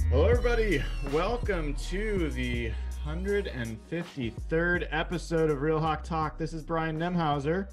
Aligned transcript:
Hello, 0.09 0.27
everybody. 0.27 0.81
Welcome 1.11 1.73
to 1.89 2.29
the 2.29 2.71
153rd 3.05 4.87
episode 4.91 5.49
of 5.49 5.61
Real 5.61 5.81
Hawk 5.81 6.05
Talk. 6.05 6.37
This 6.37 6.53
is 6.53 6.63
Brian 6.63 6.97
Nemhauser, 6.97 7.67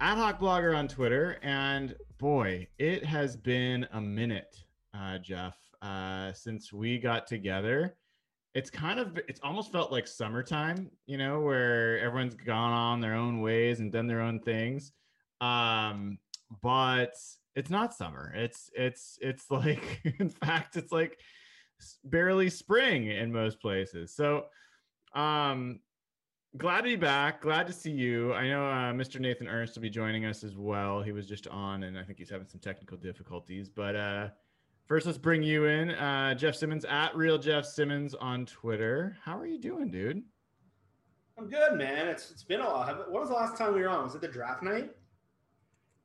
at 0.00 0.18
Hawkblogger 0.18 0.76
on 0.76 0.88
Twitter. 0.88 1.38
And 1.44 1.94
boy, 2.18 2.66
it 2.78 3.04
has 3.04 3.36
been 3.36 3.86
a 3.92 4.00
minute, 4.00 4.63
uh, 4.96 5.18
Jeff, 5.18 5.56
uh, 5.82 6.32
since 6.32 6.72
we 6.72 6.98
got 6.98 7.26
together. 7.26 7.96
It's 8.54 8.70
kind 8.70 9.00
of, 9.00 9.18
it's 9.28 9.40
almost 9.42 9.72
felt 9.72 9.90
like 9.90 10.06
summertime, 10.06 10.88
you 11.06 11.18
know, 11.18 11.40
where 11.40 11.98
everyone's 11.98 12.36
gone 12.36 12.72
on 12.72 13.00
their 13.00 13.14
own 13.14 13.40
ways 13.40 13.80
and 13.80 13.90
done 13.90 14.06
their 14.06 14.20
own 14.20 14.38
things. 14.38 14.92
Um, 15.40 16.18
but 16.62 17.14
it's 17.56 17.70
not 17.70 17.94
summer. 17.94 18.32
It's, 18.36 18.70
it's, 18.74 19.18
it's 19.20 19.46
like, 19.50 20.00
in 20.20 20.30
fact, 20.30 20.76
it's 20.76 20.92
like, 20.92 21.18
barely 22.04 22.50
spring 22.50 23.08
in 23.08 23.32
most 23.32 23.60
places. 23.60 24.14
So, 24.14 24.46
um, 25.14 25.80
glad 26.56 26.78
to 26.78 26.84
be 26.84 26.96
back. 26.96 27.42
Glad 27.42 27.66
to 27.66 27.72
see 27.72 27.90
you. 27.90 28.32
I 28.34 28.48
know 28.48 28.64
uh, 28.66 28.92
Mr. 28.92 29.20
Nathan 29.20 29.48
Ernst 29.48 29.74
will 29.74 29.82
be 29.82 29.90
joining 29.90 30.24
us 30.24 30.44
as 30.44 30.56
well. 30.56 31.02
He 31.02 31.12
was 31.12 31.26
just 31.26 31.46
on, 31.48 31.84
and 31.84 31.98
I 31.98 32.02
think 32.02 32.18
he's 32.18 32.30
having 32.30 32.48
some 32.48 32.60
technical 32.60 32.96
difficulties. 32.96 33.68
But 33.68 33.96
uh, 33.96 34.28
first, 34.86 35.06
let's 35.06 35.18
bring 35.18 35.42
you 35.42 35.66
in, 35.66 35.90
uh, 35.90 36.34
Jeff 36.34 36.54
Simmons 36.54 36.84
at 36.84 37.16
Real 37.16 37.38
Jeff 37.38 37.64
Simmons 37.64 38.14
on 38.14 38.46
Twitter. 38.46 39.16
How 39.22 39.38
are 39.38 39.46
you 39.46 39.58
doing, 39.58 39.90
dude? 39.90 40.22
I'm 41.38 41.48
good, 41.48 41.76
man. 41.76 42.06
It's 42.08 42.30
it's 42.30 42.44
been 42.44 42.60
a 42.60 42.64
while. 42.64 42.86
What 43.08 43.20
was 43.20 43.28
the 43.28 43.34
last 43.34 43.56
time 43.56 43.74
we 43.74 43.80
were 43.80 43.88
on? 43.88 44.04
Was 44.04 44.14
it 44.14 44.20
the 44.20 44.28
draft 44.28 44.62
night? 44.62 44.90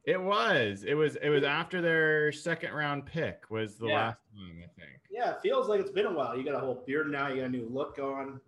It 0.05 0.19
was. 0.19 0.83
It 0.85 0.95
was. 0.95 1.17
It 1.17 1.29
was 1.29 1.43
after 1.43 1.81
their 1.81 2.31
second 2.31 2.73
round 2.73 3.05
pick. 3.05 3.43
Was 3.49 3.77
the 3.77 3.87
yeah. 3.87 3.95
last 3.95 4.17
time 4.33 4.63
I 4.63 4.81
think. 4.81 5.01
Yeah, 5.11 5.31
it 5.31 5.41
feels 5.43 5.67
like 5.67 5.79
it's 5.79 5.91
been 5.91 6.07
a 6.07 6.13
while. 6.13 6.35
You 6.35 6.43
got 6.43 6.55
a 6.55 6.59
whole 6.59 6.83
beard 6.87 7.11
now. 7.11 7.27
You 7.27 7.37
got 7.37 7.45
a 7.45 7.49
new 7.49 7.69
look 7.69 7.97
going. 7.97 8.39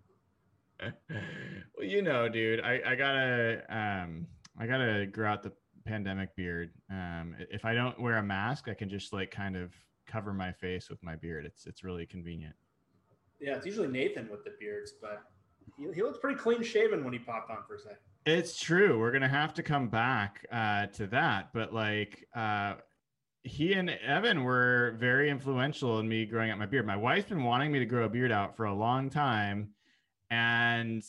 well, 0.81 1.85
you 1.85 2.01
know, 2.01 2.27
dude, 2.27 2.61
I 2.61 2.81
I 2.85 2.95
gotta 2.95 3.61
um 3.69 4.25
I 4.57 4.65
gotta 4.65 5.05
grow 5.05 5.31
out 5.31 5.43
the 5.43 5.51
pandemic 5.85 6.35
beard. 6.35 6.71
Um, 6.89 7.35
if 7.51 7.65
I 7.65 7.73
don't 7.73 7.99
wear 7.99 8.17
a 8.17 8.23
mask, 8.23 8.67
I 8.67 8.73
can 8.73 8.89
just 8.89 9.13
like 9.13 9.29
kind 9.29 9.55
of 9.55 9.73
cover 10.07 10.33
my 10.33 10.51
face 10.51 10.89
with 10.89 11.01
my 11.03 11.15
beard. 11.15 11.45
It's 11.45 11.65
it's 11.65 11.83
really 11.83 12.05
convenient. 12.05 12.55
Yeah, 13.39 13.55
it's 13.55 13.65
usually 13.65 13.87
Nathan 13.87 14.29
with 14.29 14.43
the 14.43 14.53
beards, 14.59 14.93
but 15.01 15.23
he, 15.77 15.91
he 15.93 16.03
looks 16.03 16.19
pretty 16.19 16.37
clean 16.37 16.61
shaven 16.61 17.03
when 17.03 17.13
he 17.13 17.19
popped 17.19 17.49
on 17.49 17.57
for 17.67 17.75
a 17.75 17.79
second. 17.79 17.97
It's 18.25 18.59
true. 18.59 18.99
We're 18.99 19.11
gonna 19.11 19.27
have 19.27 19.53
to 19.55 19.63
come 19.63 19.87
back 19.87 20.45
uh, 20.51 20.87
to 20.87 21.07
that, 21.07 21.49
but 21.53 21.73
like 21.73 22.27
uh, 22.35 22.75
he 23.43 23.73
and 23.73 23.89
Evan 23.89 24.43
were 24.43 24.95
very 24.99 25.29
influential 25.29 25.99
in 25.99 26.07
me 26.07 26.25
growing 26.25 26.51
out 26.51 26.59
my 26.59 26.67
beard. 26.67 26.85
My 26.85 26.95
wife's 26.95 27.29
been 27.29 27.43
wanting 27.43 27.71
me 27.71 27.79
to 27.79 27.85
grow 27.85 28.05
a 28.05 28.09
beard 28.09 28.31
out 28.31 28.55
for 28.55 28.65
a 28.65 28.73
long 28.73 29.09
time, 29.09 29.69
and 30.29 31.03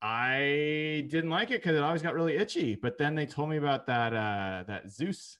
I 0.00 1.06
didn't 1.08 1.30
like 1.30 1.50
it 1.50 1.60
because 1.60 1.76
it 1.76 1.82
always 1.82 2.02
got 2.02 2.14
really 2.14 2.36
itchy. 2.36 2.76
But 2.76 2.98
then 2.98 3.16
they 3.16 3.26
told 3.26 3.50
me 3.50 3.56
about 3.56 3.86
that 3.86 4.12
uh, 4.12 4.64
that 4.68 4.90
Zeus 4.90 5.38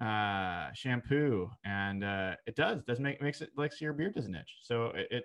uh, 0.00 0.72
shampoo, 0.72 1.50
and 1.64 2.04
uh, 2.04 2.34
it 2.46 2.56
does 2.56 2.82
does 2.84 3.00
make 3.00 3.20
makes 3.20 3.40
it 3.40 3.50
like 3.56 3.78
your 3.80 3.92
beard 3.92 4.14
doesn't 4.14 4.34
itch. 4.34 4.58
So 4.62 4.86
it, 4.86 5.08
it 5.10 5.24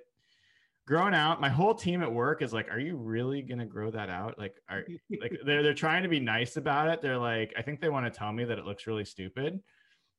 growing 0.87 1.13
out. 1.13 1.41
My 1.41 1.49
whole 1.49 1.73
team 1.73 2.03
at 2.03 2.11
work 2.11 2.41
is 2.41 2.53
like, 2.53 2.69
"Are 2.71 2.79
you 2.79 2.97
really 2.97 3.41
gonna 3.41 3.65
grow 3.65 3.91
that 3.91 4.09
out?" 4.09 4.37
Like, 4.37 4.55
are 4.69 4.83
like 5.21 5.33
they're 5.45 5.63
they're 5.63 5.73
trying 5.73 6.03
to 6.03 6.09
be 6.09 6.19
nice 6.19 6.57
about 6.57 6.89
it. 6.89 7.01
They're 7.01 7.17
like, 7.17 7.53
I 7.57 7.61
think 7.61 7.81
they 7.81 7.89
want 7.89 8.11
to 8.11 8.17
tell 8.17 8.31
me 8.31 8.43
that 8.45 8.59
it 8.59 8.65
looks 8.65 8.87
really 8.87 9.05
stupid 9.05 9.61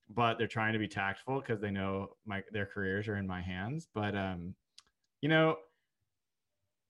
but 0.09 0.39
they're 0.39 0.47
trying 0.47 0.73
to 0.73 0.79
be 0.79 0.89
tactful 0.89 1.41
because 1.41 1.61
they 1.61 1.71
know 1.71 2.11
my 2.25 2.43
their 2.53 2.67
careers 2.67 3.09
are 3.09 3.17
in 3.17 3.27
my 3.27 3.41
hands. 3.41 3.89
But 3.93 4.15
um, 4.17 4.55
you 5.21 5.29
know, 5.29 5.57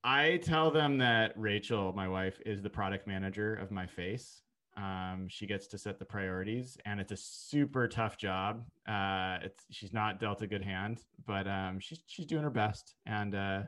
I 0.05 0.39
tell 0.39 0.71
them 0.71 0.99
that 0.99 1.33
Rachel, 1.37 1.93
my 1.95 2.09
wife, 2.09 2.39
is 2.45 2.63
the 2.63 2.71
product 2.71 3.07
manager 3.07 3.55
of 3.55 3.71
my 3.71 3.87
face. 3.87 4.43
Um, 4.77 5.27
she 5.29 5.47
gets 5.47 5.67
to 5.69 5.79
set 5.79 5.99
the 5.99 6.05
priorities, 6.05 6.77
and 6.85 7.01
it's 7.01 7.13
a 7.13 7.17
super 7.17 7.89
tough 7.89 8.19
job. 8.19 8.65
Uh, 8.87 9.39
it's 9.43 9.65
she's 9.71 9.93
not 9.93 10.21
dealt 10.21 10.43
a 10.43 10.47
good 10.47 10.63
hand, 10.63 11.03
but 11.27 11.49
um, 11.49 11.81
she's 11.81 12.01
she's 12.07 12.27
doing 12.27 12.43
her 12.43 12.51
best, 12.51 12.95
and 13.07 13.35
uh, 13.35 13.63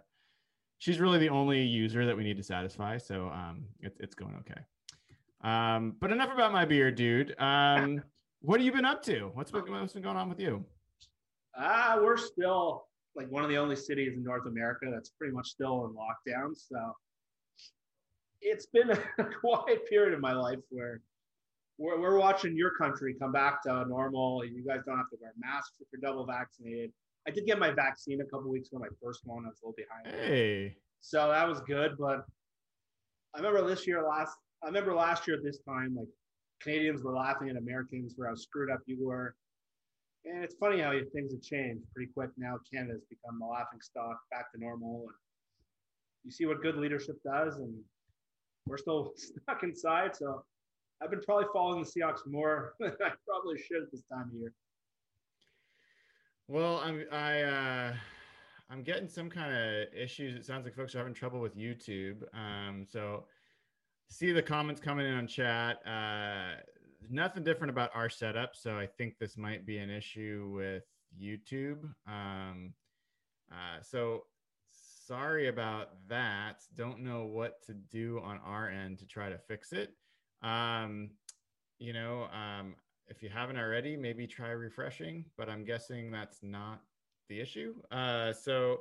she's 0.76 1.00
really 1.00 1.19
the 1.19 1.31
only 1.31 1.62
user 1.62 2.05
that 2.05 2.16
we 2.16 2.25
need 2.25 2.37
to 2.37 2.43
satisfy. 2.43 2.99
So 2.99 3.28
um, 3.28 3.64
it's 3.81 3.99
it's 4.00 4.14
going 4.14 4.34
okay. 4.40 4.60
Um, 5.43 5.94
but 6.00 6.12
enough 6.12 6.32
about 6.32 6.52
my 6.52 6.64
beard, 6.64 6.96
dude. 6.96 7.34
Um, 7.38 8.02
what 8.40 8.61
have 8.61 8.66
you 8.66 8.72
been 8.72 8.84
up 8.84 9.02
to? 9.04 9.31
What's 9.34 9.50
been, 9.50 9.62
what's 9.70 9.94
been 9.94 10.02
going 10.02 10.16
on 10.16 10.28
with 10.28 10.40
you? 10.40 10.64
Ah, 11.56 11.94
uh, 11.94 12.02
we're 12.02 12.16
still 12.16 12.87
like 13.16 13.31
one 13.31 13.43
of 13.43 13.50
the 13.50 13.56
only 13.56 13.76
cities 13.76 14.14
in 14.14 14.22
North 14.22 14.46
America 14.46 14.87
that's 14.93 15.11
pretty 15.11 15.32
much 15.32 15.49
still 15.49 15.87
in 15.87 15.93
lockdown. 15.93 16.54
So 16.54 16.94
it's 18.40 18.67
been 18.67 18.90
a 19.19 19.25
quiet 19.40 19.88
period 19.88 20.14
of 20.14 20.20
my 20.20 20.32
life 20.32 20.58
where 20.70 21.00
we're, 21.79 22.00
we're 22.00 22.19
watching 22.19 22.56
your 22.56 22.70
country 22.70 23.14
come 23.19 23.32
back 23.32 23.62
to 23.62 23.85
normal. 23.88 24.44
You 24.44 24.64
guys 24.67 24.81
don't 24.87 24.96
have 24.96 25.11
to 25.11 25.17
wear 25.20 25.32
masks 25.38 25.75
if 25.81 25.87
you're 25.93 26.00
double 26.00 26.26
vaccinated. 26.26 26.93
I 27.26 27.31
did 27.31 27.46
get 27.46 27.58
my 27.58 27.70
vaccine 27.70 28.20
a 28.20 28.25
couple 28.25 28.50
weeks 28.50 28.69
ago, 28.69 28.79
my 28.79 28.88
first 29.02 29.20
one. 29.25 29.44
I 29.44 29.49
was 29.49 29.61
a 29.62 29.67
little 29.67 29.76
behind. 29.76 30.23
Hey. 30.23 30.76
So 31.00 31.29
that 31.29 31.46
was 31.46 31.61
good. 31.61 31.96
But 31.99 32.25
I 33.35 33.38
remember 33.38 33.67
this 33.69 33.87
year, 33.87 34.02
last 34.02 34.37
I 34.62 34.67
remember 34.67 34.94
last 34.94 35.26
year 35.26 35.37
at 35.37 35.44
this 35.44 35.58
time, 35.58 35.94
like 35.96 36.08
Canadians 36.61 37.02
were 37.02 37.14
laughing 37.14 37.49
at 37.49 37.56
Americans 37.56 38.14
for 38.17 38.26
how 38.26 38.35
screwed 38.35 38.70
up 38.70 38.81
you 38.87 39.06
were. 39.06 39.37
And 40.25 40.43
it's 40.43 40.56
funny 40.56 40.81
how 40.81 40.93
things 41.14 41.32
have 41.32 41.43
changed 41.43 41.85
pretty 41.94 42.11
quick 42.12 42.31
now. 42.37 42.58
Canada's 42.73 43.05
become 43.08 43.40
a 43.40 43.46
laughing 43.46 43.81
stock, 43.81 44.19
back 44.31 44.50
to 44.52 44.58
normal. 44.58 45.06
And 45.06 45.17
you 46.25 46.32
see 46.32 46.46
what 46.46 46.61
good 46.61 46.76
leadership 46.76 47.17
does, 47.25 47.56
and 47.58 47.75
we're 48.68 48.78
still 48.78 49.12
stuck 49.16 49.62
inside. 49.62 50.14
So 50.16 50.44
I've 51.02 51.10
been 51.10 51.22
probably 51.22 51.46
following 51.52 51.82
the 51.82 51.88
Seahawks 51.88 52.26
more 52.26 52.74
than 52.80 52.92
I 53.04 53.12
probably 53.26 53.58
should 53.58 53.82
at 53.82 53.90
this 53.90 54.02
time 54.12 54.30
of 54.32 54.40
year. 54.40 54.52
Well, 56.48 56.78
I'm 56.78 57.04
I 57.12 57.42
uh 57.42 57.92
I'm 58.70 58.82
getting 58.82 59.08
some 59.08 59.30
kind 59.30 59.54
of 59.54 59.94
issues. 59.94 60.34
It 60.34 60.44
sounds 60.44 60.64
like 60.64 60.74
folks 60.74 60.94
are 60.94 60.98
having 60.98 61.14
trouble 61.14 61.40
with 61.40 61.56
YouTube. 61.56 62.22
Um, 62.34 62.86
so 62.86 63.24
see 64.08 64.32
the 64.32 64.42
comments 64.42 64.80
coming 64.80 65.06
in 65.06 65.14
on 65.14 65.26
chat. 65.26 65.78
Uh, 65.86 66.60
nothing 67.10 67.44
different 67.44 67.70
about 67.70 67.90
our 67.94 68.10
setup. 68.10 68.54
So 68.54 68.78
I 68.78 68.86
think 68.86 69.18
this 69.18 69.38
might 69.38 69.64
be 69.64 69.78
an 69.78 69.88
issue 69.88 70.50
with 70.54 70.84
YouTube. 71.20 71.82
Um, 72.06 72.74
uh, 73.50 73.80
so 73.82 74.24
sorry 75.08 75.49
about 75.49 75.88
that. 76.08 76.62
Don't 76.76 77.00
know 77.00 77.25
what 77.25 77.62
to 77.62 77.72
do 77.72 78.20
on 78.22 78.38
our 78.44 78.69
end 78.69 78.99
to 78.99 79.06
try 79.06 79.31
to 79.31 79.38
fix 79.38 79.72
it. 79.72 79.94
Um, 80.43 81.10
you 81.78 81.94
know, 81.94 82.25
um, 82.25 82.75
if 83.08 83.22
you 83.22 83.31
haven't 83.31 83.56
already, 83.56 83.96
maybe 83.96 84.26
try 84.26 84.50
refreshing, 84.50 85.25
but 85.38 85.49
I'm 85.49 85.64
guessing 85.64 86.10
that's 86.10 86.40
not 86.43 86.81
the 87.31 87.40
issue. 87.40 87.75
Uh, 87.90 88.34
so, 88.34 88.81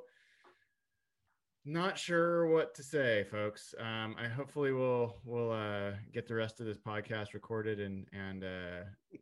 not 1.63 1.97
sure 1.97 2.47
what 2.47 2.75
to 2.75 2.83
say, 2.83 3.25
folks. 3.31 3.73
Um, 3.80 4.15
I 4.19 4.27
hopefully 4.27 4.73
we'll 4.73 5.15
we'll 5.23 5.51
uh, 5.51 5.91
get 6.13 6.27
the 6.27 6.35
rest 6.35 6.59
of 6.59 6.65
this 6.65 6.77
podcast 6.77 7.33
recorded 7.33 7.80
and 7.80 8.06
and 8.13 8.44
uh, 8.44 9.18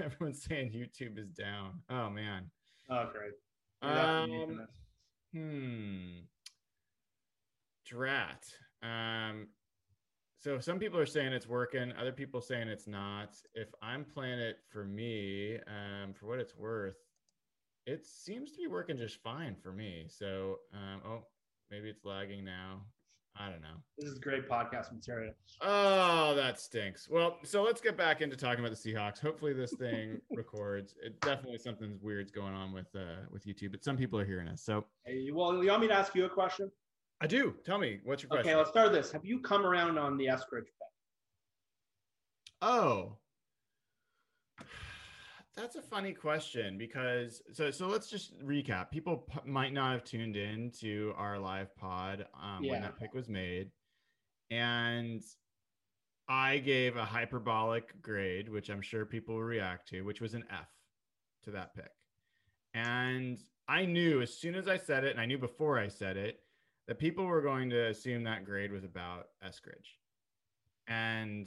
everyone's 0.04 0.42
saying 0.42 0.70
YouTube 0.70 1.18
is 1.18 1.30
down. 1.30 1.80
Oh 1.90 2.10
man. 2.10 2.50
Oh 2.90 3.10
great. 3.12 3.34
Um, 3.82 4.66
hmm. 5.32 6.20
Drat. 7.86 8.44
Um, 8.82 9.48
so 10.38 10.60
some 10.60 10.78
people 10.78 10.98
are 11.00 11.06
saying 11.06 11.32
it's 11.32 11.48
working, 11.48 11.92
other 11.98 12.12
people 12.12 12.40
saying 12.40 12.68
it's 12.68 12.86
not. 12.86 13.34
If 13.54 13.68
I'm 13.82 14.04
playing 14.04 14.38
it 14.38 14.58
for 14.70 14.84
me, 14.84 15.56
um, 15.66 16.14
for 16.14 16.26
what 16.26 16.38
it's 16.38 16.56
worth, 16.56 16.96
it 17.86 18.06
seems 18.06 18.52
to 18.52 18.58
be 18.58 18.66
working 18.68 18.98
just 18.98 19.22
fine 19.22 19.56
for 19.62 19.72
me. 19.72 20.06
So, 20.08 20.58
um, 20.72 21.00
oh, 21.04 21.24
maybe 21.70 21.88
it's 21.88 22.04
lagging 22.04 22.44
now. 22.44 22.82
I 23.40 23.48
don't 23.50 23.60
know. 23.60 23.76
This 23.96 24.10
is 24.10 24.18
great 24.18 24.48
podcast 24.48 24.92
material. 24.92 25.32
Oh, 25.60 26.34
that 26.34 26.60
stinks. 26.60 27.08
Well, 27.08 27.38
so 27.44 27.62
let's 27.62 27.80
get 27.80 27.96
back 27.96 28.20
into 28.20 28.36
talking 28.36 28.64
about 28.64 28.76
the 28.76 28.92
Seahawks. 28.92 29.20
Hopefully, 29.20 29.52
this 29.52 29.72
thing 29.74 30.20
records. 30.30 30.96
It 31.04 31.20
definitely 31.20 31.58
something's 31.58 32.02
weird's 32.02 32.32
going 32.32 32.54
on 32.54 32.72
with 32.72 32.88
uh, 32.96 33.26
with 33.30 33.46
YouTube, 33.46 33.70
but 33.70 33.84
some 33.84 33.96
people 33.96 34.18
are 34.18 34.24
hearing 34.24 34.48
us. 34.48 34.62
So, 34.62 34.84
hey, 35.04 35.28
well, 35.32 35.62
you 35.62 35.70
want 35.70 35.82
me 35.82 35.88
to 35.88 35.94
ask 35.94 36.16
you 36.16 36.24
a 36.24 36.28
question? 36.28 36.70
I 37.20 37.28
do. 37.28 37.54
Tell 37.64 37.78
me, 37.78 38.00
what's 38.04 38.22
your 38.22 38.30
question? 38.30 38.48
Okay, 38.48 38.56
let's 38.56 38.70
start 38.70 38.92
this. 38.92 39.12
Have 39.12 39.24
you 39.24 39.40
come 39.40 39.64
around 39.64 39.98
on 39.98 40.16
the 40.16 40.26
Eskridge 40.26 40.66
bet? 40.78 40.88
Oh, 42.60 43.18
that's 45.58 45.76
a 45.76 45.82
funny 45.82 46.12
question 46.12 46.78
because 46.78 47.42
so 47.52 47.70
so 47.70 47.86
let's 47.86 48.08
just 48.08 48.38
recap. 48.44 48.90
People 48.90 49.18
p- 49.18 49.40
might 49.44 49.72
not 49.72 49.92
have 49.92 50.04
tuned 50.04 50.36
in 50.36 50.70
to 50.80 51.12
our 51.16 51.38
live 51.38 51.74
pod 51.76 52.26
um, 52.40 52.62
yeah. 52.62 52.72
when 52.72 52.82
that 52.82 52.98
pick 52.98 53.14
was 53.14 53.28
made, 53.28 53.70
and 54.50 55.22
I 56.28 56.58
gave 56.58 56.96
a 56.96 57.04
hyperbolic 57.04 58.00
grade, 58.00 58.48
which 58.48 58.68
I'm 58.68 58.82
sure 58.82 59.04
people 59.04 59.34
will 59.34 59.42
react 59.42 59.88
to, 59.88 60.02
which 60.02 60.20
was 60.20 60.34
an 60.34 60.44
F 60.50 60.68
to 61.44 61.50
that 61.52 61.74
pick, 61.74 61.90
and 62.74 63.38
I 63.68 63.84
knew 63.84 64.22
as 64.22 64.34
soon 64.34 64.54
as 64.54 64.68
I 64.68 64.78
said 64.78 65.04
it, 65.04 65.12
and 65.12 65.20
I 65.20 65.26
knew 65.26 65.38
before 65.38 65.78
I 65.78 65.88
said 65.88 66.16
it 66.16 66.40
that 66.88 66.98
people 66.98 67.26
were 67.26 67.42
going 67.42 67.68
to 67.70 67.88
assume 67.88 68.24
that 68.24 68.46
grade 68.46 68.72
was 68.72 68.82
about 68.82 69.26
Eskridge. 69.46 69.96
And 70.88 71.46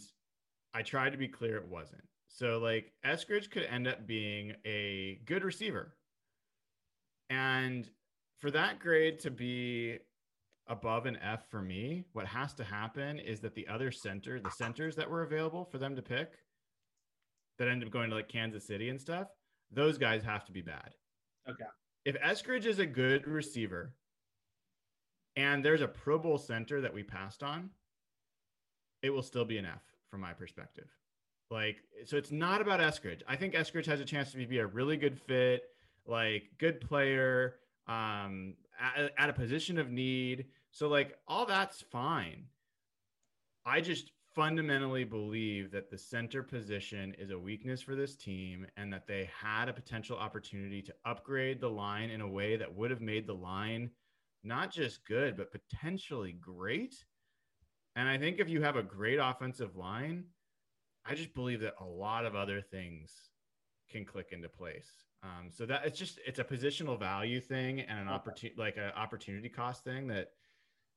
I 0.73 0.83
tried 0.83 1.09
to 1.09 1.17
be 1.17 1.27
clear 1.27 1.57
it 1.57 1.67
wasn't. 1.67 2.03
So, 2.33 2.59
like, 2.59 2.93
Eskridge 3.05 3.51
could 3.51 3.63
end 3.63 3.87
up 3.87 4.07
being 4.07 4.53
a 4.65 5.19
good 5.25 5.43
receiver. 5.43 5.97
And 7.29 7.89
for 8.39 8.51
that 8.51 8.79
grade 8.79 9.19
to 9.19 9.31
be 9.31 9.99
above 10.67 11.05
an 11.05 11.17
F 11.21 11.49
for 11.49 11.61
me, 11.61 12.05
what 12.13 12.25
has 12.25 12.53
to 12.55 12.63
happen 12.63 13.19
is 13.19 13.41
that 13.41 13.53
the 13.53 13.67
other 13.67 13.91
center, 13.91 14.39
the 14.39 14.51
centers 14.51 14.95
that 14.95 15.09
were 15.09 15.23
available 15.23 15.65
for 15.65 15.77
them 15.77 15.95
to 15.95 16.01
pick 16.01 16.33
that 17.59 17.67
end 17.67 17.83
up 17.83 17.91
going 17.91 18.09
to 18.09 18.15
like 18.15 18.29
Kansas 18.29 18.65
City 18.65 18.89
and 18.89 18.99
stuff, 18.99 19.27
those 19.69 19.97
guys 19.97 20.23
have 20.23 20.45
to 20.45 20.51
be 20.51 20.61
bad. 20.61 20.95
Okay. 21.49 21.65
If 22.05 22.19
Eskridge 22.21 22.65
is 22.65 22.79
a 22.79 22.85
good 22.85 23.27
receiver, 23.27 23.93
and 25.35 25.63
there's 25.63 25.81
a 25.81 25.87
Pro 25.87 26.17
Bowl 26.17 26.37
center 26.37 26.81
that 26.81 26.93
we 26.93 27.03
passed 27.03 27.43
on, 27.43 27.69
it 29.01 29.09
will 29.09 29.21
still 29.21 29.45
be 29.45 29.57
an 29.57 29.65
F 29.65 29.81
from 30.09 30.21
my 30.21 30.33
perspective. 30.33 30.87
Like, 31.51 31.83
so 32.05 32.15
it's 32.15 32.31
not 32.31 32.61
about 32.61 32.79
Eskridge. 32.79 33.21
I 33.27 33.35
think 33.35 33.53
Eskridge 33.53 33.85
has 33.85 33.99
a 33.99 34.05
chance 34.05 34.31
to 34.31 34.47
be 34.47 34.59
a 34.59 34.65
really 34.65 34.95
good 34.95 35.19
fit, 35.19 35.63
like 36.07 36.43
good 36.57 36.79
player, 36.79 37.55
um, 37.87 38.55
at, 38.79 39.11
at 39.17 39.29
a 39.29 39.33
position 39.33 39.77
of 39.77 39.91
need. 39.91 40.45
So 40.71 40.87
like 40.87 41.17
all 41.27 41.45
that's 41.45 41.81
fine. 41.81 42.45
I 43.65 43.81
just 43.81 44.11
fundamentally 44.33 45.03
believe 45.03 45.71
that 45.71 45.91
the 45.91 45.97
center 45.97 46.41
position 46.41 47.13
is 47.19 47.31
a 47.31 47.37
weakness 47.37 47.81
for 47.81 47.95
this 47.95 48.15
team 48.15 48.65
and 48.77 48.91
that 48.93 49.05
they 49.05 49.29
had 49.37 49.67
a 49.67 49.73
potential 49.73 50.17
opportunity 50.17 50.81
to 50.81 50.93
upgrade 51.05 51.59
the 51.59 51.69
line 51.69 52.09
in 52.09 52.21
a 52.21 52.27
way 52.27 52.55
that 52.55 52.73
would 52.73 52.91
have 52.91 53.01
made 53.01 53.27
the 53.27 53.33
line 53.33 53.89
not 54.43 54.71
just 54.71 55.05
good, 55.05 55.35
but 55.37 55.51
potentially 55.51 56.31
great. 56.31 56.95
And 57.95 58.07
I 58.07 58.17
think 58.17 58.39
if 58.39 58.49
you 58.49 58.61
have 58.61 58.77
a 58.77 58.83
great 58.83 59.19
offensive 59.21 59.75
line, 59.75 60.23
I 61.05 61.15
just 61.15 61.33
believe 61.33 61.61
that 61.61 61.73
a 61.79 61.85
lot 61.85 62.25
of 62.25 62.35
other 62.35 62.61
things 62.61 63.11
can 63.89 64.05
click 64.05 64.27
into 64.31 64.49
place. 64.49 64.87
Um, 65.23 65.49
so 65.51 65.65
that 65.67 65.85
it's 65.85 65.99
just 65.99 66.19
it's 66.25 66.39
a 66.39 66.43
positional 66.43 66.97
value 66.97 67.39
thing 67.39 67.81
and 67.81 67.99
an 67.99 68.07
opportunity 68.07 68.59
like 68.59 68.77
an 68.77 68.91
opportunity 68.95 69.49
cost 69.49 69.83
thing 69.83 70.07
that 70.07 70.29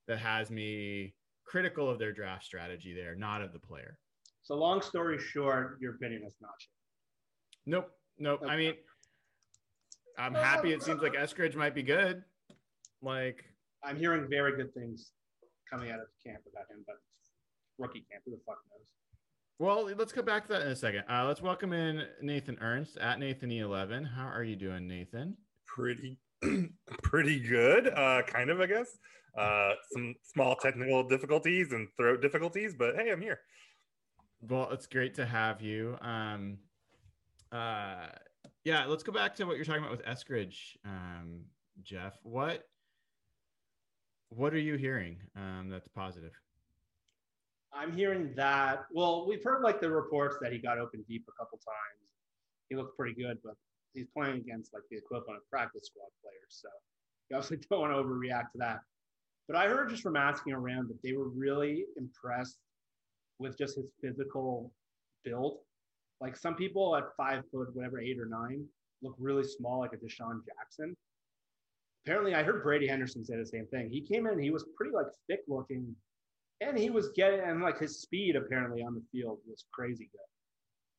that 0.08 0.18
has 0.18 0.50
me 0.50 1.14
critical 1.44 1.90
of 1.90 1.98
their 1.98 2.12
draft 2.12 2.44
strategy 2.44 2.94
there, 2.94 3.14
not 3.14 3.42
of 3.42 3.52
the 3.52 3.58
player. 3.58 3.98
So 4.42 4.54
long 4.54 4.80
story 4.80 5.18
short, 5.18 5.78
your 5.80 5.94
opinion 5.94 6.22
is 6.26 6.34
not. 6.40 6.54
Nope. 7.66 7.90
Nope. 8.18 8.40
Okay. 8.42 8.52
I 8.52 8.56
mean, 8.56 8.74
I'm 10.18 10.34
happy 10.34 10.72
it 10.72 10.82
seems 10.82 11.02
like 11.02 11.14
Eskridge 11.14 11.54
might 11.54 11.74
be 11.74 11.82
good. 11.82 12.22
Like 13.02 13.44
I'm 13.82 13.96
hearing 13.96 14.26
very 14.28 14.56
good 14.56 14.72
things 14.72 15.10
coming 15.70 15.90
out 15.90 16.00
of 16.00 16.06
camp 16.24 16.40
about 16.50 16.70
him, 16.70 16.84
but 16.86 16.96
rookie 17.78 18.04
camp, 18.10 18.22
who 18.24 18.32
the 18.32 18.40
fuck 18.46 18.58
knows? 18.70 18.86
Well, 19.60 19.88
let's 19.96 20.12
go 20.12 20.20
back 20.20 20.46
to 20.46 20.52
that 20.52 20.62
in 20.62 20.68
a 20.68 20.76
second. 20.76 21.04
Uh, 21.08 21.26
let's 21.28 21.40
welcome 21.40 21.72
in 21.72 22.02
Nathan 22.20 22.58
Ernst 22.60 22.98
at 22.98 23.20
Nathan 23.20 23.50
E11. 23.50 24.04
How 24.12 24.26
are 24.26 24.42
you 24.42 24.56
doing, 24.56 24.88
Nathan? 24.88 25.36
Pretty, 25.64 26.18
pretty 27.04 27.38
good. 27.38 27.86
Uh, 27.86 28.22
kind 28.26 28.50
of, 28.50 28.60
I 28.60 28.66
guess. 28.66 28.98
Uh, 29.38 29.74
some 29.92 30.16
small 30.24 30.56
technical 30.56 31.06
difficulties 31.06 31.70
and 31.70 31.86
throat 31.96 32.20
difficulties, 32.20 32.74
but 32.76 32.96
hey, 32.96 33.12
I'm 33.12 33.20
here. 33.20 33.38
Well, 34.42 34.68
it's 34.72 34.88
great 34.88 35.14
to 35.14 35.24
have 35.24 35.62
you. 35.62 35.98
Um, 36.00 36.58
uh, 37.52 38.06
yeah, 38.64 38.86
let's 38.86 39.04
go 39.04 39.12
back 39.12 39.36
to 39.36 39.44
what 39.44 39.54
you're 39.54 39.64
talking 39.64 39.84
about 39.84 39.96
with 39.96 40.04
Eskridge, 40.04 40.76
um, 40.84 41.42
Jeff. 41.84 42.18
What 42.24 42.64
what 44.30 44.52
are 44.52 44.58
you 44.58 44.74
hearing 44.74 45.18
um, 45.36 45.68
that's 45.70 45.86
positive? 45.86 46.32
I'm 47.74 47.92
hearing 47.92 48.32
that. 48.36 48.84
Well, 48.92 49.26
we've 49.28 49.42
heard 49.42 49.62
like 49.62 49.80
the 49.80 49.90
reports 49.90 50.36
that 50.40 50.52
he 50.52 50.58
got 50.58 50.78
open 50.78 51.04
deep 51.08 51.24
a 51.28 51.32
couple 51.42 51.58
times. 51.58 52.10
He 52.68 52.76
looked 52.76 52.96
pretty 52.96 53.14
good, 53.20 53.38
but 53.44 53.54
he's 53.92 54.06
playing 54.16 54.36
against 54.36 54.72
like 54.72 54.82
the 54.90 54.96
equivalent 54.96 55.36
of 55.38 55.50
practice 55.50 55.86
squad 55.86 56.08
players. 56.22 56.48
So 56.48 56.68
you 57.30 57.36
obviously 57.36 57.58
don't 57.70 57.80
want 57.80 57.92
to 57.92 57.98
overreact 57.98 58.52
to 58.52 58.58
that. 58.58 58.80
But 59.46 59.56
I 59.56 59.68
heard 59.68 59.90
just 59.90 60.02
from 60.02 60.16
asking 60.16 60.54
around 60.54 60.88
that 60.88 61.02
they 61.02 61.12
were 61.12 61.28
really 61.28 61.84
impressed 61.96 62.58
with 63.38 63.58
just 63.58 63.76
his 63.76 63.86
physical 64.00 64.72
build. 65.24 65.58
Like 66.20 66.36
some 66.36 66.54
people 66.54 66.96
at 66.96 67.04
five 67.16 67.42
foot, 67.52 67.74
whatever, 67.74 68.00
eight 68.00 68.18
or 68.18 68.26
nine, 68.26 68.64
look 69.02 69.16
really 69.18 69.44
small, 69.44 69.80
like 69.80 69.92
a 69.92 69.96
DeSean 69.96 70.40
Jackson 70.46 70.96
apparently 72.04 72.34
I 72.34 72.42
heard 72.42 72.62
Brady 72.62 72.86
Henderson 72.86 73.24
say 73.24 73.36
the 73.36 73.46
same 73.46 73.66
thing. 73.66 73.90
He 73.90 74.00
came 74.00 74.26
in, 74.26 74.38
he 74.38 74.50
was 74.50 74.64
pretty 74.76 74.94
like 74.94 75.06
thick 75.28 75.40
looking, 75.48 75.94
and 76.60 76.78
he 76.78 76.90
was 76.90 77.10
getting 77.16 77.40
and 77.40 77.62
like 77.62 77.78
his 77.78 78.00
speed 78.00 78.36
apparently 78.36 78.82
on 78.82 78.94
the 78.94 79.02
field 79.12 79.38
was 79.48 79.64
crazy 79.72 80.08
good. 80.12 80.20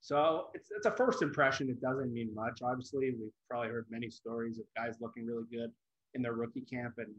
So 0.02 0.48
it's 0.54 0.70
it's 0.72 0.86
a 0.86 0.92
first 0.92 1.22
impression. 1.22 1.70
It 1.70 1.82
doesn't 1.82 2.14
mean 2.14 2.34
much. 2.36 2.62
Obviously, 2.64 3.12
we've 3.12 3.32
probably 3.50 3.70
heard 3.70 3.88
many 3.90 4.10
stories 4.10 4.60
of 4.60 4.66
guys 4.76 4.96
looking 5.02 5.26
really 5.26 5.46
good 5.52 5.72
in 6.14 6.22
their 6.22 6.34
rookie 6.34 6.62
camp 6.62 6.96
and 6.98 7.14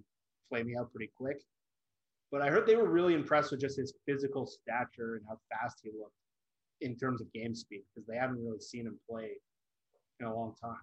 flaming 0.49 0.77
out 0.79 0.93
pretty 0.93 1.11
quick. 1.17 1.39
but 2.33 2.43
I 2.43 2.49
heard 2.51 2.67
they 2.67 2.77
were 2.77 2.89
really 2.89 3.15
impressed 3.15 3.51
with 3.51 3.61
just 3.61 3.77
his 3.79 3.95
physical 4.07 4.47
stature 4.47 5.17
and 5.17 5.25
how 5.29 5.39
fast 5.51 5.79
he 5.83 5.91
looked 5.99 6.15
in 6.81 6.97
terms 6.97 7.21
of 7.21 7.33
game 7.33 7.55
speed 7.55 7.83
because 7.95 8.07
they 8.07 8.17
haven't 8.17 8.45
really 8.45 8.61
seen 8.61 8.87
him 8.87 8.99
play 9.09 9.31
in 10.21 10.27
a 10.27 10.35
long 10.35 10.55
time. 10.61 10.77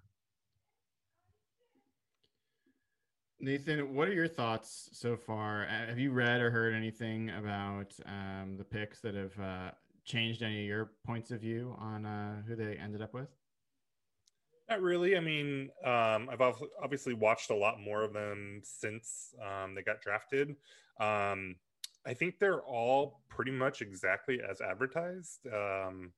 Nathan, 3.43 3.93
what 3.93 4.07
are 4.07 4.13
your 4.13 4.29
thoughts 4.29 4.89
so 4.93 5.17
far? 5.17 5.65
Have 5.65 5.99
you 5.99 6.11
read 6.11 6.39
or 6.39 6.49
heard 6.49 6.73
anything 6.73 7.29
about 7.31 7.93
um, 8.05 8.55
the 8.57 8.63
picks 8.63 9.01
that 9.01 9.15
have 9.15 9.37
uh, 9.37 9.71
changed 10.05 10.41
any 10.41 10.61
of 10.61 10.65
your 10.65 10.91
points 11.05 11.29
of 11.29 11.41
view 11.41 11.75
on 11.77 12.05
uh, 12.05 12.41
who 12.47 12.55
they 12.55 12.77
ended 12.77 13.01
up 13.01 13.13
with? 13.13 13.27
Not 14.69 14.81
really. 14.81 15.17
I 15.17 15.19
mean, 15.19 15.71
um, 15.83 16.29
I've 16.31 16.39
obviously 16.81 17.13
watched 17.13 17.49
a 17.49 17.55
lot 17.55 17.81
more 17.81 18.01
of 18.03 18.13
them 18.13 18.61
since 18.63 19.35
um, 19.45 19.75
they 19.75 19.81
got 19.81 19.99
drafted. 19.99 20.55
Um, 21.01 21.57
I 22.05 22.13
think 22.13 22.39
they're 22.39 22.61
all 22.61 23.23
pretty 23.27 23.51
much 23.51 23.81
exactly 23.81 24.39
as 24.49 24.61
advertised. 24.61 25.47
Um, 25.53 26.13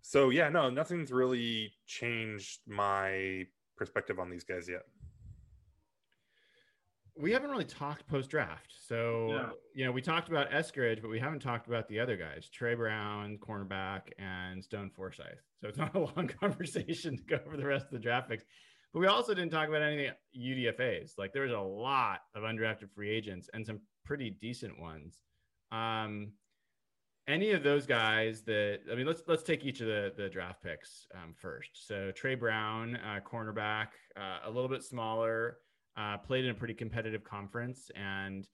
so 0.00 0.30
yeah, 0.30 0.48
no, 0.48 0.70
nothing's 0.70 1.12
really 1.12 1.72
changed 1.86 2.62
my 2.66 3.46
perspective 3.76 4.18
on 4.18 4.28
these 4.28 4.42
guys 4.42 4.68
yet 4.68 4.82
we 7.16 7.32
haven't 7.32 7.50
really 7.50 7.64
talked 7.64 8.06
post 8.06 8.30
draft. 8.30 8.72
So, 8.86 9.28
yeah. 9.28 9.50
you 9.74 9.84
know, 9.84 9.92
we 9.92 10.00
talked 10.00 10.28
about 10.28 10.50
Eskridge, 10.50 11.02
but 11.02 11.10
we 11.10 11.20
haven't 11.20 11.40
talked 11.40 11.66
about 11.66 11.88
the 11.88 12.00
other 12.00 12.16
guys, 12.16 12.48
Tre 12.50 12.74
Brown, 12.74 13.38
cornerback, 13.38 14.02
and 14.18 14.64
Stone 14.64 14.90
Forsythe. 14.94 15.26
So 15.60 15.68
it's 15.68 15.78
not 15.78 15.94
a 15.94 15.98
long 16.16 16.30
conversation 16.40 17.16
to 17.16 17.22
go 17.24 17.38
over 17.46 17.56
the 17.56 17.66
rest 17.66 17.86
of 17.86 17.92
the 17.92 17.98
draft 17.98 18.30
picks. 18.30 18.44
But 18.92 19.00
we 19.00 19.06
also 19.06 19.34
didn't 19.34 19.50
talk 19.50 19.68
about 19.68 19.82
anything 19.82 20.10
UDFAs. 20.38 21.12
Like 21.18 21.32
there 21.32 21.42
was 21.42 21.52
a 21.52 21.58
lot 21.58 22.20
of 22.34 22.42
undrafted 22.42 22.90
free 22.94 23.10
agents 23.10 23.48
and 23.52 23.64
some 23.64 23.80
pretty 24.04 24.30
decent 24.30 24.78
ones. 24.78 25.18
Um, 25.70 26.32
any 27.28 27.52
of 27.52 27.62
those 27.62 27.86
guys 27.86 28.42
that 28.42 28.80
I 28.90 28.96
mean, 28.96 29.06
let's 29.06 29.22
let's 29.28 29.42
take 29.42 29.64
each 29.64 29.80
of 29.80 29.86
the 29.86 30.12
the 30.16 30.28
draft 30.28 30.62
picks 30.62 31.06
um, 31.14 31.34
first. 31.34 31.86
So 31.86 32.10
Tre 32.10 32.34
Brown, 32.34 32.96
uh, 32.96 33.20
cornerback, 33.20 33.88
uh, 34.16 34.40
a 34.44 34.50
little 34.50 34.68
bit 34.68 34.82
smaller 34.82 35.58
uh, 35.96 36.18
played 36.18 36.44
in 36.44 36.50
a 36.50 36.54
pretty 36.54 36.74
competitive 36.74 37.24
conference. 37.24 37.90
And 37.94 38.46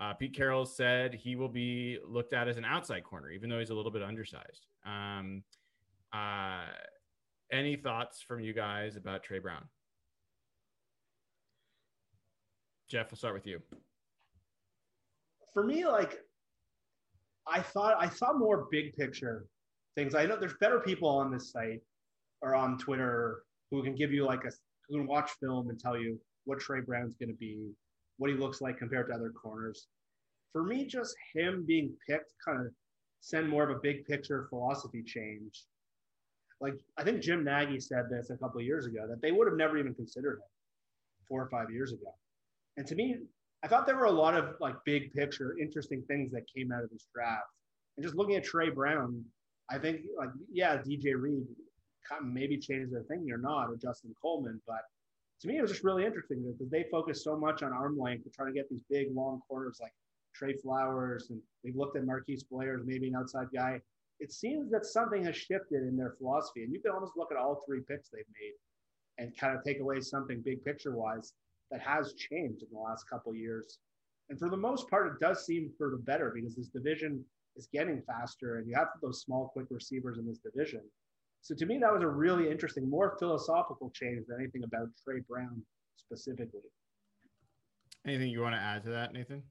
uh, 0.00 0.14
Pete 0.14 0.34
Carroll 0.34 0.66
said 0.66 1.14
he 1.14 1.36
will 1.36 1.48
be 1.48 1.98
looked 2.06 2.32
at 2.32 2.48
as 2.48 2.56
an 2.56 2.64
outside 2.64 3.04
corner, 3.04 3.30
even 3.30 3.48
though 3.48 3.58
he's 3.58 3.70
a 3.70 3.74
little 3.74 3.92
bit 3.92 4.02
undersized. 4.02 4.66
Um, 4.84 5.42
uh, 6.12 6.66
any 7.50 7.76
thoughts 7.76 8.20
from 8.20 8.40
you 8.40 8.52
guys 8.52 8.96
about 8.96 9.22
Tre 9.22 9.38
Brown? 9.38 9.64
Jeff, 12.88 13.10
we'll 13.10 13.18
start 13.18 13.34
with 13.34 13.46
you. 13.46 13.60
For 15.54 15.64
me, 15.64 15.86
like 15.86 16.18
I 17.46 17.60
thought, 17.60 17.96
I 17.98 18.08
saw 18.08 18.32
more 18.32 18.68
big 18.70 18.94
picture 18.96 19.46
things. 19.94 20.14
I 20.14 20.26
know 20.26 20.36
there's 20.36 20.56
better 20.60 20.80
people 20.80 21.08
on 21.08 21.30
this 21.30 21.50
site 21.50 21.80
or 22.40 22.54
on 22.54 22.78
Twitter 22.78 23.42
who 23.70 23.82
can 23.82 23.94
give 23.94 24.12
you 24.12 24.24
like 24.24 24.44
a 24.44 24.50
who 24.88 24.98
can 24.98 25.06
watch 25.06 25.30
film 25.40 25.70
and 25.70 25.78
tell 25.78 25.96
you 25.96 26.18
what 26.44 26.60
Tre 26.60 26.80
Brown's 26.80 27.16
going 27.16 27.28
to 27.28 27.36
be, 27.36 27.70
what 28.18 28.30
he 28.30 28.36
looks 28.36 28.60
like 28.60 28.78
compared 28.78 29.08
to 29.08 29.14
other 29.14 29.30
corners. 29.30 29.86
For 30.52 30.62
me, 30.62 30.84
just 30.86 31.14
him 31.34 31.64
being 31.66 31.92
picked 32.08 32.32
kind 32.44 32.60
of 32.60 32.72
send 33.20 33.48
more 33.48 33.62
of 33.62 33.70
a 33.70 33.80
big 33.80 34.04
picture 34.04 34.46
philosophy 34.50 35.02
change. 35.02 35.64
Like 36.60 36.74
I 36.98 37.04
think 37.04 37.22
Jim 37.22 37.44
Nagy 37.44 37.80
said 37.80 38.08
this 38.10 38.30
a 38.30 38.36
couple 38.36 38.60
years 38.60 38.86
ago 38.86 39.06
that 39.08 39.22
they 39.22 39.32
would 39.32 39.46
have 39.46 39.56
never 39.56 39.78
even 39.78 39.94
considered 39.94 40.34
him 40.34 40.48
four 41.28 41.42
or 41.42 41.48
five 41.48 41.70
years 41.70 41.92
ago. 41.92 42.14
And 42.76 42.86
to 42.86 42.94
me, 42.94 43.16
I 43.64 43.68
thought 43.68 43.86
there 43.86 43.96
were 43.96 44.04
a 44.04 44.10
lot 44.10 44.36
of 44.36 44.56
like 44.60 44.74
big 44.84 45.12
picture, 45.12 45.56
interesting 45.60 46.02
things 46.08 46.32
that 46.32 46.42
came 46.54 46.72
out 46.72 46.82
of 46.82 46.90
this 46.90 47.06
draft. 47.14 47.46
And 47.96 48.04
just 48.04 48.16
looking 48.16 48.36
at 48.36 48.44
Tre 48.44 48.70
Brown, 48.70 49.24
I 49.70 49.78
think 49.78 50.00
like 50.18 50.30
yeah, 50.52 50.76
DJ 50.78 51.14
Reed 51.16 51.44
maybe 52.22 52.58
changes 52.58 52.90
their 52.90 53.04
thinking 53.04 53.32
or 53.32 53.38
not, 53.38 53.68
or 53.68 53.76
Justin 53.76 54.14
Coleman, 54.20 54.60
but 54.66 54.82
to 55.42 55.48
me, 55.48 55.58
it 55.58 55.62
was 55.62 55.72
just 55.72 55.82
really 55.82 56.04
interesting 56.04 56.40
because 56.40 56.70
they 56.70 56.84
focused 56.90 57.24
so 57.24 57.36
much 57.36 57.64
on 57.64 57.72
arm 57.72 57.98
length 57.98 58.22
to 58.24 58.30
try 58.30 58.46
to 58.46 58.52
get 58.52 58.68
these 58.70 58.82
big, 58.88 59.08
long 59.12 59.40
corners 59.48 59.78
like 59.82 59.92
Tre 60.34 60.56
Flowers, 60.56 61.30
and 61.30 61.40
they've 61.62 61.74
looked 61.74 61.96
at 61.96 62.06
Marquise 62.06 62.44
Blair 62.44 62.76
as 62.76 62.86
maybe 62.86 63.08
an 63.08 63.16
outside 63.16 63.48
guy. 63.52 63.80
It 64.20 64.32
seems 64.32 64.70
that 64.70 64.86
something 64.86 65.24
has 65.24 65.36
shifted 65.36 65.82
in 65.82 65.96
their 65.96 66.14
philosophy, 66.16 66.62
and 66.62 66.72
you 66.72 66.80
can 66.80 66.92
almost 66.92 67.14
look 67.16 67.32
at 67.32 67.36
all 67.36 67.60
three 67.66 67.80
picks 67.80 68.08
they've 68.08 68.24
made 68.40 68.54
and 69.18 69.36
kind 69.36 69.56
of 69.56 69.64
take 69.64 69.80
away 69.80 70.00
something 70.00 70.40
big 70.44 70.64
picture 70.64 70.94
wise 70.94 71.32
that 71.72 71.80
has 71.80 72.14
changed 72.14 72.62
in 72.62 72.68
the 72.72 72.78
last 72.78 73.10
couple 73.10 73.34
years. 73.34 73.78
And 74.30 74.38
for 74.38 74.48
the 74.48 74.56
most 74.56 74.88
part, 74.88 75.08
it 75.08 75.20
does 75.20 75.44
seem 75.44 75.72
for 75.76 75.90
the 75.90 75.96
better 75.96 76.30
because 76.32 76.54
this 76.54 76.68
division 76.68 77.24
is 77.56 77.68
getting 77.72 78.00
faster, 78.06 78.58
and 78.58 78.68
you 78.68 78.76
have 78.76 78.88
those 79.02 79.22
small, 79.22 79.48
quick 79.48 79.66
receivers 79.70 80.18
in 80.18 80.26
this 80.26 80.38
division. 80.38 80.82
So 81.42 81.56
to 81.56 81.66
me, 81.66 81.78
that 81.78 81.92
was 81.92 82.02
a 82.02 82.08
really 82.08 82.48
interesting, 82.48 82.88
more 82.88 83.16
philosophical 83.18 83.90
change 83.90 84.26
than 84.28 84.38
anything 84.38 84.62
about 84.62 84.88
Tre 85.04 85.20
Brown 85.28 85.60
specifically. 85.96 86.60
Anything 88.06 88.30
you 88.30 88.40
want 88.40 88.54
to 88.54 88.60
add 88.60 88.84
to 88.84 88.90
that, 88.90 89.12
Nathan? 89.12 89.42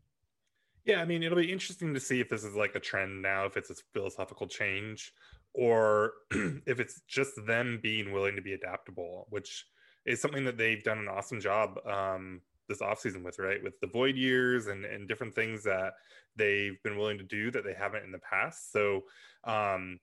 Yeah, 0.86 1.02
I 1.02 1.06
mean, 1.06 1.22
it'll 1.22 1.38
be 1.38 1.52
interesting 1.52 1.94
to 1.94 2.00
see 2.00 2.22
if 2.22 2.30
this 2.30 2.44
is 2.44 2.56
like 2.56 2.76
a 2.76 2.80
trend 2.80 3.22
now, 3.22 3.46
if 3.46 3.58
it's 3.58 3.70
a 3.70 3.76
philosophical 3.94 4.48
change, 4.48 5.14
or 5.54 6.14
if 6.32 6.80
it's 6.80 7.02
just 7.08 7.34
them 7.46 7.80
being 7.84 8.14
willing 8.14 8.38
to 8.38 8.42
be 8.42 8.54
adaptable, 8.54 9.28
which 9.30 9.66
is 10.06 10.22
something 10.22 10.46
that 10.46 10.58
they've 10.58 10.84
done 10.84 10.98
an 10.98 11.10
awesome 11.10 11.42
job 11.42 11.78
um, 11.86 12.42
this 12.70 12.80
offseason 12.80 13.24
with, 13.24 13.38
right? 13.38 13.62
With 13.62 13.80
the 13.82 13.88
void 13.88 14.16
years 14.16 14.68
and, 14.68 14.86
and 14.86 15.08
different 15.08 15.36
things 15.36 15.64
that 15.66 15.94
they've 16.38 16.82
been 16.84 16.98
willing 16.98 17.18
to 17.18 17.24
do 17.24 17.52
that 17.52 17.64
they 17.64 17.74
haven't 17.74 18.06
in 18.06 18.12
the 18.12 18.20
past. 18.20 18.72
So, 18.72 19.04
um, 19.44 20.00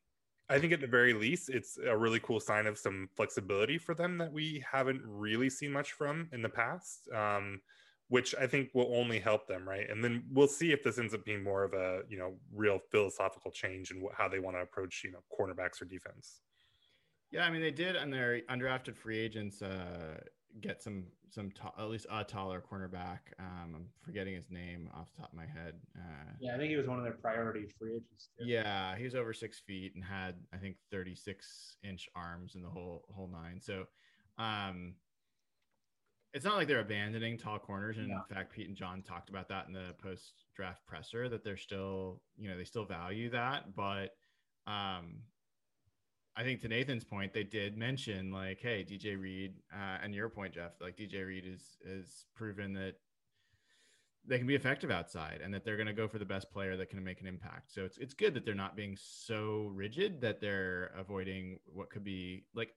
I 0.51 0.59
think 0.59 0.73
at 0.73 0.81
the 0.81 0.87
very 0.87 1.13
least, 1.13 1.51
it's 1.51 1.79
a 1.79 1.97
really 1.97 2.21
cool 2.21 2.41
sign 2.41 2.67
of 2.67 2.79
some 2.79 3.09
flexibility 3.15 3.77
for 3.77 3.95
them 3.95 4.17
that 4.19 4.33
we 4.33 4.65
haven't 4.71 5.03
really 5.05 5.51
seen 5.51 5.73
much 5.73 5.93
from 5.93 6.29
in 6.33 6.41
the 6.41 6.49
past, 6.49 7.09
um, 7.15 7.61
which 8.09 8.35
I 8.41 8.47
think 8.47 8.71
will 8.73 8.91
only 8.97 9.19
help 9.19 9.47
them, 9.47 9.69
right? 9.69 9.89
And 9.91 10.03
then 10.03 10.25
we'll 10.33 10.49
see 10.49 10.73
if 10.73 10.83
this 10.83 10.99
ends 10.99 11.13
up 11.13 11.25
being 11.25 11.45
more 11.45 11.65
of 11.65 11.75
a 11.75 12.01
you 12.09 12.19
know 12.19 12.37
real 12.55 12.81
philosophical 12.91 13.51
change 13.51 13.91
in 13.91 14.03
how 14.17 14.29
they 14.29 14.39
want 14.39 14.57
to 14.57 14.63
approach 14.63 15.03
you 15.05 15.13
know 15.13 15.21
cornerbacks 15.39 15.83
or 15.83 15.85
defense. 15.85 16.41
Yeah, 17.31 17.45
I 17.45 17.51
mean 17.51 17.61
they 17.61 17.71
did 17.71 17.97
on 17.97 18.11
their 18.11 18.41
undrafted 18.49 18.97
free 18.97 19.19
agents 19.19 19.61
uh, 19.61 20.21
get 20.61 20.83
some 20.83 21.05
some 21.31 21.51
t- 21.51 21.61
at 21.79 21.89
least 21.89 22.07
a 22.11 22.25
taller 22.25 22.63
cornerback. 22.63 23.19
Um, 23.39 23.75
I'm 23.75 23.87
forgetting 24.05 24.35
his 24.35 24.51
name 24.51 24.89
off 24.95 25.09
the 25.15 25.23
top 25.23 25.33
of 25.33 25.37
my 25.37 25.47
head. 25.47 25.75
Uh, 25.97 26.33
yeah, 26.41 26.55
I 26.55 26.59
think 26.59 26.71
he 26.71 26.77
was 26.77 26.87
one 26.87 26.99
of 26.99 27.05
their 27.05 27.15
priority 27.15 27.67
free 27.79 27.97
agents. 27.97 28.31
Too. 28.39 28.47
Yeah, 28.47 28.97
he 28.97 29.05
was 29.05 29.15
over 29.15 29.33
six 29.33 29.59
feet 29.59 29.95
and 29.95 30.05
had 30.05 30.37
I 30.53 30.57
think 30.57 30.77
36 30.91 31.77
inch 31.85 32.09
arms 32.15 32.55
in 32.55 32.63
the 32.63 32.69
whole 32.69 33.05
whole 33.15 33.29
nine. 33.29 33.61
So, 33.61 33.85
um, 34.39 34.95
it's 36.35 36.45
not 36.45 36.57
like 36.57 36.69
they're 36.69 36.81
abandoning 36.81 37.39
tall 37.39 37.59
corners. 37.59 37.99
And 37.99 38.11
in 38.11 38.23
fact, 38.35 38.53
Pete 38.53 38.69
and 38.69 38.77
John 38.77 39.03
talked 39.03 39.31
about 39.31 39.49
that 39.49 39.67
in 39.67 39.73
the 39.73 39.95
post 40.03 40.33
draft 40.55 40.85
presser 40.87 41.29
that 41.29 41.45
they're 41.45 41.57
still 41.57 42.21
you 42.37 42.49
know 42.49 42.57
they 42.57 42.65
still 42.65 42.85
value 42.85 43.31
that, 43.31 43.75
but 43.75 44.17
um, 44.67 45.23
I 46.39 46.45
think 46.45 46.61
to 46.61 46.69
Nathan's 46.69 47.03
point, 47.03 47.35
they 47.35 47.43
did 47.43 47.77
mention 47.77 48.31
like, 48.31 48.61
hey, 48.61 48.87
DJ 48.89 49.21
Reed, 49.21 49.55
uh, 49.75 49.99
and 50.05 50.15
your 50.15 50.29
point, 50.29 50.55
Jeff, 50.55 50.71
like 50.81 50.97
DJ 50.97 51.27
Reed 51.27 51.45
is 51.45 51.79
is 51.85 52.27
proven 52.37 52.73
that 52.75 52.95
they 54.25 54.39
can 54.39 54.47
be 54.47 54.55
effective 54.55 54.91
outside 54.93 55.41
and 55.43 55.53
that 55.53 55.65
they're 55.65 55.77
going 55.77 55.89
to 55.89 55.93
go 55.93 56.07
for 56.07 56.21
the 56.21 56.25
best 56.25 56.49
player 56.53 56.77
that 56.77 56.91
can 56.91 57.03
make 57.03 57.21
an 57.21 57.27
impact. 57.27 57.73
So 57.73 57.85
it's 57.85 57.99
it's 57.99 58.15
good 58.15 58.35
that 58.35 58.45
they're 58.45 58.55
not 58.55 58.77
being 58.77 58.97
so 58.97 59.73
rigid 59.75 60.21
that 60.21 60.41
they're 60.41 60.93
avoiding 60.97 61.59
what 61.67 61.91
could 61.91 62.05
be 62.05 62.45
like. 62.55 62.71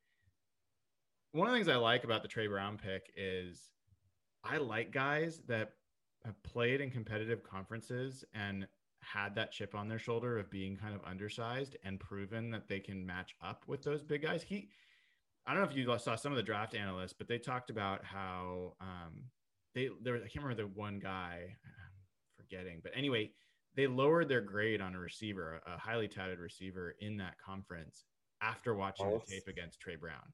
One 1.33 1.47
of 1.47 1.53
the 1.53 1.57
things 1.59 1.67
I 1.67 1.75
like 1.75 2.03
about 2.03 2.23
the 2.23 2.27
Tre 2.27 2.47
Brown 2.47 2.79
pick 2.83 3.13
is 3.15 3.69
I 4.43 4.57
like 4.57 4.91
guys 4.91 5.39
that 5.47 5.73
have 6.25 6.41
played 6.41 6.81
in 6.81 6.89
competitive 6.89 7.43
conferences 7.43 8.25
and 8.33 8.65
had 9.01 9.35
that 9.35 9.51
chip 9.51 9.75
on 9.75 9.87
their 9.87 9.99
shoulder 9.99 10.37
of 10.37 10.49
being 10.49 10.77
kind 10.77 10.95
of 10.95 11.01
undersized 11.05 11.75
and 11.83 11.99
proven 11.99 12.51
that 12.51 12.67
they 12.67 12.79
can 12.79 13.05
match 13.05 13.35
up 13.43 13.63
with 13.67 13.83
those 13.83 14.03
big 14.03 14.21
guys. 14.21 14.43
He, 14.43 14.69
I 15.45 15.53
don't 15.53 15.63
know 15.63 15.69
if 15.69 15.75
you 15.75 15.97
saw 15.97 16.15
some 16.15 16.31
of 16.31 16.35
the 16.35 16.43
draft 16.43 16.75
analysts, 16.75 17.13
but 17.13 17.27
they 17.27 17.39
talked 17.39 17.69
about 17.69 18.05
how 18.05 18.73
um, 18.79 19.23
they 19.73 19.89
there. 20.03 20.15
I 20.15 20.19
can't 20.19 20.43
remember 20.43 20.63
the 20.63 20.67
one 20.67 20.99
guy, 20.99 21.39
I'm 21.43 22.37
forgetting, 22.37 22.79
but 22.83 22.91
anyway, 22.95 23.31
they 23.75 23.87
lowered 23.87 24.29
their 24.29 24.41
grade 24.41 24.81
on 24.81 24.95
a 24.95 24.99
receiver, 24.99 25.61
a 25.65 25.79
highly 25.79 26.07
touted 26.07 26.39
receiver 26.39 26.95
in 26.99 27.17
that 27.17 27.35
conference 27.43 28.05
after 28.41 28.75
watching 28.75 29.07
Wallace. 29.07 29.27
the 29.27 29.35
tape 29.35 29.47
against 29.47 29.79
Tre 29.79 29.95
Brown. 29.95 30.33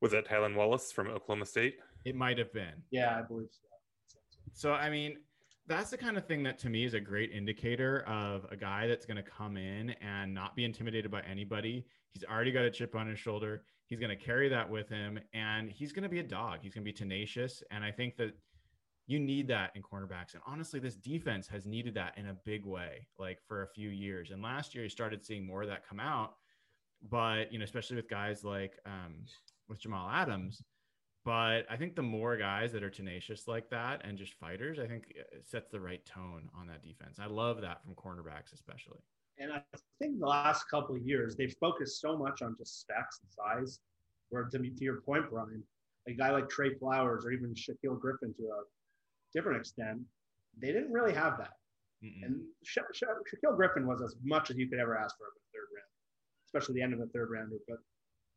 Was 0.00 0.12
that 0.12 0.26
Tylan 0.26 0.56
Wallace 0.56 0.90
from 0.90 1.08
Oklahoma 1.08 1.46
State? 1.46 1.76
It 2.04 2.16
might 2.16 2.38
have 2.38 2.52
been. 2.52 2.82
Yeah, 2.90 3.18
I 3.18 3.22
believe 3.22 3.48
so. 3.52 4.18
So 4.54 4.72
I 4.72 4.90
mean, 4.90 5.18
that's 5.66 5.90
the 5.90 5.96
kind 5.96 6.16
of 6.16 6.26
thing 6.26 6.42
that 6.42 6.58
to 6.60 6.68
me 6.68 6.84
is 6.84 6.94
a 6.94 7.00
great 7.00 7.30
indicator 7.32 8.00
of 8.06 8.46
a 8.50 8.56
guy 8.56 8.86
that's 8.86 9.06
going 9.06 9.16
to 9.16 9.22
come 9.22 9.56
in 9.56 9.90
and 10.00 10.34
not 10.34 10.56
be 10.56 10.64
intimidated 10.64 11.10
by 11.10 11.22
anybody. 11.22 11.86
He's 12.12 12.24
already 12.24 12.52
got 12.52 12.64
a 12.64 12.70
chip 12.70 12.94
on 12.94 13.06
his 13.06 13.18
shoulder. 13.18 13.62
He's 13.86 14.00
going 14.00 14.10
to 14.10 14.16
carry 14.16 14.48
that 14.48 14.68
with 14.68 14.88
him 14.88 15.18
and 15.32 15.70
he's 15.70 15.92
going 15.92 16.02
to 16.02 16.08
be 16.08 16.18
a 16.18 16.24
dog. 16.24 16.58
He's 16.62 16.74
going 16.74 16.84
to 16.84 16.90
be 16.90 16.96
tenacious. 16.96 17.62
And 17.70 17.84
I 17.84 17.90
think 17.90 18.16
that 18.16 18.34
you 19.06 19.20
need 19.20 19.48
that 19.48 19.72
in 19.74 19.82
cornerbacks. 19.82 20.34
And 20.34 20.42
honestly, 20.46 20.80
this 20.80 20.96
defense 20.96 21.46
has 21.48 21.66
needed 21.66 21.94
that 21.94 22.16
in 22.16 22.26
a 22.26 22.36
big 22.44 22.64
way, 22.64 23.06
like 23.18 23.38
for 23.46 23.62
a 23.62 23.68
few 23.68 23.90
years. 23.90 24.30
And 24.30 24.42
last 24.42 24.74
year, 24.74 24.84
you 24.84 24.90
started 24.90 25.24
seeing 25.24 25.46
more 25.46 25.62
of 25.62 25.68
that 25.68 25.86
come 25.86 26.00
out. 26.00 26.34
But, 27.10 27.52
you 27.52 27.58
know, 27.58 27.64
especially 27.64 27.96
with 27.96 28.08
guys 28.08 28.44
like 28.44 28.78
um, 28.86 29.24
with 29.68 29.80
Jamal 29.80 30.08
Adams. 30.08 30.62
But 31.24 31.66
I 31.70 31.76
think 31.76 31.94
the 31.94 32.02
more 32.02 32.36
guys 32.36 32.72
that 32.72 32.82
are 32.82 32.90
tenacious 32.90 33.46
like 33.46 33.70
that 33.70 34.00
and 34.04 34.18
just 34.18 34.34
fighters, 34.34 34.78
I 34.80 34.86
think 34.88 35.04
it 35.14 35.44
sets 35.46 35.70
the 35.70 35.80
right 35.80 36.04
tone 36.04 36.48
on 36.58 36.66
that 36.66 36.82
defense. 36.82 37.18
I 37.20 37.26
love 37.26 37.60
that 37.60 37.80
from 37.84 37.94
cornerbacks, 37.94 38.52
especially. 38.52 38.98
And 39.38 39.52
I 39.52 39.62
think 40.00 40.18
the 40.18 40.26
last 40.26 40.68
couple 40.68 40.96
of 40.96 41.02
years, 41.02 41.36
they've 41.36 41.54
focused 41.60 42.00
so 42.00 42.18
much 42.18 42.42
on 42.42 42.56
just 42.58 42.80
specs 42.80 43.20
and 43.22 43.30
size. 43.30 43.78
Where 44.30 44.44
to, 44.44 44.58
to 44.58 44.84
your 44.84 45.00
point, 45.02 45.30
Brian, 45.30 45.62
a 46.08 46.12
guy 46.12 46.30
like 46.30 46.48
Tre 46.48 46.74
Flowers 46.74 47.24
or 47.24 47.30
even 47.32 47.54
Shaquill 47.54 48.00
Griffin 48.00 48.34
to 48.38 48.42
a 48.44 48.62
different 49.32 49.60
extent, 49.60 50.00
they 50.60 50.68
didn't 50.68 50.90
really 50.90 51.14
have 51.14 51.38
that. 51.38 51.52
Mm-mm. 52.02 52.24
And 52.24 52.40
Sha- 52.64 52.82
Sha- 52.92 53.06
Shaquill 53.06 53.56
Griffin 53.56 53.86
was 53.86 54.02
as 54.02 54.16
much 54.24 54.50
as 54.50 54.56
you 54.56 54.68
could 54.68 54.80
ever 54.80 54.96
ask 54.98 55.16
for 55.16 55.24
in 55.24 55.30
the 55.36 55.58
third 55.58 55.68
round, 55.76 55.88
especially 56.46 56.74
the 56.74 56.82
end 56.82 56.94
of 56.94 56.98
the 56.98 57.06
third 57.12 57.30
rounder. 57.30 57.56
But 57.68 57.78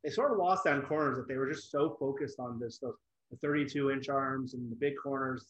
they 0.06 0.12
sort 0.12 0.32
of 0.32 0.38
lost 0.38 0.68
on 0.68 0.84
corners 0.84 1.18
that 1.18 1.28
they 1.28 1.36
were 1.36 1.52
just 1.52 1.72
so 1.72 1.98
focused 2.00 2.40
on 2.40 2.60
this 2.60 2.78
those 2.78 2.94
the 3.32 3.38
32 3.38 3.90
inch 3.90 4.08
arms 4.08 4.54
and 4.54 4.72
the 4.72 4.76
big 4.76 4.94
corners. 5.02 5.48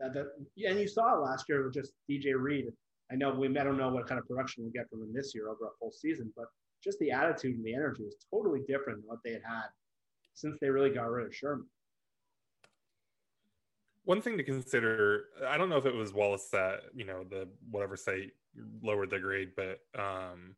That, 0.00 0.12
that 0.14 0.26
and 0.68 0.80
you 0.80 0.88
saw 0.88 1.14
last 1.14 1.44
year 1.48 1.64
with 1.64 1.74
just 1.74 1.92
DJ 2.10 2.34
Reed. 2.36 2.66
I 3.12 3.14
know 3.14 3.30
we 3.30 3.46
I 3.46 3.64
don't 3.64 3.78
know 3.78 3.88
what 3.88 4.08
kind 4.08 4.18
of 4.18 4.26
production 4.26 4.64
we 4.64 4.72
get 4.72 4.90
from 4.90 5.02
him 5.02 5.12
this 5.14 5.32
year 5.32 5.48
over 5.48 5.66
a 5.66 5.78
full 5.78 5.92
season, 5.92 6.32
but 6.36 6.46
just 6.82 6.98
the 6.98 7.12
attitude 7.12 7.56
and 7.56 7.64
the 7.64 7.74
energy 7.74 8.02
was 8.02 8.16
totally 8.32 8.60
different 8.66 9.00
than 9.00 9.08
what 9.08 9.18
they 9.24 9.32
had 9.32 9.42
had 9.46 9.66
since 10.34 10.58
they 10.60 10.70
really 10.70 10.90
got 10.90 11.08
rid 11.08 11.26
of 11.26 11.34
Sherman. 11.34 11.66
One 14.04 14.22
thing 14.22 14.36
to 14.38 14.42
consider, 14.42 15.24
I 15.46 15.58
don't 15.58 15.68
know 15.68 15.76
if 15.76 15.86
it 15.86 15.94
was 15.94 16.12
Wallace 16.12 16.48
that, 16.52 16.80
you 16.94 17.04
know, 17.04 17.24
the 17.28 17.48
whatever 17.70 17.96
site 17.96 18.32
lowered 18.82 19.10
the 19.10 19.18
grade, 19.18 19.50
but 19.54 19.80
um, 20.00 20.54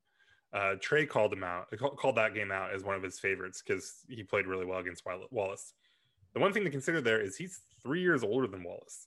uh, 0.52 0.74
Tre 0.80 1.06
called 1.06 1.32
him 1.32 1.44
out, 1.44 1.68
called 1.96 2.16
that 2.16 2.34
game 2.34 2.50
out 2.50 2.72
as 2.72 2.82
one 2.82 2.96
of 2.96 3.02
his 3.02 3.18
favorites 3.18 3.62
because 3.64 4.04
he 4.08 4.22
played 4.22 4.46
really 4.46 4.66
well 4.66 4.78
against 4.78 5.04
Wallace. 5.30 5.74
The 6.34 6.40
one 6.40 6.52
thing 6.52 6.64
to 6.64 6.70
consider 6.70 7.00
there 7.00 7.20
is 7.20 7.36
he's 7.36 7.60
three 7.82 8.00
years 8.02 8.22
older 8.22 8.46
than 8.46 8.64
Wallace 8.64 9.06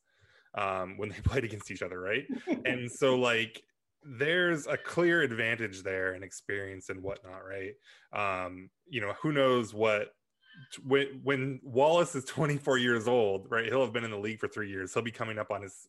um, 0.55 0.97
when 0.97 1.09
they 1.09 1.19
played 1.23 1.43
against 1.43 1.71
each 1.71 1.81
other, 1.81 1.99
right? 1.99 2.25
and 2.65 2.91
so, 2.91 3.15
like, 3.15 3.63
there's 4.03 4.67
a 4.67 4.77
clear 4.77 5.21
advantage 5.21 5.83
there 5.83 6.13
and 6.13 6.23
experience 6.23 6.89
and 6.89 7.01
whatnot, 7.01 7.41
right? 7.45 7.73
Um, 8.13 8.69
you 8.87 9.01
know, 9.01 9.13
who 9.21 9.31
knows 9.31 9.73
what 9.73 10.13
when 10.85 11.21
when 11.23 11.59
Wallace 11.63 12.15
is 12.15 12.25
24 12.25 12.77
years 12.77 13.07
old, 13.07 13.47
right? 13.49 13.65
He'll 13.65 13.81
have 13.81 13.93
been 13.93 14.03
in 14.03 14.11
the 14.11 14.17
league 14.17 14.39
for 14.39 14.47
three 14.47 14.69
years. 14.69 14.93
He'll 14.93 15.03
be 15.03 15.11
coming 15.11 15.39
up 15.39 15.51
on 15.51 15.61
his 15.61 15.87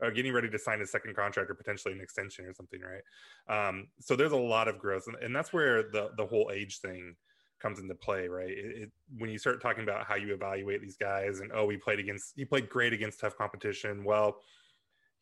or 0.00 0.10
getting 0.10 0.32
ready 0.32 0.48
to 0.50 0.58
sign 0.58 0.80
his 0.80 0.90
second 0.90 1.14
contract 1.14 1.50
or 1.50 1.54
potentially 1.54 1.94
an 1.94 2.00
extension 2.00 2.44
or 2.44 2.54
something, 2.54 2.80
right? 2.80 3.68
Um, 3.68 3.88
so 4.00 4.16
there's 4.16 4.32
a 4.32 4.36
lot 4.36 4.68
of 4.68 4.78
growth, 4.78 5.04
and, 5.06 5.16
and, 5.16 5.34
that's 5.34 5.52
where 5.52 5.82
the 5.82 6.10
the 6.16 6.26
whole 6.26 6.50
age 6.52 6.78
thing 6.80 7.14
comes 7.60 7.78
into 7.78 7.94
play, 7.94 8.26
right? 8.28 8.50
It, 8.50 8.82
it, 8.82 8.90
when 9.18 9.30
you 9.30 9.38
start 9.38 9.62
talking 9.62 9.84
about 9.84 10.04
how 10.04 10.16
you 10.16 10.34
evaluate 10.34 10.82
these 10.82 10.96
guys, 10.96 11.40
and 11.40 11.50
oh, 11.54 11.68
he 11.68 11.76
played 11.76 12.00
against 12.00 12.32
he 12.36 12.44
played 12.44 12.68
great 12.68 12.92
against 12.92 13.20
tough 13.20 13.36
competition. 13.36 14.04
Well, 14.04 14.38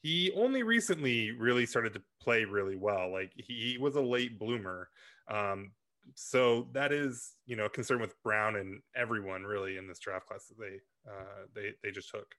he 0.03 0.33
only 0.35 0.63
recently 0.63 1.33
really 1.33 1.67
started 1.67 1.93
to 1.95 2.03
play 2.21 2.45
really 2.45 2.77
well. 2.77 3.13
Like 3.13 3.33
he, 3.37 3.73
he 3.73 3.79
was 3.79 3.97
a 3.97 4.01
late 4.01 4.39
bloomer. 4.39 4.89
Um, 5.31 5.73
so 6.15 6.69
that 6.73 6.93
is 6.93 7.35
you 7.47 7.57
know 7.57 7.67
a 7.67 7.71
concern 7.71 8.01
with 8.01 8.21
Brown 8.23 8.57
and 8.57 8.81
everyone 8.97 9.45
really 9.45 9.77
in 9.77 9.87
this 9.87 9.99
draft 9.99 10.27
class 10.27 10.47
that 10.47 10.59
they 10.59 10.81
uh, 11.09 11.47
they 11.55 11.73
they 11.83 11.91
just 11.91 12.11
took. 12.11 12.35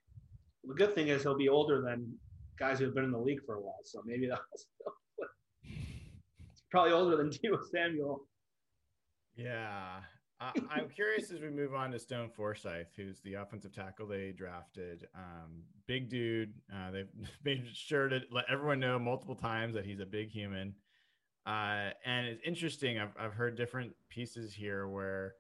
The 0.64 0.74
good 0.74 0.96
thing 0.96 1.08
is 1.08 1.24
he'll 1.24 1.38
be 1.38 1.50
older 1.50 1.82
than 1.82 2.14
guys 2.58 2.80
who 2.80 2.86
have 2.86 2.96
been 2.96 3.04
in 3.04 3.12
the 3.12 3.20
league 3.20 3.42
for 3.46 3.56
a 3.56 3.62
while, 3.62 3.80
so 3.84 4.02
maybe 4.06 4.28
that's 4.28 4.68
probably 6.72 6.92
older 6.92 7.18
than 7.18 7.30
Deebo 7.30 7.60
Samuel. 7.72 8.28
Yeah, 9.36 10.02
I, 10.42 10.80
am 10.80 10.90
curious 10.90 11.32
as 11.32 11.40
we 11.40 11.50
move 11.50 11.76
on 11.76 11.92
to 11.92 12.00
Stone 12.00 12.32
Forsythe, 12.36 12.88
who's 12.96 13.20
the 13.22 13.36
offensive 13.36 13.74
tackle 13.74 14.08
they 14.08 14.32
drafted. 14.32 15.08
Um, 15.14 15.64
big 15.86 16.10
dude. 16.10 16.54
Uh, 16.74 16.90
they've 16.90 17.08
made 17.44 17.64
sure 17.74 18.10
to 18.10 18.22
let 18.32 18.46
everyone 18.50 18.80
know 18.80 18.98
multiple 18.98 19.36
times 19.36 19.76
that 19.76 19.86
he's 19.86 20.00
a 20.00 20.06
big 20.06 20.32
human. 20.32 20.74
Uh, 21.46 21.92
and 22.06 22.26
it's 22.26 22.42
interesting. 22.44 22.98
I've, 22.98 23.14
I've 23.20 23.34
heard 23.34 23.56
different 23.56 23.94
pieces 24.10 24.54
here 24.54 24.88
where 24.88 25.36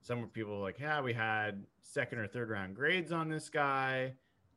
some 0.00 0.26
people 0.28 0.60
like, 0.60 0.78
yeah, 0.80 1.02
we 1.02 1.12
had 1.12 1.64
second 1.82 2.18
or 2.18 2.26
third 2.26 2.48
round 2.48 2.74
grades 2.74 3.12
on 3.12 3.28
this 3.28 3.50
guy. 3.50 4.14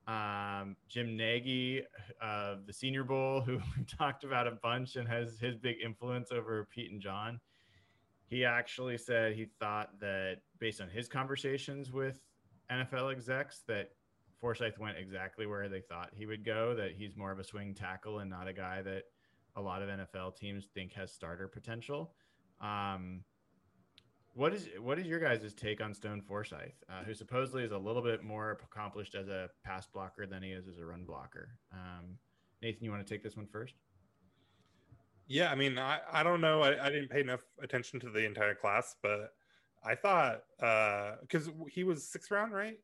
Um, 0.09 0.75
Jim 0.87 1.15
Nagy 1.15 1.83
of 2.21 2.65
the 2.65 2.73
Senior 2.73 3.03
Bowl, 3.03 3.41
who 3.41 3.57
we 3.77 3.83
talked 3.83 4.23
about 4.23 4.47
a 4.47 4.51
bunch 4.51 4.95
and 4.95 5.07
has 5.07 5.37
his 5.39 5.55
big 5.55 5.77
influence 5.83 6.31
over 6.31 6.67
Pete 6.73 6.91
and 6.91 7.01
John. 7.01 7.39
He 8.27 8.45
actually 8.45 8.97
said 8.97 9.33
he 9.33 9.45
thought 9.59 9.99
that 9.99 10.37
based 10.59 10.81
on 10.81 10.89
his 10.89 11.07
conversations 11.07 11.91
with 11.91 12.19
NFL 12.71 13.11
execs, 13.11 13.63
that 13.67 13.91
Forsythe 14.39 14.77
went 14.79 14.97
exactly 14.97 15.45
where 15.45 15.67
they 15.67 15.81
thought 15.81 16.09
he 16.13 16.25
would 16.25 16.45
go, 16.45 16.75
that 16.75 16.91
he's 16.91 17.15
more 17.15 17.31
of 17.31 17.39
a 17.39 17.43
swing 17.43 17.73
tackle 17.73 18.19
and 18.19 18.29
not 18.29 18.47
a 18.47 18.53
guy 18.53 18.81
that– 18.81 19.03
a 19.55 19.61
lot 19.61 19.81
of 19.81 19.89
NFL 19.89 20.35
teams 20.37 20.67
think 20.73 20.93
has 20.93 21.11
starter 21.11 21.47
potential. 21.47 22.13
Um, 22.61 23.23
what 24.39 24.53
is 24.53 24.69
what 24.79 24.97
is 24.97 25.05
your 25.05 25.19
guys' 25.19 25.53
take 25.53 25.81
on 25.81 25.93
Stone 25.93 26.21
Forsythe, 26.21 26.69
uh, 26.89 27.03
who 27.03 27.13
supposedly 27.13 27.63
is 27.63 27.73
a 27.73 27.77
little 27.77 28.01
bit 28.01 28.23
more 28.23 28.51
accomplished 28.51 29.13
as 29.13 29.27
a 29.27 29.49
pass 29.65 29.85
blocker 29.85 30.25
than 30.25 30.41
he 30.41 30.51
is 30.51 30.65
as 30.69 30.77
a 30.77 30.85
run 30.85 31.03
blocker? 31.03 31.49
Um, 31.73 32.17
Nathan, 32.61 32.85
you 32.85 32.89
want 32.89 33.05
to 33.05 33.13
take 33.13 33.21
this 33.21 33.35
one 33.35 33.47
first? 33.47 33.73
Yeah, 35.27 35.51
I 35.51 35.55
mean, 35.55 35.77
I, 35.77 35.99
I 36.09 36.23
don't 36.23 36.39
know. 36.39 36.61
I, 36.61 36.85
I 36.85 36.89
didn't 36.89 37.09
pay 37.09 37.19
enough 37.19 37.41
attention 37.61 37.99
to 37.99 38.09
the 38.09 38.25
entire 38.25 38.55
class, 38.55 38.95
but 39.03 39.33
I 39.83 39.95
thought 39.95 40.43
because 40.57 41.49
uh, 41.49 41.65
he 41.69 41.83
was 41.83 42.07
sixth 42.07 42.31
round, 42.31 42.53
right? 42.53 42.77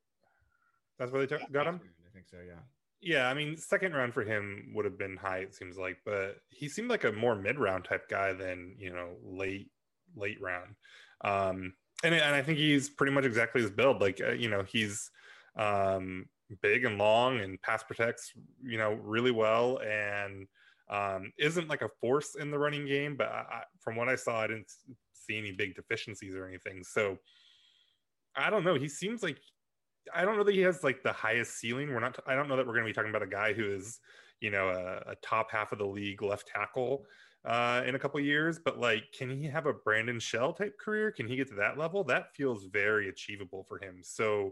That's 0.99 1.13
where 1.13 1.25
they 1.25 1.37
took, 1.37 1.49
got 1.53 1.67
him. 1.67 1.79
I 2.05 2.13
think 2.13 2.27
so. 2.27 2.37
Yeah. 2.45 2.59
Yeah, 2.99 3.29
I 3.29 3.33
mean, 3.33 3.55
second 3.55 3.93
round 3.93 4.13
for 4.13 4.23
him 4.23 4.73
would 4.73 4.83
have 4.83 4.97
been 4.97 5.15
high. 5.15 5.39
It 5.39 5.55
seems 5.55 5.77
like, 5.77 5.99
but 6.05 6.37
he 6.49 6.67
seemed 6.67 6.89
like 6.89 7.05
a 7.05 7.13
more 7.13 7.35
mid 7.35 7.59
round 7.59 7.85
type 7.85 8.09
guy 8.09 8.33
than 8.33 8.75
you 8.77 8.91
know 8.91 9.11
late 9.23 9.69
late 10.17 10.41
round. 10.41 10.75
Um, 11.23 11.73
and 12.03 12.13
and 12.13 12.35
I 12.35 12.41
think 12.41 12.57
he's 12.57 12.89
pretty 12.89 13.13
much 13.13 13.25
exactly 13.25 13.61
his 13.61 13.71
build. 13.71 14.01
Like 14.01 14.21
uh, 14.21 14.31
you 14.31 14.49
know, 14.49 14.63
he's 14.63 15.09
um, 15.57 16.25
big 16.61 16.85
and 16.85 16.97
long 16.97 17.39
and 17.39 17.61
pass 17.61 17.83
protects 17.83 18.31
you 18.63 18.77
know 18.77 18.93
really 18.93 19.31
well 19.31 19.79
and 19.79 20.47
um, 20.89 21.31
isn't 21.39 21.69
like 21.69 21.81
a 21.81 21.89
force 22.01 22.35
in 22.35 22.51
the 22.51 22.59
running 22.59 22.85
game. 22.85 23.15
But 23.17 23.29
I, 23.29 23.63
from 23.79 23.95
what 23.95 24.09
I 24.09 24.15
saw, 24.15 24.41
I 24.41 24.47
didn't 24.47 24.71
see 25.13 25.37
any 25.37 25.51
big 25.51 25.75
deficiencies 25.75 26.35
or 26.35 26.47
anything. 26.47 26.83
So 26.83 27.17
I 28.35 28.49
don't 28.49 28.63
know. 28.63 28.75
He 28.75 28.87
seems 28.87 29.23
like 29.23 29.37
I 30.13 30.23
don't 30.25 30.37
know 30.37 30.43
that 30.43 30.53
he 30.53 30.61
has 30.61 30.83
like 30.83 31.01
the 31.03 31.13
highest 31.13 31.57
ceiling. 31.57 31.93
We're 31.93 31.99
not. 31.99 32.19
I 32.27 32.35
don't 32.35 32.47
know 32.47 32.57
that 32.57 32.67
we're 32.67 32.73
going 32.73 32.85
to 32.85 32.89
be 32.89 32.93
talking 32.93 33.09
about 33.09 33.23
a 33.23 33.27
guy 33.27 33.53
who 33.53 33.73
is, 33.73 33.99
you 34.41 34.51
know, 34.51 34.69
a, 34.69 35.11
a 35.11 35.15
top 35.23 35.51
half 35.51 35.71
of 35.71 35.79
the 35.79 35.87
league 35.87 36.21
left 36.21 36.47
tackle 36.47 37.05
uh, 37.45 37.83
in 37.85 37.95
a 37.95 37.99
couple 37.99 38.19
years. 38.19 38.59
But 38.59 38.79
like, 38.79 39.03
can 39.17 39.29
he 39.29 39.47
have 39.47 39.65
a 39.65 39.73
Brandon 39.73 40.19
Shell 40.19 40.53
type 40.53 40.77
career? 40.79 41.11
Can 41.11 41.27
he 41.27 41.35
get 41.35 41.47
to 41.49 41.55
that 41.55 41.77
level? 41.77 42.03
That 42.03 42.33
feels 42.35 42.65
very 42.65 43.09
achievable 43.09 43.63
for 43.63 43.77
him. 43.77 43.99
So, 44.01 44.51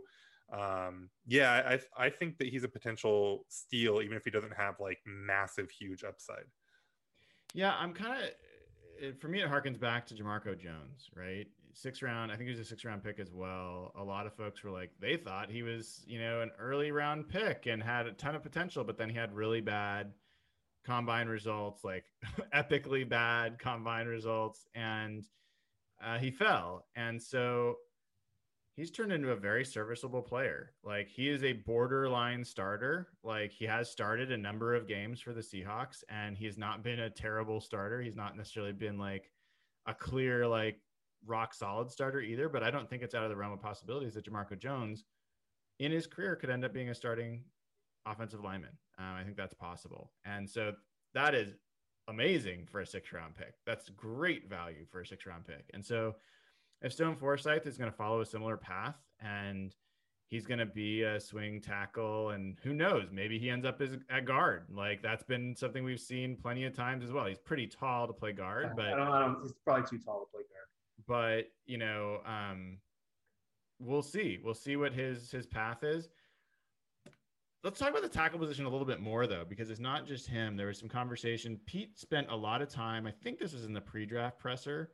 um, 0.51 1.09
yeah, 1.25 1.79
I 1.97 2.05
I 2.05 2.09
think 2.09 2.37
that 2.37 2.49
he's 2.49 2.63
a 2.63 2.69
potential 2.69 3.45
steal, 3.49 4.01
even 4.01 4.17
if 4.17 4.23
he 4.23 4.31
doesn't 4.31 4.55
have 4.55 4.75
like 4.79 4.99
massive, 5.05 5.71
huge 5.71 6.03
upside. 6.03 6.45
Yeah, 7.53 7.73
I'm 7.79 7.93
kind 7.93 8.23
of. 8.23 9.19
For 9.19 9.27
me, 9.27 9.41
it 9.41 9.49
harkens 9.49 9.79
back 9.79 10.05
to 10.07 10.13
Jamarco 10.13 10.57
Jones, 10.57 11.09
right? 11.15 11.47
six 11.73 12.01
round. 12.01 12.31
I 12.31 12.35
think 12.35 12.47
he 12.47 12.51
was 12.51 12.59
a 12.59 12.65
six 12.65 12.85
round 12.85 13.03
pick 13.03 13.19
as 13.19 13.31
well. 13.33 13.91
A 13.99 14.03
lot 14.03 14.25
of 14.25 14.33
folks 14.33 14.63
were 14.63 14.71
like, 14.71 14.91
they 14.99 15.17
thought 15.17 15.49
he 15.49 15.63
was, 15.63 16.03
you 16.05 16.19
know, 16.19 16.41
an 16.41 16.51
early 16.59 16.91
round 16.91 17.27
pick 17.27 17.65
and 17.65 17.81
had 17.81 18.07
a 18.07 18.13
ton 18.13 18.35
of 18.35 18.43
potential, 18.43 18.83
but 18.83 18.97
then 18.97 19.09
he 19.09 19.15
had 19.15 19.33
really 19.33 19.61
bad 19.61 20.13
combine 20.85 21.27
results, 21.27 21.83
like 21.83 22.05
epically 22.53 23.07
bad 23.07 23.59
combine 23.59 24.07
results, 24.07 24.65
and 24.75 25.23
uh, 26.03 26.17
he 26.17 26.31
fell. 26.31 26.85
And 26.95 27.21
so 27.21 27.75
he's 28.75 28.91
turned 28.91 29.11
into 29.11 29.31
a 29.31 29.35
very 29.35 29.63
serviceable 29.65 30.21
player. 30.21 30.71
Like 30.83 31.07
he 31.07 31.29
is 31.29 31.43
a 31.43 31.53
borderline 31.53 32.43
starter. 32.43 33.09
Like 33.23 33.51
he 33.51 33.65
has 33.65 33.89
started 33.89 34.31
a 34.31 34.37
number 34.37 34.73
of 34.75 34.87
games 34.87 35.21
for 35.21 35.33
the 35.33 35.41
Seahawks, 35.41 36.03
and 36.09 36.37
he's 36.37 36.57
not 36.57 36.83
been 36.83 36.99
a 36.99 37.09
terrible 37.09 37.61
starter. 37.61 38.01
He's 38.01 38.15
not 38.15 38.35
necessarily 38.35 38.73
been 38.73 38.97
like 38.97 39.31
a 39.85 39.93
clear 39.93 40.47
like 40.47 40.79
rock 41.25 41.53
solid 41.53 41.91
starter 41.91 42.21
either, 42.21 42.49
but 42.49 42.63
I 42.63 42.71
don't 42.71 42.89
think 42.89 43.03
it's 43.03 43.15
out 43.15 43.23
of 43.23 43.29
the 43.29 43.35
realm 43.35 43.53
of 43.53 43.61
possibilities 43.61 44.13
that 44.15 44.25
Jamarco 44.25 44.57
Jones 44.57 45.05
in 45.79 45.91
his 45.91 46.07
career 46.07 46.35
could 46.35 46.49
end 46.49 46.65
up 46.65 46.73
being 46.73 46.89
a 46.89 46.95
starting 46.95 47.43
offensive 48.05 48.43
lineman. 48.43 48.77
Um, 48.97 49.15
I 49.19 49.23
think 49.23 49.37
that's 49.37 49.53
possible. 49.53 50.11
And 50.25 50.49
so 50.49 50.73
that 51.13 51.33
is 51.33 51.53
amazing 52.07 52.67
for 52.71 52.81
a 52.81 52.85
six 52.85 53.11
round 53.11 53.35
pick. 53.35 53.53
That's 53.65 53.89
great 53.89 54.49
value 54.49 54.85
for 54.91 55.01
a 55.01 55.05
six 55.05 55.25
round 55.25 55.45
pick. 55.45 55.69
And 55.73 55.83
so 55.83 56.15
if 56.81 56.93
Stone 56.93 57.15
Forsythe 57.15 57.65
is 57.65 57.77
going 57.77 57.89
to 57.89 57.95
follow 57.95 58.21
a 58.21 58.25
similar 58.25 58.57
path 58.57 58.95
and 59.21 59.73
he's 60.33 60.45
going 60.45 60.59
to 60.59 60.65
be 60.65 61.03
a 61.03 61.19
swing 61.19 61.61
tackle 61.61 62.31
and 62.31 62.57
who 62.63 62.73
knows 62.73 63.09
maybe 63.11 63.37
he 63.37 63.51
ends 63.51 63.67
up 63.67 63.79
as 63.81 63.97
at 64.09 64.25
guard 64.25 64.65
like 64.73 64.99
that's 65.03 65.21
been 65.21 65.55
something 65.55 65.83
we've 65.83 65.99
seen 65.99 66.35
plenty 66.35 66.65
of 66.65 66.75
times 66.75 67.03
as 67.03 67.11
well 67.11 67.25
he's 67.25 67.37
pretty 67.37 67.67
tall 67.67 68.07
to 68.07 68.13
play 68.13 68.31
guard 68.31 68.71
but 68.75 68.85
I 68.85 68.95
don't, 68.95 69.07
I 69.07 69.19
don't, 69.21 69.41
he's 69.43 69.53
probably 69.63 69.83
too 69.87 70.03
tall 70.03 70.21
to 70.21 70.31
play 70.31 70.41
guard. 70.41 71.45
but 71.45 71.51
you 71.67 71.77
know 71.77 72.17
um 72.25 72.79
we'll 73.79 74.01
see 74.01 74.39
we'll 74.43 74.55
see 74.55 74.75
what 74.75 74.91
his 74.91 75.29
his 75.29 75.45
path 75.45 75.83
is 75.83 76.09
let's 77.63 77.79
talk 77.79 77.89
about 77.89 78.01
the 78.01 78.09
tackle 78.09 78.39
position 78.39 78.65
a 78.65 78.69
little 78.69 78.85
bit 78.85 78.99
more 78.99 79.25
though 79.25 79.45
because 79.47 79.69
it's 79.69 79.79
not 79.79 80.05
just 80.05 80.27
him. 80.27 80.57
There 80.57 80.67
was 80.67 80.79
some 80.79 80.89
conversation. 80.89 81.59
Pete 81.65 81.97
spent 81.97 82.27
a 82.29 82.35
lot 82.35 82.61
of 82.61 82.69
time 82.69 83.07
i 83.07 83.11
think 83.11 83.39
this 83.39 83.53
was 83.53 83.65
in 83.65 83.73
the 83.73 83.81
pre-draft 83.81 84.39
presser 84.39 84.91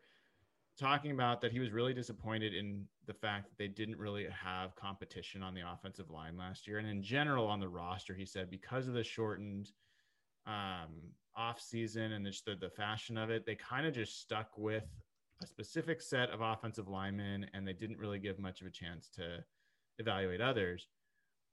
talking 0.79 1.11
about 1.11 1.41
that 1.41 1.51
he 1.51 1.59
was 1.59 1.71
really 1.71 1.93
disappointed 1.93 2.53
in 2.53 2.85
the 3.05 3.13
fact 3.13 3.49
that 3.49 3.57
they 3.57 3.67
didn't 3.67 3.97
really 3.97 4.27
have 4.31 4.75
competition 4.75 5.43
on 5.43 5.53
the 5.53 5.61
offensive 5.61 6.09
line 6.09 6.37
last 6.37 6.67
year. 6.67 6.77
And 6.77 6.87
in 6.87 7.03
general 7.03 7.47
on 7.47 7.59
the 7.59 7.67
roster 7.67 8.13
he 8.13 8.25
said 8.25 8.49
because 8.49 8.87
of 8.87 8.93
the 8.93 9.03
shortened 9.03 9.71
um, 10.47 11.11
off 11.35 11.59
season 11.59 12.13
and 12.13 12.25
just 12.25 12.45
the, 12.45 12.55
the 12.55 12.69
fashion 12.69 13.17
of 13.17 13.29
it 13.29 13.45
they 13.45 13.55
kind 13.55 13.85
of 13.85 13.93
just 13.93 14.21
stuck 14.21 14.57
with 14.57 14.85
a 15.43 15.47
specific 15.47 16.01
set 16.01 16.29
of 16.29 16.41
offensive 16.41 16.87
linemen 16.87 17.45
and 17.53 17.67
they 17.67 17.73
didn't 17.73 17.97
really 17.97 18.19
give 18.19 18.39
much 18.39 18.61
of 18.61 18.67
a 18.67 18.71
chance 18.71 19.09
to 19.09 19.43
evaluate 19.99 20.41
others 20.41 20.87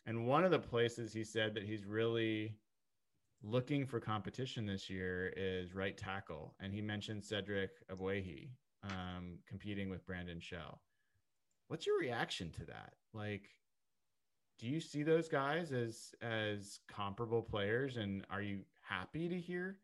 and 0.07 0.27
one 0.27 0.45
of 0.45 0.51
the 0.51 0.59
places 0.59 1.13
he 1.13 1.25
said 1.25 1.55
that 1.55 1.65
he's 1.65 1.85
really 1.85 2.57
looking 3.43 3.87
for 3.87 4.01
competition 4.01 4.67
this 4.67 4.89
year 4.89 5.33
is 5.37 5.75
right 5.75 5.97
tackle 5.97 6.55
and 6.61 6.73
he 6.73 6.81
mentioned 6.81 7.25
cedric 7.25 7.71
Ogbuehi 7.89 8.49
um, 8.85 9.39
competing 9.47 9.91
with 9.91 10.07
Brandon 10.07 10.41
Shell. 10.41 10.81
What's 11.69 11.87
your 11.87 11.99
reaction 11.99 12.51
to 12.53 12.65
that? 12.67 12.95
Like, 13.13 13.49
do 14.59 14.69
you 14.69 14.81
see 14.81 15.03
those 15.03 15.29
guys 15.29 15.73
as 15.73 16.15
as 16.23 16.81
comparable 16.89 17.43
players, 17.43 17.97
and 17.97 18.25
are 18.31 18.41
you 18.41 18.61
happy 18.81 19.29
to 19.29 19.39
hear 19.39 19.79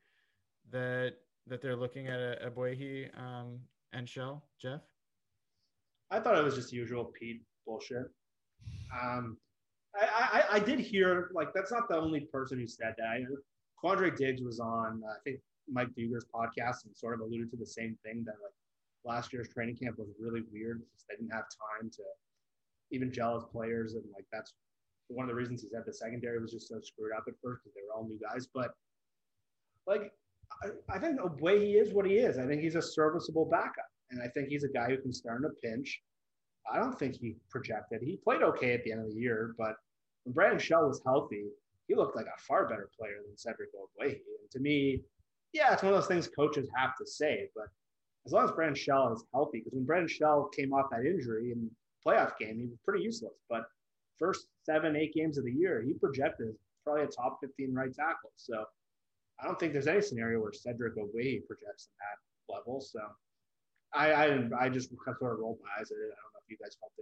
that 0.70 1.14
that 1.46 1.60
they're 1.60 1.76
looking 1.76 2.06
at 2.06 2.20
a, 2.20 2.50
Ogbuehi 2.50 3.08
um, 3.18 3.58
and 3.92 4.08
Shell, 4.08 4.44
Jeff? 4.60 4.80
I 6.10 6.20
thought 6.20 6.38
it 6.38 6.44
was 6.44 6.54
just 6.54 6.72
usual 6.72 7.12
Pete 7.18 7.42
bullshit. 7.66 8.06
Um, 9.02 9.36
I, 9.94 10.44
I, 10.50 10.56
I 10.56 10.58
did 10.58 10.80
hear 10.80 11.30
like 11.34 11.52
that's 11.54 11.70
not 11.70 11.88
the 11.88 11.96
only 11.96 12.20
person 12.20 12.58
who 12.58 12.66
said 12.66 12.94
that. 12.98 13.06
I, 13.06 13.24
Quandre 13.82 14.16
Diggs 14.16 14.42
was 14.42 14.60
on 14.60 15.02
uh, 15.06 15.12
I 15.12 15.16
think 15.24 15.40
Mike 15.70 15.94
Dugar's 15.94 16.26
podcast 16.34 16.84
and 16.84 16.96
sort 16.96 17.14
of 17.14 17.20
alluded 17.20 17.50
to 17.50 17.56
the 17.56 17.66
same 17.66 17.96
thing 18.04 18.24
that 18.24 18.34
like 18.42 18.54
last 19.04 19.32
year's 19.32 19.48
training 19.48 19.76
camp 19.76 19.98
was 19.98 20.08
really 20.18 20.42
weird 20.52 20.80
because 20.80 21.04
they 21.08 21.16
didn't 21.16 21.32
have 21.32 21.44
time 21.44 21.90
to 21.90 22.02
even 22.90 23.12
gel 23.12 23.36
as 23.36 23.44
players. 23.50 23.94
And 23.94 24.04
like 24.14 24.24
that's 24.32 24.54
one 25.08 25.24
of 25.24 25.28
the 25.28 25.34
reasons 25.34 25.62
he 25.62 25.68
said 25.68 25.82
the 25.86 25.92
secondary 25.92 26.40
was 26.40 26.52
just 26.52 26.68
so 26.68 26.80
screwed 26.80 27.12
up 27.16 27.24
at 27.28 27.34
first 27.42 27.62
because 27.62 27.74
they 27.74 27.82
were 27.86 27.94
all 27.94 28.06
new 28.06 28.18
guys. 28.18 28.46
But 28.52 28.72
like, 29.86 30.12
I, 30.62 30.96
I 30.96 30.98
think 30.98 31.16
the 31.16 31.42
way 31.42 31.58
he 31.58 31.72
is 31.72 31.92
what 31.92 32.06
he 32.06 32.14
is, 32.14 32.38
I 32.38 32.46
think 32.46 32.62
he's 32.62 32.76
a 32.76 32.82
serviceable 32.82 33.46
backup. 33.46 33.88
And 34.10 34.22
I 34.22 34.28
think 34.28 34.48
he's 34.48 34.64
a 34.64 34.68
guy 34.68 34.88
who 34.90 34.98
can 34.98 35.12
start 35.12 35.40
in 35.40 35.46
a 35.46 35.54
pinch. 35.66 36.00
I 36.70 36.78
don't 36.78 36.98
think 36.98 37.16
he 37.16 37.36
projected. 37.50 38.02
He 38.02 38.16
played 38.16 38.42
okay 38.42 38.74
at 38.74 38.84
the 38.84 38.92
end 38.92 39.00
of 39.02 39.12
the 39.12 39.20
year, 39.20 39.54
but 39.58 39.76
when 40.24 40.32
Brandon 40.34 40.58
Shell 40.58 40.88
was 40.88 41.02
healthy, 41.04 41.46
he 41.88 41.94
looked 41.94 42.16
like 42.16 42.26
a 42.26 42.40
far 42.40 42.68
better 42.68 42.88
player 42.98 43.16
than 43.26 43.36
Cedric 43.36 43.70
Ogbuehi. 43.74 44.12
And 44.12 44.50
to 44.52 44.60
me, 44.60 45.02
yeah, 45.52 45.72
it's 45.72 45.82
one 45.82 45.92
of 45.92 45.98
those 45.98 46.08
things 46.08 46.28
coaches 46.28 46.68
have 46.76 46.96
to 46.98 47.06
say, 47.06 47.48
but 47.54 47.66
as 48.24 48.32
long 48.32 48.44
as 48.44 48.52
Brandon 48.52 48.76
Shell 48.76 49.12
is 49.14 49.24
healthy, 49.32 49.58
because 49.58 49.74
when 49.74 49.84
Brandon 49.84 50.08
Shell 50.08 50.50
came 50.56 50.72
off 50.72 50.90
that 50.90 51.04
injury 51.04 51.52
in 51.52 51.70
playoff 52.06 52.38
game, 52.38 52.58
he 52.58 52.66
was 52.66 52.78
pretty 52.84 53.02
useless. 53.02 53.34
But 53.50 53.64
first 54.18 54.46
seven, 54.64 54.96
eight 54.96 55.14
games 55.14 55.38
of 55.38 55.44
the 55.44 55.52
year, 55.52 55.82
he 55.82 55.94
projected 55.94 56.54
probably 56.84 57.02
a 57.02 57.06
top 57.06 57.38
15 57.40 57.74
right 57.74 57.94
tackle. 57.94 58.30
So 58.36 58.64
I 59.40 59.46
don't 59.46 59.58
think 59.58 59.72
there's 59.72 59.88
any 59.88 60.00
scenario 60.00 60.40
where 60.40 60.52
Cedric 60.52 60.96
Ogbuehi 60.96 61.46
projects 61.46 61.88
at 62.00 62.18
that 62.48 62.54
level. 62.54 62.80
So 62.80 63.00
I, 63.94 64.12
I, 64.12 64.48
I 64.58 64.68
just 64.68 64.90
sort 64.90 65.32
of 65.32 65.38
rolled 65.38 65.58
my 65.62 65.80
eyes 65.80 65.90
at 65.90 65.98
it. 65.98 66.12
I 66.12 66.16
don't 66.22 66.31
you 66.52 66.58
guys 66.58 66.76
felt. 66.78 66.92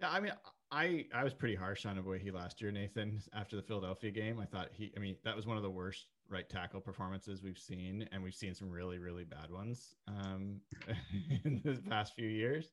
Yeah, 0.00 0.10
I 0.10 0.20
mean, 0.20 0.32
I 0.70 1.06
I 1.14 1.24
was 1.24 1.34
pretty 1.34 1.54
harsh 1.54 1.86
on 1.86 1.96
Ogbuehi 1.96 2.32
last 2.32 2.60
year, 2.60 2.70
Nathan. 2.70 3.20
After 3.32 3.56
the 3.56 3.62
Philadelphia 3.62 4.10
game, 4.10 4.40
I 4.40 4.46
thought 4.46 4.68
he. 4.72 4.92
I 4.96 5.00
mean, 5.00 5.16
that 5.24 5.36
was 5.36 5.46
one 5.46 5.56
of 5.56 5.62
the 5.62 5.70
worst 5.70 6.06
right 6.28 6.48
tackle 6.48 6.80
performances 6.80 7.42
we've 7.42 7.58
seen, 7.58 8.08
and 8.12 8.22
we've 8.22 8.34
seen 8.34 8.54
some 8.54 8.70
really 8.70 8.98
really 8.98 9.24
bad 9.24 9.50
ones 9.50 9.94
um, 10.08 10.60
in 11.44 11.60
the 11.64 11.80
past 11.88 12.14
few 12.14 12.28
years. 12.28 12.72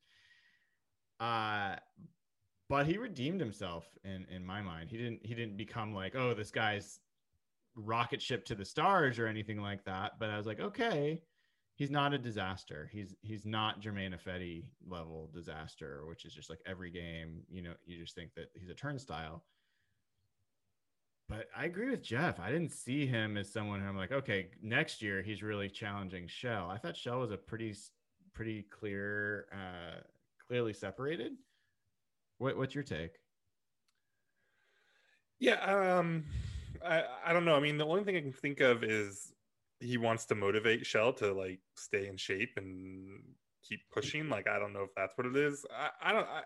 Uh 1.20 1.76
but 2.70 2.86
he 2.86 2.98
redeemed 2.98 3.40
himself 3.40 3.86
in 4.04 4.26
in 4.30 4.46
my 4.46 4.62
mind. 4.62 4.90
He 4.90 4.98
didn't 4.98 5.26
he 5.26 5.34
didn't 5.34 5.58
become 5.58 5.94
like, 5.94 6.16
oh, 6.16 6.34
this 6.34 6.52
guy's 6.52 7.00
rocket 7.76 8.22
ship 8.22 8.46
to 8.46 8.56
the 8.56 8.66
stars 8.66 9.20
or 9.20 9.28
anything 9.28 9.62
like 9.62 9.86
that. 9.86 10.13
But 10.20 10.30
I 10.30 10.38
was 10.38 10.46
like, 10.46 10.60
okay, 10.60 11.22
he's 11.78 11.92
not 11.92 12.13
a 12.13 12.18
disaster. 12.18 12.90
He's 12.92 13.16
he's 13.22 13.46
not 13.46 13.80
Germain 13.80 14.13
Ifedi 14.13 14.66
level 14.86 15.30
disaster, 15.34 16.02
which 16.08 16.26
is 16.26 16.34
just 16.34 16.50
like 16.50 16.60
every 16.66 16.90
game, 16.90 17.44
you 17.50 17.62
know, 17.62 17.74
you 17.86 17.98
just 17.98 18.16
think 18.16 18.34
that 18.36 18.50
he's 18.56 18.70
a 18.70 18.74
turnstile. 18.74 19.44
But 21.30 21.48
I 21.56 21.66
agree 21.66 21.90
with 21.90 22.02
Jeff. 22.02 22.40
I 22.40 22.52
didn't 22.52 22.72
see 22.72 23.06
him 23.06 23.38
as 23.38 23.52
someone 23.52 23.82
who 23.82 23.88
I'm 23.88 23.98
like, 23.98 24.12
okay, 24.12 24.48
next 24.62 25.02
year 25.02 25.22
he's 25.22 25.44
really 25.44 25.70
challenging 25.70 26.28
Shell. 26.28 26.70
I 26.70 26.78
thought 26.78 26.98
Shell 26.98 27.20
was 27.20 27.32
a 27.32 27.38
pretty 27.38 27.76
pretty 28.34 28.63
clear, 28.63 29.46
uh, 29.54 30.02
clearly 30.48 30.74
separated. 30.74 31.34
What, 32.40 32.58
what's 32.58 32.76
your 32.76 32.84
take? 32.84 33.18
Yeah, 35.40 35.98
um, 36.00 36.26
I, 36.84 37.04
I 37.26 37.34
don't 37.34 37.46
know. 37.46 37.56
I 37.56 37.60
mean, 37.60 37.78
the 37.78 37.86
only 37.86 38.04
thing 38.04 38.16
I 38.16 38.22
can 38.22 38.32
think 38.32 38.62
of 38.62 38.84
is 38.84 39.34
he 39.80 39.98
wants 39.98 40.26
to 40.26 40.36
motivate 40.36 40.86
Shell 40.86 41.13
to 41.13 41.34
like 41.34 41.60
stay 41.76 42.08
in 42.08 42.18
shape 42.18 42.54
and 42.58 43.22
keep 43.68 43.82
pushing. 43.92 44.30
Like 44.30 44.48
I 44.48 44.60
don't 44.60 44.74
know 44.74 44.84
if 44.84 44.90
that's 44.96 45.18
what 45.18 45.28
it 45.28 45.36
is. 45.36 45.66
I, 45.72 46.10
I 46.10 46.13
don't. 46.13 46.28
I, 46.28 46.42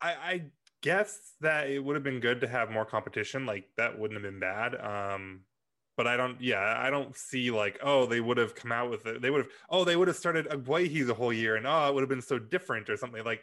I, 0.00 0.10
I 0.10 0.42
guess 0.82 1.34
that 1.40 1.70
it 1.70 1.78
would 1.78 1.94
have 1.94 2.02
been 2.02 2.20
good 2.20 2.40
to 2.40 2.48
have 2.48 2.70
more 2.70 2.84
competition. 2.84 3.46
Like 3.46 3.64
that 3.76 3.98
wouldn't 3.98 4.22
have 4.22 4.30
been 4.30 4.40
bad. 4.40 4.74
Um, 4.74 5.40
but 5.96 6.06
I 6.06 6.16
don't. 6.16 6.40
Yeah, 6.40 6.76
I 6.78 6.90
don't 6.90 7.16
see 7.16 7.50
like 7.50 7.78
oh 7.82 8.06
they 8.06 8.20
would 8.20 8.38
have 8.38 8.54
come 8.54 8.72
out 8.72 8.90
with 8.90 9.06
it. 9.06 9.22
They 9.22 9.30
would 9.30 9.42
have 9.42 9.52
oh 9.70 9.84
they 9.84 9.96
would 9.96 10.08
have 10.08 10.16
started 10.16 10.48
Ogbuehi's 10.48 11.08
a 11.08 11.14
whole 11.14 11.32
year 11.32 11.56
and 11.56 11.66
oh 11.66 11.88
it 11.88 11.94
would 11.94 12.02
have 12.02 12.10
been 12.10 12.22
so 12.22 12.38
different 12.38 12.90
or 12.90 12.96
something 12.96 13.24
like. 13.24 13.42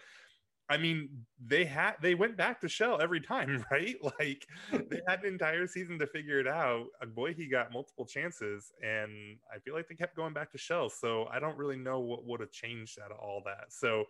I 0.69 0.77
mean, 0.77 1.10
they 1.43 1.65
had 1.65 1.95
they 2.01 2.13
went 2.13 2.38
back 2.38 2.62
to 2.62 2.69
Shell 2.69 3.01
every 3.01 3.19
time, 3.19 3.65
right? 3.71 3.95
Like 4.19 4.47
they 4.71 5.01
had 5.08 5.23
an 5.23 5.25
entire 5.25 5.65
season 5.65 5.97
to 5.99 6.08
figure 6.08 6.39
it 6.39 6.47
out. 6.47 6.86
Boy, 7.15 7.34
he 7.34 7.47
got 7.47 7.73
multiple 7.73 8.05
chances, 8.05 8.71
and 8.84 9.38
I 9.53 9.58
feel 9.60 9.73
like 9.73 9.88
they 9.88 9.95
kept 9.95 10.15
going 10.15 10.34
back 10.34 10.51
to 10.51 10.58
Shell. 10.60 10.89
So 10.89 11.27
I 11.32 11.39
don't 11.39 11.58
really 11.58 11.77
know 11.77 11.99
what 11.99 12.25
would 12.25 12.39
have 12.39 12.51
changed 12.51 12.99
out 13.03 13.12
of 13.12 13.17
all 13.17 13.41
that. 13.45 13.73
So 13.73 14.05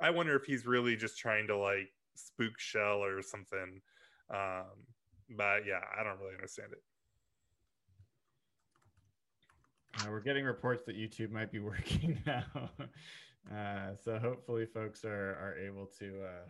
I 0.00 0.10
wonder 0.10 0.34
if 0.34 0.44
he's 0.44 0.66
really 0.66 0.96
just 0.96 1.18
trying 1.18 1.46
to 1.48 1.56
like 1.56 1.92
spook 2.14 2.58
Shell 2.58 3.04
or 3.04 3.20
something. 3.20 3.82
Um, 4.32 4.86
but 5.36 5.66
yeah, 5.66 5.80
I 5.98 6.02
don't 6.02 6.18
really 6.18 6.34
understand 6.34 6.72
it. 6.72 6.82
Uh, 9.98 10.10
we're 10.10 10.20
getting 10.20 10.44
reports 10.44 10.84
that 10.86 10.96
YouTube 10.96 11.30
might 11.30 11.50
be 11.50 11.58
working 11.60 12.18
now. 12.26 12.70
Uh, 13.50 13.94
so 13.96 14.18
hopefully 14.18 14.66
folks 14.66 15.04
are, 15.04 15.36
are 15.40 15.56
able 15.58 15.86
to 15.98 16.22
uh, 16.24 16.48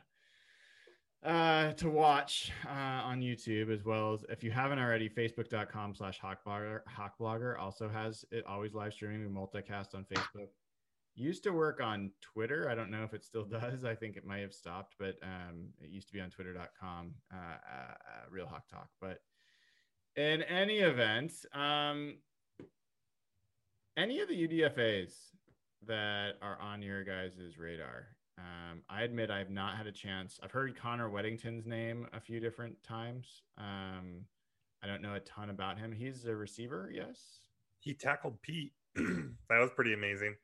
uh, 1.23 1.73
to 1.75 1.91
watch 1.91 2.51
uh, 2.67 3.03
on 3.05 3.21
YouTube 3.21 3.73
as 3.73 3.85
well 3.85 4.15
as 4.15 4.25
if 4.31 4.43
you 4.43 4.51
haven't 4.51 4.79
already, 4.79 5.09
facebook.com 5.09 5.95
slash 5.95 6.19
hawkblogger. 6.19 6.81
Hawkblogger 6.89 7.59
also 7.59 7.89
has 7.89 8.25
it 8.31 8.45
always 8.47 8.75
live 8.75 8.95
streaming. 8.95 9.21
We 9.21 9.29
multicast 9.29 9.95
on 9.95 10.05
Facebook. 10.05 10.49
Used 11.15 11.43
to 11.43 11.51
work 11.51 11.83
on 11.83 12.11
Twitter. 12.23 12.71
I 12.71 12.75
don't 12.75 12.91
know 12.91 13.05
if 13.05 13.13
it 13.13 13.23
still 13.23 13.45
does. 13.61 13.85
I 13.85 13.95
think 13.95 14.17
it 14.17 14.25
might 14.25 14.41
have 14.41 14.55
stopped, 14.55 14.95
but 14.99 15.17
um, 15.23 15.69
it 15.83 15.91
used 15.91 16.09
to 16.09 16.15
be 16.15 16.21
on 16.21 16.31
twitter.com, 16.31 17.13
uh, 17.33 17.37
uh, 17.37 17.93
uh, 17.93 18.25
Real 18.31 18.47
Hawk 18.47 18.67
Talk. 18.71 18.89
But 19.01 19.19
in 20.17 20.43
any 20.43 20.79
event, 20.79 21.33
um, 21.53 22.17
any 23.97 24.21
of 24.21 24.29
the 24.29 24.49
UDFAs 24.49 25.13
that 25.87 26.33
are 26.43 26.59
on 26.61 26.83
your 26.83 27.05
guys' 27.05 27.59
radar? 27.59 28.09
Um, 28.39 28.83
I 28.89 29.03
admit 29.03 29.31
I've 29.31 29.51
not 29.51 29.77
had 29.77 29.87
a 29.87 29.93
chance. 29.93 30.39
I've 30.43 30.51
heard 30.51 30.79
Connor 30.79 31.11
Wedington's 31.11 31.67
name 31.67 32.07
a 32.13 32.21
few 32.21 32.41
different 32.41 32.83
times. 32.83 33.43
Um, 33.59 34.25
I 34.83 34.87
don't 34.87 35.03
know 35.03 35.15
a 35.15 35.21
ton 35.21 35.51
about 35.51 35.79
him. 35.79 35.93
He's 35.93 36.25
a 36.25 36.35
receiver, 36.35 36.91
yes. 36.93 37.41
He 37.81 37.95
tackled 37.95 38.41
Pete. 38.43 38.73
that 38.95 39.35
was 39.51 39.71
pretty 39.75 39.93
amazing. 39.93 40.37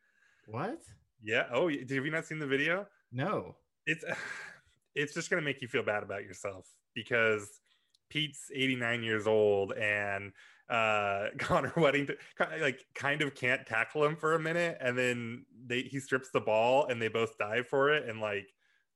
What? 0.47 0.83
Yeah. 1.23 1.45
Oh, 1.53 1.69
have 1.69 1.91
you 1.91 2.11
not 2.11 2.27
seen 2.27 2.39
the 2.39 2.47
video? 2.47 2.87
No. 3.13 3.57
It's 3.87 4.05
it's 4.95 5.15
just 5.15 5.31
gonna 5.31 5.43
make 5.43 5.63
you 5.63 5.69
feel 5.69 5.83
bad 5.83 6.03
about 6.03 6.23
yourself 6.23 6.67
because 6.95 7.61
Pete's 8.09 8.51
89 8.55 9.03
years 9.03 9.27
old 9.27 9.73
and 9.73 10.33
uh 10.69 11.27
Connor 11.39 11.71
Wedington 11.77 12.17
like 12.61 12.85
kind 12.95 13.23
of 13.23 13.35
can't 13.35 13.67
tackle 13.67 14.05
him 14.05 14.17
for 14.17 14.35
a 14.35 14.39
minute 14.39 14.77
and 14.81 14.99
then 14.99 15.45
they 15.67 15.83
he 15.83 16.01
strips 16.01 16.31
the 16.33 16.41
ball 16.41 16.87
and 16.87 17.01
they 17.01 17.09
both 17.09 17.39
dive 17.39 17.67
for 17.69 17.93
it 17.93 18.09
and 18.09 18.21
like 18.21 18.49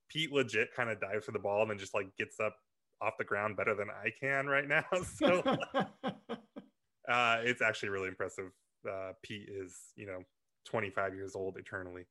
Pete 0.09 0.33
legit 0.33 0.73
kind 0.75 0.89
of 0.89 0.99
dives 0.99 1.25
for 1.25 1.31
the 1.31 1.39
ball 1.39 1.61
and 1.61 1.71
then 1.71 1.77
just 1.77 1.93
like 1.93 2.07
gets 2.17 2.39
up 2.39 2.55
off 3.01 3.17
the 3.17 3.23
ground 3.23 3.57
better 3.57 3.73
than 3.75 3.87
I 3.89 4.09
can 4.19 4.47
right 4.47 4.67
now. 4.67 4.83
So 5.03 5.41
uh, 7.09 7.37
it's 7.43 7.61
actually 7.61 7.89
really 7.89 8.07
impressive. 8.09 8.51
Uh, 8.87 9.11
Pete 9.23 9.49
is, 9.49 9.75
you 9.95 10.05
know, 10.05 10.19
25 10.65 11.15
years 11.15 11.35
old 11.35 11.57
eternally. 11.57 12.05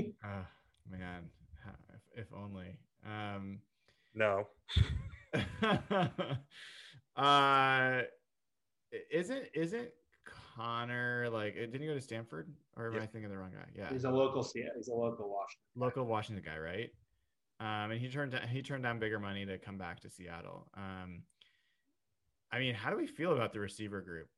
oh, 0.00 0.46
man, 0.90 1.28
if, 1.94 2.22
if 2.22 2.26
only. 2.34 2.78
Um, 3.06 3.60
no. 4.14 4.46
uh, 7.16 8.02
isn't 9.10 9.44
isn't 9.54 9.88
Connor 10.56 11.28
like 11.30 11.54
didn't 11.54 11.80
he 11.80 11.86
go 11.86 11.94
to 11.94 12.00
Stanford 12.00 12.52
or 12.76 12.92
am 12.92 13.02
I 13.02 13.06
thinking 13.06 13.30
the 13.30 13.38
wrong 13.38 13.52
guy? 13.52 13.66
Yeah, 13.74 13.88
he's 13.90 14.04
a 14.04 14.10
local. 14.10 14.46
Yeah, 14.54 14.64
he's 14.76 14.88
a 14.88 14.94
local 14.94 15.28
Washington. 15.28 15.64
Local 15.76 16.06
Washington 16.06 16.44
guy, 16.44 16.58
right? 16.58 16.90
Um, 17.60 17.90
and 17.90 18.00
he 18.00 18.08
turned 18.08 18.34
he 18.50 18.62
turned 18.62 18.82
down 18.82 18.98
bigger 18.98 19.18
money 19.18 19.44
to 19.46 19.58
come 19.58 19.78
back 19.78 20.00
to 20.00 20.10
Seattle. 20.10 20.68
Um, 20.76 21.22
I 22.52 22.58
mean, 22.58 22.74
how 22.74 22.90
do 22.90 22.96
we 22.96 23.06
feel 23.06 23.32
about 23.32 23.52
the 23.52 23.60
receiver 23.60 24.00
group? 24.00 24.28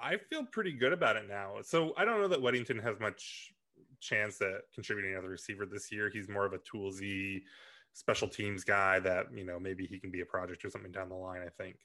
I 0.00 0.16
feel 0.16 0.44
pretty 0.44 0.72
good 0.72 0.92
about 0.92 1.16
it 1.16 1.28
now. 1.28 1.56
So 1.62 1.94
I 1.96 2.04
don't 2.04 2.20
know 2.20 2.28
that 2.28 2.40
Wedington 2.40 2.82
has 2.82 2.98
much 3.00 3.52
chance 4.00 4.40
at 4.42 4.62
contributing 4.74 5.14
as 5.16 5.24
a 5.24 5.28
receiver 5.28 5.66
this 5.66 5.90
year. 5.90 6.10
He's 6.12 6.28
more 6.28 6.44
of 6.44 6.52
a 6.52 6.58
toolsy 6.58 7.42
special 7.92 8.28
teams 8.28 8.64
guy 8.64 8.98
that 9.00 9.26
you 9.32 9.44
know 9.44 9.58
maybe 9.58 9.86
he 9.86 9.98
can 9.98 10.10
be 10.10 10.20
a 10.20 10.26
project 10.26 10.64
or 10.64 10.70
something 10.70 10.92
down 10.92 11.08
the 11.08 11.14
line. 11.14 11.40
I 11.44 11.50
think. 11.62 11.76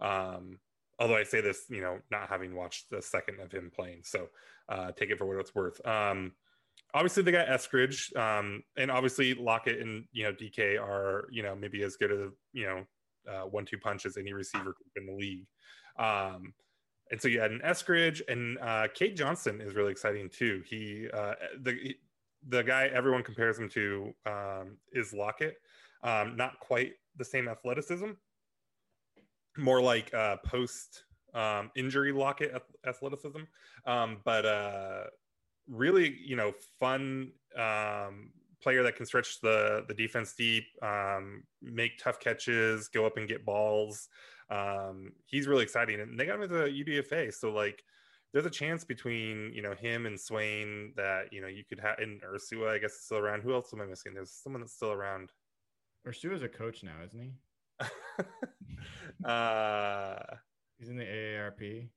Um, 0.00 0.58
although 0.98 1.16
I 1.16 1.24
say 1.24 1.40
this, 1.40 1.64
you 1.68 1.80
know, 1.80 1.98
not 2.10 2.28
having 2.28 2.54
watched 2.54 2.90
the 2.90 3.02
second 3.02 3.40
of 3.40 3.52
him 3.52 3.70
playing, 3.74 4.02
so 4.04 4.28
uh, 4.68 4.92
take 4.92 5.10
it 5.10 5.18
for 5.18 5.26
what 5.26 5.38
it's 5.38 5.54
worth. 5.54 5.84
Um, 5.86 6.32
obviously, 6.94 7.22
they 7.22 7.32
got 7.32 7.48
Eskridge, 7.48 8.14
um, 8.16 8.62
and 8.76 8.90
obviously 8.90 9.34
Lockett 9.34 9.80
and 9.80 10.04
you 10.12 10.24
know 10.24 10.32
DK 10.32 10.80
are 10.80 11.26
you 11.30 11.42
know 11.42 11.54
maybe 11.54 11.82
as 11.82 11.96
good 11.96 12.12
as 12.12 12.30
you 12.52 12.66
know 12.66 12.84
uh, 13.30 13.46
one-two 13.46 13.78
punch 13.78 14.06
as 14.06 14.16
any 14.16 14.32
receiver 14.32 14.74
in 14.96 15.06
the 15.06 15.12
league. 15.12 15.46
Um, 15.98 16.54
and 17.10 17.20
so 17.20 17.28
you 17.28 17.40
had 17.40 17.52
an 17.52 17.60
Eskridge 17.64 18.20
and 18.28 18.58
uh, 18.58 18.88
Cade 18.94 19.16
Johnson 19.16 19.60
is 19.60 19.74
really 19.74 19.92
exciting 19.92 20.28
too. 20.28 20.62
He 20.66 21.08
uh, 21.12 21.34
the 21.62 21.94
the 22.48 22.62
guy 22.62 22.90
everyone 22.92 23.22
compares 23.22 23.58
him 23.58 23.68
to 23.70 24.12
um, 24.26 24.76
is 24.92 25.12
Lockett. 25.12 25.56
Um, 26.02 26.36
not 26.36 26.60
quite 26.60 26.92
the 27.16 27.24
same 27.24 27.48
athleticism, 27.48 28.10
more 29.56 29.80
like 29.80 30.12
uh, 30.14 30.36
post 30.44 31.04
um, 31.34 31.70
injury 31.76 32.12
Lockett 32.12 32.54
athleticism, 32.86 33.42
um, 33.86 34.18
but 34.24 34.46
uh, 34.46 35.04
really 35.68 36.16
you 36.24 36.36
know 36.36 36.52
fun 36.80 37.32
um, 37.56 38.30
player 38.62 38.82
that 38.82 38.96
can 38.96 39.06
stretch 39.06 39.40
the 39.40 39.84
the 39.88 39.94
defense 39.94 40.34
deep, 40.36 40.64
um, 40.82 41.42
make 41.62 41.98
tough 41.98 42.20
catches, 42.20 42.88
go 42.88 43.06
up 43.06 43.16
and 43.16 43.28
get 43.28 43.44
balls 43.44 44.08
um, 44.50 45.12
he's 45.26 45.46
really 45.46 45.64
exciting, 45.64 46.00
and 46.00 46.18
they 46.18 46.26
got 46.26 46.36
him 46.36 46.42
as 46.42 46.52
a 46.52 46.70
UDFA. 46.70 47.32
So 47.34 47.52
like, 47.52 47.82
there's 48.32 48.46
a 48.46 48.50
chance 48.50 48.84
between 48.84 49.52
you 49.54 49.62
know 49.62 49.74
him 49.74 50.06
and 50.06 50.18
Swain 50.18 50.92
that 50.96 51.32
you 51.32 51.40
know 51.40 51.48
you 51.48 51.64
could 51.68 51.80
have 51.80 51.98
in 51.98 52.20
Ursua. 52.20 52.68
I 52.68 52.78
guess 52.78 52.92
is 52.92 53.04
still 53.04 53.18
around. 53.18 53.42
Who 53.42 53.54
else 53.54 53.72
am 53.72 53.80
I 53.80 53.86
missing? 53.86 54.14
There's 54.14 54.32
someone 54.32 54.60
that's 54.60 54.74
still 54.74 54.92
around. 54.92 55.32
Ursua's 56.06 56.42
a 56.42 56.48
coach 56.48 56.84
now, 56.84 56.94
isn't 57.04 57.20
he? 57.20 57.32
uh, 59.24 60.16
he's 60.78 60.88
in 60.88 60.96
the 60.96 61.04
AARP. 61.04 61.88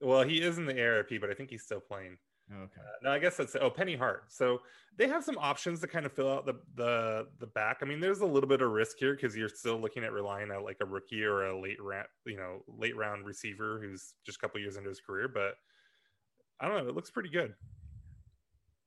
Well, 0.00 0.22
he 0.22 0.40
is 0.40 0.58
in 0.58 0.66
the 0.66 0.74
AARP, 0.74 1.20
but 1.20 1.30
I 1.30 1.34
think 1.34 1.50
he's 1.50 1.64
still 1.64 1.80
playing. 1.80 2.18
Okay. 2.50 2.80
Uh, 2.80 2.96
no, 3.02 3.10
I 3.10 3.18
guess 3.18 3.36
that's 3.36 3.56
oh 3.56 3.68
Penny 3.68 3.94
Hart. 3.94 4.24
So 4.28 4.60
they 4.96 5.06
have 5.06 5.22
some 5.22 5.36
options 5.38 5.80
to 5.80 5.86
kind 5.86 6.06
of 6.06 6.12
fill 6.12 6.32
out 6.32 6.46
the 6.46 6.54
the 6.76 7.26
the 7.40 7.46
back. 7.46 7.78
I 7.82 7.84
mean, 7.84 8.00
there's 8.00 8.20
a 8.20 8.26
little 8.26 8.48
bit 8.48 8.62
of 8.62 8.70
risk 8.70 8.96
here 8.98 9.14
because 9.14 9.36
you're 9.36 9.50
still 9.50 9.78
looking 9.78 10.02
at 10.02 10.12
relying 10.12 10.50
on 10.50 10.64
like 10.64 10.78
a 10.80 10.86
rookie 10.86 11.24
or 11.24 11.46
a 11.46 11.60
late 11.60 11.82
round, 11.82 12.06
you 12.24 12.36
know, 12.36 12.62
late 12.66 12.96
round 12.96 13.26
receiver 13.26 13.80
who's 13.82 14.14
just 14.24 14.38
a 14.38 14.40
couple 14.40 14.60
years 14.60 14.76
into 14.76 14.88
his 14.88 15.00
career. 15.00 15.28
But 15.28 15.54
I 16.60 16.68
don't 16.68 16.82
know. 16.82 16.88
It 16.88 16.94
looks 16.94 17.10
pretty 17.10 17.28
good. 17.28 17.54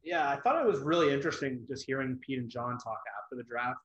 Yeah, 0.03 0.29
I 0.29 0.38
thought 0.38 0.60
it 0.60 0.67
was 0.67 0.81
really 0.81 1.13
interesting 1.13 1.63
just 1.67 1.86
hearing 1.86 2.19
Pete 2.25 2.39
and 2.39 2.49
John 2.49 2.79
talk 2.79 2.99
after 3.23 3.36
the 3.36 3.43
draft, 3.43 3.79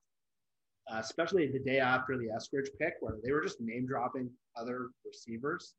uh, 0.90 0.98
especially 1.00 1.50
the 1.50 1.58
day 1.58 1.78
after 1.80 2.16
the 2.16 2.28
Eskridge 2.28 2.68
pick, 2.78 2.94
where 3.00 3.16
they 3.24 3.32
were 3.32 3.42
just 3.42 3.60
name 3.60 3.86
dropping 3.86 4.30
other 4.56 4.88
receivers. 5.04 5.74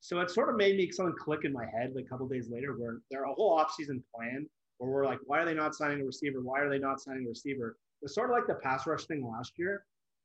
So 0.00 0.18
it 0.18 0.30
sort 0.30 0.48
of 0.48 0.56
made 0.56 0.76
me 0.76 0.90
something 0.90 1.14
click 1.16 1.44
in 1.44 1.52
my 1.52 1.64
head 1.64 1.94
a 1.96 2.02
couple 2.02 2.26
days 2.26 2.50
later 2.50 2.74
where 2.76 2.98
there 3.10 3.22
a 3.22 3.32
whole 3.32 3.56
offseason 3.56 4.02
plan 4.12 4.48
where 4.78 4.90
we're 4.90 5.06
like, 5.06 5.20
why 5.26 5.38
are 5.38 5.44
they 5.44 5.54
not 5.54 5.76
signing 5.76 6.00
a 6.00 6.04
receiver? 6.04 6.40
Why 6.40 6.60
are 6.60 6.68
they 6.68 6.80
not 6.80 7.00
signing 7.00 7.24
a 7.24 7.28
receiver? 7.28 7.76
It 8.00 8.06
was 8.06 8.14
sort 8.14 8.30
of 8.30 8.36
like 8.36 8.48
the 8.48 8.54
pass 8.54 8.84
rush 8.84 9.04
thing 9.04 9.24
last 9.24 9.52
year. 9.56 9.84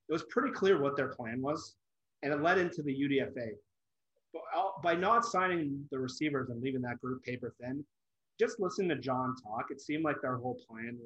It 0.10 0.14
was 0.14 0.24
pretty 0.32 0.52
clear 0.52 0.82
what 0.82 0.96
their 0.96 1.10
plan 1.10 1.44
was, 1.44 1.76
and 2.24 2.34
it 2.34 2.42
led 2.42 2.58
into 2.58 2.82
the 2.82 2.92
UDFA. 2.92 3.50
But 4.34 4.42
by 4.82 4.96
not 4.96 5.26
signing 5.26 5.86
the 5.92 6.00
receivers 6.00 6.50
and 6.50 6.60
leaving 6.60 6.82
that 6.82 7.00
group 7.00 7.24
paper 7.24 7.54
thin, 7.62 7.86
just 8.40 8.60
listening 8.60 8.90
to 8.90 8.96
John 8.96 9.36
talk, 9.44 9.68
it 9.70 9.80
seemed 9.80 10.04
like 10.04 10.22
their 10.22 10.38
whole 10.38 10.60
plan, 10.68 10.98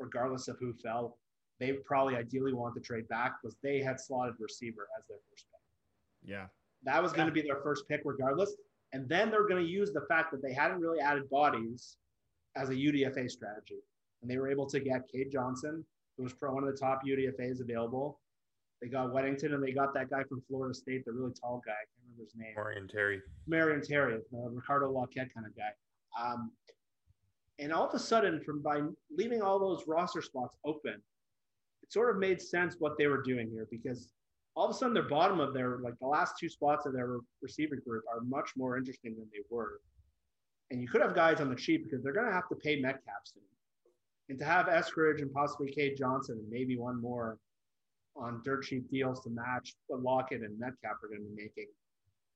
regardless 0.00 0.48
of 0.48 0.56
who 0.58 0.72
fell, 0.72 1.16
they 1.58 1.72
probably 1.84 2.16
ideally 2.16 2.52
want 2.52 2.74
to 2.74 2.80
trade 2.80 3.08
back 3.08 3.36
because 3.40 3.56
they 3.62 3.80
had 3.80 4.00
slotted 4.00 4.34
receiver 4.38 4.88
as 4.98 5.06
their 5.08 5.18
first 5.30 5.46
pick. 5.50 6.30
Yeah. 6.30 6.46
That 6.84 7.02
was 7.02 7.12
going 7.12 7.26
to 7.26 7.32
be 7.32 7.42
their 7.42 7.60
first 7.62 7.88
pick 7.88 8.02
regardless. 8.04 8.54
And 8.92 9.08
then 9.08 9.30
they're 9.30 9.48
going 9.48 9.64
to 9.64 9.68
use 9.68 9.92
the 9.92 10.02
fact 10.08 10.30
that 10.32 10.42
they 10.42 10.52
hadn't 10.52 10.80
really 10.80 11.00
added 11.00 11.28
bodies 11.30 11.96
as 12.56 12.68
a 12.68 12.74
UDFA 12.74 13.30
strategy. 13.30 13.80
And 14.22 14.30
they 14.30 14.38
were 14.38 14.50
able 14.50 14.66
to 14.66 14.80
get 14.80 15.08
Cade 15.12 15.30
Johnson, 15.32 15.84
who 16.16 16.24
was 16.24 16.34
one 16.40 16.64
of 16.64 16.70
the 16.70 16.78
top 16.78 17.00
UDFAs 17.06 17.60
available. 17.60 18.20
They 18.80 18.88
got 18.88 19.08
Wedington 19.08 19.54
and 19.54 19.62
they 19.62 19.72
got 19.72 19.94
that 19.94 20.10
guy 20.10 20.22
from 20.24 20.42
Florida 20.48 20.74
State, 20.74 21.04
the 21.06 21.12
really 21.12 21.32
tall 21.32 21.62
guy. 21.64 21.72
I 21.72 21.84
can't 21.88 22.04
remember 22.04 22.24
his 22.24 22.34
name. 22.36 22.54
Marion 22.54 22.88
Terry. 22.88 23.20
Marion 23.46 23.82
Terry, 23.82 24.18
the 24.30 24.50
Ricardo 24.50 24.92
Lockette 24.92 25.32
kind 25.34 25.46
of 25.46 25.56
guy. 25.56 25.70
Um, 26.20 26.50
and 27.58 27.72
all 27.72 27.88
of 27.88 27.94
a 27.94 27.98
sudden, 27.98 28.40
from 28.40 28.60
by 28.62 28.82
leaving 29.10 29.40
all 29.40 29.58
those 29.58 29.84
roster 29.86 30.20
spots 30.20 30.56
open, 30.64 31.00
it 31.86 31.92
sort 31.92 32.10
of 32.10 32.20
made 32.20 32.40
sense 32.40 32.76
what 32.78 32.98
they 32.98 33.06
were 33.06 33.22
doing 33.22 33.48
here 33.50 33.66
because 33.70 34.12
all 34.56 34.64
of 34.64 34.70
a 34.70 34.74
sudden 34.74 34.94
their 34.94 35.08
bottom 35.08 35.38
of 35.38 35.52
their 35.52 35.78
like 35.78 35.98
the 36.00 36.06
last 36.06 36.34
two 36.40 36.48
spots 36.48 36.86
of 36.86 36.92
their 36.92 37.18
receiver 37.42 37.76
group 37.76 38.02
are 38.12 38.22
much 38.22 38.50
more 38.56 38.76
interesting 38.76 39.14
than 39.14 39.28
they 39.32 39.42
were. 39.50 39.80
And 40.70 40.80
you 40.80 40.88
could 40.88 41.02
have 41.02 41.14
guys 41.14 41.40
on 41.40 41.50
the 41.50 41.56
cheap 41.56 41.84
because 41.84 42.02
they're 42.02 42.12
going 42.12 42.26
to 42.26 42.32
have 42.32 42.48
to 42.48 42.56
pay 42.56 42.80
Metcalf 42.80 43.22
soon. 43.24 43.42
And 44.28 44.38
to 44.40 44.44
have 44.44 44.66
Eskridge 44.66 45.22
and 45.22 45.32
possibly 45.32 45.70
Cade 45.70 45.96
Johnson 45.96 46.38
and 46.40 46.50
maybe 46.50 46.76
one 46.76 47.00
more 47.00 47.38
on 48.16 48.40
dirt 48.44 48.64
cheap 48.64 48.90
deals 48.90 49.20
to 49.22 49.30
match 49.30 49.76
what 49.86 50.02
Lockett 50.02 50.40
and 50.40 50.58
Metcalf 50.58 50.96
are 51.04 51.08
going 51.08 51.20
to 51.20 51.28
be 51.28 51.42
making, 51.42 51.66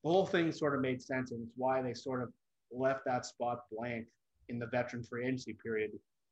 the 0.05 0.11
whole 0.11 0.27
thing 0.27 0.53
sort 0.53 0.77
of 0.77 0.83
made 0.83 1.03
sense. 1.03 1.33
And 1.33 1.43
it's 1.43 1.53
why 1.57 1.83
they 1.83 1.95
sort 1.95 2.23
of 2.23 2.29
left 2.71 3.01
that 3.07 3.27
spot 3.27 3.63
blank 3.73 4.07
in 4.49 4.59
the 4.59 4.67
veteran 4.67 5.03
free 5.03 5.25
agency 5.27 5.57
period 5.61 5.91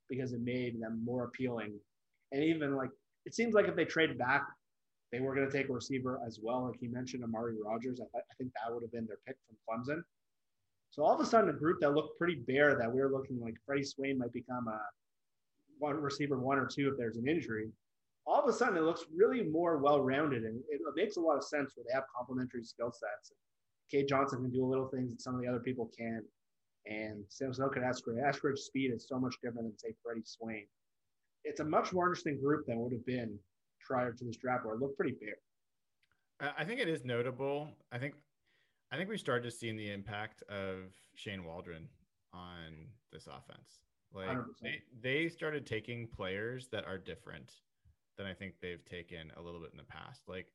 because 0.08 0.32
it 0.32 0.40
made 0.40 0.80
them 0.80 1.02
more 1.04 1.24
appealing. 1.24 1.72
And 2.30 2.44
even 2.44 2.76
like, 2.76 2.90
it 3.28 3.34
seems 3.34 3.54
like 3.54 3.68
if 3.68 3.76
they 3.76 3.84
trade 3.84 4.16
back 4.18 4.42
they 5.12 5.20
were 5.20 5.34
going 5.34 5.48
to 5.48 5.52
take 5.52 5.68
a 5.68 5.72
receiver 5.72 6.20
as 6.26 6.38
well. 6.42 6.66
Like 6.66 6.78
he 6.80 6.88
mentioned, 6.88 7.24
Amari 7.24 7.54
Rogers. 7.64 8.00
I, 8.00 8.06
th- 8.12 8.24
I 8.30 8.34
think 8.36 8.52
that 8.52 8.72
would 8.72 8.82
have 8.82 8.92
been 8.92 9.06
their 9.06 9.18
pick 9.26 9.36
from 9.46 9.56
Clemson. 9.64 10.02
So 10.90 11.02
all 11.02 11.14
of 11.14 11.20
a 11.20 11.26
sudden, 11.26 11.50
a 11.50 11.54
group 11.54 11.80
that 11.80 11.94
looked 11.94 12.18
pretty 12.18 12.36
bare 12.46 12.76
that 12.76 12.92
we 12.92 13.00
were 13.00 13.10
looking 13.10 13.40
like 13.40 13.54
Freddie 13.64 13.84
Swain 13.84 14.18
might 14.18 14.32
become 14.32 14.68
a 14.68 14.80
one 15.78 15.96
receiver, 15.96 16.38
one 16.38 16.58
or 16.58 16.66
two 16.66 16.88
if 16.88 16.98
there's 16.98 17.16
an 17.16 17.28
injury. 17.28 17.70
All 18.26 18.42
of 18.42 18.48
a 18.48 18.52
sudden, 18.52 18.76
it 18.76 18.82
looks 18.82 19.04
really 19.14 19.42
more 19.44 19.78
well-rounded, 19.78 20.42
and 20.44 20.60
it, 20.68 20.80
makes 20.94 21.16
a 21.16 21.20
lot 21.20 21.36
of 21.36 21.44
sense 21.44 21.72
where 21.74 21.84
they 21.88 21.94
have 21.94 22.04
complementary 22.14 22.62
skill 22.62 22.92
sets. 22.92 23.32
Cade 23.90 24.08
Johnson 24.08 24.42
can 24.42 24.50
do 24.50 24.64
a 24.64 24.68
little 24.68 24.88
things 24.88 25.10
that 25.10 25.22
some 25.22 25.34
of 25.34 25.40
the 25.40 25.46
other 25.46 25.60
people 25.60 25.90
can, 25.96 26.22
and 26.84 27.24
so, 27.28 27.50
so 27.52 27.68
can 27.68 27.82
Eskridge. 27.82 28.20
Eskridge's 28.22 28.66
speed 28.66 28.92
is 28.92 29.06
so 29.08 29.18
much 29.18 29.36
different 29.42 29.68
than 29.68 29.78
say 29.78 29.94
Freddie 30.02 30.22
Swain. 30.24 30.66
It's 31.48 31.60
a 31.60 31.64
much 31.64 31.92
more 31.92 32.06
interesting 32.06 32.38
group 32.40 32.66
than 32.66 32.78
would 32.80 32.92
have 32.92 33.06
been 33.06 33.38
prior 33.80 34.12
to 34.12 34.24
this 34.24 34.36
draft 34.36 34.66
where 34.66 34.74
it 34.74 34.80
looked 34.80 34.96
pretty 34.96 35.16
bare. 35.20 36.52
I 36.56 36.64
think 36.64 36.78
it 36.78 36.88
is 36.88 37.04
notable. 37.04 37.68
I 37.90 37.98
think 37.98 38.14
I 38.92 38.96
think 38.96 39.08
we 39.08 39.18
started 39.18 39.44
to 39.44 39.50
seeing 39.50 39.76
the 39.76 39.90
impact 39.90 40.42
of 40.48 40.92
Shane 41.14 41.44
Waldron 41.44 41.88
on 42.32 42.86
this 43.12 43.26
offense. 43.26 43.80
Like 44.14 44.38
they, 44.62 44.82
they 45.00 45.28
started 45.28 45.66
taking 45.66 46.06
players 46.06 46.68
that 46.68 46.84
are 46.84 46.96
different 46.96 47.54
than 48.16 48.26
I 48.26 48.34
think 48.34 48.54
they've 48.60 48.84
taken 48.84 49.32
a 49.36 49.42
little 49.42 49.60
bit 49.60 49.70
in 49.72 49.78
the 49.78 49.84
past. 49.84 50.22
Like 50.28 50.46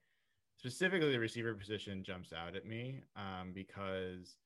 specifically 0.57 1.11
the 1.11 1.19
receiver 1.19 1.53
position 1.53 2.03
jumps 2.03 2.33
out 2.33 2.55
at 2.55 2.65
me 2.65 3.01
um, 3.15 3.51
because 3.53 4.37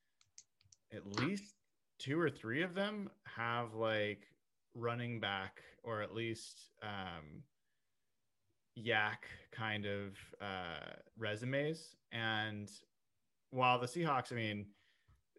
at 0.94 1.06
least 1.22 1.54
two 2.00 2.20
or 2.20 2.30
three 2.30 2.64
of 2.64 2.74
them 2.74 3.10
have 3.24 3.74
like 3.74 4.28
running 4.78 5.20
back 5.20 5.62
or 5.84 6.02
at 6.02 6.14
least 6.14 6.72
um, 6.84 7.44
YAC 8.78 9.18
kind 9.52 9.86
of 9.86 10.18
uh, 10.42 10.94
resumes. 11.18 11.96
And 12.12 12.70
while 13.52 13.80
the 13.80 13.88
Seahawks, 13.88 14.32
I 14.32 14.36
mean, 14.36 14.68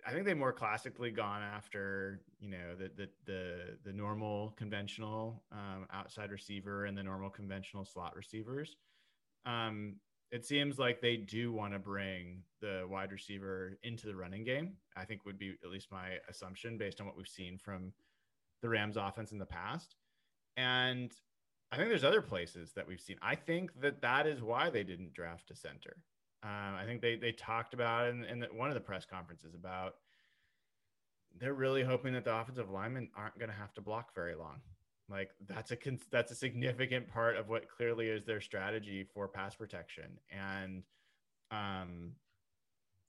I 0.07 0.13
think 0.13 0.25
they've 0.25 0.37
more 0.37 0.53
classically 0.53 1.11
gone 1.11 1.43
after 1.43 2.23
you 2.41 2.51
know 2.51 2.75
the 2.79 2.91
the 2.97 3.09
the, 3.27 3.55
the 3.85 3.93
normal 3.93 4.55
conventional 4.57 5.43
um, 5.53 5.87
outside 5.93 6.31
receiver 6.31 6.87
and 6.87 6.97
the 6.97 7.03
normal 7.03 7.31
conventional 7.31 7.85
slot 7.85 8.17
receivers. 8.17 8.77
Um, 9.45 9.97
it 10.31 10.45
seems 10.45 10.79
like 10.79 11.01
they 11.01 11.17
do 11.17 11.53
want 11.53 11.73
to 11.73 11.79
bring 11.79 12.43
the 12.61 12.87
wide 12.89 13.13
receiver 13.13 13.79
into 13.83 14.07
the 14.07 14.15
running 14.15 14.45
game. 14.45 14.75
I 14.97 15.05
think 15.05 15.25
would 15.25 15.39
be 15.39 15.55
at 15.65 15.71
least 15.71 15.89
my 15.91 16.19
assumption 16.29 16.77
based 16.77 17.01
on 17.01 17.07
what 17.07 17.17
we've 17.17 17.27
seen 17.27 17.59
from 17.59 17.93
the 18.63 18.69
Rams 18.69 18.97
offense 18.97 19.33
in 19.33 19.39
the 19.39 19.47
past. 19.47 19.95
And 20.57 21.13
I 21.71 21.77
think 21.77 21.89
there's 21.89 22.05
other 22.05 22.23
places 22.23 22.73
that 22.73 22.87
we've 22.87 23.01
seen. 23.01 23.17
I 23.23 23.35
think 23.35 23.81
that 23.81 24.01
that 24.03 24.27
is 24.27 24.43
why 24.43 24.71
they 24.71 24.85
didn't 24.85 25.13
draft 25.13 25.51
a 25.51 25.57
center. 25.57 25.97
Um, 26.43 26.75
I 26.75 26.85
think 26.87 27.03
they 27.03 27.17
they 27.17 27.33
talked 27.33 27.75
about 27.75 28.09
in, 28.09 28.25
in 28.25 28.41
the, 28.41 28.47
one 28.47 28.69
of 28.69 28.75
the 28.75 28.81
press 28.81 29.05
conferences 29.05 29.55
about 29.55 29.97
they're 31.39 31.55
really 31.55 31.83
hoping 31.83 32.13
that 32.15 32.25
the 32.25 32.35
offensive 32.35 32.71
linemen 32.71 33.09
aren't 33.17 33.39
going 33.39 33.51
to 33.51 33.57
have 33.57 33.75
to 33.75 33.81
block 33.81 34.15
very 34.15 34.35
long. 34.35 34.61
Like 35.11 35.31
that's 35.47 35.73
a 35.73 35.77
that's 36.11 36.31
a 36.31 36.35
significant 36.35 37.09
part 37.09 37.37
of 37.37 37.49
what 37.49 37.69
clearly 37.69 38.09
is 38.09 38.25
their 38.25 38.41
strategy 38.41 39.05
for 39.05 39.27
pass 39.27 39.55
protection, 39.55 40.19
and 40.31 40.83
um, 41.51 42.13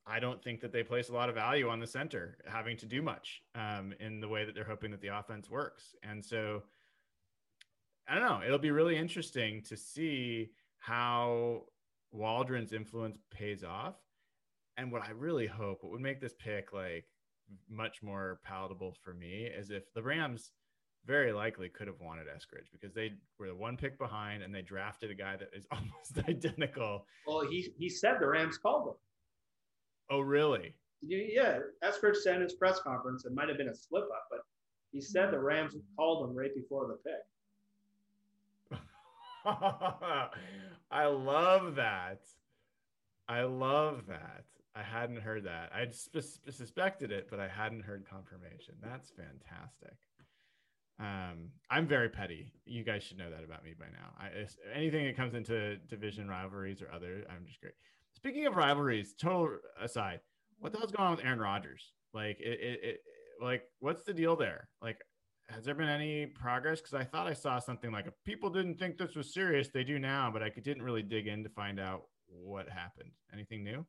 I 0.09 0.19
don't 0.19 0.43
think 0.43 0.59
that 0.61 0.71
they 0.71 0.83
place 0.83 1.09
a 1.09 1.13
lot 1.13 1.29
of 1.29 1.35
value 1.35 1.69
on 1.69 1.79
the 1.79 1.87
center 1.87 2.37
having 2.47 2.75
to 2.77 2.85
do 2.85 3.01
much 3.01 3.41
um, 3.53 3.93
in 3.99 4.19
the 4.19 4.27
way 4.27 4.43
that 4.43 4.55
they're 4.55 4.63
hoping 4.63 4.91
that 4.91 5.01
the 5.01 5.09
offense 5.09 5.49
works, 5.49 5.95
and 6.03 6.23
so 6.23 6.63
I 8.07 8.15
don't 8.15 8.23
know. 8.23 8.41
It'll 8.43 8.57
be 8.57 8.71
really 8.71 8.97
interesting 8.97 9.61
to 9.63 9.77
see 9.77 10.49
how 10.79 11.65
Waldron's 12.11 12.73
influence 12.73 13.19
pays 13.29 13.63
off, 13.63 13.95
and 14.77 14.91
what 14.91 15.03
I 15.03 15.11
really 15.11 15.45
hope, 15.45 15.83
what 15.83 15.91
would 15.91 16.01
make 16.01 16.19
this 16.19 16.33
pick 16.39 16.73
like 16.73 17.05
much 17.69 18.01
more 18.01 18.39
palatable 18.43 18.95
for 19.03 19.13
me, 19.13 19.45
is 19.45 19.69
if 19.69 19.93
the 19.93 20.01
Rams 20.01 20.51
very 21.05 21.31
likely 21.31 21.69
could 21.69 21.87
have 21.87 21.99
wanted 22.01 22.27
Eskridge 22.27 22.71
because 22.71 22.93
they 22.93 23.13
were 23.39 23.47
the 23.47 23.55
one 23.55 23.77
pick 23.77 23.97
behind 23.97 24.43
and 24.43 24.53
they 24.53 24.61
drafted 24.61 25.09
a 25.11 25.15
guy 25.15 25.35
that 25.37 25.49
is 25.55 25.65
almost 25.71 26.27
identical. 26.27 27.05
Well, 27.27 27.41
he 27.47 27.73
he 27.77 27.89
said 27.89 28.17
the 28.19 28.27
Rams 28.27 28.57
called 28.57 28.89
him. 28.89 28.93
Oh, 30.09 30.21
really? 30.21 30.73
Yeah, 31.01 31.59
Eskridge 31.83 32.17
said 32.17 32.35
in 32.37 32.41
his 32.41 32.53
press 32.53 32.79
conference 32.79 33.25
it 33.25 33.33
might 33.33 33.47
have 33.47 33.57
been 33.57 33.69
a 33.69 33.75
slip 33.75 34.03
up, 34.03 34.25
but 34.29 34.41
he 34.91 35.01
said 35.01 35.31
the 35.31 35.39
Rams 35.39 35.75
called 35.95 36.29
him 36.29 36.35
right 36.35 36.53
before 36.53 36.87
the 36.87 36.97
pick. 38.71 38.79
I 40.91 41.05
love 41.05 41.75
that. 41.75 42.21
I 43.27 43.43
love 43.43 44.07
that. 44.07 44.45
I 44.75 44.83
hadn't 44.83 45.21
heard 45.21 45.45
that. 45.45 45.71
I 45.73 45.87
suspected 46.51 47.11
it, 47.11 47.27
but 47.29 47.39
I 47.39 47.47
hadn't 47.47 47.83
heard 47.83 48.05
confirmation. 48.09 48.75
That's 48.81 49.11
fantastic. 49.11 49.97
Um, 50.99 51.51
I'm 51.69 51.87
very 51.87 52.09
petty. 52.09 52.51
You 52.65 52.83
guys 52.83 53.03
should 53.03 53.17
know 53.17 53.29
that 53.29 53.43
about 53.43 53.63
me 53.63 53.73
by 53.79 53.85
now. 53.85 54.11
I, 54.19 54.45
anything 54.75 55.05
that 55.05 55.15
comes 55.15 55.33
into 55.33 55.77
division 55.89 56.27
rivalries 56.27 56.81
or 56.81 56.91
other, 56.91 57.23
I'm 57.29 57.45
just 57.45 57.61
great. 57.61 57.73
Speaking 58.15 58.45
of 58.47 58.55
rivalries, 58.55 59.13
total 59.19 59.57
aside, 59.81 60.19
what 60.59 60.71
the 60.71 60.77
hell's 60.77 60.91
going 60.91 61.07
on 61.07 61.15
with 61.15 61.25
Aaron 61.25 61.39
Rodgers? 61.39 61.93
Like, 62.13 62.39
it, 62.39 62.59
it, 62.59 62.79
it 62.83 62.99
like, 63.41 63.63
what's 63.79 64.03
the 64.03 64.13
deal 64.13 64.35
there? 64.35 64.69
Like, 64.81 64.97
has 65.47 65.63
there 65.63 65.75
been 65.75 65.89
any 65.89 66.25
progress? 66.25 66.81
Because 66.81 66.93
I 66.93 67.03
thought 67.03 67.27
I 67.27 67.33
saw 67.33 67.59
something 67.59 67.91
like, 67.91 68.07
if 68.07 68.13
people 68.25 68.49
didn't 68.49 68.77
think 68.77 68.97
this 68.97 69.15
was 69.15 69.33
serious, 69.33 69.69
they 69.69 69.83
do 69.83 69.99
now, 69.99 70.29
but 70.31 70.43
I 70.43 70.49
didn't 70.49 70.83
really 70.83 71.01
dig 71.01 71.27
in 71.27 71.43
to 71.43 71.49
find 71.49 71.79
out 71.79 72.03
what 72.27 72.69
happened. 72.69 73.11
Anything 73.33 73.63
new? 73.63 73.85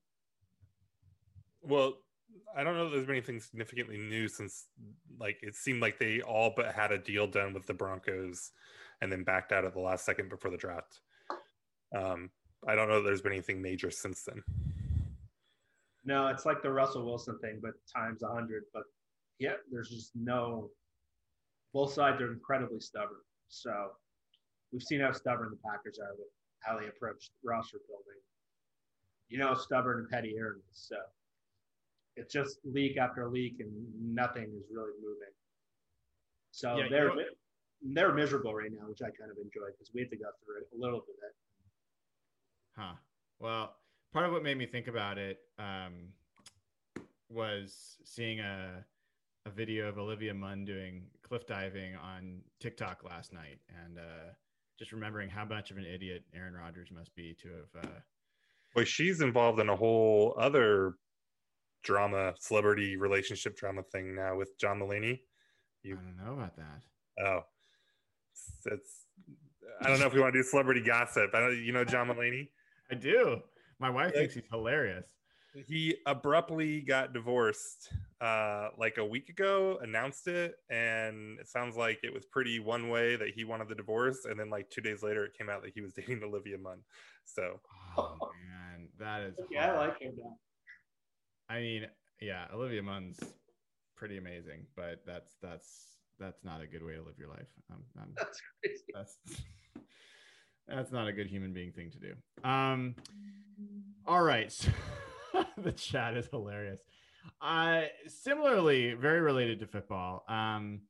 Well, 1.63 1.99
I 2.57 2.65
don't 2.65 2.77
know 2.77 2.89
there's 2.89 3.07
been 3.07 3.17
anything 3.17 3.41
significantly 3.41 3.99
new 3.99 4.29
since 4.29 4.67
like 5.19 5.39
it 5.43 5.55
seemed 5.55 5.83
like 5.83 5.99
they 5.99 6.21
all 6.21 6.53
but 6.57 6.73
had 6.73 6.93
a 6.93 6.99
deal 6.99 7.27
done 7.27 7.53
with 7.53 7.67
the 7.67 7.75
Broncos 7.75 8.53
and 9.01 9.11
then 9.11 9.25
backed 9.25 9.53
out 9.53 9.65
at 9.65 9.73
the 9.73 9.81
last 9.81 10.05
second 10.05 10.29
before 10.29 10.51
the 10.51 10.57
draft. 10.57 11.01
Um, 11.95 12.31
I 12.67 12.75
don't 12.75 12.89
know 12.89 12.99
if 12.99 13.05
there's 13.05 13.23
been 13.23 13.33
anything 13.33 13.63
major 13.63 13.91
since 13.91 14.23
then. 14.23 14.43
No, 16.05 16.29
it's 16.29 16.47
like 16.47 16.63
the 16.63 16.71
Russell 16.71 17.05
Wilson 17.05 17.39
thing, 17.39 17.61
but 17.63 17.73
times 17.95 18.23
a 18.23 18.29
hundred. 18.29 18.65
But 18.73 18.85
yeah, 19.39 19.55
there's 19.71 19.91
just 19.91 20.13
no. 20.15 20.71
Both 21.73 21.93
sides 21.93 22.21
are 22.21 22.33
incredibly 22.33 22.81
stubborn. 22.81 23.21
So 23.49 23.73
we've 24.73 24.83
seen 24.83 25.01
how 25.01 25.13
stubborn 25.13 25.51
the 25.51 25.69
Packers 25.69 25.99
are 25.99 26.15
with 26.19 26.29
how 26.61 26.79
they 26.79 26.89
approach 26.89 27.31
roster 27.45 27.79
building. 27.87 28.21
You 29.29 29.39
know, 29.39 29.55
stubborn 29.55 30.01
and 30.01 30.09
petty 30.09 30.35
Aaron. 30.37 30.61
So 30.73 30.97
it's 32.17 32.33
just 32.33 32.59
leak 32.65 32.99
after 32.99 33.29
leak 33.29 33.57
and 33.61 33.71
nothing 34.01 34.45
is 34.45 34.65
really 34.73 34.93
moving. 35.01 35.33
So 36.51 36.77
yeah, 36.77 36.85
they're 36.91 37.13
they're 37.95 38.13
miserable 38.13 38.55
right 38.55 38.71
now, 38.71 38.89
which 38.89 39.01
I 39.03 39.11
kind 39.19 39.31
of 39.31 39.37
enjoy 39.39 39.71
because 39.73 39.91
we 39.95 40.03
have 40.03 40.11
to 40.11 40.17
go 40.17 40.29
through 40.45 40.59
it 40.59 40.69
a 40.77 40.79
little 40.79 41.01
bit. 41.01 41.33
Huh. 42.81 42.95
Well, 43.39 43.75
part 44.11 44.25
of 44.25 44.33
what 44.33 44.43
made 44.43 44.57
me 44.57 44.65
think 44.65 44.89
about 44.89 45.19
it 45.19 45.41
um, 45.59 46.15
was 47.29 47.99
seeing 48.05 48.41
a 48.41 48.85
a 49.47 49.51
video 49.51 49.89
of 49.89 49.99
Olivia 49.99 50.33
Munn 50.33 50.65
doing 50.65 51.03
cliff 51.23 51.47
diving 51.47 51.95
on 51.97 52.41
TikTok 52.59 53.03
last 53.05 53.35
night, 53.35 53.59
and 53.85 53.99
uh, 53.99 54.33
just 54.79 54.93
remembering 54.93 55.29
how 55.29 55.45
much 55.45 55.71
of 55.71 55.77
an 55.77 55.85
idiot 55.85 56.25
Aaron 56.35 56.55
Rodgers 56.55 56.89
must 56.91 57.15
be 57.15 57.37
to 57.43 57.49
have. 57.49 57.85
Uh, 57.85 57.99
well, 58.75 58.85
she's 58.87 59.21
involved 59.21 59.61
in 59.61 59.69
a 59.69 59.77
whole 59.77 60.35
other 60.39 60.95
drama, 61.83 62.35
celebrity 62.39 62.97
relationship 62.97 63.57
drama 63.57 63.83
thing 63.93 64.15
now 64.15 64.37
with 64.37 64.59
John 64.59 64.79
Mulaney. 64.79 65.21
You, 65.83 65.99
I 65.99 66.05
don't 66.05 66.27
know 66.27 66.33
about 66.33 66.57
that. 66.57 66.83
Oh, 67.27 67.41
it's, 68.33 68.67
it's 68.67 69.07
I 69.83 69.89
don't 69.89 70.01
know 70.01 70.07
if 70.07 70.15
we 70.15 70.21
want 70.21 70.33
to 70.33 70.39
do 70.39 70.43
celebrity 70.43 70.83
gossip. 70.83 71.35
I 71.35 71.41
don't, 71.41 71.63
you 71.63 71.73
know 71.73 71.85
John 71.85 72.09
Mulaney. 72.09 72.49
I 72.91 72.95
do. 72.95 73.41
My 73.79 73.91
wife 73.91 74.15
thinks 74.15 74.35
he's 74.35 74.45
hilarious. 74.51 75.07
He 75.67 75.97
abruptly 76.07 76.81
got 76.81 77.13
divorced 77.13 77.93
uh, 78.21 78.69
like 78.79 78.99
a 78.99 79.05
week 79.05 79.31
ago, 79.31 79.79
announced 79.83 80.29
it, 80.29 80.55
and 80.71 81.41
it 81.41 81.49
sounds 81.49 81.77
like 81.77 81.99
it 82.05 82.13
was 82.13 82.25
pretty 82.25 82.61
one 82.61 82.89
way 82.89 83.17
that 83.17 83.31
he 83.31 83.45
wanted 83.45 83.69
the 83.69 83.75
divorce, 83.75 84.27
and 84.27 84.39
then 84.39 84.49
like 84.49 84.71
two 84.71 84.81
days 84.81 85.03
later, 85.03 85.25
it 85.25 85.33
came 85.37 85.49
out 85.49 85.63
that 85.63 85.73
he 85.75 85.81
was 85.81 85.93
dating 85.97 86.23
Olivia 86.23 86.57
Munn. 86.57 86.79
So, 87.25 87.59
oh 87.97 88.17
man, 88.49 88.89
that 88.99 89.23
is. 89.23 89.35
Yeah, 89.51 89.73
I 89.73 89.77
like 89.77 90.01
him 90.01 90.13
now. 90.17 90.37
I 91.49 91.61
mean, 91.61 91.87
yeah, 92.21 92.47
Olivia 92.55 92.83
Munn's 92.83 93.19
pretty 93.97 94.19
amazing, 94.19 94.67
but 94.77 95.03
that's 95.05 95.35
that's 95.43 95.97
that's 96.21 96.45
not 96.45 96.61
a 96.61 96.67
good 96.67 96.85
way 96.85 96.95
to 96.95 97.03
live 97.03 97.19
your 97.19 97.29
life. 97.29 97.49
Um, 97.73 97.83
um, 98.01 98.09
that's 98.17 98.41
crazy. 98.63 98.85
That's 98.95 99.19
that's 100.71 100.93
not 100.93 101.09
a 101.09 101.13
good 101.13 101.27
human 101.27 101.53
being 101.53 101.73
thing 101.73 101.91
to 101.91 101.99
do. 101.99 102.49
Um, 102.49 102.95
all 104.07 104.23
right, 104.23 104.55
the 105.59 105.73
chat 105.73 106.17
is 106.17 106.27
hilarious. 106.31 106.81
Uh, 107.41 107.83
similarly, 108.07 108.95
very 108.95 109.21
related 109.21 109.61
to 109.61 109.67
football. 109.67 110.25
Um, 110.29 110.81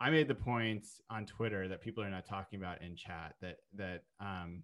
I 0.00 0.10
made 0.10 0.28
the 0.28 0.34
point 0.34 0.86
on 1.10 1.26
Twitter 1.26 1.68
that 1.68 1.80
people 1.80 2.02
are 2.04 2.10
not 2.10 2.26
talking 2.26 2.58
about 2.58 2.82
in 2.82 2.96
chat 2.96 3.34
that 3.40 3.56
that 3.76 4.02
um, 4.20 4.62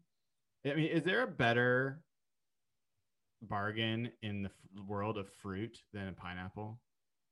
I 0.66 0.74
mean, 0.74 0.86
is 0.86 1.04
there 1.04 1.22
a 1.22 1.26
better 1.26 2.02
bargain 3.42 4.10
in 4.22 4.42
the 4.42 4.48
f- 4.48 4.86
world 4.88 5.18
of 5.18 5.28
fruit 5.42 5.78
than 5.92 6.08
a 6.08 6.12
pineapple. 6.12 6.80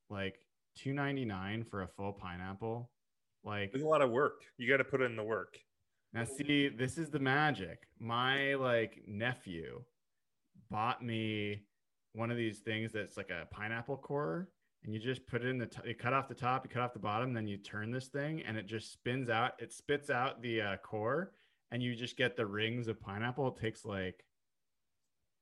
Like 0.08 0.36
two 0.76 0.92
ninety 0.92 1.24
nine 1.24 1.64
for 1.64 1.82
a 1.82 1.88
full 1.88 2.12
pineapple. 2.12 2.90
Like 3.44 3.72
there's 3.72 3.84
a 3.84 3.88
lot 3.88 4.02
of 4.02 4.10
work. 4.10 4.42
You 4.58 4.68
got 4.68 4.78
to 4.78 4.84
put 4.84 5.00
in 5.00 5.16
the 5.16 5.22
work. 5.22 5.56
Now, 6.12 6.24
see, 6.24 6.68
this 6.68 6.98
is 6.98 7.10
the 7.10 7.18
magic. 7.18 7.86
My 7.98 8.54
like 8.54 9.02
nephew 9.06 9.82
bought 10.70 11.04
me 11.04 11.62
one 12.14 12.30
of 12.30 12.36
these 12.36 12.58
things 12.58 12.92
that's 12.92 13.16
like 13.16 13.30
a 13.30 13.46
pineapple 13.54 13.96
core, 13.96 14.48
and 14.82 14.92
you 14.92 14.98
just 14.98 15.26
put 15.26 15.42
it 15.42 15.48
in 15.48 15.58
the 15.58 15.66
t- 15.66 15.80
you 15.86 15.94
cut 15.94 16.12
off 16.12 16.28
the 16.28 16.34
top, 16.34 16.64
you 16.64 16.70
cut 16.70 16.82
off 16.82 16.92
the 16.92 16.98
bottom, 16.98 17.32
then 17.32 17.46
you 17.46 17.56
turn 17.58 17.92
this 17.92 18.08
thing, 18.08 18.42
and 18.46 18.56
it 18.56 18.66
just 18.66 18.92
spins 18.92 19.30
out. 19.30 19.52
It 19.60 19.72
spits 19.72 20.10
out 20.10 20.42
the 20.42 20.60
uh, 20.60 20.76
core, 20.78 21.32
and 21.70 21.82
you 21.82 21.94
just 21.94 22.16
get 22.16 22.36
the 22.36 22.46
rings 22.46 22.88
of 22.88 23.00
pineapple. 23.00 23.46
It 23.48 23.60
takes 23.60 23.84
like 23.84 24.24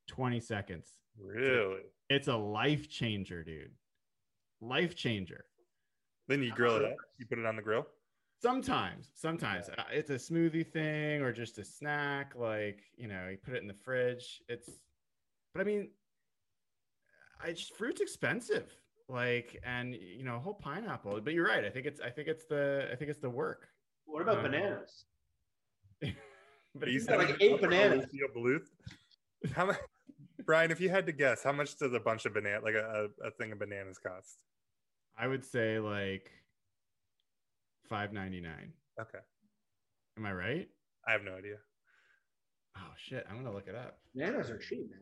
20 0.09 0.41
seconds. 0.41 0.91
Really? 1.19 1.81
It's 2.11 2.29
a 2.29 2.37
life 2.37 2.91
changer, 2.91 3.43
dude. 3.43 3.73
Life 4.61 4.95
changer. 4.95 5.45
Then 6.27 6.43
you 6.43 6.53
grill 6.53 6.77
it 6.77 6.85
up. 6.85 6.97
You 7.19 7.25
put 7.27 7.39
it 7.39 7.47
on 7.47 7.57
the 7.57 7.62
grill. 7.62 7.87
Sometimes, 8.41 9.11
sometimes 9.14 9.68
yeah. 9.68 9.82
Uh, 9.82 9.86
it's 9.93 10.11
a 10.11 10.14
smoothie 10.14 10.66
thing 10.66 11.22
or 11.22 11.32
just 11.32 11.59
a 11.59 11.64
snack. 11.64 12.34
Like 12.36 12.80
you 12.97 13.09
know, 13.09 13.28
you 13.30 13.36
put 13.36 13.55
it 13.55 13.62
in 13.62 13.68
the 13.68 13.74
fridge. 13.74 14.43
It's, 14.49 14.70
but 15.53 15.61
I 15.61 15.64
mean, 15.64 15.91
I 17.43 17.51
just 17.51 17.76
fruit's 17.76 18.01
expensive. 18.01 18.72
Like, 19.09 19.59
and 19.64 19.95
you 19.95 20.22
know, 20.22 20.36
a 20.36 20.39
whole 20.39 20.55
pineapple. 20.55 21.20
But 21.22 21.32
you're 21.32 21.47
right. 21.47 21.64
I 21.64 21.70
think 21.70 21.86
it's. 21.86 22.01
I 22.01 22.11
think 22.11 22.28
it's 22.28 22.45
the. 22.45 22.89
I 22.93 22.95
think 22.95 23.11
it's 23.11 23.20
the 23.20 23.30
work. 23.30 23.66
What 24.05 24.22
about 24.22 24.39
um, 24.39 24.43
bananas? 24.45 25.05
but 26.74 26.89
you 26.89 27.01
said 27.01 27.18
like 27.18 27.36
eight 27.41 27.61
bananas. 27.61 28.07
How 29.53 29.66
much? 29.66 29.78
Brian, 30.45 30.70
if 30.70 30.80
you 30.80 30.89
had 30.89 31.07
to 31.07 31.12
guess, 31.12 31.43
how 31.43 31.53
much 31.53 31.76
does 31.76 31.93
a 31.93 32.01
bunch 32.01 32.24
of 32.24 32.34
banana, 32.34 32.61
like 32.62 32.74
a, 32.74 33.09
a 33.24 33.30
thing 33.32 33.51
of 33.53 33.59
bananas, 33.59 33.99
cost? 33.99 34.39
I 35.18 35.26
would 35.26 35.45
say 35.45 35.78
like 35.78 36.30
five 37.89 38.12
ninety 38.12 38.41
nine. 38.41 38.72
Okay, 39.01 39.18
Am 40.16 40.26
I 40.26 40.32
right? 40.32 40.68
I 41.07 41.12
have 41.12 41.22
no 41.22 41.34
idea. 41.34 41.57
Oh 42.76 42.93
shit! 42.97 43.26
I'm 43.30 43.36
gonna 43.36 43.53
look 43.55 43.68
it 43.68 43.74
up. 43.74 43.99
Bananas 44.14 44.51
are 44.51 44.59
cheap, 44.59 44.91
man. 44.91 45.01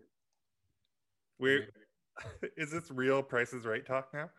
We're 1.39 1.69
is 2.57 2.71
this 2.71 2.91
real 2.91 3.23
Prices 3.23 3.67
Right 3.67 3.85
talk 3.85 4.13
now? 4.15 4.31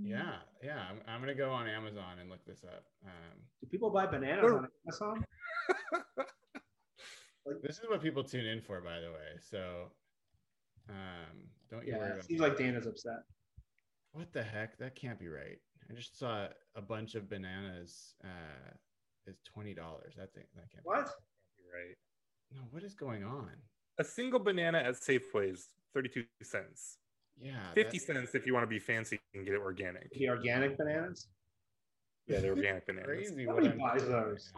Yeah, 0.00 0.36
yeah. 0.62 0.82
I'm, 0.90 1.00
I'm 1.08 1.20
gonna 1.20 1.34
go 1.34 1.50
on 1.50 1.66
Amazon 1.66 2.18
and 2.20 2.30
look 2.30 2.44
this 2.46 2.62
up. 2.64 2.84
Um, 3.04 3.38
Do 3.60 3.66
people 3.68 3.90
buy 3.90 4.06
bananas 4.06 4.52
on 4.52 4.68
Amazon? 4.86 5.24
this 7.62 7.78
is 7.78 7.84
what 7.88 8.00
people 8.02 8.22
tune 8.22 8.46
in 8.46 8.60
for, 8.60 8.80
by 8.80 9.00
the 9.00 9.10
way. 9.10 9.38
So, 9.50 9.90
um, 10.88 11.48
don't 11.70 11.84
you 11.86 11.94
worry 11.94 12.02
Yeah, 12.02 12.06
about 12.12 12.18
it 12.18 12.24
seems 12.26 12.40
like 12.40 12.56
Dana's 12.56 12.86
upset. 12.86 13.22
what 14.12 14.32
the 14.32 14.42
heck. 14.44 14.78
That 14.78 14.94
can't 14.94 15.18
be 15.18 15.26
right. 15.28 15.58
I 15.90 15.94
just 15.94 16.18
saw 16.18 16.46
a 16.76 16.80
bunch 16.80 17.14
of 17.14 17.28
bananas 17.28 18.14
uh, 18.24 18.70
is 19.26 19.40
twenty 19.44 19.74
dollars. 19.74 20.14
That 20.16 20.32
thing 20.34 20.44
that 20.54 20.70
can't. 20.70 20.84
Be 20.84 20.90
right. 20.92 21.96
No, 22.54 22.60
what 22.70 22.82
is 22.82 22.94
going 22.94 23.24
on? 23.24 23.50
A 23.98 24.04
single 24.04 24.40
banana 24.40 24.78
at 24.78 24.94
Safeway 24.94 25.52
is 25.52 25.68
32 25.94 26.24
cents. 26.42 26.98
Yeah, 27.40 27.52
50 27.74 27.98
that- 27.98 28.04
cents 28.04 28.34
if 28.34 28.46
you 28.46 28.54
want 28.54 28.64
to 28.64 28.68
be 28.68 28.78
fancy 28.78 29.20
and 29.34 29.44
get 29.44 29.54
it 29.54 29.60
organic. 29.60 30.10
The 30.12 30.28
organic 30.28 30.76
bananas? 30.76 31.28
Yeah, 32.26 32.40
they're 32.40 32.52
organic 32.52 32.86
bananas. 32.86 33.06
crazy. 33.06 33.46
Nobody 33.46 33.68
what 33.68 33.78
buys 33.78 34.02
doing 34.02 34.12
right 34.12 34.24
those. 34.30 34.52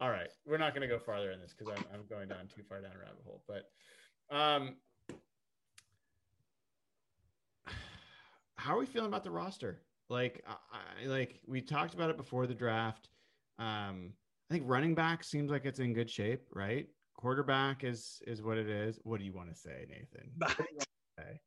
All 0.00 0.10
right, 0.10 0.30
we're 0.46 0.56
not 0.58 0.74
going 0.74 0.88
to 0.88 0.94
go 0.94 0.98
farther 0.98 1.30
in 1.30 1.40
this 1.40 1.52
because 1.56 1.72
I'm, 1.76 1.84
I'm 1.92 2.06
going 2.08 2.28
down 2.28 2.48
too 2.54 2.62
far 2.68 2.80
down 2.80 2.92
a 2.94 2.98
rabbit 2.98 3.22
hole. 3.24 3.42
But 3.46 3.70
um, 4.34 4.76
how 8.56 8.76
are 8.76 8.78
we 8.78 8.86
feeling 8.86 9.08
about 9.08 9.24
the 9.24 9.30
roster? 9.30 9.80
Like, 10.10 10.44
I, 10.46 10.56
I- 11.04 11.06
like 11.06 11.40
we 11.46 11.62
talked 11.62 11.94
about 11.94 12.10
it 12.10 12.16
before 12.18 12.46
the 12.46 12.54
draft. 12.54 13.08
Um, 13.58 14.12
I 14.50 14.54
think 14.54 14.64
running 14.66 14.94
back 14.94 15.22
seems 15.22 15.50
like 15.50 15.64
it's 15.64 15.78
in 15.78 15.94
good 15.94 16.10
shape, 16.10 16.42
right? 16.52 16.88
Quarterback 17.14 17.84
is 17.84 18.20
is 18.26 18.42
what 18.42 18.58
it 18.58 18.68
is. 18.68 18.98
What 19.04 19.20
do 19.20 19.24
you 19.24 19.32
want 19.32 19.48
to 19.50 19.54
say, 19.54 19.86
Nathan? 19.88 20.32
Okay. 21.18 21.38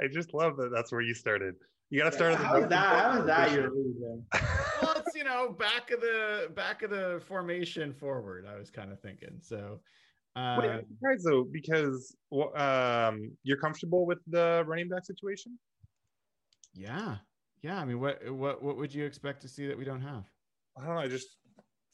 I 0.00 0.06
just 0.12 0.34
love 0.34 0.56
that 0.58 0.70
that's 0.72 0.92
where 0.92 1.00
you 1.00 1.14
started. 1.14 1.54
You 1.90 2.00
got 2.00 2.10
to 2.10 2.16
start 2.16 2.32
at 2.34 2.38
the 2.38 2.44
How 2.44 2.56
is 2.56 2.60
most 2.62 2.70
that? 2.70 3.02
How 3.02 3.18
is 3.18 3.26
that 3.26 3.48
important 3.48 3.74
your 3.74 3.84
lead 3.84 3.94
then? 4.00 4.26
well, 4.82 5.02
it's 5.04 5.16
you 5.16 5.24
know 5.24 5.50
back 5.50 5.90
of 5.90 6.00
the 6.00 6.52
back 6.54 6.82
of 6.82 6.90
the 6.90 7.20
formation 7.26 7.94
forward. 7.94 8.46
I 8.46 8.58
was 8.58 8.70
kind 8.70 8.92
of 8.92 9.00
thinking 9.00 9.38
so. 9.40 9.80
Uh, 10.36 10.56
Wait, 10.60 10.70
I'm 10.70 10.86
though 11.24 11.44
because 11.50 12.14
um, 12.54 13.32
you're 13.42 13.56
comfortable 13.56 14.06
with 14.06 14.18
the 14.26 14.62
running 14.66 14.88
back 14.88 15.06
situation. 15.06 15.58
Yeah, 16.74 17.16
yeah. 17.62 17.78
I 17.78 17.84
mean, 17.84 18.00
what 18.00 18.30
what 18.30 18.62
what 18.62 18.76
would 18.76 18.94
you 18.94 19.04
expect 19.04 19.42
to 19.42 19.48
see 19.48 19.66
that 19.66 19.78
we 19.78 19.84
don't 19.84 20.02
have? 20.02 20.24
I 20.76 20.84
don't 20.84 20.94
know. 20.94 21.00
I 21.00 21.08
just 21.08 21.28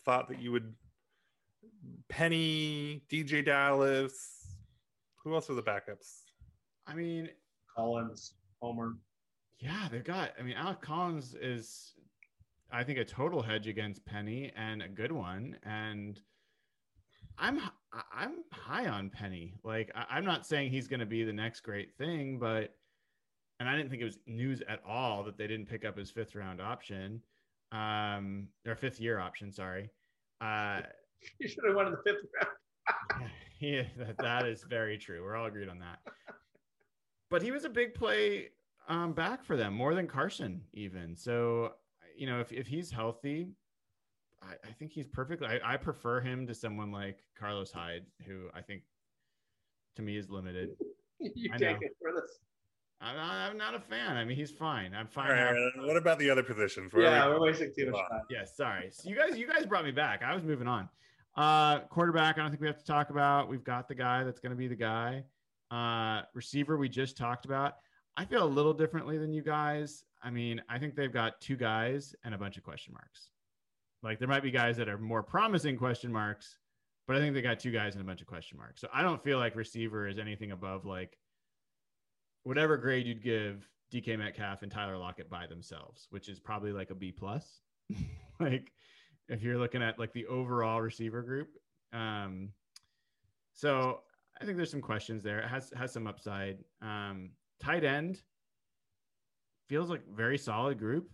thought 0.05 0.29
that 0.29 0.41
you 0.41 0.53
would 0.53 0.75
Penny, 2.09 3.03
DJ 3.11 3.45
Dallas. 3.45 4.57
Who 5.23 5.35
else 5.35 5.49
are 5.51 5.55
the 5.55 5.63
backups? 5.63 6.23
I 6.87 6.95
mean, 6.95 7.31
Collins, 7.75 8.35
Homer. 8.61 8.95
yeah, 9.59 9.89
they've 9.91 10.05
got. 10.05 10.33
I 10.39 10.43
mean, 10.43 10.55
Alec 10.55 10.83
Collins 10.83 11.35
is, 11.41 11.95
I 12.71 12.85
think, 12.85 12.99
a 12.99 13.05
total 13.05 13.43
hedge 13.43 13.67
against 13.67 14.05
Penny 14.05 14.53
and 14.57 14.83
a 14.83 14.89
good 14.89 15.13
one. 15.13 15.57
And 15.65 16.21
I'm 17.39 17.61
I'm 18.13 18.45
high 18.53 18.87
on 18.87 19.11
Penny. 19.11 19.55
Like, 19.65 19.91
I, 19.95 20.05
I'm 20.11 20.25
not 20.25 20.47
saying 20.47 20.71
he's 20.71 20.89
going 20.89 21.01
to 21.01 21.07
be 21.07 21.25
the 21.25 21.33
next 21.33 21.61
great 21.61 21.95
thing, 21.97 22.39
but 22.39 22.75
and 23.65 23.71
I 23.71 23.79
didn't 23.79 23.89
think 23.89 24.03
it 24.03 24.05
was 24.05 24.19
news 24.27 24.63
at 24.69 24.81
all 24.87 25.23
that 25.25 25.39
they 25.39 25.47
didn't 25.47 25.65
pick 25.65 25.87
up 25.87 25.97
his 25.97 26.11
fifth 26.11 26.35
round 26.35 26.61
option, 26.61 27.23
um, 27.73 28.49
or 28.67 28.75
fifth 28.75 29.01
year 29.01 29.19
option. 29.19 29.51
Sorry. 29.51 29.91
Uh, 30.41 30.83
You 31.39 31.49
should 31.49 31.65
have 31.67 31.75
won 31.75 31.87
in 31.87 31.93
the 31.93 31.99
fifth 32.05 32.27
round. 32.43 33.31
yeah, 33.61 33.85
that, 33.97 34.19
that 34.19 34.47
is 34.47 34.63
very 34.69 34.99
true. 34.99 35.23
We're 35.23 35.35
all 35.37 35.47
agreed 35.47 35.71
on 35.71 35.79
that. 35.79 36.01
But 37.31 37.41
he 37.41 37.53
was 37.53 37.65
a 37.65 37.71
big 37.71 37.95
play 37.95 38.51
um, 38.87 39.15
back 39.15 39.43
for 39.43 39.57
them, 39.57 39.73
more 39.73 39.95
than 39.95 40.07
Carson, 40.07 40.61
even. 40.75 41.17
So, 41.17 41.73
you 42.15 42.27
know, 42.27 42.41
if, 42.41 42.53
if 42.53 42.67
he's 42.67 42.91
healthy, 42.91 43.49
I, 44.43 44.53
I 44.69 44.73
think 44.73 44.93
he's 44.93 45.07
perfectly. 45.07 45.49
I, 45.49 45.61
I 45.73 45.77
prefer 45.79 46.21
him 46.21 46.47
to 46.47 46.55
someone 46.55 46.93
like 46.93 47.21
Carlos 47.39 47.73
Hyde, 47.73 48.05
who 48.27 48.49
I 48.55 48.61
think 48.61 48.83
to 49.97 50.03
me 50.03 50.19
is 50.19 50.29
limited. 50.29 50.71
You 51.21 51.49
I 51.55 51.57
take 51.57 51.71
know. 51.71 51.79
it 51.81 51.97
for 52.03 52.13
this. 52.13 52.39
I'm 53.05 53.17
not, 53.17 53.35
I'm 53.51 53.59
not 53.59 53.75
a 53.75 53.81
fan. 53.81 54.17
I 54.17 54.25
mean, 54.25 54.37
he's 54.37 54.51
fine. 54.51 54.95
I'm 54.95 55.07
fine. 55.09 55.31
right, 55.31 55.71
what 55.79 55.97
about 55.97 56.19
the 56.19 56.31
other 56.31 56.43
positions? 56.43 56.93
Where 56.93 57.05
Yeah, 57.05 57.27
we- 57.29 57.35
we're 57.35 57.41
wasting 57.41 57.73
too 57.77 57.87
much 57.91 57.95
Wow. 58.01 58.09
time. 58.19 58.23
Yeah, 58.31 58.45
sorry. 58.45 58.91
So 58.91 59.09
you 59.09 59.17
guys, 59.17 59.37
you 59.39 59.47
guys 59.47 59.67
brought 59.67 59.85
me 59.85 59.91
back. 59.91 60.23
I 60.23 60.35
was 60.35 60.43
moving 60.43 60.67
on. 60.69 60.89
Uh, 61.37 61.81
quarterback, 61.81 62.39
I 62.39 62.43
don't 62.43 62.51
think 62.51 62.61
we 62.61 62.67
have 62.69 62.79
to 62.79 62.85
talk 62.85 63.11
about. 63.11 63.49
We've 63.49 63.65
got 63.65 63.89
the 63.89 63.95
guy 63.95 64.25
that's 64.25 64.41
going 64.41 64.51
to 64.51 64.57
be 64.57 64.69
the 64.69 64.77
guy. 64.77 65.25
Uh, 65.71 66.23
receiver, 66.33 66.77
we 66.79 66.89
just 66.89 67.17
talked 67.17 67.45
about. 67.45 67.75
I 68.17 68.25
feel 68.25 68.45
a 68.45 68.47
little 68.47 68.73
differently 68.73 69.19
than 69.19 69.33
you 69.33 69.43
guys. 69.43 70.05
I 70.23 70.31
mean, 70.31 70.63
I 70.69 70.79
think 70.79 70.95
they've 70.95 71.13
got 71.13 71.41
two 71.41 71.57
guys 71.57 72.15
and 72.25 72.35
a 72.35 72.39
bunch 72.39 72.57
of 72.57 72.63
question 72.63 72.93
marks. 72.95 73.31
Like 74.03 74.19
there 74.19 74.29
might 74.29 74.43
be 74.43 74.51
guys 74.53 74.77
that 74.77 74.89
are 74.89 74.99
more 74.99 75.23
promising 75.23 75.77
question 75.77 76.13
marks, 76.13 76.59
but 77.09 77.17
I 77.17 77.19
think 77.19 77.35
they 77.35 77.43
got 77.43 77.59
two 77.59 77.73
guys 77.73 77.95
and 77.95 78.03
a 78.03 78.05
bunch 78.07 78.21
of 78.21 78.27
question 78.29 78.57
marks. 78.57 78.81
So 78.81 78.89
I 78.95 79.03
don't 79.03 79.23
feel 79.25 79.39
like 79.39 79.57
receiver 79.57 80.07
is 80.07 80.19
anything 80.19 80.53
above 80.53 80.85
like 80.87 81.19
whatever 82.45 82.77
grade 82.77 83.07
you'd 83.07 83.23
give 83.23 83.69
DK 83.93 84.19
Metcalf 84.19 84.63
and 84.63 84.71
Tyler 84.71 84.97
Lockett 84.97 85.29
by 85.29 85.47
themselves, 85.47 86.07
which 86.11 86.29
is 86.29 86.39
probably 86.39 86.73
like 86.73 86.91
a 86.91 86.95
B 86.95 87.13
plus. 87.13 87.61
like 88.41 88.73
if 89.29 89.43
you're 89.43 89.59
looking 89.59 89.83
at 89.83 89.99
like 89.99 90.13
the 90.13 90.27
overall 90.27 90.81
receiver 90.81 91.23
group. 91.23 91.49
Um, 91.93 92.51
so 93.53 94.01
I 94.41 94.45
think 94.45 94.57
there's 94.57 94.71
some 94.71 94.81
questions 94.81 95.23
there. 95.23 95.39
It 95.41 95.49
has 95.49 95.73
has 95.77 95.93
some 95.93 96.07
upside. 96.07 96.59
Um, 96.83 97.31
tight 97.61 97.85
end 97.85 98.21
feels 99.69 99.91
like 99.91 100.03
very 100.15 100.37
solid 100.37 100.79
group, 100.79 101.09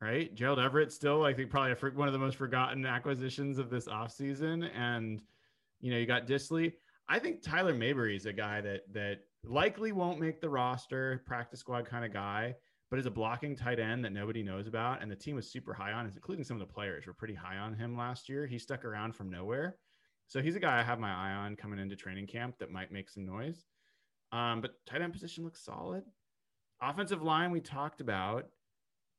right? 0.00 0.32
Gerald 0.34 0.58
Everett 0.58 0.92
still, 0.92 1.24
I 1.24 1.32
think, 1.32 1.50
probably 1.50 1.72
a, 1.72 1.92
one 1.94 2.06
of 2.06 2.12
the 2.12 2.18
most 2.18 2.36
forgotten 2.36 2.84
acquisitions 2.86 3.58
of 3.58 3.70
this 3.70 3.88
offseason. 3.88 4.68
And 4.76 5.22
you 5.80 5.90
know, 5.90 5.98
you 5.98 6.06
got 6.06 6.26
Dissly. 6.26 6.74
I 7.08 7.18
think 7.18 7.42
Tyler 7.42 7.74
Mabry 7.74 8.16
is 8.16 8.26
a 8.26 8.32
guy 8.32 8.60
that 8.60 8.82
that 8.92 9.20
likely 9.46 9.92
won't 9.92 10.20
make 10.20 10.40
the 10.40 10.48
roster, 10.48 11.22
practice 11.26 11.60
squad 11.60 11.86
kind 11.86 12.04
of 12.04 12.12
guy, 12.12 12.54
but 12.90 12.98
is 12.98 13.06
a 13.06 13.10
blocking 13.10 13.56
tight 13.56 13.78
end 13.78 14.04
that 14.04 14.12
nobody 14.12 14.42
knows 14.42 14.66
about. 14.66 15.02
And 15.02 15.10
the 15.10 15.16
team 15.16 15.36
was 15.36 15.50
super 15.50 15.74
high 15.74 15.92
on, 15.92 16.06
including 16.06 16.44
some 16.44 16.60
of 16.60 16.66
the 16.66 16.72
players 16.72 17.06
were 17.06 17.14
pretty 17.14 17.34
high 17.34 17.56
on 17.56 17.74
him 17.74 17.96
last 17.96 18.28
year. 18.28 18.46
He 18.46 18.58
stuck 18.58 18.84
around 18.84 19.14
from 19.14 19.30
nowhere. 19.30 19.76
So 20.28 20.42
he's 20.42 20.56
a 20.56 20.60
guy 20.60 20.78
I 20.78 20.82
have 20.82 20.98
my 20.98 21.12
eye 21.12 21.34
on 21.34 21.56
coming 21.56 21.78
into 21.78 21.96
training 21.96 22.26
camp 22.26 22.56
that 22.58 22.70
might 22.70 22.92
make 22.92 23.08
some 23.10 23.24
noise. 23.24 23.64
Um, 24.32 24.60
but 24.60 24.72
tight 24.86 25.02
end 25.02 25.12
position 25.12 25.44
looks 25.44 25.64
solid. 25.64 26.02
Offensive 26.82 27.22
line 27.22 27.52
we 27.52 27.60
talked 27.60 28.00
about. 28.00 28.46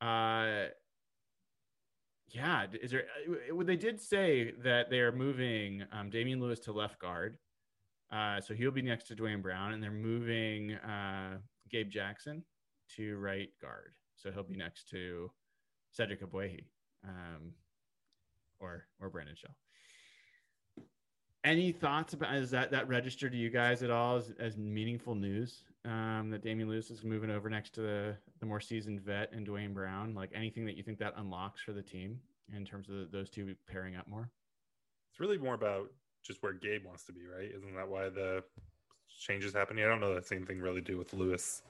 Uh, 0.00 0.66
yeah, 2.28 2.66
is 2.82 2.90
there? 2.90 3.04
uh, 3.50 3.62
They 3.64 3.76
did 3.76 4.00
say 4.00 4.52
that 4.62 4.90
they 4.90 5.00
are 5.00 5.12
moving 5.12 5.84
um, 5.92 6.10
Damien 6.10 6.40
Lewis 6.40 6.60
to 6.60 6.72
left 6.72 6.98
guard, 7.00 7.38
uh, 8.10 8.40
so 8.40 8.54
he'll 8.54 8.70
be 8.70 8.82
next 8.82 9.04
to 9.08 9.14
Duane 9.14 9.42
Brown, 9.42 9.72
and 9.72 9.82
they're 9.82 9.90
moving 9.90 10.74
uh, 10.74 11.38
Gabe 11.70 11.90
Jackson 11.90 12.42
to 12.96 13.18
right 13.18 13.50
guard, 13.60 13.92
so 14.16 14.30
he'll 14.30 14.42
be 14.42 14.56
next 14.56 14.88
to 14.90 15.30
Cedric 15.90 16.22
Ogbuehi, 16.22 16.64
um, 17.04 17.52
or 18.60 18.86
or 19.00 19.10
Brandon 19.10 19.36
Shell. 19.36 19.54
Any 21.44 21.70
thoughts 21.70 22.14
about 22.14 22.34
is 22.34 22.50
that 22.50 22.70
that 22.70 22.88
registered 22.88 23.32
to 23.32 23.38
you 23.38 23.50
guys 23.50 23.82
at 23.82 23.90
all 23.90 24.16
as, 24.16 24.32
as 24.38 24.56
meaningful 24.56 25.14
news 25.14 25.64
um, 25.84 26.30
that 26.30 26.42
Damien 26.42 26.68
Lewis 26.68 26.90
is 26.90 27.04
moving 27.04 27.30
over 27.30 27.48
next 27.48 27.74
to 27.74 27.80
the 27.80 28.16
the 28.40 28.46
more 28.46 28.60
seasoned 28.60 29.00
vet 29.02 29.32
and 29.32 29.44
Duane 29.44 29.74
Brown? 29.74 30.14
Like 30.14 30.30
anything 30.34 30.64
that 30.66 30.76
you 30.76 30.82
think 30.82 30.98
that 30.98 31.14
unlocks 31.16 31.60
for 31.60 31.72
the 31.72 31.82
team 31.82 32.18
in 32.54 32.64
terms 32.64 32.88
of 32.88 32.96
the, 32.96 33.08
those 33.12 33.28
two 33.30 33.54
pairing 33.70 33.96
up 33.96 34.08
more? 34.08 34.30
It's 35.10 35.20
really 35.20 35.38
more 35.38 35.54
about 35.54 35.90
just 36.22 36.42
where 36.42 36.52
Gabe 36.52 36.84
wants 36.84 37.04
to 37.04 37.12
be, 37.12 37.20
right? 37.26 37.50
Isn't 37.54 37.74
that 37.74 37.88
why 37.88 38.08
the 38.08 38.42
changes 39.20 39.52
happening? 39.54 39.84
I 39.84 39.88
don't 39.88 40.00
know 40.00 40.14
that 40.14 40.26
same 40.26 40.44
thing 40.44 40.60
really 40.60 40.80
do 40.80 40.98
with 40.98 41.12
Lewis. 41.12 41.62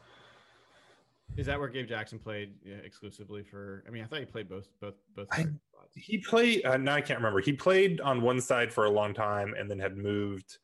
Is 1.36 1.46
that 1.46 1.58
where 1.58 1.68
Gabe 1.68 1.88
Jackson 1.88 2.18
played 2.18 2.54
yeah, 2.64 2.76
exclusively 2.76 3.42
for? 3.42 3.84
I 3.86 3.90
mean, 3.90 4.02
I 4.02 4.06
thought 4.06 4.20
he 4.20 4.24
played 4.24 4.48
both 4.48 4.68
both 4.80 4.94
both 5.14 5.28
I- 5.30 5.46
He 5.94 6.18
played. 6.18 6.64
Uh, 6.64 6.76
no, 6.76 6.92
I 6.92 7.00
can't 7.00 7.18
remember. 7.18 7.40
He 7.40 7.52
played 7.52 8.00
on 8.00 8.22
one 8.22 8.40
side 8.40 8.72
for 8.72 8.86
a 8.86 8.90
long 8.90 9.14
time 9.14 9.54
and 9.58 9.70
then 9.70 9.78
had 9.78 9.96
moved 9.96 10.58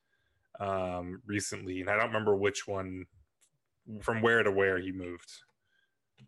um, 0.60 1.22
recently, 1.26 1.80
and 1.80 1.90
I 1.90 1.96
don't 1.96 2.06
remember 2.06 2.34
which 2.34 2.66
one 2.66 3.04
from 4.00 4.22
where 4.22 4.42
to 4.42 4.50
where 4.50 4.78
he 4.78 4.92
moved. 4.92 5.30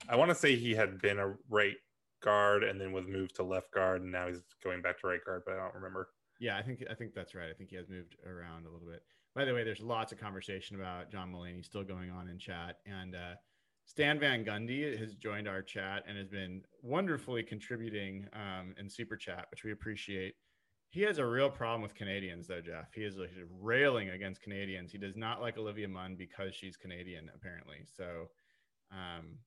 I 0.08 0.16
want 0.16 0.30
to 0.30 0.34
say 0.34 0.56
he 0.56 0.74
had 0.74 1.00
been 1.00 1.18
a 1.18 1.34
right 1.48 1.76
guard 2.22 2.64
and 2.64 2.80
then 2.80 2.92
was 2.92 3.06
moved 3.06 3.36
to 3.36 3.42
left 3.42 3.72
guard, 3.72 4.02
and 4.02 4.12
now 4.12 4.28
he's 4.28 4.42
going 4.62 4.82
back 4.82 5.00
to 5.00 5.06
right 5.06 5.24
guard, 5.24 5.42
but 5.46 5.54
I 5.54 5.58
don't 5.58 5.74
remember. 5.74 6.08
Yeah, 6.38 6.56
I 6.56 6.62
think 6.62 6.84
I 6.90 6.94
think 6.94 7.14
that's 7.14 7.34
right. 7.34 7.48
I 7.50 7.54
think 7.54 7.70
he 7.70 7.76
has 7.76 7.88
moved 7.88 8.16
around 8.26 8.66
a 8.66 8.70
little 8.70 8.88
bit. 8.88 9.02
by 9.34 9.44
the 9.44 9.54
way, 9.54 9.64
there's 9.64 9.80
lots 9.80 10.12
of 10.12 10.18
conversation 10.18 10.76
about 10.76 11.10
John 11.10 11.32
Mulaney 11.32 11.64
still 11.64 11.84
going 11.84 12.10
on 12.10 12.28
in 12.28 12.38
chat, 12.38 12.78
and 12.86 13.14
uh, 13.14 13.34
Stan 13.86 14.18
Van 14.18 14.44
Gundy 14.44 14.98
has 14.98 15.14
joined 15.14 15.46
our 15.48 15.62
chat 15.62 16.04
and 16.08 16.18
has 16.18 16.28
been 16.28 16.62
wonderfully 16.82 17.42
contributing 17.42 18.26
um, 18.32 18.74
in 18.78 18.90
super 18.90 19.16
chat, 19.16 19.46
which 19.50 19.64
we 19.64 19.72
appreciate. 19.72 20.34
He 20.90 21.02
has 21.02 21.18
a 21.18 21.26
real 21.26 21.50
problem 21.50 21.82
with 21.82 21.94
Canadians, 21.94 22.46
though, 22.46 22.60
Jeff. 22.60 22.92
He 22.94 23.02
is 23.02 23.16
like 23.16 23.30
railing 23.60 24.10
against 24.10 24.42
Canadians. 24.42 24.90
He 24.90 24.98
does 24.98 25.16
not 25.16 25.40
like 25.40 25.56
Olivia 25.58 25.88
Munn 25.88 26.16
because 26.16 26.54
she's 26.54 26.76
Canadian, 26.76 27.30
apparently. 27.34 27.78
So, 27.96 28.28
um, 28.90 29.38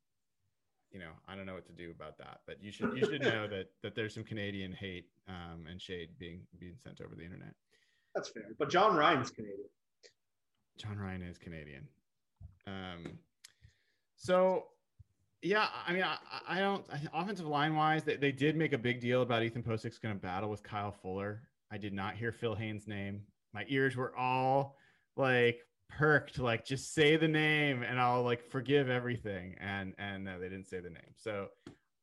you 0.91 0.99
know, 0.99 1.11
I 1.27 1.35
don't 1.35 1.45
know 1.45 1.53
what 1.53 1.67
to 1.67 1.73
do 1.73 1.91
about 1.91 2.17
that, 2.17 2.41
but 2.45 2.57
you 2.61 2.71
should 2.71 2.95
you 2.97 3.05
should 3.05 3.21
know 3.21 3.47
that 3.47 3.67
that 3.83 3.95
there's 3.95 4.13
some 4.13 4.23
Canadian 4.23 4.71
hate 4.73 5.05
um, 5.27 5.65
and 5.69 5.81
shade 5.81 6.09
being 6.17 6.41
being 6.59 6.75
sent 6.83 7.01
over 7.01 7.15
the 7.15 7.23
internet. 7.23 7.53
That's 8.15 8.29
fair. 8.29 8.43
But 8.57 8.69
Jon 8.69 8.95
Ryan's 8.95 9.29
Canadian. 9.29 9.69
Jon 10.77 10.97
Ryan 10.97 11.21
is 11.23 11.37
Canadian. 11.37 11.87
Um, 12.65 13.19
so 14.15 14.65
yeah, 15.41 15.67
I 15.87 15.93
mean, 15.93 16.03
I, 16.03 16.17
I 16.47 16.59
don't 16.59 16.85
offensive 17.13 17.47
line 17.47 17.75
wise, 17.75 18.03
they, 18.03 18.17
they 18.17 18.31
did 18.31 18.55
make 18.57 18.73
a 18.73 18.77
big 18.77 18.99
deal 18.99 19.21
about 19.21 19.43
Ethan 19.43 19.63
Pocic's 19.63 19.97
going 19.97 20.13
to 20.13 20.19
battle 20.19 20.49
with 20.49 20.63
Kyle 20.63 20.91
Fuller. 20.91 21.43
I 21.71 21.77
did 21.77 21.93
not 21.93 22.15
hear 22.15 22.31
Phil 22.31 22.55
Haynes' 22.55 22.87
name. 22.87 23.21
My 23.53 23.65
ears 23.69 23.95
were 23.95 24.15
all 24.17 24.75
like 25.15 25.59
perked, 25.89 26.39
like 26.39 26.65
just 26.65 26.93
say 26.93 27.17
the 27.17 27.27
name 27.27 27.83
and 27.83 27.99
I'll 27.99 28.23
like 28.23 28.43
forgive 28.43 28.89
everything. 28.89 29.55
And 29.59 29.93
and 29.97 30.23
no, 30.23 30.39
they 30.39 30.49
didn't 30.49 30.67
say 30.67 30.79
the 30.79 30.89
name. 30.89 31.13
So 31.17 31.47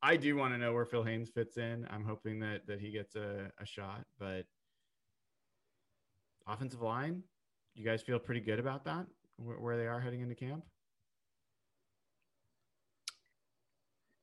I 0.01 0.15
do 0.15 0.35
want 0.35 0.53
to 0.53 0.57
know 0.57 0.73
where 0.73 0.85
Phil 0.85 1.03
Haynes 1.03 1.29
fits 1.29 1.57
in. 1.57 1.87
I'm 1.89 2.03
hoping 2.03 2.39
that 2.41 2.67
that 2.67 2.79
he 2.79 2.91
gets 2.91 3.15
a, 3.15 3.51
a 3.59 3.65
shot, 3.65 4.05
but 4.19 4.45
offensive 6.47 6.81
line, 6.81 7.23
you 7.75 7.83
guys 7.83 8.01
feel 8.01 8.19
pretty 8.19 8.41
good 8.41 8.59
about 8.59 8.85
that 8.85 9.05
where, 9.37 9.57
where 9.57 9.77
they 9.77 9.87
are 9.87 9.99
heading 9.99 10.21
into 10.21 10.35
camp. 10.35 10.63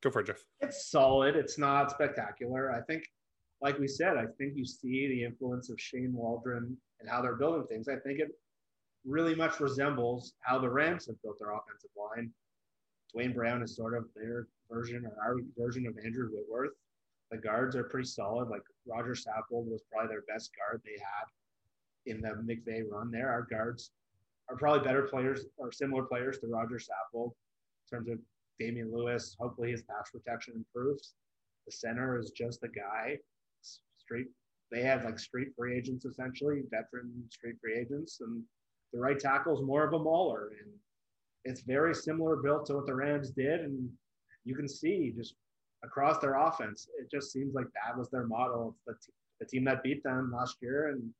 Go 0.02 0.10
for 0.10 0.20
it, 0.20 0.26
Jeff. 0.26 0.44
It's 0.60 0.90
solid. 0.90 1.34
It's 1.34 1.58
not 1.58 1.90
spectacular. 1.90 2.70
I 2.70 2.82
think, 2.82 3.04
like 3.62 3.78
we 3.78 3.88
said, 3.88 4.18
I 4.18 4.26
think 4.38 4.52
you 4.54 4.66
see 4.66 5.08
the 5.08 5.24
influence 5.24 5.70
of 5.70 5.80
Shane 5.80 6.12
Waldron 6.12 6.76
and 7.00 7.08
how 7.08 7.22
they're 7.22 7.36
building 7.36 7.66
things. 7.68 7.88
I 7.88 7.96
think 7.96 8.20
it 8.20 8.28
really 9.04 9.34
much 9.34 9.60
resembles 9.60 10.34
how 10.40 10.58
the 10.58 10.68
Rams 10.68 11.06
have 11.06 11.20
built 11.22 11.38
their 11.38 11.52
offensive 11.52 11.90
line. 11.96 12.30
Duane 13.12 13.32
Brown 13.32 13.62
is 13.62 13.76
sort 13.76 13.94
of 13.94 14.06
their 14.14 14.48
version 14.70 15.04
or 15.04 15.16
our 15.22 15.36
version 15.56 15.86
of 15.86 15.94
Andrew 16.04 16.28
Whitworth. 16.30 16.72
The 17.30 17.38
guards 17.38 17.76
are 17.76 17.84
pretty 17.84 18.08
solid. 18.08 18.48
Like 18.48 18.62
Roger 18.86 19.12
Saffold 19.12 19.70
was 19.70 19.82
probably 19.90 20.08
their 20.08 20.22
best 20.22 20.50
guard 20.56 20.80
they 20.84 20.92
had 20.92 22.12
in 22.12 22.20
the 22.20 22.28
McVay 22.28 22.82
run 22.88 23.10
there. 23.10 23.30
Our 23.30 23.42
guards 23.42 23.90
are 24.48 24.56
probably 24.56 24.84
better 24.84 25.02
players 25.02 25.46
or 25.56 25.72
similar 25.72 26.04
players 26.04 26.38
to 26.38 26.46
Roger 26.46 26.78
Saffold 26.78 27.32
in 27.32 27.98
terms 27.98 28.08
of 28.08 28.18
Damien 28.58 28.92
Lewis. 28.92 29.36
Hopefully 29.38 29.70
his 29.70 29.82
pass 29.82 30.10
protection 30.10 30.54
improves. 30.56 31.14
The 31.66 31.72
center 31.72 32.18
is 32.18 32.30
just 32.30 32.60
the 32.60 32.68
guy. 32.68 33.18
Straight, 33.96 34.26
they 34.70 34.82
have 34.82 35.04
like 35.04 35.18
street 35.18 35.48
free 35.56 35.76
agents 35.76 36.04
essentially, 36.04 36.62
veteran 36.70 37.10
street 37.30 37.56
free 37.60 37.78
agents, 37.78 38.20
and 38.20 38.42
the 38.94 39.00
right 39.00 39.18
tackle 39.18 39.54
is 39.54 39.62
more 39.62 39.84
of 39.84 39.92
a 39.92 39.98
mauler, 39.98 40.52
and 40.62 40.72
it's 41.44 41.62
very 41.62 41.94
similar 41.94 42.36
built 42.36 42.66
to 42.66 42.74
what 42.74 42.86
the 42.86 42.94
Rams 42.94 43.30
did, 43.30 43.60
and 43.60 43.90
you 44.44 44.54
can 44.54 44.68
see 44.68 45.12
just 45.16 45.34
across 45.82 46.18
their 46.18 46.36
offense, 46.36 46.88
it 46.98 47.10
just 47.10 47.32
seems 47.32 47.54
like 47.54 47.66
that 47.74 47.98
was 47.98 48.08
their 48.08 48.26
model. 48.26 48.76
The, 48.86 48.94
t- 48.94 49.12
the 49.40 49.46
team 49.46 49.64
that 49.64 49.82
beat 49.82 50.02
them 50.04 50.32
last 50.34 50.56
year, 50.62 50.90
and 50.90 51.10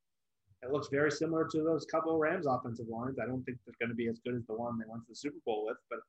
it 0.63 0.71
looks 0.71 0.87
very 0.87 1.11
similar 1.11 1.47
to 1.49 1.63
those 1.63 1.85
couple 1.85 2.13
of 2.13 2.19
Rams 2.19 2.47
offensive 2.47 2.87
lines. 2.87 3.17
I 3.21 3.27
don't 3.27 3.43
think 3.43 3.57
they're 3.65 3.75
going 3.79 3.89
to 3.89 3.95
be 3.95 4.07
as 4.07 4.19
good 4.25 4.35
as 4.35 4.45
the 4.47 4.55
one 4.55 4.79
they 4.79 4.85
went 4.87 5.03
to 5.03 5.09
the 5.09 5.15
Super 5.15 5.37
Bowl 5.45 5.65
with, 5.67 5.77
but 5.89 5.99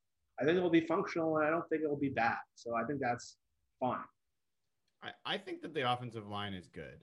I 0.40 0.44
think 0.44 0.56
it 0.56 0.62
will 0.62 0.70
be 0.70 0.86
functional, 0.86 1.36
and 1.38 1.46
I 1.46 1.50
don't 1.50 1.68
think 1.68 1.82
it 1.82 1.90
will 1.90 1.96
be 1.96 2.10
bad. 2.10 2.36
So 2.54 2.76
I 2.76 2.84
think 2.84 3.00
that's 3.00 3.36
fine. 3.80 3.98
I, 5.02 5.10
I 5.34 5.36
think 5.36 5.62
that 5.62 5.74
the 5.74 5.90
offensive 5.90 6.28
line 6.28 6.54
is 6.54 6.68
good. 6.68 7.00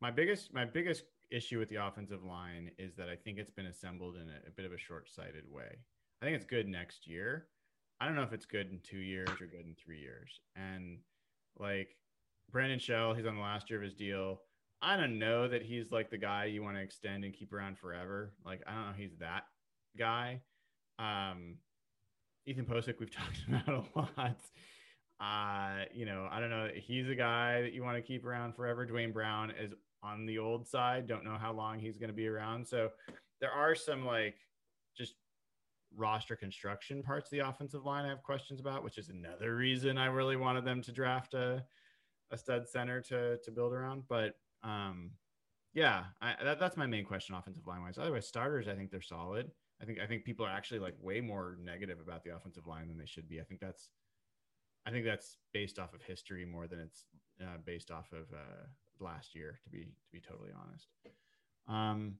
My 0.00 0.10
biggest 0.10 0.52
my 0.52 0.64
biggest 0.64 1.04
issue 1.30 1.58
with 1.58 1.68
the 1.68 1.76
offensive 1.76 2.24
line 2.24 2.70
is 2.78 2.94
that 2.96 3.08
I 3.08 3.16
think 3.16 3.38
it's 3.38 3.50
been 3.50 3.66
assembled 3.66 4.16
in 4.16 4.28
a, 4.28 4.48
a 4.48 4.50
bit 4.56 4.64
of 4.64 4.72
a 4.72 4.78
short 4.78 5.08
sighted 5.10 5.44
way. 5.50 5.78
I 6.20 6.24
think 6.24 6.36
it's 6.36 6.46
good 6.46 6.68
next 6.68 7.06
year. 7.06 7.46
I 8.00 8.06
don't 8.06 8.14
know 8.14 8.22
if 8.22 8.32
it's 8.32 8.46
good 8.46 8.70
in 8.70 8.80
two 8.82 8.98
years 8.98 9.28
or 9.40 9.46
good 9.46 9.66
in 9.66 9.74
three 9.74 10.00
years. 10.00 10.40
And 10.56 10.98
like 11.58 11.96
Brandon 12.50 12.78
Shell, 12.78 13.14
he's 13.14 13.26
on 13.26 13.34
the 13.34 13.42
last 13.42 13.68
year 13.68 13.78
of 13.78 13.84
his 13.84 13.94
deal. 13.94 14.40
I 14.80 14.96
don't 14.96 15.18
know 15.18 15.48
that 15.48 15.62
he's 15.62 15.90
like 15.90 16.10
the 16.10 16.18
guy 16.18 16.44
you 16.44 16.62
want 16.62 16.76
to 16.76 16.82
extend 16.82 17.24
and 17.24 17.34
keep 17.34 17.52
around 17.52 17.78
forever. 17.78 18.32
Like 18.44 18.62
I 18.66 18.72
don't 18.72 18.86
know 18.86 18.92
he's 18.96 19.16
that 19.18 19.44
guy. 19.98 20.40
Um, 20.98 21.56
Ethan 22.46 22.64
Pocic, 22.64 22.98
we've 23.00 23.10
talked 23.14 23.38
about 23.48 23.68
a 23.68 23.98
lot. 23.98 24.36
Uh, 25.20 25.84
you 25.92 26.06
know, 26.06 26.28
I 26.30 26.38
don't 26.38 26.50
know. 26.50 26.68
He's 26.74 27.08
a 27.08 27.14
guy 27.14 27.62
that 27.62 27.72
you 27.72 27.82
want 27.82 27.96
to 27.96 28.02
keep 28.02 28.24
around 28.24 28.54
forever. 28.54 28.86
Duane 28.86 29.12
Brown 29.12 29.50
is 29.50 29.72
on 30.02 30.26
the 30.26 30.38
old 30.38 30.66
side. 30.66 31.06
Don't 31.06 31.24
know 31.24 31.38
how 31.40 31.52
long 31.52 31.78
he's 31.78 31.98
going 31.98 32.10
to 32.10 32.14
be 32.14 32.28
around. 32.28 32.66
So 32.66 32.90
there 33.40 33.50
are 33.50 33.74
some 33.74 34.04
like 34.04 34.36
just 34.96 35.14
roster 35.96 36.36
construction 36.36 37.02
parts 37.02 37.28
of 37.28 37.38
the 37.38 37.48
offensive 37.48 37.84
line 37.84 38.04
I 38.04 38.08
have 38.08 38.22
questions 38.22 38.60
about, 38.60 38.84
which 38.84 38.98
is 38.98 39.08
another 39.08 39.56
reason 39.56 39.98
I 39.98 40.06
really 40.06 40.36
wanted 40.36 40.64
them 40.64 40.82
to 40.82 40.92
draft 40.92 41.34
a, 41.34 41.64
a 42.30 42.38
stud 42.38 42.68
center 42.68 43.00
to, 43.02 43.38
to 43.38 43.50
build 43.50 43.72
around. 43.72 44.04
But 44.08 44.34
um, 44.62 45.10
yeah, 45.74 46.04
I, 46.20 46.34
that, 46.42 46.60
that's 46.60 46.76
my 46.76 46.86
main 46.86 47.04
question 47.04 47.34
offensive 47.34 47.66
line 47.66 47.82
wise. 47.82 47.98
Otherwise, 47.98 48.26
starters, 48.26 48.68
I 48.68 48.74
think 48.74 48.90
they're 48.90 49.00
solid. 49.00 49.50
I 49.80 49.84
think 49.84 50.00
I 50.00 50.06
think 50.06 50.24
people 50.24 50.44
are 50.44 50.50
actually 50.50 50.80
like 50.80 50.94
way 51.00 51.20
more 51.20 51.56
negative 51.62 51.98
about 52.00 52.24
the 52.24 52.34
offensive 52.34 52.66
line 52.66 52.88
than 52.88 52.98
they 52.98 53.06
should 53.06 53.28
be. 53.28 53.40
I 53.40 53.44
think 53.44 53.60
that's 53.60 53.90
I 54.86 54.90
think 54.90 55.04
that's 55.04 55.36
based 55.52 55.78
off 55.78 55.94
of 55.94 56.02
history 56.02 56.44
more 56.44 56.66
than 56.66 56.80
it's 56.80 57.04
uh, 57.40 57.58
based 57.64 57.90
off 57.90 58.10
of 58.12 58.26
uh, 58.34 58.66
last 59.00 59.34
year. 59.34 59.58
To 59.64 59.70
be 59.70 59.80
to 59.80 60.12
be 60.12 60.20
totally 60.20 60.50
honest. 60.54 60.86
Um, 61.68 62.14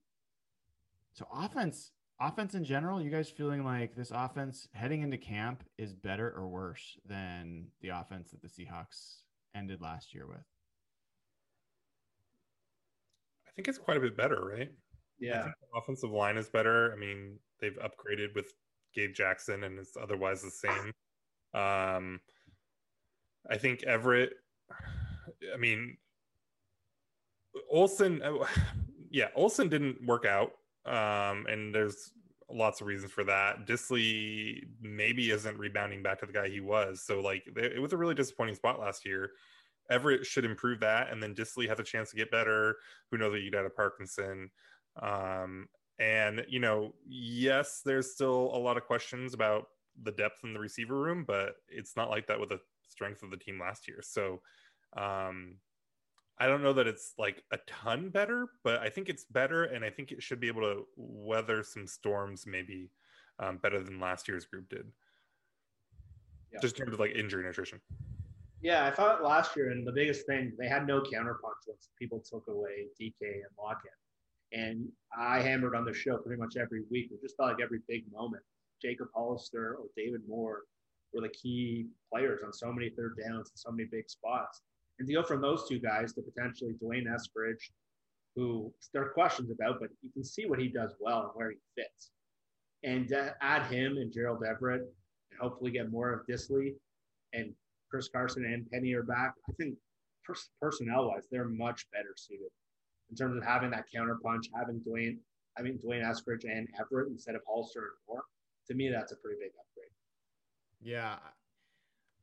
so 1.12 1.26
offense 1.32 1.92
offense 2.20 2.54
in 2.54 2.64
general, 2.64 3.00
you 3.00 3.10
guys 3.10 3.30
feeling 3.30 3.64
like 3.64 3.94
this 3.94 4.10
offense 4.14 4.68
heading 4.72 5.02
into 5.02 5.16
camp 5.16 5.64
is 5.78 5.94
better 5.94 6.32
or 6.36 6.48
worse 6.48 6.98
than 7.06 7.66
the 7.80 7.90
offense 7.90 8.30
that 8.30 8.42
the 8.42 8.48
Seahawks 8.48 9.22
ended 9.54 9.80
last 9.80 10.14
year 10.14 10.26
with? 10.26 10.44
I 13.46 13.50
think 13.54 13.68
it's 13.68 13.78
quite 13.78 13.96
a 13.96 14.00
bit 14.00 14.16
better, 14.16 14.44
right? 14.44 14.70
Yeah. 15.18 15.40
I 15.40 15.42
think 15.42 15.54
the 15.60 15.78
offensive 15.78 16.10
line 16.10 16.36
is 16.36 16.48
better. 16.48 16.92
I 16.92 16.96
mean, 16.96 17.38
they've 17.60 17.78
upgraded 17.78 18.34
with 18.34 18.52
Gabe 18.94 19.14
Jackson 19.14 19.64
and 19.64 19.78
it's 19.78 19.96
otherwise 20.00 20.42
the 20.42 20.50
same. 20.50 20.92
Um, 21.54 22.20
I 23.50 23.56
think 23.56 23.82
Everett, 23.84 24.30
I 25.52 25.56
mean, 25.56 25.96
Olsen, 27.70 28.22
uh, 28.22 28.44
yeah, 29.10 29.28
Olsen 29.34 29.68
didn't 29.68 30.04
work 30.06 30.24
out. 30.24 30.52
Um, 30.86 31.46
and 31.46 31.74
there's 31.74 32.12
lots 32.50 32.80
of 32.80 32.86
reasons 32.86 33.12
for 33.12 33.24
that. 33.24 33.66
Dissly 33.66 34.62
maybe 34.80 35.30
isn't 35.30 35.58
rebounding 35.58 36.02
back 36.02 36.18
to 36.20 36.26
the 36.26 36.32
guy 36.32 36.48
he 36.48 36.60
was. 36.60 37.02
So, 37.02 37.20
like, 37.20 37.44
it 37.56 37.80
was 37.80 37.92
a 37.92 37.96
really 37.96 38.14
disappointing 38.14 38.54
spot 38.54 38.80
last 38.80 39.04
year. 39.04 39.32
Everett 39.90 40.26
should 40.26 40.44
improve 40.44 40.80
that. 40.80 41.10
And 41.10 41.22
then 41.22 41.34
Dissly 41.34 41.68
has 41.68 41.78
a 41.78 41.84
chance 41.84 42.10
to 42.10 42.16
get 42.16 42.30
better. 42.30 42.76
Who 43.10 43.18
knows 43.18 43.32
what 43.32 43.40
you'd 43.40 43.54
a 43.54 43.70
Parkinson. 43.70 44.50
Um, 45.00 45.68
and, 45.98 46.44
you 46.48 46.60
know, 46.60 46.94
yes, 47.06 47.82
there's 47.84 48.12
still 48.12 48.50
a 48.54 48.58
lot 48.58 48.76
of 48.76 48.84
questions 48.84 49.34
about 49.34 49.66
the 50.02 50.12
depth 50.12 50.44
in 50.44 50.52
the 50.52 50.60
receiver 50.60 50.96
room, 50.96 51.24
but 51.26 51.56
it's 51.68 51.96
not 51.96 52.10
like 52.10 52.26
that 52.28 52.38
with 52.38 52.50
the 52.50 52.60
strength 52.86 53.22
of 53.22 53.30
the 53.30 53.36
team 53.36 53.58
last 53.60 53.88
year. 53.88 54.00
So, 54.02 54.40
um, 54.96 55.56
I 56.40 56.46
don't 56.46 56.62
know 56.62 56.72
that 56.72 56.86
it's 56.86 57.14
like 57.18 57.42
a 57.52 57.58
ton 57.66 58.10
better, 58.10 58.46
but 58.62 58.80
I 58.80 58.90
think 58.90 59.08
it's 59.08 59.24
better, 59.24 59.64
and 59.64 59.84
I 59.84 59.90
think 59.90 60.12
it 60.12 60.22
should 60.22 60.40
be 60.40 60.48
able 60.48 60.62
to 60.62 60.86
weather 60.96 61.62
some 61.62 61.86
storms 61.86 62.44
maybe 62.46 62.90
um, 63.40 63.56
better 63.58 63.82
than 63.82 63.98
last 63.98 64.28
year's 64.28 64.44
group 64.44 64.68
did. 64.68 64.86
Yeah. 66.52 66.60
Just 66.62 66.78
in 66.78 66.84
terms 66.84 66.94
of 66.94 67.00
like 67.00 67.14
injury 67.14 67.44
nutrition. 67.44 67.80
Yeah, 68.60 68.86
I 68.86 68.90
thought 68.90 69.22
last 69.22 69.56
year, 69.56 69.70
and 69.70 69.86
the 69.86 69.92
biggest 69.92 70.26
thing, 70.26 70.52
they 70.58 70.68
had 70.68 70.86
no 70.86 71.00
counterpunch 71.00 71.66
once 71.66 71.90
people 71.98 72.20
took 72.20 72.44
away 72.48 72.86
DK 73.00 73.14
and 73.20 73.44
Lockett. 73.58 73.90
And 74.52 74.88
I 75.16 75.40
hammered 75.40 75.74
on 75.76 75.84
the 75.84 75.92
show 75.92 76.16
pretty 76.16 76.40
much 76.40 76.56
every 76.56 76.82
week. 76.90 77.10
It 77.12 77.20
just 77.20 77.36
felt 77.36 77.50
like 77.50 77.62
every 77.62 77.80
big 77.86 78.04
moment. 78.12 78.42
Jacob 78.80 79.08
Hollister 79.14 79.74
or 79.74 79.86
David 79.96 80.22
Moore 80.28 80.62
were 81.12 81.22
the 81.22 81.28
key 81.28 81.86
players 82.12 82.40
on 82.44 82.52
so 82.52 82.72
many 82.72 82.90
third 82.90 83.16
downs 83.18 83.50
and 83.50 83.58
so 83.58 83.70
many 83.70 83.88
big 83.90 84.08
spots. 84.08 84.62
And 84.98 85.06
to 85.06 85.14
go 85.14 85.22
from 85.22 85.40
those 85.40 85.68
two 85.68 85.78
guys 85.78 86.12
to 86.14 86.22
potentially 86.22 86.72
D'Wayne 86.74 87.06
Eskridge, 87.06 87.70
who 88.34 88.72
there 88.92 89.02
are 89.02 89.10
questions 89.10 89.50
about, 89.50 89.80
but 89.80 89.90
you 90.02 90.10
can 90.12 90.24
see 90.24 90.46
what 90.46 90.58
he 90.58 90.68
does 90.68 90.94
well 91.00 91.22
and 91.22 91.30
where 91.34 91.50
he 91.50 91.58
fits. 91.76 92.10
And 92.84 93.12
add 93.40 93.70
him 93.70 93.96
and 93.96 94.12
Gerald 94.12 94.44
Everett 94.44 94.82
and 94.82 95.40
hopefully 95.40 95.70
get 95.70 95.90
more 95.90 96.12
of 96.12 96.26
Dissly 96.26 96.74
and 97.32 97.52
Chris 97.90 98.08
Carson 98.08 98.44
and 98.44 98.70
Penny 98.70 98.92
are 98.94 99.02
back. 99.02 99.34
I 99.48 99.52
think 99.52 99.74
personnel 100.60 101.08
wise, 101.08 101.26
they're 101.30 101.48
much 101.48 101.86
better 101.92 102.14
suited 102.16 102.50
in 103.10 103.16
terms 103.16 103.36
of 103.36 103.42
having 103.42 103.70
that 103.70 103.86
counterpunch, 103.94 104.44
having 104.54 104.80
D'Wayne, 104.80 105.18
I 105.58 105.62
mean, 105.62 105.78
D'Wayne 105.78 106.04
Eskridge 106.04 106.44
and 106.44 106.68
Everett 106.78 107.08
instead 107.08 107.34
of 107.34 107.40
Hollister 107.48 107.80
and 107.80 107.90
Moore, 108.06 108.24
to 108.68 108.74
me, 108.74 108.90
that's 108.90 109.12
a 109.12 109.16
pretty 109.16 109.38
big 109.40 109.52
upgrade. 109.58 109.90
Yeah. 110.80 111.16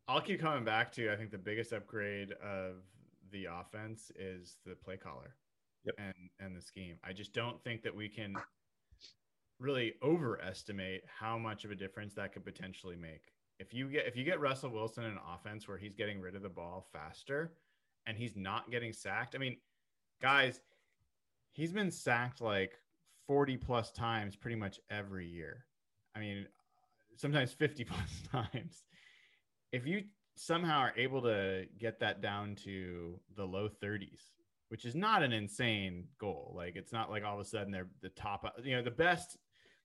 I'll 0.08 0.22
keep 0.22 0.39
coming 0.39 0.64
back 0.64 0.91
to 0.93 1.12
I 1.12 1.16
think 1.16 1.32
the 1.32 1.38
biggest 1.38 1.74
upgrade 1.74 2.32
of 2.34 2.84
the 3.32 3.45
offense 3.45 4.12
is 4.18 4.58
the 4.66 4.76
play 4.76 4.97
caller 4.97 5.36
Yep. 5.86 5.95
and 5.99 6.30
and 6.39 6.56
the 6.56 6.62
scheme. 6.62 6.97
I 7.03 7.14
just 7.14 7.34
don't 7.34 7.64
think 7.64 7.84
that 7.84 7.95
we 7.95 8.10
can 8.10 8.36
really 9.60 9.93
overestimate 10.03 11.03
how 11.08 11.38
much 11.38 11.64
of 11.66 11.72
a 11.72 11.76
difference 11.76 12.14
that 12.16 12.34
could 12.34 12.43
potentially 12.43 12.95
make. 12.95 13.32
If 13.60 13.74
you 13.74 13.88
get 13.89 14.06
if 14.08 14.16
you 14.16 14.24
get 14.24 14.39
Russell 14.39 14.70
Wilson 14.72 15.06
in 15.06 15.12
an 15.12 15.20
offense 15.34 15.68
where 15.68 15.78
he's 15.78 15.93
getting 15.93 16.20
rid 16.20 16.36
of 16.36 16.41
the 16.41 16.49
ball 16.49 16.88
faster 16.91 17.53
and 18.06 18.18
he's 18.18 18.36
not 18.36 18.70
getting 18.70 18.93
sacked. 18.93 19.34
I 19.36 19.38
mean, 19.38 19.58
guys, 20.22 20.62
he's 21.53 21.72
been 21.72 21.89
sacked 21.91 22.41
like 22.41 22.74
40 23.28 23.58
plus 23.58 23.91
times 23.91 24.36
pretty 24.36 24.56
much 24.56 24.80
every 24.89 25.26
year. 25.28 25.66
I 26.16 26.20
mean, 26.20 26.47
sometimes 27.16 27.51
50 27.53 27.84
plus 27.86 28.22
times. 28.32 28.84
If 29.76 29.86
you 29.86 30.03
somehow 30.36 30.80
are 30.80 30.93
able 30.97 31.21
to 31.21 31.65
get 31.80 31.99
that 31.99 32.21
down 32.21 32.55
to 32.55 33.19
the 33.36 33.45
low 33.45 33.69
30s, 33.69 34.19
which 34.69 34.86
is 34.86 34.95
not 34.95 35.23
an 35.23 35.32
insane 35.32 36.05
goal. 36.19 36.53
Like 36.55 36.76
it's 36.76 36.93
not 36.93 37.09
like 37.09 37.23
all 37.23 37.36
of 37.36 37.39
a 37.39 37.45
sudden 37.45 37.71
they're 37.71 37.89
the 38.01 38.09
top, 38.09 38.45
you 38.63 38.76
know, 38.76 38.82
the 38.82 38.91
best, 38.91 39.38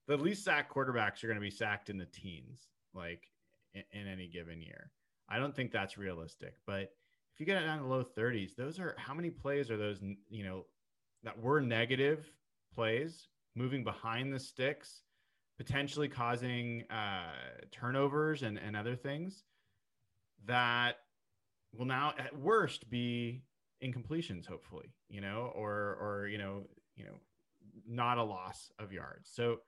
the 0.07 0.17
least 0.17 0.43
sacked 0.43 0.73
quarterbacks 0.73 1.23
are 1.23 1.27
going 1.27 1.35
to 1.35 1.41
be 1.41 1.51
sacked 1.51 1.89
in 1.89 1.97
the 1.97 2.05
teens, 2.05 2.67
like 2.93 3.29
in, 3.73 3.83
in 3.91 4.07
any 4.07 4.27
given 4.27 4.61
year. 4.61 4.91
I 5.29 5.39
don't 5.39 5.55
think 5.55 5.71
that's 5.71 5.97
realistic, 5.97 6.55
but 6.65 6.93
if 7.33 7.39
you 7.39 7.45
get 7.45 7.61
it 7.61 7.65
down 7.65 7.77
to 7.77 7.83
the 7.83 7.89
low 7.89 8.03
30s, 8.03 8.55
those 8.55 8.79
are 8.79 8.95
how 8.97 9.13
many 9.13 9.29
plays 9.29 9.71
are 9.71 9.77
those, 9.77 9.99
you 10.29 10.43
know, 10.43 10.65
that 11.23 11.39
were 11.39 11.61
negative 11.61 12.31
plays 12.73 13.27
moving 13.55 13.83
behind 13.83 14.33
the 14.33 14.39
sticks, 14.39 15.03
potentially 15.57 16.09
causing 16.09 16.83
uh, 16.89 17.31
turnovers 17.71 18.43
and, 18.43 18.57
and 18.57 18.75
other 18.75 18.95
things 18.95 19.43
that 20.45 20.97
will 21.73 21.85
now 21.85 22.13
at 22.17 22.37
worst 22.37 22.89
be 22.89 23.43
incompletions 23.83 24.45
hopefully 24.45 24.93
you 25.09 25.21
know 25.21 25.51
or 25.55 25.97
or 25.99 26.27
you 26.27 26.37
know 26.37 26.63
you 26.95 27.05
know 27.05 27.15
not 27.87 28.17
a 28.17 28.23
loss 28.23 28.71
of 28.79 28.91
yards. 28.91 29.29
So 29.31 29.59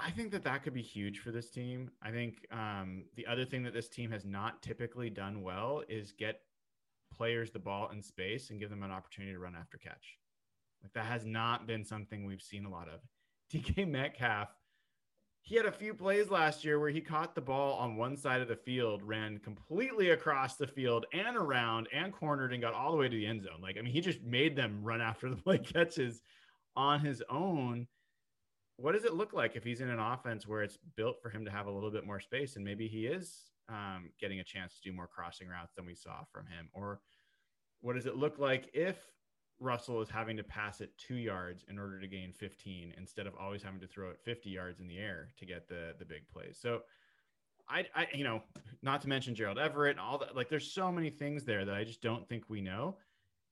i 0.00 0.10
think 0.10 0.30
that 0.30 0.44
that 0.44 0.62
could 0.62 0.74
be 0.74 0.82
huge 0.82 1.18
for 1.18 1.32
this 1.32 1.50
team. 1.50 1.90
I 2.02 2.10
think 2.10 2.46
um, 2.52 3.04
the 3.16 3.26
other 3.26 3.44
thing 3.44 3.64
that 3.64 3.74
this 3.74 3.88
team 3.88 4.10
has 4.12 4.24
not 4.24 4.62
typically 4.62 5.10
done 5.10 5.42
well 5.42 5.82
is 5.88 6.12
get 6.12 6.40
players 7.12 7.50
the 7.50 7.58
ball 7.58 7.88
in 7.92 8.02
space 8.02 8.50
and 8.50 8.60
give 8.60 8.70
them 8.70 8.82
an 8.82 8.92
opportunity 8.92 9.32
to 9.32 9.40
run 9.40 9.56
after 9.58 9.76
catch. 9.76 10.18
Like 10.82 10.92
that 10.92 11.06
has 11.06 11.24
not 11.24 11.66
been 11.66 11.84
something 11.84 12.24
we've 12.24 12.42
seen 12.42 12.64
a 12.64 12.70
lot 12.70 12.88
of. 12.88 13.00
Dk 13.52 13.88
metcalf 13.88 14.54
he 15.48 15.56
had 15.56 15.64
a 15.64 15.72
few 15.72 15.94
plays 15.94 16.28
last 16.28 16.62
year 16.62 16.78
where 16.78 16.90
he 16.90 17.00
caught 17.00 17.34
the 17.34 17.40
ball 17.40 17.78
on 17.78 17.96
one 17.96 18.18
side 18.18 18.42
of 18.42 18.48
the 18.48 18.56
field, 18.56 19.02
ran 19.02 19.38
completely 19.38 20.10
across 20.10 20.56
the 20.56 20.66
field 20.66 21.06
and 21.14 21.38
around 21.38 21.88
and 21.90 22.12
cornered 22.12 22.52
and 22.52 22.60
got 22.60 22.74
all 22.74 22.92
the 22.92 22.98
way 22.98 23.08
to 23.08 23.16
the 23.16 23.26
end 23.26 23.42
zone. 23.42 23.62
Like, 23.62 23.78
I 23.78 23.80
mean, 23.80 23.94
he 23.94 24.02
just 24.02 24.22
made 24.22 24.54
them 24.54 24.80
run 24.82 25.00
after 25.10 25.30
the 25.30 25.36
play 25.36 25.56
catches 25.56 26.20
on 26.76 27.00
his 27.00 27.22
own. 27.30 27.86
What 28.76 28.92
does 28.92 29.04
it 29.04 29.14
look 29.14 29.32
like 29.32 29.56
if 29.56 29.64
he's 29.64 29.80
in 29.80 29.88
an 29.88 29.98
offense 29.98 30.46
where 30.46 30.62
it's 30.62 30.76
built 30.96 31.16
for 31.22 31.30
him 31.30 31.46
to 31.46 31.50
have 31.50 31.66
a 31.66 31.70
little 31.70 31.90
bit 31.90 32.04
more 32.04 32.20
space 32.20 32.56
and 32.56 32.64
maybe 32.64 32.86
he 32.86 33.06
is 33.06 33.44
um, 33.70 34.10
getting 34.20 34.40
a 34.40 34.44
chance 34.44 34.74
to 34.74 34.90
do 34.90 34.94
more 34.94 35.08
crossing 35.08 35.48
routes 35.48 35.72
than 35.74 35.86
we 35.86 35.94
saw 35.94 36.24
from 36.30 36.44
him? 36.44 36.68
Or 36.74 37.00
what 37.80 37.94
does 37.94 38.04
it 38.04 38.16
look 38.16 38.38
like 38.38 38.68
if 38.74 38.98
Russell 39.60 40.00
is 40.00 40.08
having 40.08 40.36
to 40.36 40.44
pass 40.44 40.80
it 40.80 40.96
two 40.96 41.16
yards 41.16 41.64
in 41.68 41.78
order 41.78 42.00
to 42.00 42.06
gain 42.06 42.32
15 42.32 42.94
instead 42.96 43.26
of 43.26 43.34
always 43.38 43.62
having 43.62 43.80
to 43.80 43.86
throw 43.86 44.10
it 44.10 44.20
50 44.24 44.50
yards 44.50 44.80
in 44.80 44.86
the 44.86 44.98
air 44.98 45.28
to 45.38 45.46
get 45.46 45.68
the 45.68 45.94
the 45.98 46.04
big 46.04 46.28
plays. 46.28 46.58
So 46.60 46.82
I, 47.68 47.86
I 47.94 48.06
you 48.14 48.24
know, 48.24 48.42
not 48.82 49.02
to 49.02 49.08
mention 49.08 49.34
Gerald 49.34 49.58
Everett 49.58 49.92
and 49.92 50.00
all 50.00 50.18
that. 50.18 50.36
Like, 50.36 50.48
there's 50.48 50.72
so 50.72 50.90
many 50.90 51.10
things 51.10 51.44
there 51.44 51.64
that 51.64 51.74
I 51.74 51.84
just 51.84 52.02
don't 52.02 52.28
think 52.28 52.44
we 52.48 52.60
know, 52.60 52.96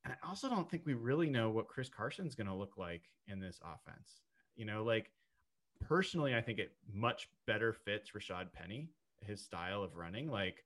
and 0.05 0.13
I 0.13 0.29
also 0.29 0.49
don't 0.49 0.71
think 0.71 0.87
we 0.87 0.95
really 0.95 1.29
know 1.29 1.51
what 1.51 1.69
Chris 1.69 1.89
Carson's 1.89 2.35
to 2.35 2.55
look 2.55 2.79
like 2.79 3.03
in 3.29 3.41
this 3.41 3.61
offense. 3.63 4.21
You 4.55 4.65
know, 4.65 4.85
like 4.85 5.11
personally, 5.81 6.35
I 6.35 6.41
think 6.41 6.59
it 6.59 6.73
much 6.93 7.29
better 7.47 7.73
fits 7.73 8.13
Rashad 8.17 8.53
Penny, 8.53 8.89
his 9.21 9.43
style 9.43 9.83
of 9.83 9.97
running. 9.97 10.31
Like, 10.31 10.65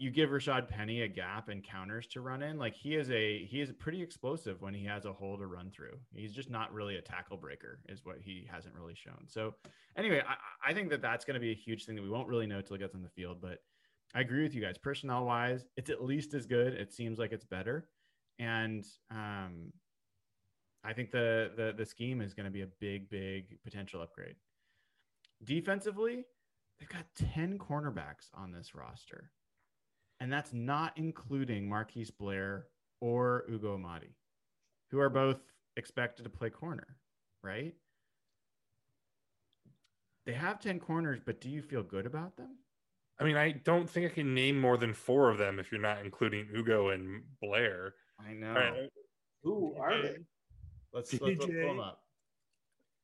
you 0.00 0.10
give 0.10 0.30
Rashad 0.30 0.66
Penny 0.66 1.02
a 1.02 1.08
gap 1.08 1.50
and 1.50 1.62
counters 1.62 2.06
to 2.06 2.22
run 2.22 2.42
in, 2.42 2.56
like 2.56 2.74
he 2.74 2.96
is 2.96 3.10
a 3.10 3.44
he 3.44 3.60
is 3.60 3.70
pretty 3.70 4.02
explosive 4.02 4.62
when 4.62 4.72
he 4.72 4.82
has 4.86 5.04
a 5.04 5.12
hole 5.12 5.36
to 5.36 5.46
run 5.46 5.70
through. 5.70 5.98
He's 6.14 6.32
just 6.32 6.48
not 6.48 6.72
really 6.72 6.96
a 6.96 7.02
tackle 7.02 7.36
breaker, 7.36 7.80
is 7.86 8.02
what 8.02 8.16
he 8.18 8.48
hasn't 8.50 8.74
really 8.74 8.94
shown. 8.94 9.26
So, 9.26 9.54
anyway, 9.98 10.22
I, 10.26 10.70
I 10.70 10.72
think 10.72 10.88
that 10.88 11.02
that's 11.02 11.26
going 11.26 11.34
to 11.34 11.40
be 11.40 11.50
a 11.50 11.54
huge 11.54 11.84
thing 11.84 11.96
that 11.96 12.02
we 12.02 12.08
won't 12.08 12.28
really 12.28 12.46
know 12.46 12.62
till 12.62 12.76
it 12.76 12.78
gets 12.78 12.94
on 12.94 13.02
the 13.02 13.10
field. 13.10 13.42
But 13.42 13.58
I 14.14 14.20
agree 14.20 14.42
with 14.42 14.54
you 14.54 14.62
guys. 14.62 14.78
Personnel 14.78 15.26
wise, 15.26 15.66
it's 15.76 15.90
at 15.90 16.02
least 16.02 16.32
as 16.32 16.46
good. 16.46 16.72
It 16.72 16.94
seems 16.94 17.18
like 17.18 17.32
it's 17.32 17.44
better, 17.44 17.86
and 18.38 18.86
um, 19.10 19.70
I 20.82 20.94
think 20.94 21.10
the 21.10 21.50
the 21.58 21.74
the 21.76 21.84
scheme 21.84 22.22
is 22.22 22.32
going 22.32 22.46
to 22.46 22.50
be 22.50 22.62
a 22.62 22.68
big, 22.80 23.10
big 23.10 23.62
potential 23.62 24.00
upgrade. 24.00 24.36
Defensively, 25.44 26.24
they've 26.78 26.88
got 26.88 27.04
ten 27.14 27.58
cornerbacks 27.58 28.30
on 28.32 28.50
this 28.50 28.74
roster 28.74 29.30
and 30.20 30.32
that's 30.32 30.52
not 30.52 30.92
including 30.96 31.68
Marquise 31.68 32.10
Blair 32.10 32.66
or 33.00 33.44
Ugo 33.50 33.74
Amadi, 33.74 34.14
who 34.90 35.00
are 35.00 35.08
both 35.08 35.38
expected 35.76 36.24
to 36.24 36.28
play 36.28 36.50
corner, 36.50 36.96
right? 37.42 37.74
They 40.26 40.32
have 40.32 40.60
10 40.60 40.78
corners, 40.78 41.20
but 41.24 41.40
do 41.40 41.48
you 41.48 41.62
feel 41.62 41.82
good 41.82 42.06
about 42.06 42.36
them? 42.36 42.58
I 43.18 43.24
mean, 43.24 43.36
I 43.36 43.52
don't 43.52 43.88
think 43.88 44.06
I 44.06 44.14
can 44.14 44.34
name 44.34 44.60
more 44.60 44.76
than 44.76 44.94
four 44.94 45.30
of 45.30 45.38
them 45.38 45.58
if 45.58 45.72
you're 45.72 45.80
not 45.80 46.04
including 46.04 46.48
Ugo 46.54 46.90
and 46.90 47.22
Blair. 47.42 47.94
I 48.18 48.32
know. 48.34 48.52
Right. 48.52 48.90
Who 49.42 49.74
are 49.78 50.02
they? 50.02 50.16
Let's, 50.92 51.12
let's, 51.12 51.22
let's 51.22 51.46
pull 51.46 51.54
them 51.54 51.80
up. 51.80 52.02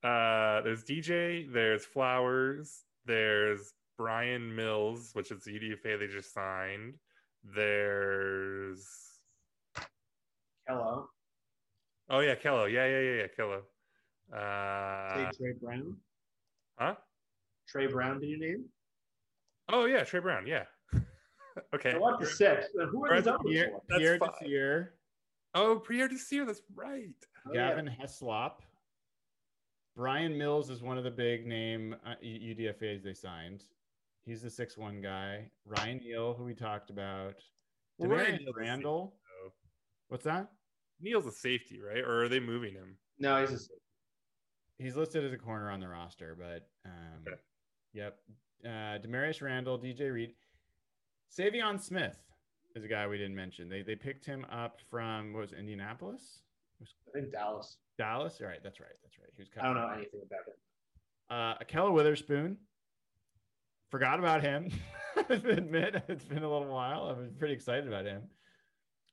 Uh, 0.03 0.61
there's 0.63 0.85
DJ, 0.85 1.53
there's 1.53 1.85
Flowers, 1.85 2.85
there's 3.07 3.73
Bryan 3.97 4.55
Mills, 4.55 5.11
which 5.15 5.31
is 5.31 5.45
the 5.45 5.53
UDFA 5.53 5.99
they 5.99 6.07
just 6.07 6.33
signed. 6.33 6.95
There's 7.55 8.87
Kello. 10.69 11.07
Oh 12.11 12.21
yeah, 12.21 12.35
Kello. 12.35 12.71
Yeah, 12.71 12.87
yeah, 12.87 13.01
yeah, 13.01 13.23
yeah, 13.23 13.27
Kello. 13.39 13.61
Uh, 14.33 15.31
Say 15.33 15.39
Tre 15.39 15.53
Brown. 15.61 15.97
huh? 16.79 16.95
Tre 17.69 17.87
Brown, 17.87 18.21
did 18.21 18.29
you 18.29 18.39
name? 18.39 18.65
Oh 19.69 19.85
yeah, 19.87 20.03
Tre 20.05 20.21
Brown. 20.21 20.47
Yeah. 20.47 20.65
okay. 21.75 21.93
So 21.93 22.01
what 22.01 22.21
the 22.21 22.27
six? 22.27 22.67
Then 22.75 22.89
Who 22.89 23.05
are 23.05 23.11
We're 23.11 23.17
these 23.21 23.27
at 23.27 23.35
other 23.35 23.45
Pierre, 23.49 23.69
four? 23.71 23.83
That's 23.89 24.01
Pierre. 24.01 24.19
Desir, 24.19 24.93
Oh, 25.55 25.79
Pierre 25.79 26.09
Desir. 26.09 26.45
That's 26.45 26.61
right. 26.75 27.09
Oh, 27.47 27.51
yeah. 27.55 27.71
Gavin 27.71 27.89
Heslop, 27.89 28.59
Bryan 29.97 30.37
Mills 30.37 30.69
is 30.69 30.83
one 30.83 30.99
of 30.99 31.05
the 31.05 31.11
big 31.11 31.47
name 31.47 31.97
uh, 32.05 32.15
UDFAs 32.23 33.03
they 33.03 33.15
signed. 33.15 33.65
He's 34.27 34.43
the 34.43 34.51
six 34.51 34.77
one 34.77 35.01
guy. 35.01 35.51
Ryan 35.65 35.99
Neal, 35.99 36.35
who 36.35 36.45
we 36.45 36.55
talked 36.55 36.91
about. 36.91 37.35
Well, 37.99 38.11
Ryan 38.11 38.35
Damarious 38.35 38.39
Neal's 38.41 38.57
Randall. 38.57 39.15
though. 39.45 39.53
What's 40.09 40.25
that? 40.25 40.51
Neal's 41.01 41.27
a 41.27 41.33
safety, 41.33 41.81
right? 41.81 42.03
Or 42.03 42.25
are 42.25 42.29
they 42.29 42.41
moving 42.41 42.75
him? 42.75 42.97
No, 43.19 43.41
he's 43.41 43.53
a 43.53 43.59
six. 43.59 43.71
He's 44.79 44.97
listed 44.97 45.25
as 45.25 45.33
a 45.33 45.39
corner 45.39 45.71
on 45.71 45.81
the 45.81 45.89
roster, 45.89 46.37
but 46.39 46.69
um, 46.85 47.23
Okay. 47.27 47.37
yep. 47.95 48.19
Uh, 48.65 48.99
Damarious 48.99 49.41
Randall, 49.41 49.79
DJ 49.79 50.13
Reed, 50.13 50.35
Savion 51.35 51.81
Smith 51.81 52.19
is 52.75 52.85
a 52.85 52.89
guy 52.89 53.07
we 53.07 53.17
didn't 53.17 53.37
mention. 53.37 53.69
They 53.69 53.83
they 53.83 53.95
picked 53.95 54.27
him 54.27 54.45
up 54.51 54.81
from 54.91 55.33
what 55.33 55.41
was 55.43 55.53
it, 55.53 55.59
Indianapolis, 55.61 56.41
I 56.83 56.85
think 57.21 57.33
Dallas. 57.33 57.77
Dallas. 57.97 58.39
All 58.41 58.49
right, 58.49 58.63
that's 58.63 58.81
right, 58.81 58.91
that's 59.03 59.19
right. 59.19 59.31
He 59.37 59.43
was. 59.43 59.49
I 59.59 59.65
don't 59.65 59.75
know 59.77 59.89
anything 59.95 60.21
about 60.27 60.41
him. 60.47 60.55
Uh, 61.31 61.65
Ahkello 61.65 61.93
Witherspoon. 61.93 62.59
Forgot 63.91 64.19
about 64.19 64.43
him. 64.43 64.71
Admit, 65.31 66.05
it's 66.09 66.25
been 66.25 66.43
a 66.43 66.51
little 66.51 66.69
while. 66.69 67.05
I 67.05 67.19
was 67.19 67.31
pretty 67.39 67.55
excited 67.55 67.87
about 67.87 68.05
him. 68.05 68.23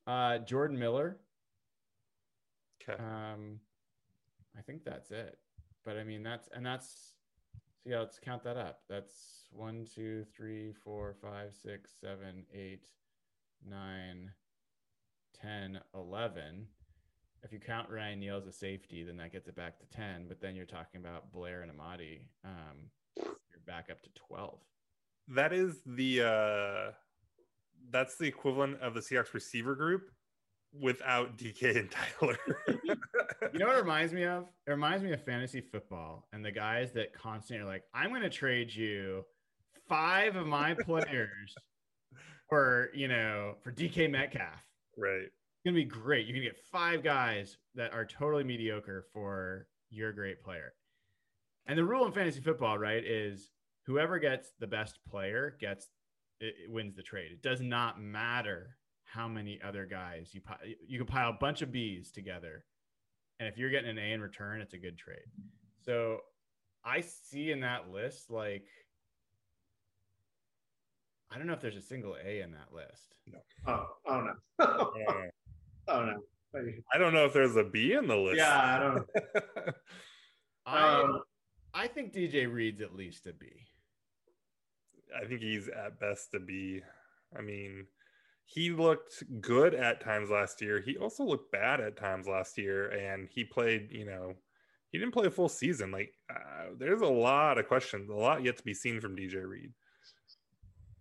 Uh, 0.06 0.38
Jordan 0.38 0.78
Miller. 0.78 1.16
Okay. 2.82 3.02
Um, 3.02 3.60
I 4.58 4.62
think 4.62 4.84
that's 4.84 5.10
it. 5.10 5.38
But 5.84 5.96
I 5.96 6.04
mean, 6.04 6.22
that's 6.22 6.48
and 6.54 6.64
that's. 6.64 7.14
See, 7.82 7.90
yeah, 7.90 8.00
let's 8.00 8.18
count 8.18 8.42
that 8.44 8.56
up. 8.56 8.80
That's 8.88 9.48
one, 9.50 9.86
two, 9.94 10.24
three, 10.34 10.72
four, 10.72 11.14
five, 11.20 11.52
six, 11.54 11.90
seven, 12.00 12.44
eight, 12.52 12.86
nine, 13.68 14.30
10, 15.40 15.80
11. 15.94 16.66
If 17.42 17.52
you 17.52 17.58
count 17.58 17.90
Ryan 17.90 18.20
Neal 18.20 18.38
as 18.38 18.46
a 18.46 18.52
safety, 18.52 19.04
then 19.04 19.18
that 19.18 19.32
gets 19.32 19.48
it 19.48 19.56
back 19.56 19.78
to 19.78 19.86
10. 19.96 20.26
But 20.28 20.40
then 20.40 20.56
you're 20.56 20.64
talking 20.64 21.00
about 21.00 21.32
Blair 21.32 21.60
and 21.60 21.70
Amadi. 21.70 22.22
Um, 22.44 22.88
back 23.66 23.88
up 23.90 24.02
to 24.02 24.10
12. 24.28 24.58
that 25.28 25.52
is 25.52 25.80
the 25.86 26.22
uh 26.22 26.92
that's 27.90 28.16
the 28.16 28.26
equivalent 28.26 28.80
of 28.80 28.94
the 28.94 29.00
Seahawks 29.00 29.34
receiver 29.34 29.74
group 29.74 30.10
without 30.80 31.36
DK 31.38 31.76
and 31.76 31.90
Tyler. 31.90 32.36
You 33.52 33.60
know 33.60 33.66
what 33.66 33.76
it 33.76 33.82
reminds 33.82 34.12
me 34.12 34.24
of? 34.24 34.46
It 34.66 34.70
reminds 34.70 35.04
me 35.04 35.12
of 35.12 35.22
fantasy 35.22 35.60
football 35.60 36.26
and 36.32 36.44
the 36.44 36.50
guys 36.50 36.92
that 36.92 37.12
constantly 37.12 37.64
are 37.64 37.68
like, 37.68 37.84
I'm 37.94 38.08
going 38.08 38.22
to 38.22 38.30
trade 38.30 38.74
you 38.74 39.22
five 39.88 40.34
of 40.34 40.46
my 40.46 40.74
players 40.74 41.54
for, 42.48 42.90
you 42.94 43.06
know, 43.06 43.54
for 43.62 43.70
DK 43.70 44.10
Metcalf. 44.10 44.64
right. 44.96 45.22
It's 45.26 45.62
going 45.64 45.74
to 45.74 45.80
be 45.80 45.84
great. 45.84 46.26
You're 46.26 46.36
gonna 46.36 46.46
get 46.46 46.58
five 46.72 47.02
guys 47.04 47.58
that 47.74 47.92
are 47.92 48.04
totally 48.04 48.44
mediocre 48.44 49.04
for 49.12 49.66
your 49.90 50.12
great 50.12 50.42
player. 50.42 50.72
And 51.66 51.78
the 51.78 51.84
rule 51.84 52.04
in 52.06 52.12
fantasy 52.12 52.40
football, 52.40 52.76
right, 52.78 53.04
is 53.04 53.50
whoever 53.86 54.18
gets 54.18 54.50
the 54.58 54.66
best 54.66 54.98
player 55.08 55.56
gets 55.60 55.88
it, 56.40 56.54
it 56.64 56.70
wins 56.70 56.96
the 56.96 57.02
trade. 57.02 57.32
It 57.32 57.42
does 57.42 57.60
not 57.60 58.00
matter 58.00 58.76
how 59.04 59.28
many 59.28 59.60
other 59.64 59.86
guys 59.86 60.30
you 60.32 60.40
you 60.86 60.98
can 60.98 61.06
pile 61.06 61.30
a 61.30 61.38
bunch 61.40 61.62
of 61.62 61.70
B's 61.70 62.10
together, 62.10 62.64
and 63.38 63.48
if 63.48 63.56
you're 63.56 63.70
getting 63.70 63.90
an 63.90 63.98
A 63.98 64.12
in 64.12 64.20
return, 64.20 64.60
it's 64.60 64.74
a 64.74 64.78
good 64.78 64.98
trade. 64.98 65.18
So 65.84 66.18
I 66.84 67.00
see 67.00 67.50
in 67.50 67.60
that 67.60 67.90
list 67.90 68.30
like 68.30 68.64
I 71.30 71.38
don't 71.38 71.46
know 71.46 71.52
if 71.52 71.60
there's 71.60 71.76
a 71.76 71.82
single 71.82 72.16
A 72.24 72.40
in 72.40 72.52
that 72.52 72.72
list. 72.72 73.14
No. 73.26 73.38
Oh, 73.66 73.86
oh 74.06 74.20
no. 74.20 74.32
Uh, 75.86 75.96
oh 75.98 76.04
no. 76.06 76.16
I 76.94 76.98
don't 76.98 77.12
know 77.12 77.26
if 77.26 77.32
there's 77.32 77.56
a 77.56 77.64
B 77.64 77.92
in 77.92 78.06
the 78.06 78.16
list. 78.16 78.38
Yeah, 78.38 78.56
I 78.56 78.78
don't. 78.78 79.06
I 80.66 81.00
Um, 81.00 81.20
I 81.74 81.88
think 81.88 82.14
DJ 82.14 82.50
Reed's 82.50 82.80
at 82.80 82.94
least 82.94 83.26
a 83.26 83.32
B. 83.32 83.48
I 85.20 85.26
think 85.26 85.40
he's 85.40 85.68
at 85.68 86.00
best 86.00 86.32
to 86.32 86.40
be. 86.40 86.82
I 87.36 87.42
mean, 87.42 87.86
he 88.46 88.70
looked 88.70 89.22
good 89.40 89.74
at 89.74 90.00
times 90.00 90.30
last 90.30 90.60
year. 90.60 90.80
He 90.80 90.96
also 90.96 91.24
looked 91.24 91.50
bad 91.50 91.80
at 91.80 91.96
times 91.96 92.26
last 92.26 92.58
year, 92.58 92.88
and 92.90 93.28
he 93.32 93.44
played. 93.44 93.88
You 93.90 94.06
know, 94.06 94.34
he 94.90 94.98
didn't 94.98 95.14
play 95.14 95.26
a 95.26 95.30
full 95.30 95.48
season. 95.48 95.90
Like, 95.90 96.12
uh, 96.30 96.70
there's 96.78 97.00
a 97.00 97.06
lot 97.06 97.58
of 97.58 97.66
questions, 97.66 98.10
a 98.10 98.14
lot 98.14 98.44
yet 98.44 98.56
to 98.58 98.62
be 98.62 98.74
seen 98.74 99.00
from 99.00 99.16
DJ 99.16 99.46
Reed. 99.46 99.72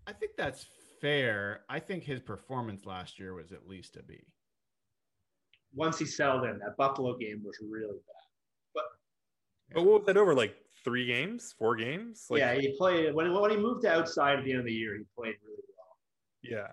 I 0.08 0.14
think 0.14 0.32
that's 0.38 0.66
fair. 1.00 1.62
I 1.70 1.80
think 1.80 2.04
his 2.04 2.20
performance 2.20 2.86
last 2.86 3.20
year 3.20 3.34
was 3.34 3.52
at 3.52 3.68
least 3.68 3.98
a 3.98 4.04
B. 4.04 4.20
Once 5.76 6.00
he 6.00 6.06
settled 6.06 6.46
in, 6.46 6.60
that 6.60 6.78
Buffalo 6.78 7.18
game 7.18 7.42
was 7.44 7.58
really 7.62 7.98
bad. 8.08 8.74
But 8.74 8.84
But 9.74 9.84
what 9.86 10.00
was 10.00 10.06
that 10.08 10.18
over? 10.18 10.34
Like 10.34 10.56
three 10.84 11.06
games, 11.06 11.54
four 11.58 11.76
games? 11.76 12.26
Like, 12.30 12.40
yeah, 12.40 12.54
he 12.56 12.76
played 12.78 13.14
when, 13.14 13.34
when 13.34 13.52
he 13.52 13.58
moved 13.58 13.84
to 13.84 13.92
outside 13.92 14.40
at 14.40 14.46
the 14.46 14.52
end 14.52 14.60
of 14.60 14.66
the 14.66 14.74
year. 14.74 14.98
He 14.98 15.04
played 15.18 15.36
really 15.44 15.64
well. 15.78 15.98
yeah. 16.44 16.68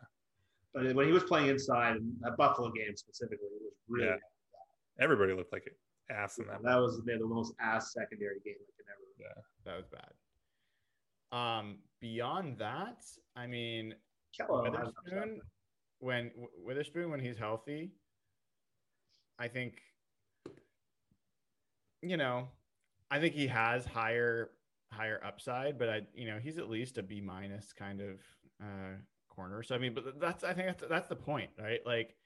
But 0.72 0.94
when 0.94 1.06
he 1.06 1.12
was 1.12 1.24
playing 1.24 1.48
inside, 1.48 1.96
and 1.96 2.12
that 2.20 2.36
Buffalo 2.36 2.70
game 2.70 2.96
specifically, 2.96 3.46
it 3.46 3.62
was 3.62 3.72
really 3.88 4.06
Yeah. 4.06 4.16
Everybody 5.00 5.32
looked 5.32 5.52
like 5.52 5.64
an 5.66 6.16
ass 6.16 6.38
in 6.38 6.46
that. 6.46 6.62
that 6.62 6.76
was 6.76 7.00
the, 7.04 7.16
the 7.18 7.26
most 7.26 7.54
ass 7.60 7.92
secondary 7.92 8.38
game 8.44 8.54
I 8.58 8.70
could 8.76 8.86
ever. 8.92 9.06
Yeah, 9.18 9.42
that 9.64 9.76
was 9.76 9.86
bad. 9.86 10.12
Um, 11.32 11.78
beyond 12.00 12.58
that, 12.58 13.02
I 13.36 13.46
mean, 13.46 13.94
Kello 14.38 14.64
has 14.66 14.92
Witherspoon, 15.04 15.40
when 16.00 16.30
Witherspoon 16.64 17.10
when 17.10 17.20
he's 17.20 17.38
healthy, 17.38 17.92
I 19.38 19.48
think, 19.48 19.80
you 22.02 22.16
know, 22.16 22.48
I 23.10 23.18
think 23.18 23.34
he 23.34 23.46
has 23.48 23.84
higher 23.84 24.50
higher 24.92 25.20
upside, 25.24 25.78
but 25.78 25.88
I, 25.88 26.02
you 26.14 26.26
know, 26.26 26.38
he's 26.42 26.58
at 26.58 26.68
least 26.68 26.98
a 26.98 27.02
B 27.02 27.20
minus 27.20 27.72
kind 27.72 28.00
of 28.00 28.20
uh, 28.60 28.96
corner. 29.28 29.62
So 29.62 29.74
I 29.74 29.78
mean, 29.78 29.94
but 29.94 30.20
that's 30.20 30.44
I 30.44 30.52
think 30.52 30.68
that's 30.68 30.84
that's 30.88 31.08
the 31.08 31.16
point, 31.16 31.50
right? 31.58 31.80
Like, 31.84 32.16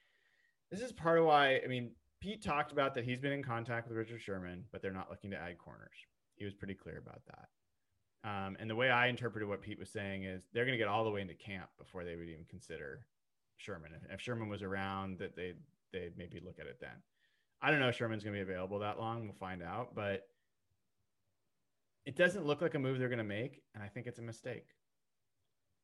this 0.71 0.81
is 0.81 0.91
part 0.91 1.19
of 1.19 1.25
why 1.25 1.61
I 1.63 1.67
mean, 1.67 1.91
Pete 2.19 2.43
talked 2.43 2.71
about 2.71 2.93
that 2.95 3.03
he's 3.03 3.19
been 3.19 3.31
in 3.31 3.43
contact 3.43 3.87
with 3.87 3.97
Richard 3.97 4.21
Sherman, 4.21 4.65
but 4.71 4.81
they're 4.81 4.91
not 4.91 5.09
looking 5.09 5.31
to 5.31 5.37
add 5.37 5.57
corners. 5.57 5.95
He 6.35 6.45
was 6.45 6.53
pretty 6.53 6.73
clear 6.73 6.97
about 6.97 7.21
that. 7.27 7.47
Um, 8.27 8.57
and 8.59 8.67
the 8.69 8.75
way 8.75 8.89
I 8.89 9.07
interpreted 9.07 9.47
what 9.47 9.61
Pete 9.61 9.77
was 9.77 9.89
saying 9.89 10.23
is 10.23 10.47
they're 10.51 10.65
going 10.65 10.73
to 10.73 10.79
get 10.83 10.87
all 10.87 11.03
the 11.03 11.11
way 11.11 11.21
into 11.21 11.35
camp 11.35 11.69
before 11.77 12.03
they 12.03 12.15
would 12.15 12.27
even 12.27 12.45
consider 12.49 13.05
Sherman. 13.57 13.91
If, 13.95 14.15
if 14.15 14.21
Sherman 14.21 14.49
was 14.49 14.63
around, 14.63 15.19
that 15.19 15.35
they 15.35 15.53
they'd 15.93 16.17
maybe 16.17 16.41
look 16.43 16.59
at 16.59 16.65
it 16.65 16.79
then. 16.81 17.03
I 17.61 17.71
don't 17.71 17.79
know 17.79 17.89
if 17.89 17.95
Sherman's 17.95 18.23
going 18.23 18.37
to 18.37 18.43
be 18.43 18.51
available 18.51 18.79
that 18.79 18.99
long. 18.99 19.25
We'll 19.25 19.35
find 19.35 19.63
out, 19.63 19.95
but 19.95 20.27
it 22.05 22.15
doesn't 22.15 22.45
look 22.45 22.61
like 22.61 22.75
a 22.75 22.79
move 22.79 22.99
they're 22.99 23.09
going 23.09 23.17
to 23.17 23.23
make, 23.23 23.61
and 23.73 23.83
I 23.83 23.87
think 23.87 24.07
it's 24.07 24.19
a 24.19 24.23
mistake. 24.23 24.67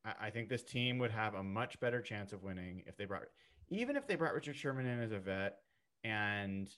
I, 0.05 0.27
I 0.27 0.29
think 0.29 0.49
this 0.49 0.63
team 0.63 0.99
would 0.99 1.11
have 1.11 1.33
a 1.33 1.43
much 1.43 1.79
better 1.79 2.01
chance 2.01 2.33
of 2.33 2.43
winning 2.43 2.83
if 2.85 2.97
they 2.97 3.05
brought, 3.05 3.23
even 3.69 3.95
if 3.95 4.07
they 4.07 4.15
brought 4.15 4.33
Richard 4.33 4.55
Sherman 4.55 4.85
in 4.85 5.01
as 5.01 5.11
a 5.11 5.19
vet, 5.19 5.57
and 6.03 6.69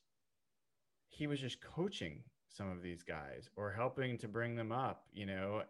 he 1.10 1.28
was 1.28 1.40
just 1.40 1.62
coaching 1.62 2.24
some 2.50 2.70
of 2.70 2.82
these 2.82 3.04
guys 3.04 3.50
or 3.56 3.72
helping 3.72 4.18
to 4.20 4.28
bring 4.28 4.56
them 4.56 4.72
up. 4.72 5.06
You 5.12 5.26
know, 5.26 5.64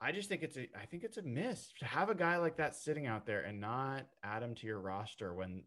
I 0.00 0.12
just 0.12 0.28
think 0.28 0.42
it's 0.42 0.56
a, 0.56 0.68
I 0.80 0.86
think 0.86 1.02
it's 1.02 1.16
a 1.16 1.22
miss 1.22 1.72
to 1.80 1.84
have 1.84 2.10
a 2.10 2.14
guy 2.14 2.36
like 2.36 2.56
that 2.56 2.76
sitting 2.76 3.06
out 3.06 3.26
there 3.26 3.40
and 3.40 3.60
not 3.60 4.06
add 4.22 4.42
him 4.42 4.54
to 4.56 4.66
your 4.66 4.80
roster 4.80 5.34
when 5.34 5.64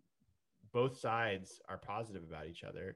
both 0.72 0.98
sides 0.98 1.60
are 1.68 1.78
positive 1.78 2.24
about 2.24 2.48
each 2.48 2.64
other 2.64 2.96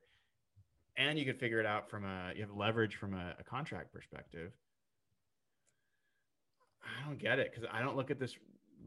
and 0.98 1.18
you 1.20 1.26
could 1.26 1.40
figure 1.40 1.60
it 1.60 1.66
out 1.66 1.90
from 1.90 2.06
a 2.06 2.32
you 2.36 2.42
have 2.42 2.52
leverage 2.56 2.96
from 2.96 3.14
a, 3.14 3.36
a 3.40 3.44
contract 3.44 3.92
perspective 3.94 4.52
i 6.84 7.06
don't 7.08 7.20
get 7.20 7.40
it 7.40 7.52
because 7.52 7.68
i 7.74 7.82
don't 7.82 7.96
look 7.96 8.12
at 8.12 8.20
this 8.20 8.36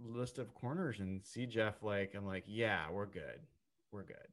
list 0.07 0.39
of 0.39 0.55
corners 0.55 1.01
and 1.01 1.25
see 1.25 1.47
jeff 1.47 1.83
like 1.83 2.15
i'm 2.17 2.27
like 2.27 2.45
yeah 2.47 2.89
we're 2.91 3.07
good 3.07 3.41
we're 3.93 4.05
good 4.05 4.29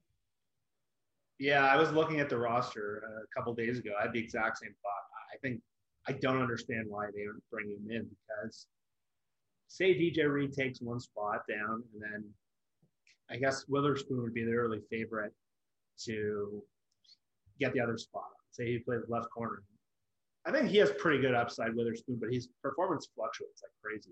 Yeah, 1.39 1.65
I 1.65 1.75
was 1.75 1.91
looking 1.91 2.19
at 2.19 2.29
the 2.29 2.37
roster 2.37 3.03
uh, 3.05 3.23
a 3.23 3.27
couple 3.35 3.53
days 3.53 3.79
ago. 3.79 3.91
I 3.99 4.03
had 4.03 4.13
the 4.13 4.19
exact 4.19 4.57
same 4.59 4.73
thought. 4.81 5.05
I 5.33 5.37
think 5.41 5.61
I 6.07 6.13
don't 6.13 6.41
understand 6.41 6.85
why 6.87 7.07
they 7.13 7.23
aren't 7.25 7.43
bringing 7.51 7.77
him 7.83 7.91
in 7.91 8.07
because 8.09 8.67
say 9.67 9.93
DJ 9.95 10.29
Reed 10.31 10.53
takes 10.53 10.79
one 10.81 10.99
spot 10.99 11.41
down, 11.49 11.83
and 11.91 12.01
then 12.01 12.23
I 13.29 13.35
guess 13.37 13.65
Witherspoon 13.67 14.21
would 14.21 14.33
be 14.33 14.45
the 14.45 14.53
early 14.53 14.81
favorite 14.89 15.33
to 16.05 16.61
get 17.59 17.73
the 17.73 17.81
other 17.81 17.97
spot. 17.97 18.29
Say 18.51 18.65
he 18.67 18.79
plays 18.79 19.01
left 19.07 19.29
corner. 19.29 19.63
I 20.45 20.51
think 20.51 20.69
he 20.69 20.77
has 20.77 20.91
pretty 20.91 21.21
good 21.21 21.33
upside, 21.33 21.75
Witherspoon, 21.75 22.17
but 22.19 22.31
his 22.31 22.49
performance 22.61 23.07
fluctuates 23.15 23.63
like 23.63 23.71
crazy. 23.83 24.11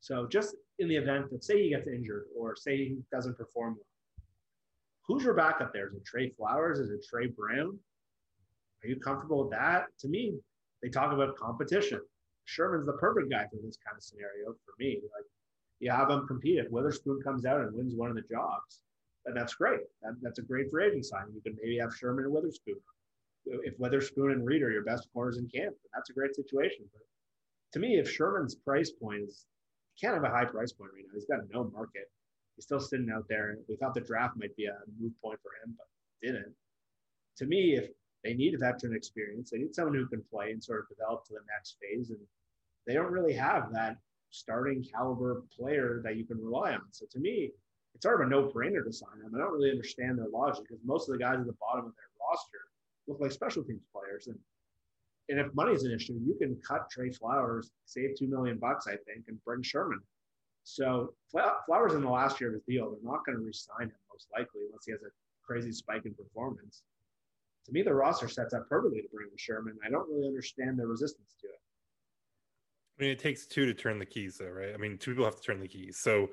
So 0.00 0.26
just 0.26 0.54
in 0.78 0.88
the 0.88 0.96
event 0.96 1.30
that 1.30 1.42
say 1.42 1.62
he 1.62 1.70
gets 1.70 1.88
injured 1.88 2.26
or 2.36 2.54
say 2.56 2.76
he 2.76 2.98
doesn't 3.10 3.36
perform 3.36 3.74
well, 3.74 4.26
who's 5.06 5.24
your 5.24 5.34
backup 5.34 5.72
there? 5.72 5.88
Is 5.88 5.94
it 5.94 6.04
Tre 6.04 6.30
Flowers? 6.30 6.78
Is 6.78 6.90
it 6.90 7.04
Tre 7.08 7.26
Brown? 7.26 7.78
Are 8.82 8.88
you 8.88 8.96
comfortable 9.00 9.42
with 9.42 9.50
that? 9.52 9.86
To 10.00 10.08
me, 10.08 10.34
they 10.82 10.90
talk 10.90 11.12
about 11.12 11.36
competition. 11.36 12.00
Sherman's 12.44 12.86
the 12.86 12.92
perfect 12.92 13.30
guy 13.30 13.44
for 13.50 13.56
this 13.64 13.78
kind 13.84 13.96
of 13.96 14.02
scenario 14.02 14.52
for 14.64 14.74
me. 14.78 15.00
Like 15.02 15.24
you 15.80 15.90
have 15.90 16.10
him 16.10 16.26
compete. 16.26 16.58
If 16.58 16.70
Witherspoon 16.70 17.20
comes 17.22 17.46
out 17.46 17.60
and 17.60 17.74
wins 17.74 17.94
one 17.94 18.10
of 18.10 18.16
the 18.16 18.22
jobs, 18.22 18.80
then 19.24 19.34
that's 19.34 19.54
great. 19.54 19.80
That, 20.02 20.14
that's 20.22 20.38
a 20.38 20.42
great 20.42 20.70
free 20.70 20.86
agent. 20.86 21.06
You 21.34 21.40
can 21.40 21.56
maybe 21.62 21.78
have 21.78 21.94
Sherman 21.94 22.24
and 22.24 22.32
Witherspoon. 22.32 22.76
If 23.46 23.78
Witherspoon 23.78 24.32
and 24.32 24.46
Reed 24.46 24.62
are 24.62 24.70
your 24.70 24.84
best 24.84 25.08
corners 25.12 25.38
in 25.38 25.48
camp, 25.48 25.74
that's 25.94 26.10
a 26.10 26.14
great 26.14 26.34
situation. 26.34 26.84
But 26.92 27.02
to 27.72 27.78
me, 27.78 27.98
if 27.98 28.10
Sherman's 28.10 28.54
price 28.54 28.90
point 28.90 29.22
is, 29.28 29.46
he 29.94 30.06
can't 30.06 30.14
have 30.14 30.24
a 30.24 30.34
high 30.34 30.44
price 30.44 30.72
point 30.72 30.92
right 30.94 31.04
now. 31.06 31.14
He's 31.14 31.26
got 31.26 31.40
no 31.52 31.70
market. 31.74 32.10
He's 32.56 32.64
still 32.64 32.80
sitting 32.80 33.10
out 33.14 33.26
there. 33.28 33.56
We 33.68 33.76
thought 33.76 33.94
the 33.94 34.00
draft 34.00 34.36
might 34.36 34.56
be 34.56 34.66
a 34.66 34.76
move 35.00 35.12
point 35.22 35.40
for 35.42 35.50
him, 35.62 35.74
but 35.76 35.86
didn't. 36.22 36.54
To 37.38 37.46
me, 37.46 37.76
if 37.76 37.90
they 38.22 38.34
need 38.34 38.54
a 38.54 38.58
veteran 38.58 38.94
experience, 38.94 39.50
they 39.50 39.58
need 39.58 39.74
someone 39.74 39.94
who 39.94 40.06
can 40.06 40.22
play 40.30 40.52
and 40.52 40.62
sort 40.62 40.80
of 40.80 40.96
develop 40.96 41.24
to 41.26 41.34
the 41.34 41.40
next 41.52 41.76
phase. 41.80 42.10
And 42.10 42.20
they 42.86 42.94
don't 42.94 43.12
really 43.12 43.34
have 43.34 43.72
that 43.72 43.96
starting 44.30 44.84
caliber 44.84 45.42
player 45.56 46.00
that 46.04 46.16
you 46.16 46.24
can 46.24 46.42
rely 46.42 46.72
on. 46.72 46.82
So 46.90 47.06
to 47.10 47.18
me, 47.18 47.50
it's 47.94 48.02
sort 48.02 48.20
of 48.20 48.26
a 48.26 48.30
no-brainer 48.30 48.84
to 48.84 48.92
sign 48.92 49.18
them. 49.22 49.32
I 49.34 49.38
don't 49.38 49.52
really 49.52 49.70
understand 49.70 50.18
their 50.18 50.28
logic 50.28 50.64
because 50.68 50.82
most 50.84 51.08
of 51.08 51.12
the 51.12 51.18
guys 51.18 51.38
at 51.38 51.46
the 51.46 51.54
bottom 51.60 51.86
of 51.86 51.92
their 51.94 52.10
roster 52.20 52.58
look 53.06 53.20
like 53.20 53.32
special 53.32 53.62
teams 53.62 53.82
players. 53.92 54.26
And 54.26 54.38
and 55.28 55.40
if 55.40 55.54
money 55.54 55.72
is 55.72 55.84
an 55.84 55.92
issue, 55.92 56.20
you 56.22 56.34
can 56.34 56.56
cut 56.66 56.90
Tre 56.90 57.10
Flowers, 57.10 57.70
save 57.86 58.10
two 58.18 58.26
million 58.26 58.58
bucks, 58.58 58.86
I 58.86 58.96
think, 59.06 59.24
and 59.28 59.42
bring 59.44 59.62
Sherman. 59.62 60.00
So 60.64 61.14
Flowers 61.30 61.94
in 61.94 62.02
the 62.02 62.10
last 62.10 62.40
year 62.40 62.50
of 62.50 62.54
his 62.54 62.62
deal, 62.68 62.90
they're 62.90 63.10
not 63.10 63.24
going 63.24 63.38
to 63.38 63.44
re-sign 63.44 63.86
him 63.86 63.96
most 64.12 64.28
likely 64.32 64.62
unless 64.66 64.84
he 64.84 64.92
has 64.92 65.02
a 65.02 65.08
crazy 65.46 65.72
spike 65.72 66.04
in 66.04 66.14
performance. 66.14 66.82
To 67.66 67.72
me, 67.72 67.80
the 67.80 67.94
roster 67.94 68.28
sets 68.28 68.52
up 68.52 68.68
perfectly 68.68 69.00
to 69.00 69.08
bring 69.12 69.28
in 69.30 69.36
Sherman. 69.38 69.78
I 69.84 69.88
don't 69.88 70.08
really 70.10 70.26
understand 70.26 70.78
their 70.78 70.88
resistance 70.88 71.34
to 71.40 71.46
it. 71.46 71.60
I 72.98 73.02
mean, 73.02 73.10
it 73.10 73.18
takes 73.18 73.46
two 73.46 73.64
to 73.64 73.74
turn 73.74 73.98
the 73.98 74.06
keys, 74.06 74.36
though, 74.38 74.50
right? 74.50 74.74
I 74.74 74.76
mean, 74.76 74.98
two 74.98 75.12
people 75.12 75.24
have 75.24 75.36
to 75.36 75.42
turn 75.42 75.60
the 75.60 75.68
keys. 75.68 75.98
So, 76.02 76.28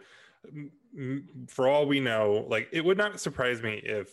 for 1.48 1.68
all 1.68 1.86
we 1.86 2.00
know, 2.00 2.46
like 2.50 2.70
it 2.72 2.84
would 2.84 2.98
not 2.98 3.20
surprise 3.20 3.62
me 3.62 3.82
if 3.84 4.10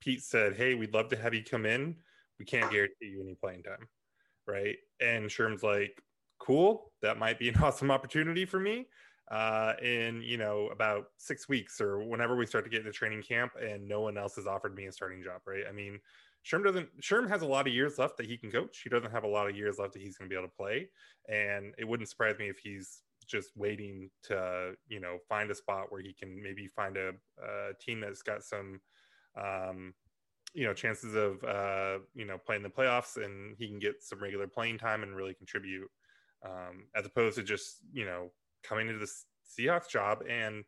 Pete 0.00 0.22
said, 0.22 0.56
"Hey, 0.56 0.74
we'd 0.74 0.94
love 0.94 1.08
to 1.08 1.16
have 1.16 1.34
you 1.34 1.42
come 1.44 1.66
in. 1.66 1.96
We 2.38 2.44
can't 2.44 2.70
guarantee 2.70 3.06
you 3.06 3.22
any 3.22 3.34
playing 3.34 3.62
time." 3.62 3.88
Right? 4.46 4.76
And 5.00 5.30
Sherman's 5.30 5.62
like, 5.62 6.00
"Cool, 6.38 6.92
that 7.02 7.18
might 7.18 7.38
be 7.38 7.48
an 7.48 7.56
awesome 7.62 7.90
opportunity 7.90 8.44
for 8.44 8.60
me." 8.60 8.88
Uh, 9.30 9.74
in 9.82 10.22
you 10.22 10.38
know 10.38 10.68
about 10.68 11.08
six 11.18 11.50
weeks 11.50 11.82
or 11.82 12.02
whenever 12.02 12.34
we 12.34 12.46
start 12.46 12.64
to 12.64 12.70
get 12.70 12.80
into 12.80 12.92
training 12.92 13.22
camp, 13.22 13.52
and 13.60 13.86
no 13.86 14.00
one 14.00 14.16
else 14.16 14.36
has 14.36 14.46
offered 14.46 14.74
me 14.74 14.86
a 14.86 14.92
starting 14.92 15.22
job. 15.22 15.40
Right? 15.46 15.64
I 15.68 15.72
mean, 15.72 16.00
Sherm 16.44 16.64
doesn't. 16.64 16.88
Sherm 17.00 17.28
has 17.28 17.42
a 17.42 17.46
lot 17.46 17.66
of 17.66 17.74
years 17.74 17.98
left 17.98 18.16
that 18.18 18.26
he 18.26 18.36
can 18.36 18.50
coach. 18.50 18.80
He 18.82 18.88
doesn't 18.88 19.10
have 19.10 19.24
a 19.24 19.28
lot 19.28 19.48
of 19.48 19.56
years 19.56 19.78
left 19.78 19.92
that 19.94 20.02
he's 20.02 20.16
going 20.16 20.30
to 20.30 20.34
be 20.34 20.38
able 20.38 20.48
to 20.48 20.56
play, 20.56 20.88
and 21.28 21.74
it 21.78 21.86
wouldn't 21.86 22.08
surprise 22.08 22.38
me 22.38 22.48
if 22.48 22.58
he's 22.58 23.02
just 23.28 23.50
waiting 23.56 24.10
to 24.24 24.72
you 24.88 25.00
know 25.00 25.18
find 25.28 25.50
a 25.50 25.54
spot 25.54 25.86
where 25.90 26.00
he 26.00 26.12
can 26.12 26.42
maybe 26.42 26.68
find 26.68 26.96
a, 26.96 27.10
a 27.42 27.74
team 27.80 28.00
that's 28.00 28.22
got 28.22 28.42
some 28.42 28.80
um, 29.40 29.94
you 30.54 30.64
know 30.64 30.74
chances 30.74 31.14
of 31.14 31.42
uh, 31.44 31.98
you 32.14 32.24
know 32.24 32.38
playing 32.38 32.62
the 32.62 32.68
playoffs 32.68 33.22
and 33.22 33.54
he 33.58 33.68
can 33.68 33.78
get 33.78 34.02
some 34.02 34.20
regular 34.20 34.46
playing 34.46 34.78
time 34.78 35.02
and 35.02 35.14
really 35.14 35.34
contribute 35.34 35.88
um, 36.44 36.84
as 36.94 37.06
opposed 37.06 37.36
to 37.36 37.42
just 37.42 37.78
you 37.92 38.04
know 38.04 38.30
coming 38.62 38.88
into 38.88 38.98
the 38.98 39.10
Seahawks 39.58 39.88
job. 39.88 40.22
And 40.28 40.64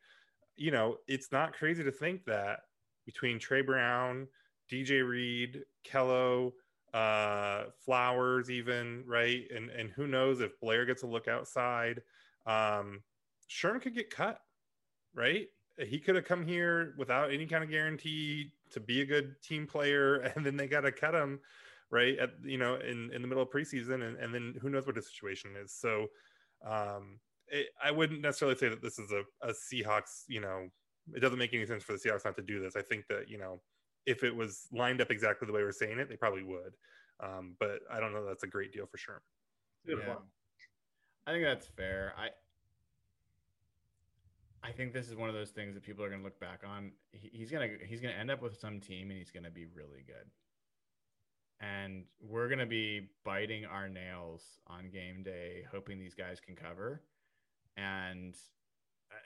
you 0.57 0.71
know 0.71 0.97
it's 1.09 1.33
not 1.33 1.53
crazy 1.53 1.85
to 1.85 1.93
think 1.93 2.25
that 2.27 2.61
between 3.07 3.39
Tre 3.39 3.63
Brown, 3.63 4.29
DJ 4.71 5.07
Reed, 5.07 5.63
Kello, 5.87 6.53
uh, 6.95 7.65
Flowers, 7.85 8.51
even 8.51 9.05
right, 9.07 9.45
and 9.55 9.71
and 9.71 9.91
who 9.91 10.07
knows 10.07 10.41
if 10.41 10.59
Blair 10.61 10.85
gets 10.85 11.03
a 11.03 11.07
look 11.07 11.29
outside, 11.29 12.03
um, 12.47 13.03
Sherman 13.47 13.81
could 13.81 13.95
get 13.95 14.11
cut, 14.11 14.41
right? 15.15 15.49
He 15.79 15.99
could 15.99 16.15
have 16.15 16.25
come 16.25 16.45
here 16.45 16.95
without 16.99 17.33
any 17.33 17.47
kind 17.47 17.65
of 17.65 17.71
guarantee 17.71 18.53
to 18.71 18.81
be 18.81 19.01
a 19.01 19.07
good 19.07 19.41
team 19.43 19.67
player, 19.67 20.17
and 20.37 20.45
then 20.45 20.57
they 20.57 20.67
got 20.67 20.83
to 20.83 20.93
cut 20.93 21.15
him, 21.15 21.41
right? 21.91 22.19
At 22.19 22.31
you 22.45 22.59
know, 22.59 22.77
in 22.77 23.11
in 23.13 23.23
the 23.23 23.29
middle 23.29 23.43
of 23.43 23.51
preseason, 23.51 24.07
and 24.07 24.17
and 24.19 24.35
then 24.35 24.55
who 24.61 24.71
knows 24.71 24.87
what 24.87 24.95
the 24.95 25.03
situation 25.03 25.53
is. 25.63 25.73
So, 25.73 26.09
um, 26.67 27.19
it, 27.49 27.69
I 27.83 27.91
wouldn't 27.91 28.21
necessarily 28.21 28.57
say 28.57 28.69
that 28.69 28.83
this 28.83 28.99
is 28.99 29.11
a, 29.13 29.23
a 29.47 29.53
Seahawks. 29.53 30.25
You 30.29 30.41
know, 30.41 30.69
it 31.15 31.21
doesn't 31.21 31.39
make 31.39 31.55
any 31.55 31.67
sense 31.67 31.83
for 31.83 31.93
the 31.93 31.99
Seahawks 31.99 32.25
not 32.25 32.37
to 32.37 32.43
do 32.43 32.61
this. 32.61 32.77
I 32.77 32.83
think 32.83 33.07
that 33.09 33.29
you 33.29 33.39
know, 33.39 33.61
if 34.07 34.23
it 34.23 34.35
was 34.35 34.67
lined 34.73 35.01
up 35.01 35.11
exactly 35.11 35.47
the 35.47 35.53
way 35.53 35.63
we're 35.63 35.73
saying 35.73 35.99
it, 35.99 36.09
they 36.09 36.17
probably 36.17 36.45
would. 36.45 36.75
Um, 37.23 37.57
but 37.59 37.81
I 37.91 38.01
don't 38.01 38.13
know. 38.13 38.27
That's 38.27 38.45
a 38.45 38.49
great 38.49 38.73
deal 38.73 38.87
for 38.87 38.99
sure. 38.99 39.23
Yeah. 39.87 40.15
I 41.31 41.33
think 41.33 41.45
that's 41.45 41.69
fair. 41.69 42.13
I 42.19 42.31
I 44.69 44.73
think 44.73 44.93
this 44.93 45.09
is 45.09 45.15
one 45.15 45.29
of 45.29 45.35
those 45.37 45.51
things 45.51 45.75
that 45.75 45.85
people 45.85 46.05
are 46.05 46.09
going 46.09 46.21
to 46.21 46.25
look 46.25 46.41
back 46.41 46.63
on. 46.67 46.91
He, 47.13 47.31
he's 47.33 47.53
gonna 47.53 47.69
he's 47.87 48.01
gonna 48.01 48.15
end 48.15 48.33
up 48.33 48.43
with 48.43 48.59
some 48.59 48.81
team, 48.81 49.11
and 49.11 49.19
he's 49.19 49.31
gonna 49.31 49.49
be 49.49 49.67
really 49.67 50.03
good. 50.05 50.29
And 51.61 52.03
we're 52.21 52.49
gonna 52.49 52.67
be 52.67 53.11
biting 53.25 53.65
our 53.65 53.89
nails 53.89 54.43
on 54.67 54.91
game 54.91 55.23
day, 55.23 55.63
hoping 55.71 56.01
these 56.01 56.17
guys 56.17 56.41
can 56.41 56.57
cover. 56.57 57.01
And 57.77 58.35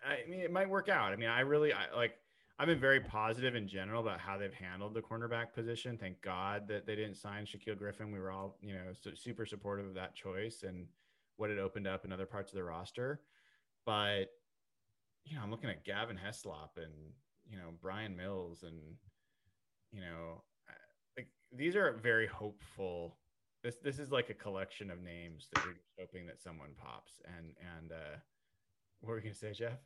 I, 0.07 0.27
I 0.27 0.31
mean, 0.31 0.41
it 0.41 0.53
might 0.53 0.69
work 0.69 0.91
out. 0.91 1.15
I 1.15 1.17
mean, 1.17 1.31
I 1.31 1.41
really 1.41 1.73
I, 1.73 1.87
like. 1.97 2.19
I've 2.57 2.69
been 2.69 2.79
very 2.79 3.01
positive 3.01 3.57
in 3.57 3.67
general 3.67 4.01
about 4.01 4.21
how 4.21 4.39
they've 4.39 4.55
handled 4.55 4.95
the 4.95 5.01
cornerback 5.01 5.55
position. 5.55 5.99
Thank 5.99 6.21
God 6.21 6.69
that 6.69 6.87
they 6.87 6.95
didn't 6.95 7.17
sign 7.17 7.47
Shaquill 7.47 7.77
Griffin. 7.77 8.13
We 8.13 8.21
were 8.21 8.31
all, 8.31 8.59
you 8.63 8.75
know, 8.75 8.93
super 9.15 9.45
supportive 9.45 9.87
of 9.87 9.95
that 9.95 10.15
choice 10.15 10.63
and 10.63 10.87
what 11.37 11.51
it 11.51 11.59
opened 11.59 11.87
up 11.87 12.05
in 12.05 12.13
other 12.13 12.27
parts 12.27 12.53
of 12.53 12.57
the 12.57 12.65
roster. 12.65 13.21
But 13.87 14.31
you 15.25 15.37
know, 15.37 15.43
I'm 15.43 15.51
looking 15.51 15.71
at 15.71 15.85
Gavin 15.85 16.19
Heslop 16.19 16.77
and 16.77 16.93
you 17.49 17.57
know 17.57 17.71
Bryan 17.81 18.17
Mills 18.17 18.63
and 18.63 18.79
you 19.93 20.01
know, 20.01 20.43
like 21.17 21.29
these 21.55 21.77
are 21.77 21.93
very 22.03 22.27
hopeful. 22.27 23.19
This 23.63 23.77
this 23.83 23.99
is 23.99 24.11
like 24.11 24.31
a 24.31 24.35
collection 24.35 24.91
of 24.91 25.01
names 25.01 25.49
that 25.53 25.65
you're 25.65 25.75
just 25.75 25.93
hoping 25.99 26.27
that 26.27 26.43
someone 26.43 26.71
pops. 26.77 27.21
And 27.37 27.55
and 27.79 27.93
uh, 27.93 28.17
what 29.01 29.11
were 29.11 29.17
you 29.17 29.23
gonna 29.23 29.35
say, 29.35 29.53
Jeff? 29.53 29.79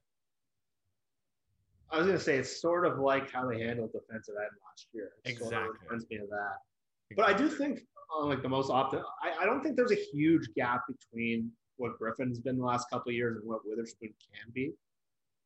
I 1.90 1.98
was 1.98 2.06
gonna 2.06 2.18
say 2.18 2.36
it's 2.36 2.60
sort 2.60 2.86
of 2.86 2.98
like 2.98 3.30
how 3.30 3.48
they 3.48 3.60
handled 3.60 3.92
defensive 3.92 4.34
end 4.38 4.50
last 4.66 4.88
year. 4.92 5.10
It 5.24 5.30
exactly. 5.30 5.56
Sort 5.56 5.68
of 5.68 5.76
reminds 5.82 6.10
me 6.10 6.16
of 6.16 6.28
that. 6.30 6.56
Exactly. 7.10 7.16
But 7.16 7.28
I 7.28 7.32
do 7.34 7.48
think 7.48 7.80
on 8.14 8.24
uh, 8.24 8.26
like 8.26 8.42
the 8.42 8.48
most 8.48 8.70
optimal, 8.70 9.04
I, 9.40 9.46
don't 9.46 9.62
think 9.62 9.76
there's 9.76 9.92
a 9.92 10.06
huge 10.12 10.48
gap 10.54 10.82
between 10.86 11.50
what 11.76 11.98
Griffin's 11.98 12.38
been 12.38 12.58
the 12.58 12.64
last 12.64 12.90
couple 12.90 13.10
of 13.10 13.16
years 13.16 13.36
and 13.36 13.46
what 13.46 13.60
Witherspoon 13.64 14.12
can 14.32 14.52
be. 14.52 14.72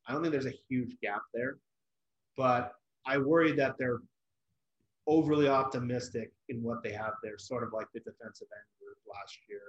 I 0.06 0.12
don't 0.12 0.22
think 0.22 0.32
there's 0.32 0.46
a 0.46 0.58
huge 0.68 0.96
gap 1.00 1.22
there, 1.32 1.58
but 2.36 2.74
I 3.06 3.18
worry 3.18 3.52
that 3.52 3.76
they're 3.78 4.00
overly 5.06 5.48
optimistic 5.48 6.32
in 6.48 6.62
what 6.62 6.82
they 6.82 6.92
have 6.92 7.14
there, 7.22 7.38
sort 7.38 7.64
of 7.64 7.72
like 7.72 7.86
the 7.92 8.00
defensive 8.00 8.48
end 8.52 8.68
group 8.80 8.98
last 9.08 9.36
year. 9.48 9.60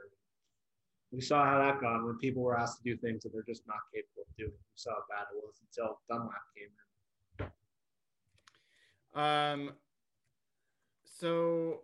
We 1.12 1.22
saw 1.22 1.46
how 1.46 1.60
that 1.60 1.80
gone 1.80 2.06
when 2.06 2.18
people 2.18 2.42
were 2.42 2.58
asked 2.58 2.78
to 2.78 2.84
do 2.84 2.98
things 2.98 3.24
that 3.24 3.34
they're 3.34 3.44
just 3.48 3.68
not 3.68 3.78
capable 3.94 4.24
of 4.28 4.38
doing. 4.38 4.52
We 4.52 4.76
saw 4.76 4.92
how 4.92 5.04
bad 5.10 5.26
it 5.32 5.44
was 5.44 5.62
until 5.68 6.00
Dunlap 6.10 6.42
came 6.58 6.70
in. 9.16 9.22
Um. 9.22 9.74
So, 11.06 11.82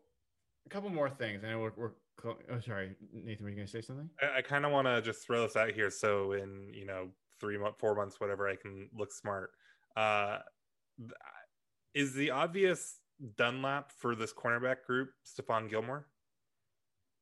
a 0.66 0.70
couple 0.70 0.90
more 0.90 1.10
things. 1.10 1.44
I 1.44 1.52
know 1.52 1.60
we're, 1.60 1.74
we're 1.78 1.92
oh 2.26 2.60
sorry 2.60 2.96
nathan 3.14 3.44
were 3.44 3.50
you 3.50 3.56
going 3.56 3.68
to 3.68 3.72
say 3.72 3.82
something 3.82 4.10
i, 4.22 4.40
I 4.40 4.42
kind 4.42 4.66
of 4.66 4.72
want 4.72 4.88
to 4.88 5.02
just 5.02 5.26
throw 5.26 5.42
this 5.44 5.56
out 5.56 5.72
here 5.72 5.90
so 5.90 6.34
in 6.34 6.72
you 6.74 6.86
know 6.86 7.10
three 7.40 7.58
months, 7.58 7.78
four 7.80 7.96
months, 7.96 8.20
whatever, 8.20 8.48
I 8.48 8.56
can 8.56 8.90
look 8.96 9.12
smart. 9.12 9.52
Uh, 9.96 10.40
is 11.94 12.14
the 12.14 12.32
obvious 12.32 12.98
Dunlap 13.38 13.92
for 13.92 14.16
this 14.16 14.34
cornerback 14.34 14.84
group 14.86 15.10
Stephon 15.26 15.70
Gilmore? 15.70 16.06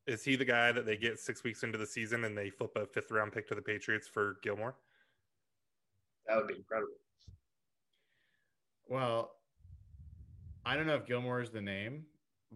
Is 0.06 0.24
he 0.24 0.36
the 0.36 0.46
guy 0.46 0.72
that 0.72 0.86
they 0.86 0.96
get 0.96 1.20
six 1.20 1.44
weeks 1.44 1.64
into 1.64 1.78
the 1.78 1.86
season 1.86 2.24
and 2.24 2.38
they 2.38 2.50
flip 2.50 2.72
a 2.76 2.86
fifth 2.86 3.12
round 3.12 3.34
pick 3.34 3.48
to 3.50 3.56
the 3.56 3.62
Patriots 3.62 4.08
for 4.08 4.38
Gilmore? 4.42 4.76
That 6.28 6.38
would 6.38 6.48
be 6.48 6.56
incredible. 6.56 6.94
Well, 8.88 9.32
I 10.66 10.76
don't 10.76 10.88
know 10.88 10.96
if 10.96 11.06
Gilmore 11.06 11.42
is 11.42 11.50
the 11.50 11.62
name, 11.62 12.06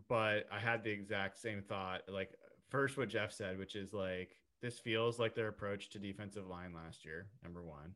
but 0.07 0.47
I 0.51 0.59
had 0.59 0.83
the 0.83 0.91
exact 0.91 1.37
same 1.39 1.61
thought. 1.61 2.01
Like, 2.07 2.31
first, 2.69 2.97
what 2.97 3.09
Jeff 3.09 3.31
said, 3.31 3.57
which 3.57 3.75
is 3.75 3.93
like, 3.93 4.37
this 4.61 4.79
feels 4.79 5.19
like 5.19 5.35
their 5.35 5.47
approach 5.47 5.89
to 5.89 5.99
defensive 5.99 6.47
line 6.47 6.73
last 6.73 7.03
year, 7.03 7.27
number 7.43 7.63
one. 7.63 7.95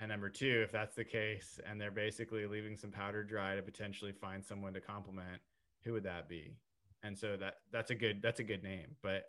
And 0.00 0.10
number 0.10 0.28
two, 0.28 0.60
if 0.62 0.72
that's 0.72 0.94
the 0.94 1.04
case, 1.04 1.58
and 1.68 1.80
they're 1.80 1.90
basically 1.90 2.46
leaving 2.46 2.76
some 2.76 2.90
powder 2.90 3.24
dry 3.24 3.56
to 3.56 3.62
potentially 3.62 4.12
find 4.12 4.44
someone 4.44 4.74
to 4.74 4.80
complement, 4.80 5.40
who 5.84 5.92
would 5.92 6.04
that 6.04 6.28
be? 6.28 6.56
And 7.02 7.16
so 7.16 7.36
that 7.38 7.54
that's 7.72 7.90
a 7.90 7.94
good 7.94 8.20
that's 8.20 8.40
a 8.40 8.44
good 8.44 8.62
name, 8.62 8.96
but 9.02 9.24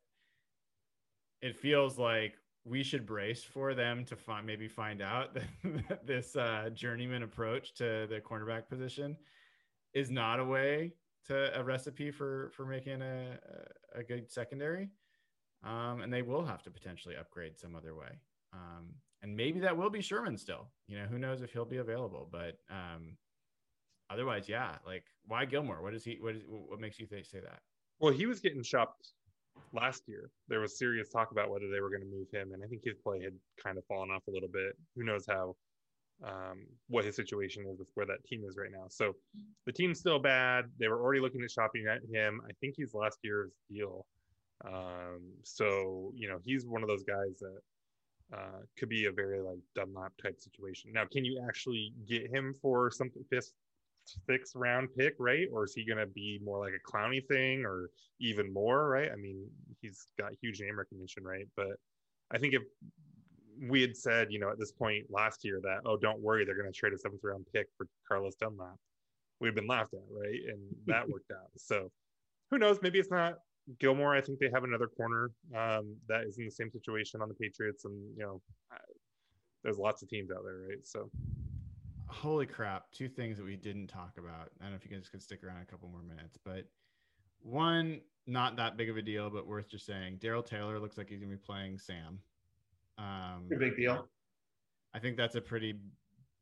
it 1.41 1.55
feels 1.55 1.97
like 1.97 2.35
we 2.65 2.83
should 2.83 3.05
brace 3.05 3.43
for 3.43 3.73
them 3.73 4.03
to 4.05 4.15
find 4.15 4.45
maybe 4.45 4.67
find 4.67 5.01
out 5.01 5.33
that 5.63 6.05
this 6.05 6.35
uh, 6.35 6.69
journeyman 6.73 7.23
approach 7.23 7.73
to 7.75 8.07
the 8.09 8.19
cornerback 8.19 8.67
position 8.67 9.15
is 9.93 10.09
not 10.09 10.39
a 10.39 10.43
way 10.43 10.91
to 11.27 11.59
a 11.59 11.63
recipe 11.63 12.11
for 12.11 12.51
for 12.55 12.65
making 12.65 13.01
a 13.01 13.37
a 13.95 14.03
good 14.03 14.31
secondary 14.31 14.89
um, 15.63 16.01
and 16.01 16.11
they 16.13 16.21
will 16.21 16.45
have 16.45 16.63
to 16.63 16.71
potentially 16.71 17.15
upgrade 17.15 17.57
some 17.57 17.75
other 17.75 17.95
way. 17.95 18.19
Um, 18.53 18.93
and 19.21 19.35
maybe 19.35 19.59
that 19.61 19.75
will 19.75 19.89
be 19.89 20.01
Sherman 20.01 20.37
still. 20.37 20.67
You 20.87 20.99
know, 20.99 21.05
who 21.05 21.17
knows 21.17 21.41
if 21.41 21.51
he'll 21.51 21.65
be 21.65 21.77
available? 21.77 22.29
But 22.31 22.57
um, 22.69 23.17
otherwise, 24.09 24.47
yeah. 24.47 24.75
Like, 24.85 25.03
why 25.25 25.45
Gilmore? 25.45 25.81
What 25.81 25.93
is 25.93 26.03
he? 26.03 26.17
What 26.21 26.35
is 26.35 26.43
what 26.45 26.79
makes 26.79 26.99
you 26.99 27.07
say 27.07 27.39
that? 27.39 27.59
Well, 27.99 28.13
he 28.13 28.27
was 28.27 28.39
getting 28.39 28.61
shopped 28.61 29.09
last 29.73 30.03
year. 30.07 30.29
There 30.47 30.59
was 30.59 30.77
serious 30.77 31.09
talk 31.09 31.31
about 31.31 31.49
whether 31.49 31.69
they 31.71 31.81
were 31.81 31.89
going 31.89 32.03
to 32.03 32.07
move 32.07 32.27
him, 32.31 32.53
and 32.53 32.63
I 32.63 32.67
think 32.67 32.83
his 32.85 32.97
play 33.03 33.23
had 33.23 33.33
kind 33.61 33.77
of 33.77 33.85
fallen 33.85 34.11
off 34.11 34.21
a 34.27 34.31
little 34.31 34.49
bit. 34.49 34.77
Who 34.95 35.03
knows 35.03 35.25
how 35.27 35.55
um, 36.23 36.65
what 36.87 37.05
his 37.05 37.15
situation 37.15 37.65
is 37.71 37.77
with 37.77 37.89
where 37.93 38.05
that 38.05 38.23
team 38.25 38.43
is 38.47 38.57
right 38.57 38.71
now. 38.71 38.85
So 38.89 39.13
the 39.65 39.71
team's 39.71 39.99
still 39.99 40.19
bad. 40.19 40.65
They 40.79 40.87
were 40.87 41.01
already 41.01 41.21
looking 41.21 41.43
at 41.43 41.51
shopping 41.51 41.85
at 41.87 42.01
him. 42.11 42.41
I 42.45 42.53
think 42.59 42.75
he's 42.75 42.93
last 42.93 43.19
year's 43.23 43.51
deal. 43.69 44.05
Um, 44.65 45.21
so 45.43 46.11
you 46.15 46.27
know, 46.27 46.39
he's 46.43 46.65
one 46.65 46.81
of 46.81 46.89
those 46.89 47.03
guys 47.03 47.39
that 47.39 47.59
uh, 48.33 48.59
could 48.77 48.89
be 48.89 49.05
a 49.05 49.11
very 49.11 49.41
like 49.41 49.59
Dunlap 49.75 50.13
type 50.21 50.39
situation. 50.39 50.91
Now, 50.93 51.05
can 51.05 51.23
you 51.23 51.43
actually 51.47 51.93
get 52.07 52.29
him 52.29 52.55
for 52.61 52.89
something 52.91 53.23
fifth, 53.29 53.53
sixth 54.05 54.55
round 54.55 54.89
pick, 54.97 55.15
right? 55.19 55.47
Or 55.51 55.65
is 55.65 55.73
he 55.73 55.85
going 55.85 55.99
to 55.99 56.07
be 56.07 56.39
more 56.43 56.59
like 56.59 56.73
a 56.73 56.91
Clowney 56.91 57.25
thing, 57.27 57.63
or 57.63 57.89
even 58.19 58.51
more, 58.51 58.89
right? 58.89 59.11
I 59.11 59.15
mean, 59.15 59.45
he's 59.81 60.07
got 60.19 60.31
huge 60.41 60.59
name 60.59 60.77
recognition, 60.77 61.23
right? 61.23 61.47
But 61.55 61.77
I 62.31 62.37
think 62.39 62.53
if 62.53 62.63
we 63.61 63.81
had 63.81 63.95
said, 63.95 64.27
you 64.29 64.39
know, 64.39 64.49
at 64.49 64.59
this 64.59 64.71
point 64.71 65.05
last 65.09 65.43
year 65.43 65.59
that, 65.63 65.79
oh, 65.85 65.97
don't 65.97 66.19
worry, 66.19 66.45
they're 66.45 66.57
going 66.57 66.71
to 66.71 66.77
trade 66.77 66.93
a 66.93 66.97
seventh 66.97 67.21
round 67.23 67.45
pick 67.53 67.67
for 67.77 67.87
Carlos 68.07 68.35
Dunlap, 68.35 68.75
we've 69.39 69.55
been 69.55 69.67
laughed 69.67 69.93
at, 69.93 70.01
right? 70.11 70.39
And 70.47 70.59
that 70.85 71.07
worked 71.09 71.31
out. 71.31 71.49
So 71.57 71.91
who 72.51 72.57
knows? 72.57 72.79
Maybe 72.81 72.99
it's 72.99 73.11
not 73.11 73.35
Gilmore, 73.79 74.15
I 74.15 74.21
think 74.21 74.39
they 74.39 74.49
have 74.53 74.63
another 74.63 74.87
corner 74.87 75.31
um, 75.55 75.95
that 76.07 76.23
is 76.23 76.37
in 76.37 76.45
the 76.45 76.51
same 76.51 76.71
situation 76.71 77.21
on 77.21 77.27
the 77.27 77.35
Patriots, 77.35 77.85
and 77.85 77.95
you 78.17 78.23
know, 78.23 78.41
there's 79.63 79.77
lots 79.77 80.01
of 80.01 80.09
teams 80.09 80.31
out 80.31 80.43
there, 80.43 80.67
right? 80.69 80.85
So, 80.85 81.09
holy 82.07 82.45
crap! 82.45 82.89
Two 82.91 83.09
things 83.09 83.37
that 83.37 83.45
we 83.45 83.57
didn't 83.57 83.87
talk 83.87 84.13
about. 84.17 84.51
I 84.59 84.63
don't 84.63 84.71
know 84.71 84.77
if 84.81 84.89
you 84.89 84.95
guys 84.95 85.09
could 85.09 85.21
stick 85.21 85.43
around 85.43 85.61
a 85.61 85.65
couple 85.65 85.89
more 85.89 86.01
minutes, 86.01 86.37
but 86.43 86.65
one, 87.41 87.99
not 88.25 88.55
that 88.55 88.77
big 88.77 88.89
of 88.89 88.97
a 88.97 89.01
deal, 89.01 89.29
but 89.29 89.45
worth 89.45 89.69
just 89.69 89.85
saying. 89.85 90.17
Darrell 90.21 90.43
Taylor 90.43 90.79
looks 90.79 90.97
like 90.97 91.09
he's 91.09 91.19
gonna 91.19 91.31
be 91.31 91.37
playing 91.37 91.77
Sam. 91.77 92.19
Um, 92.97 93.47
big 93.47 93.75
deal. 93.75 94.07
I 94.93 94.99
think 94.99 95.17
that's 95.17 95.35
a 95.35 95.41
pretty 95.41 95.75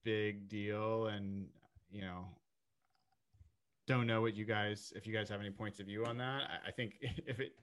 big 0.04 0.48
deal, 0.48 1.08
and 1.08 1.48
you 1.92 2.02
know, 2.02 2.28
don't 3.88 4.08
know 4.08 4.22
what 4.22 4.36
you 4.36 4.46
guys 4.46 4.94
if 4.96 5.06
you 5.06 5.14
guys 5.14 5.30
have 5.30 5.40
any 5.40 5.52
points 5.52 5.80
of 5.80 5.88
view 5.88 6.06
on 6.06 6.18
that. 6.18 6.44
I, 6.44 6.70
I 6.70 6.72
think 6.72 6.96
if 7.02 7.40
it 7.40 7.54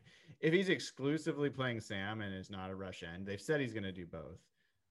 if 0.41 0.53
he's 0.53 0.69
exclusively 0.69 1.51
playing 1.51 1.81
Sam 1.81 2.21
and 2.21 2.35
is 2.35 2.51
not 2.51 2.71
a 2.71 2.75
rush 2.75 3.03
end, 3.03 3.27
they've 3.27 3.41
said 3.41 3.61
he's 3.61 3.73
going 3.73 3.85
to 3.85 3.93
do 3.93 4.07
both. 4.07 4.41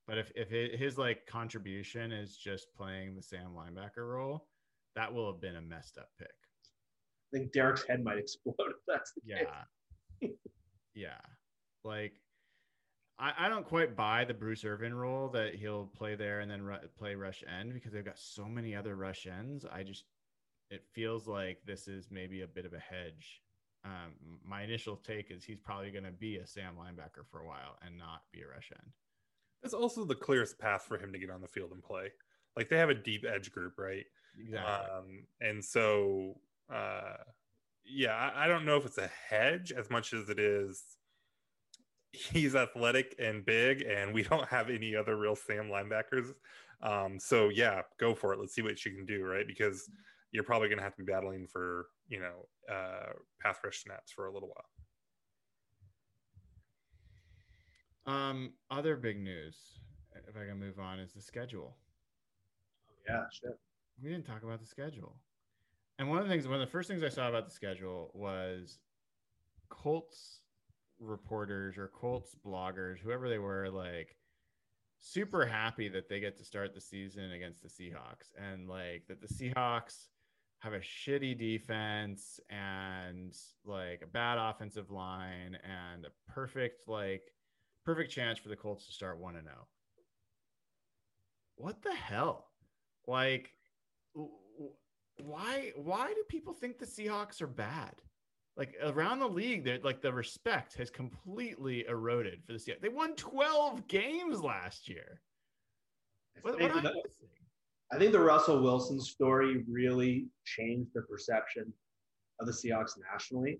But 0.07 0.17
if 0.17 0.31
if 0.35 0.51
it, 0.51 0.79
his 0.79 0.97
like 0.97 1.25
contribution 1.25 2.11
is 2.11 2.35
just 2.35 2.73
playing 2.75 3.15
the 3.15 3.21
Sam 3.21 3.51
linebacker 3.55 4.07
role, 4.07 4.47
that 4.95 5.13
will 5.13 5.31
have 5.31 5.41
been 5.41 5.57
a 5.57 5.61
messed 5.61 5.97
up 5.97 6.09
pick. 6.17 6.27
I 7.33 7.37
think 7.37 7.53
Derek's 7.53 7.85
head 7.87 8.03
might 8.03 8.17
explode 8.17 8.55
if 8.59 8.77
that's 8.87 9.13
the 9.13 9.33
case. 9.33 9.45
Yeah, 10.21 10.29
yeah. 10.95 11.17
Like 11.83 12.13
I, 13.21 13.45
I 13.45 13.49
don't 13.49 13.65
quite 13.65 13.95
buy 13.95 14.25
the 14.25 14.33
Bruce 14.33 14.65
Irvin 14.65 14.93
role 14.95 15.29
that 15.29 15.53
he'll 15.53 15.85
play 15.85 16.15
there 16.15 16.39
and 16.39 16.49
then 16.49 16.63
ru- 16.63 16.87
play 16.97 17.13
rush 17.13 17.43
end 17.47 17.73
because 17.73 17.93
they've 17.93 18.03
got 18.03 18.17
so 18.17 18.45
many 18.45 18.75
other 18.75 18.95
rush 18.95 19.27
ends. 19.27 19.63
I 19.71 19.83
just 19.83 20.05
it 20.71 20.83
feels 20.93 21.27
like 21.27 21.59
this 21.65 21.87
is 21.87 22.07
maybe 22.09 22.41
a 22.41 22.47
bit 22.47 22.65
of 22.65 22.73
a 22.73 22.79
hedge. 22.79 23.41
Um, 23.83 24.39
my 24.43 24.63
initial 24.63 24.95
take 24.95 25.31
is 25.31 25.43
he's 25.43 25.59
probably 25.59 25.91
going 25.91 26.05
to 26.05 26.11
be 26.11 26.37
a 26.37 26.47
Sam 26.47 26.75
linebacker 26.79 27.25
for 27.29 27.41
a 27.41 27.47
while 27.47 27.77
and 27.85 27.97
not 27.97 28.23
be 28.31 28.41
a 28.41 28.47
rush 28.47 28.71
end. 28.71 28.91
That's 29.61 29.73
also 29.73 30.05
the 30.05 30.15
clearest 30.15 30.57
path 30.57 30.85
for 30.87 30.97
him 30.97 31.11
to 31.13 31.19
get 31.19 31.29
on 31.29 31.41
the 31.41 31.47
field 31.47 31.71
and 31.71 31.83
play. 31.83 32.11
Like 32.55 32.69
they 32.69 32.77
have 32.77 32.89
a 32.89 32.95
deep 32.95 33.25
edge 33.27 33.51
group, 33.51 33.77
right? 33.77 34.05
Exactly. 34.39 34.95
Um, 34.95 35.23
and 35.41 35.63
so, 35.63 36.37
uh, 36.73 37.17
yeah, 37.85 38.15
I, 38.15 38.45
I 38.45 38.47
don't 38.47 38.65
know 38.65 38.77
if 38.77 38.85
it's 38.85 38.97
a 38.97 39.09
hedge 39.29 39.71
as 39.71 39.89
much 39.89 40.13
as 40.13 40.29
it 40.29 40.39
is 40.39 40.83
he's 42.11 42.55
athletic 42.55 43.15
and 43.19 43.45
big, 43.45 43.81
and 43.83 44.13
we 44.13 44.23
don't 44.29 44.47
have 44.47 44.69
any 44.69 44.95
other 44.95 45.17
real 45.17 45.35
Sam 45.35 45.69
linebackers. 45.69 46.33
Um, 46.81 47.19
so 47.19 47.49
yeah, 47.49 47.81
go 47.99 48.15
for 48.15 48.33
it. 48.33 48.39
Let's 48.39 48.53
see 48.53 48.61
what 48.61 48.79
she 48.79 48.91
can 48.91 49.05
do, 49.05 49.23
right? 49.23 49.47
Because 49.47 49.89
you're 50.31 50.43
probably 50.43 50.69
going 50.69 50.79
to 50.79 50.83
have 50.83 50.95
to 50.95 51.03
be 51.03 51.11
battling 51.11 51.47
for 51.47 51.87
you 52.07 52.19
know 52.19 52.47
uh, 52.73 53.13
path 53.41 53.59
rush 53.63 53.83
snaps 53.83 54.11
for 54.11 54.27
a 54.27 54.33
little 54.33 54.49
while. 54.49 54.65
Um, 58.07 58.53
other 58.71 58.95
big 58.95 59.21
news, 59.21 59.57
if 60.27 60.35
I 60.35 60.45
can 60.47 60.59
move 60.59 60.79
on, 60.79 60.99
is 60.99 61.13
the 61.13 61.21
schedule. 61.21 61.77
Oh 62.89 62.93
yeah, 63.07 63.23
shit. 63.31 63.57
We 64.01 64.09
didn't 64.09 64.25
talk 64.25 64.43
about 64.43 64.59
the 64.59 64.65
schedule. 64.65 65.15
And 65.99 66.09
one 66.09 66.17
of 66.17 66.23
the 66.23 66.31
things, 66.31 66.47
one 66.47 66.55
of 66.55 66.61
the 66.61 66.71
first 66.71 66.89
things 66.89 67.03
I 67.03 67.09
saw 67.09 67.29
about 67.29 67.45
the 67.45 67.53
schedule 67.53 68.09
was 68.15 68.79
Colts 69.69 70.40
reporters 71.01 71.77
or 71.77 71.87
Colts 71.87 72.35
bloggers, 72.45 72.99
whoever 72.99 73.27
they 73.27 73.39
were, 73.39 73.69
like 73.69 74.15
super 74.99 75.45
happy 75.45 75.89
that 75.89 76.07
they 76.07 76.19
get 76.19 76.37
to 76.37 76.45
start 76.45 76.73
the 76.73 76.81
season 76.81 77.31
against 77.31 77.63
the 77.63 77.67
Seahawks 77.67 78.31
and 78.37 78.69
like 78.69 79.03
that 79.07 79.19
the 79.19 79.27
Seahawks 79.27 80.09
have 80.59 80.73
a 80.73 80.79
shitty 80.79 81.37
defense 81.37 82.39
and 82.51 83.35
like 83.65 84.01
a 84.03 84.07
bad 84.07 84.37
offensive 84.37 84.91
line 84.91 85.57
and 85.63 86.05
a 86.05 86.31
perfect 86.31 86.87
like 86.87 87.23
perfect 87.83 88.11
chance 88.11 88.37
for 88.37 88.49
the 88.49 88.55
Colts 88.55 88.85
to 88.85 88.93
start 88.93 89.19
1 89.19 89.37
and 89.37 89.47
0. 89.47 89.67
What 91.55 91.81
the 91.81 91.95
hell? 91.95 92.49
Like 93.07 93.51
why 95.17 95.71
why 95.75 96.07
do 96.09 96.23
people 96.29 96.53
think 96.53 96.77
the 96.77 96.85
Seahawks 96.85 97.41
are 97.41 97.47
bad? 97.47 97.95
Like 98.57 98.75
around 98.83 99.19
the 99.19 99.27
league, 99.27 99.63
that 99.65 99.83
like 99.85 100.01
the 100.01 100.13
respect 100.13 100.75
has 100.75 100.89
completely 100.89 101.85
eroded 101.87 102.43
for 102.45 102.53
the 102.53 102.59
Seahawks. 102.59 102.81
They 102.81 102.89
won 102.89 103.15
12 103.15 103.87
games 103.87 104.41
last 104.41 104.89
year. 104.89 105.21
What, 106.41 106.59
what 106.59 106.71
I, 106.71 106.73
think 106.73 106.83
the, 106.83 106.93
I 107.93 107.97
think 107.97 108.11
the 108.11 108.19
Russell 108.19 108.61
Wilson 108.61 108.99
story 108.99 109.63
really 109.69 110.27
changed 110.45 110.91
the 110.93 111.01
perception 111.03 111.71
of 112.39 112.47
the 112.47 112.53
Seahawks 112.53 112.93
nationally. 113.11 113.59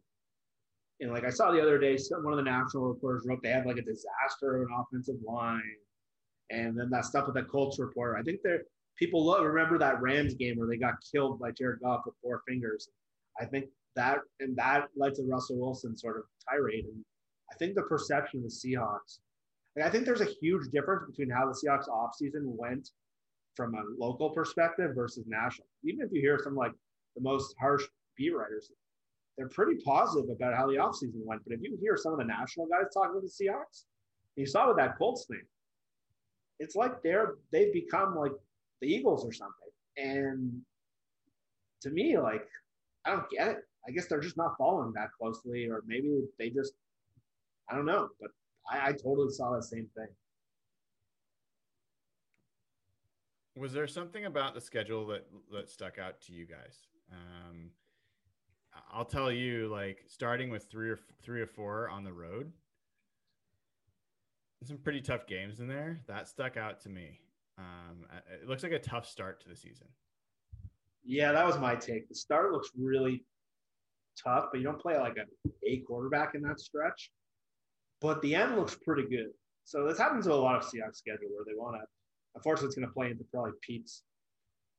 And 1.00 1.12
like 1.12 1.26
I 1.26 1.30
saw 1.30 1.52
the 1.52 1.62
other 1.62 1.80
day, 1.80 1.98
one 2.22 2.34
of 2.34 2.38
the 2.38 2.50
national 2.52 2.88
reporters 2.88 3.24
wrote 3.26 3.42
they 3.42 3.50
have 3.50 3.66
like 3.66 3.78
a 3.78 3.82
disaster 3.82 4.58
of 4.58 4.62
an 4.64 4.76
offensive 4.80 5.16
line, 5.26 5.62
and 6.52 6.78
then 6.78 6.90
that 6.92 7.06
stuff 7.06 7.26
with 7.26 7.36
the 7.36 7.44
Colts 7.44 7.80
reporter. 7.80 8.18
I 8.18 8.24
think 8.24 8.42
they're 8.44 8.64
people 8.98 9.26
look, 9.26 9.42
remember 9.42 9.80
that 9.80 10.02
Rams 10.02 10.36
game 10.36 10.58
where 10.58 10.68
they 10.68 10.78
got 10.78 10.94
killed 11.12 11.40
by 11.40 11.52
Jared 11.52 11.80
Goff 11.82 12.02
with 12.06 12.16
four 12.22 12.44
fingers. 12.48 12.90
I 13.40 13.46
think 13.46 13.66
that 13.96 14.20
and 14.40 14.56
that 14.58 14.88
led 14.96 15.16
to 15.16 15.24
Russell 15.24 15.60
Wilson 15.60 15.98
sort 15.98 16.18
of 16.18 16.24
tirade. 16.50 16.86
And 16.86 17.04
I 17.52 17.56
think 17.56 17.76
the 17.76 17.84
perception 17.84 18.40
of 18.40 18.44
the 18.46 18.50
Seahawks, 18.50 19.20
I 19.84 19.90
think 19.90 20.06
there's 20.06 20.22
a 20.22 20.34
huge 20.42 20.70
difference 20.72 21.04
between 21.10 21.30
how 21.30 21.46
the 21.46 21.54
Seahawks 21.54 21.88
offseason 21.90 22.44
went 22.44 22.90
from 23.56 23.76
a 23.76 23.84
local 23.98 24.30
perspective 24.30 24.92
versus 24.96 25.26
national. 25.28 25.68
Even 25.84 26.06
if 26.06 26.12
you 26.12 26.22
hear 26.22 26.40
some 26.44 26.56
like 26.56 26.74
the 27.16 27.22
most 27.22 27.56
harsh 27.60 27.84
beat 28.18 28.36
writers, 28.36 28.72
they're 29.38 29.50
pretty 29.50 29.80
positive 29.84 30.30
about 30.30 30.56
how 30.56 30.68
the 30.68 30.76
offseason 30.76 31.26
went. 31.26 31.42
But 31.46 31.54
if 31.54 31.62
you 31.62 31.78
hear 31.82 31.98
some 31.98 32.14
of 32.14 32.20
the 32.20 32.26
national 32.26 32.68
guys 32.68 32.94
talking 32.94 33.12
about 33.12 33.24
the 33.24 33.46
Seahawks, 33.46 33.84
you 34.36 34.46
saw 34.46 34.68
with 34.68 34.78
that 34.78 34.98
Colts 34.98 35.26
thing, 35.26 35.42
it's 36.60 36.76
like 36.76 37.02
they're 37.04 37.36
they've 37.52 37.74
become 37.74 38.16
like 38.16 38.34
the 38.82 38.88
Eagles 38.88 39.26
or 39.26 39.32
something. 39.32 39.56
And 39.98 40.62
to 41.82 41.90
me, 41.90 42.18
like, 42.18 42.48
I 43.06 43.12
don't 43.12 43.30
get 43.30 43.48
it. 43.50 43.58
I 43.88 43.92
guess 43.92 44.08
they're 44.08 44.20
just 44.20 44.38
not 44.38 44.58
following 44.58 44.94
that 44.94 45.10
closely, 45.20 45.68
or 45.68 45.84
maybe 45.86 46.22
they 46.38 46.50
just, 46.50 46.74
I 47.70 47.76
don't 47.76 47.86
know. 47.86 48.10
But 48.20 48.32
I, 48.70 48.90
I 48.90 48.92
totally 48.92 49.32
saw 49.32 49.56
the 49.56 49.64
same 49.64 49.88
thing. 49.96 50.08
Was 53.56 53.74
there 53.74 53.88
something 53.88 54.26
about 54.26 54.54
the 54.54 54.62
schedule 54.62 55.06
that 55.08 55.28
that 55.52 55.70
stuck 55.70 56.00
out 56.00 56.22
to 56.22 56.34
you 56.34 56.46
guys? 56.46 56.88
Um, 57.12 57.72
I'll 58.92 59.06
tell 59.06 59.32
you, 59.32 59.68
like 59.68 60.04
starting 60.08 60.50
with 60.50 60.70
three 60.70 60.90
or 60.90 61.00
three 61.22 61.42
or 61.42 61.48
four 61.48 61.90
on 61.90 62.04
the 62.04 62.14
road, 62.14 62.52
some 64.64 64.78
pretty 64.78 65.02
tough 65.02 65.28
games 65.28 65.60
in 65.60 65.68
there. 65.68 66.02
That 66.08 66.30
stuck 66.30 66.56
out 66.56 66.80
to 66.82 66.90
me. 66.90 67.20
Um, 67.58 68.06
it 68.42 68.48
looks 68.48 68.64
like 68.64 68.72
a 68.72 68.80
tough 68.80 69.08
start 69.08 69.42
to 69.42 69.50
the 69.50 69.56
season. 69.56 69.88
Yeah, 71.04 71.32
that 71.32 71.46
was 71.46 71.60
my 71.60 71.76
take. 71.76 72.08
The 72.08 72.16
start 72.16 72.52
looks 72.52 72.70
really 72.78 73.24
tough, 74.24 74.46
but 74.52 74.60
you 74.60 74.66
don't 74.66 74.82
play 74.82 74.98
like 74.98 75.18
a 75.18 75.50
A 75.68 75.80
quarterback 75.80 76.36
in 76.36 76.42
that 76.42 76.60
stretch. 76.60 77.12
But 78.00 78.22
the 78.22 78.36
end 78.36 78.56
looks 78.56 78.76
pretty 78.76 79.08
good. 79.08 79.32
So 79.66 79.88
this 79.88 79.98
happens 79.98 80.26
to 80.26 80.34
a 80.34 80.36
lot 80.36 80.56
of 80.56 80.64
Seahawks 80.64 80.98
schedule 80.98 81.30
where 81.30 81.46
they 81.46 81.56
want 81.56 81.76
to. 81.76 81.86
Unfortunately, 82.36 82.68
it's 82.68 82.76
going 82.76 82.88
to 82.88 82.94
play 82.94 83.12
into 83.12 83.24
probably 83.32 83.52
Pete's 83.62 84.04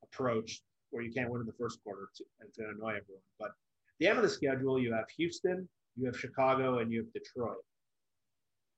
approach 0.02 0.60
where 0.90 1.02
you 1.02 1.12
can't 1.12 1.30
win 1.30 1.40
in 1.40 1.46
the 1.46 1.52
first 1.58 1.78
quarter 1.84 2.08
and 2.40 2.48
it's 2.48 2.58
going 2.58 2.70
to 2.70 2.76
annoy 2.76 2.90
everyone. 2.90 3.22
But 3.38 3.50
the 4.00 4.08
end 4.08 4.18
of 4.18 4.24
the 4.24 4.30
schedule, 4.30 4.78
you 4.78 4.92
have 4.92 5.06
Houston, 5.16 5.68
you 5.96 6.06
have 6.06 6.18
Chicago, 6.18 6.78
and 6.78 6.90
you 6.90 7.04
have 7.04 7.12
Detroit. 7.12 7.62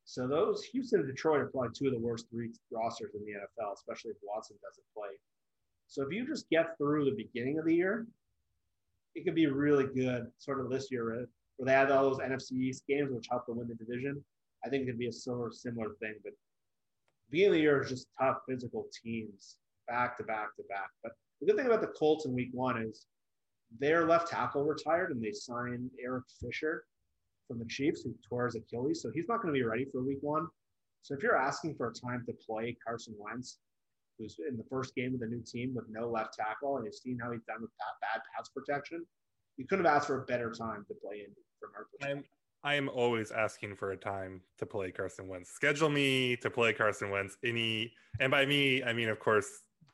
So 0.04 0.28
those 0.28 0.62
Houston 0.64 1.00
and 1.00 1.08
Detroit 1.08 1.40
are 1.40 1.46
probably 1.46 1.70
two 1.74 1.86
of 1.86 1.92
the 1.92 1.98
worst 1.98 2.26
three 2.30 2.50
rosters 2.70 3.14
in 3.14 3.24
the 3.24 3.32
NFL, 3.32 3.72
especially 3.74 4.10
if 4.10 4.16
Watson 4.22 4.56
doesn't 4.62 4.84
play. 4.94 5.16
So 5.88 6.02
if 6.02 6.12
you 6.12 6.26
just 6.26 6.48
get 6.50 6.76
through 6.76 7.06
the 7.06 7.16
beginning 7.16 7.58
of 7.58 7.64
the 7.64 7.74
year, 7.74 8.06
it 9.14 9.24
could 9.24 9.34
be 9.34 9.46
really 9.46 9.86
good, 9.86 10.26
sort 10.38 10.60
of 10.60 10.70
this 10.70 10.90
year, 10.90 11.18
right? 11.18 11.28
where 11.56 11.86
they 11.86 11.92
all 11.92 12.10
those 12.10 12.18
NFC 12.18 12.52
East 12.52 12.84
games, 12.88 13.10
which 13.12 13.28
helped 13.30 13.46
them 13.46 13.58
win 13.58 13.68
the 13.68 13.74
division. 13.74 14.22
I 14.64 14.68
think 14.68 14.82
it 14.82 14.86
could 14.86 14.98
be 14.98 15.08
a 15.08 15.12
similar 15.12 15.52
similar 15.52 15.90
thing. 16.00 16.14
But 16.22 16.32
of 16.32 17.52
the 17.52 17.58
year 17.58 17.82
is 17.82 17.90
just 17.90 18.08
tough 18.20 18.38
physical 18.48 18.86
teams 19.02 19.56
back 19.88 20.16
to 20.18 20.24
back 20.24 20.54
to 20.56 20.62
back. 20.68 20.90
But 21.02 21.12
the 21.40 21.46
good 21.46 21.56
thing 21.56 21.66
about 21.66 21.80
the 21.80 21.92
Colts 21.98 22.26
in 22.26 22.32
week 22.32 22.50
one 22.52 22.80
is 22.80 23.06
their 23.78 24.06
left 24.06 24.28
tackle 24.28 24.64
retired 24.64 25.10
and 25.10 25.22
they 25.22 25.32
signed 25.32 25.90
Eric 26.02 26.24
Fisher 26.40 26.84
from 27.48 27.58
the 27.58 27.66
Chiefs 27.66 28.02
who 28.02 28.14
tore 28.28 28.46
his 28.46 28.54
Achilles. 28.54 29.02
So 29.02 29.10
he's 29.12 29.28
not 29.28 29.42
going 29.42 29.52
to 29.52 29.58
be 29.58 29.64
ready 29.64 29.86
for 29.90 30.02
week 30.02 30.18
one. 30.22 30.46
So 31.02 31.14
if 31.14 31.22
you're 31.22 31.36
asking 31.36 31.74
for 31.74 31.88
a 31.88 31.92
time 31.92 32.24
to 32.26 32.32
play 32.46 32.76
Carson 32.86 33.14
Wentz, 33.18 33.58
who's 34.18 34.36
in 34.48 34.56
the 34.56 34.64
first 34.70 34.94
game 34.94 35.14
of 35.14 35.20
the 35.20 35.26
new 35.26 35.42
team 35.42 35.74
with 35.74 35.84
no 35.88 36.08
left 36.08 36.34
tackle, 36.34 36.76
and 36.76 36.86
you've 36.86 36.94
seen 36.94 37.18
how 37.22 37.32
he's 37.32 37.42
done 37.42 37.60
with 37.60 37.70
bad 38.00 38.20
pass 38.34 38.48
protection, 38.48 39.04
you 39.56 39.66
couldn't 39.66 39.84
have 39.84 39.94
asked 39.96 40.06
for 40.06 40.22
a 40.22 40.24
better 40.24 40.50
time 40.50 40.84
to 40.88 40.94
play 40.94 41.20
in 41.20 41.32
from 41.60 41.70
our 41.76 41.84
perspective. 41.84 42.18
I'm, 42.18 42.70
I 42.70 42.74
am 42.76 42.88
always 42.88 43.30
asking 43.30 43.76
for 43.76 43.92
a 43.92 43.96
time 43.96 44.40
to 44.58 44.66
play 44.66 44.90
Carson 44.90 45.28
Wentz. 45.28 45.50
Schedule 45.50 45.90
me 45.90 46.36
to 46.36 46.50
play 46.50 46.72
Carson 46.72 47.10
Wentz. 47.10 47.36
Any, 47.44 47.92
and 48.20 48.30
by 48.30 48.46
me, 48.46 48.82
I 48.82 48.92
mean, 48.92 49.08
of 49.08 49.18
course, 49.18 49.48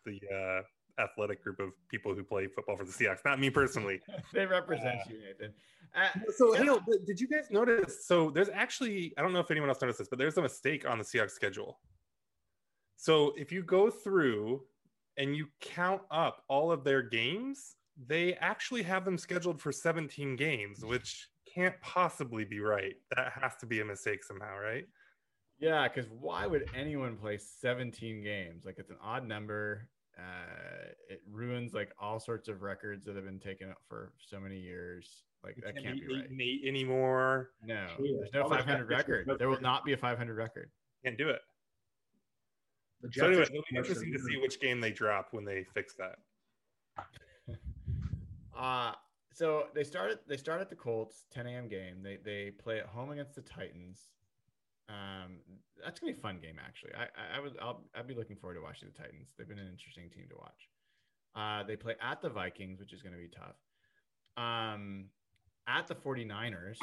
the 0.05 0.21
uh, 0.33 1.03
athletic 1.03 1.43
group 1.43 1.59
of 1.59 1.71
people 1.89 2.15
who 2.15 2.23
play 2.23 2.47
football 2.47 2.77
for 2.77 2.85
the 2.85 2.93
Seahawks, 2.93 3.25
not 3.25 3.41
me 3.41 3.51
personally. 3.51 4.01
they 4.33 4.47
represent 4.47 5.01
uh, 5.01 5.11
you, 5.11 5.19
Nathan. 5.21 5.55
Uh, 5.97 6.33
so, 6.37 6.53
hey, 6.53 6.69
did 7.05 7.21
you 7.21 7.27
guys 7.27 7.51
notice? 7.51 8.07
So, 8.07 8.31
there's 8.31 8.51
actually, 8.51 9.13
I 9.19 9.23
don't 9.23 9.33
know 9.33 9.41
if 9.41 9.51
anyone 9.51 9.69
else 9.69 9.81
noticed 9.83 9.99
this, 9.99 10.09
but 10.09 10.19
there's 10.19 10.39
a 10.39 10.43
mistake 10.43 10.89
on 10.89 10.99
the 10.99 11.05
Seahawks 11.05 11.33
schedule. 11.33 11.81
So, 13.03 13.33
if 13.39 13.51
you 13.51 13.63
go 13.63 13.89
through 13.91 14.63
and 15.17 15.35
you 15.35 15.49
count 15.63 16.03
up 16.11 16.43
all 16.49 16.71
of 16.71 16.85
their 16.85 17.01
games, 17.01 17.77
they 18.07 18.35
actually 18.35 18.83
have 18.83 19.07
them 19.07 19.17
scheduled 19.17 19.59
for 19.59 19.73
17 19.73 20.37
games, 20.37 20.85
which 20.85 21.29
can't 21.53 21.75
possibly 21.81 22.45
be 22.45 22.61
right. 22.61 22.95
That 23.17 23.33
has 23.41 23.57
to 23.61 23.67
be 23.67 23.81
a 23.81 23.85
mistake 23.87 24.23
somehow, 24.23 24.55
right? 24.59 24.85
Yeah, 25.59 25.89
because 25.89 26.11
why 26.11 26.47
would 26.47 26.69
anyone 26.75 27.17
play 27.17 27.39
17 27.39 28.23
games? 28.23 28.67
Like 28.67 28.77
it's 28.79 28.91
an 28.91 28.99
odd 29.03 29.27
number. 29.27 29.89
uh, 30.19 30.91
it 31.09 31.23
ruins 31.31 31.73
like 31.73 31.93
all 31.99 32.21
sorts 32.21 32.49
of 32.49 32.61
records 32.61 33.07
that 33.07 33.17
have 33.17 33.25
been 33.25 33.41
taken 33.41 33.71
up 33.71 33.79
for 33.89 34.13
so 34.19 34.39
many 34.39 34.59
years. 34.59 35.25
Like 35.43 35.57
You 35.57 35.63
that 35.65 35.73
can't 35.73 35.87
can't 35.87 36.01
be 36.01 36.07
be 36.07 36.15
right. 36.21 36.29
eight 36.39 36.69
anymore. 36.69 37.53
No, 37.65 37.87
Yeah, 37.99 38.19
there's 38.21 38.33
no 38.35 38.43
all 38.43 38.51
500 38.51 38.89
record. 38.91 39.31
There 39.39 39.49
will 39.49 39.61
not 39.63 39.87
be 39.87 39.95
a 39.95 39.97
500 39.97 40.35
record. 40.37 40.71
Can't 41.03 41.17
do 41.17 41.31
it. 41.31 41.41
The 43.03 43.11
So 43.13 43.27
anyway, 43.27 43.43
it'll 43.43 43.65
be 43.71 43.77
interesting 43.77 44.13
to 44.13 44.19
see 44.19 44.37
which 44.37 44.61
game 44.61 44.81
they 44.81 44.91
drop 44.91 45.29
when 45.33 45.45
they 45.45 45.65
fix 45.75 45.95
that. 45.95 46.19
Uh 48.57 48.93
so 49.33 49.69
they 49.75 49.85
started 49.85 50.19
they 50.29 50.37
start 50.37 50.61
at 50.61 50.69
the 50.69 50.77
Colts 50.77 51.25
10 51.33 51.47
a.m. 51.47 51.69
game. 51.69 52.03
They 52.03 52.19
they 52.23 52.51
play 52.51 52.79
at 52.79 52.87
home 52.87 53.11
against 53.11 53.35
the 53.35 53.41
Titans. 53.41 54.11
Um, 54.91 55.39
that's 55.83 56.01
gonna 56.01 56.13
be 56.13 56.19
a 56.19 56.21
fun 56.21 56.41
game 56.43 56.57
actually. 56.63 56.93
I 56.95 57.05
I, 57.05 57.39
I 57.39 57.41
would 57.41 57.57
I'll 57.63 57.85
I'd 57.95 58.07
be 58.07 58.15
looking 58.15 58.37
forward 58.37 58.57
to 58.57 58.61
watching 58.61 58.89
the 58.93 59.03
Titans. 59.03 59.29
They've 59.39 59.49
been 59.49 59.59
an 59.59 59.69
interesting 59.69 60.11
team 60.11 60.27
to 60.31 60.37
watch. 60.37 60.69
Uh, 61.35 61.63
they 61.63 61.77
play 61.77 61.95
at 62.03 62.21
the 62.21 62.29
Vikings, 62.29 62.81
which 62.81 62.93
is 62.93 63.03
gonna 63.03 63.17
be 63.17 63.29
tough. 63.29 63.57
Um, 64.37 65.07
at 65.67 65.87
the 65.87 65.95
49ers, 65.95 66.77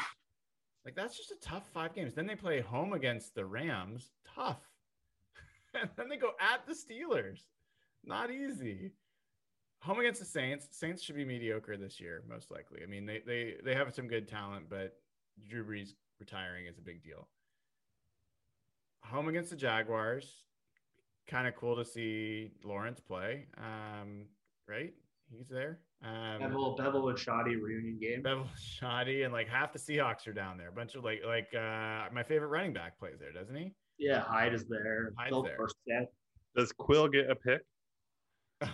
like 0.86 0.96
that's 0.96 1.18
just 1.18 1.32
a 1.32 1.36
tough 1.42 1.68
five 1.74 1.94
games. 1.94 2.14
Then 2.14 2.26
they 2.26 2.36
play 2.36 2.62
home 2.62 2.94
against 2.94 3.36
the 3.36 3.46
Rams, 3.46 4.12
tough. 4.36 4.62
And 5.74 5.90
then 5.98 6.10
they 6.10 6.18
go 6.18 6.32
at 6.40 6.66
the 6.66 6.74
Steelers, 6.74 7.40
not 8.04 8.32
easy 8.32 8.92
home 9.82 10.00
against 10.00 10.20
the 10.20 10.26
Saints. 10.26 10.68
Saints 10.72 11.02
should 11.02 11.16
be 11.16 11.26
mediocre 11.26 11.78
this 11.78 12.00
year, 12.00 12.24
most 12.28 12.52
likely. 12.52 12.82
I 12.84 12.86
mean, 12.86 13.06
they 13.06 13.22
they 13.26 13.56
they 13.64 13.76
have 13.76 13.94
some 13.94 14.08
good 14.08 14.28
talent, 14.28 14.66
but 14.70 14.98
Drew 15.50 15.66
Brees 15.66 15.92
retiring 16.20 16.66
is 16.66 16.78
a 16.78 16.82
big 16.82 17.04
deal. 17.04 17.28
Home 19.04 19.28
against 19.28 19.50
the 19.50 19.56
Jaguars, 19.56 20.44
kind 21.28 21.48
of 21.48 21.56
cool 21.56 21.76
to 21.76 21.86
see 21.86 22.52
Lawrence 22.64 23.00
play. 23.00 23.46
Um, 23.58 24.26
right, 24.68 24.94
he's 25.30 25.48
there. 25.48 25.80
Um, 26.04 26.42
Bevell, 26.42 26.78
Bevell 26.78 27.10
and 27.10 27.18
Schotty 27.18 27.60
reunion 27.60 27.98
game. 28.00 28.22
Bevell 28.22 28.48
Schotty 28.60 29.24
and 29.24 29.34
like 29.34 29.48
half 29.48 29.74
the 29.74 29.80
Seahawks 29.80 30.28
are 30.28 30.34
down 30.34 30.58
there. 30.58 30.70
A 30.70 30.74
bunch 30.74 30.96
of 30.96 31.04
like 31.04 31.22
like 31.26 31.54
uh, 31.54 32.10
my 32.12 32.24
favorite 32.24 32.50
running 32.50 32.74
back 32.74 33.00
plays 33.00 33.20
there, 33.20 33.32
doesn't 33.32 33.56
he? 33.56 33.74
Yeah, 33.98 34.22
Hyde 34.22 34.54
is 34.54 34.66
there. 34.68 35.14
Hyde's 35.18 35.30
Bill 35.30 35.44
there. 35.44 35.58
Burstead. 35.58 36.06
Does 36.56 36.72
Quill 36.72 37.08
get 37.08 37.30
a 37.30 37.36
pick? 37.36 37.62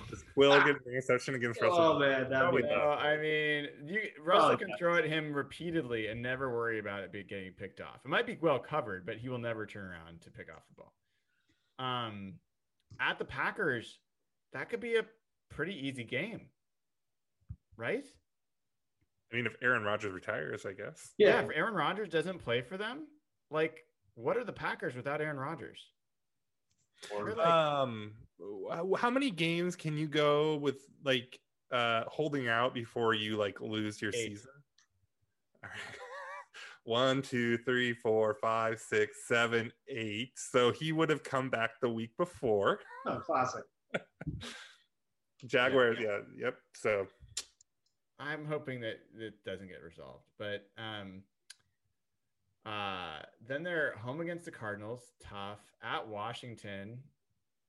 Does 0.10 0.24
Quill 0.34 0.58
get 0.60 0.76
an 0.76 0.80
interception 0.88 1.36
against 1.36 1.62
Russell? 1.62 1.78
Oh 1.78 2.00
man, 2.00 2.30
that'd 2.30 2.32
Probably 2.32 2.62
be 2.62 2.70
not. 2.70 2.78
No, 2.78 2.90
I 2.92 3.18
mean, 3.18 3.68
you, 3.86 4.00
Russell 4.24 4.48
Probably 4.48 4.58
can 4.58 4.70
not. 4.70 4.80
throw 4.80 4.96
at 4.98 5.06
him 5.06 5.34
repeatedly 5.34 6.08
and 6.08 6.22
never 6.22 6.54
worry 6.54 6.80
about 6.80 7.04
it 7.04 7.12
be 7.12 7.24
getting 7.24 7.52
picked 7.52 7.82
off. 7.82 8.00
It 8.06 8.08
might 8.08 8.26
be 8.26 8.38
well 8.42 8.60
covered, 8.60 9.06
but 9.06 9.18
he 9.18 9.28
will 9.28 9.40
never 9.40 9.66
turn 9.66 9.86
around 9.86 10.22
to 10.22 10.32
pick 10.32 10.48
off 10.50 10.64
the 10.70 10.84
ball. 10.84 10.94
Um, 11.80 12.36
at 13.00 13.20
the 13.20 13.26
Packers, 13.26 14.00
that 14.54 14.70
could 14.70 14.80
be 14.80 14.96
a 14.96 15.06
pretty 15.50 15.76
easy 15.88 16.06
game, 16.06 16.48
right? 17.76 18.06
I 19.32 19.36
mean, 19.36 19.48
if 19.48 19.56
Aaron 19.62 19.84
Rodgers 19.84 20.14
retires, 20.14 20.66
I 20.66 20.74
guess. 20.74 21.14
yeah. 21.18 21.42
if 21.42 21.50
Aaron 21.54 21.74
Rodgers 21.74 22.10
doesn't 22.10 22.40
play 22.40 22.62
for 22.62 22.78
them, 22.78 23.08
like, 23.50 23.80
what 24.16 24.38
are 24.38 24.44
the 24.44 24.54
Packers 24.54 24.96
without 24.96 25.22
Aaron 25.22 25.38
Rodgers? 25.38 25.80
Like- 27.14 27.38
Um, 27.38 28.14
how 28.98 29.10
many 29.10 29.32
games 29.32 29.76
can 29.76 29.98
you 29.98 30.08
go 30.08 30.56
with 30.58 30.78
like 31.04 31.40
uh 31.72 32.04
holding 32.08 32.48
out 32.48 32.74
before 32.74 33.14
you 33.14 33.36
like 33.38 33.60
lose 33.62 34.02
your 34.02 34.12
Eight. 34.14 34.30
season? 34.30 34.52
All 35.64 35.70
right. 35.70 35.80
One, 36.86 37.22
two, 37.22 37.58
three, 37.60 37.94
four, 37.94 38.36
five, 38.42 38.78
six, 38.80 39.26
seven, 39.28 39.72
eight. 39.88 40.34
So 40.36 40.72
he 40.72 40.92
would 40.92 41.10
have 41.10 41.24
come 41.24 41.50
back 41.50 41.80
the 41.82 41.90
week 41.90 42.12
before. 42.18 42.80
Oh, 43.08 43.20
classic. 43.20 43.64
Jaguars, 45.46 45.98
yeah, 46.00 46.20
yep. 46.38 46.56
So 46.76 47.08
I'm 48.20 48.46
hoping 48.46 48.82
that 48.82 49.00
it 49.18 49.34
doesn't 49.46 49.68
get 49.68 49.82
resolved. 49.82 50.26
But 50.38 50.68
um 50.78 51.24
uh 52.66 53.20
then 53.46 53.64
they're 53.64 53.96
home 53.98 54.22
against 54.22 54.46
the 54.46 54.52
Cardinals, 54.52 55.02
tough 55.20 55.60
at 55.84 56.08
Washington. 56.08 57.00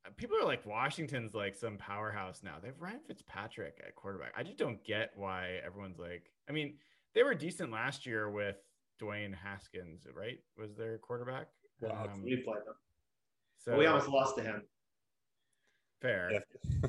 Uh, 0.06 0.10
People 0.16 0.36
are 0.36 0.44
like 0.44 0.64
Washington's 0.66 1.34
like 1.34 1.54
some 1.54 1.76
powerhouse 1.78 2.42
now. 2.44 2.56
They've 2.62 2.78
Ryan 2.80 3.00
Fitzpatrick 3.06 3.80
at 3.86 3.94
quarterback. 3.96 4.32
I 4.36 4.42
just 4.42 4.58
don't 4.58 4.82
get 4.84 5.12
why 5.16 5.58
everyone's 5.64 5.98
like 5.98 6.30
I 6.48 6.52
mean, 6.52 6.74
they 7.14 7.22
were 7.22 7.34
decent 7.34 7.72
last 7.72 8.06
year 8.06 8.30
with 8.30 8.56
Dwayne 9.02 9.34
Haskins, 9.34 10.06
right? 10.14 10.38
Was 10.58 10.74
their 10.76 10.98
quarterback? 10.98 11.48
Wow, 11.80 12.08
Um, 12.12 12.22
We 12.22 12.36
played 12.36 12.58
them. 12.66 12.74
so 13.58 13.72
But 13.72 13.78
we 13.80 13.86
almost 13.86 14.08
lost 14.08 14.36
to 14.36 14.42
him. 14.42 14.62
fair. 16.00 16.30
yeah. 16.32 16.88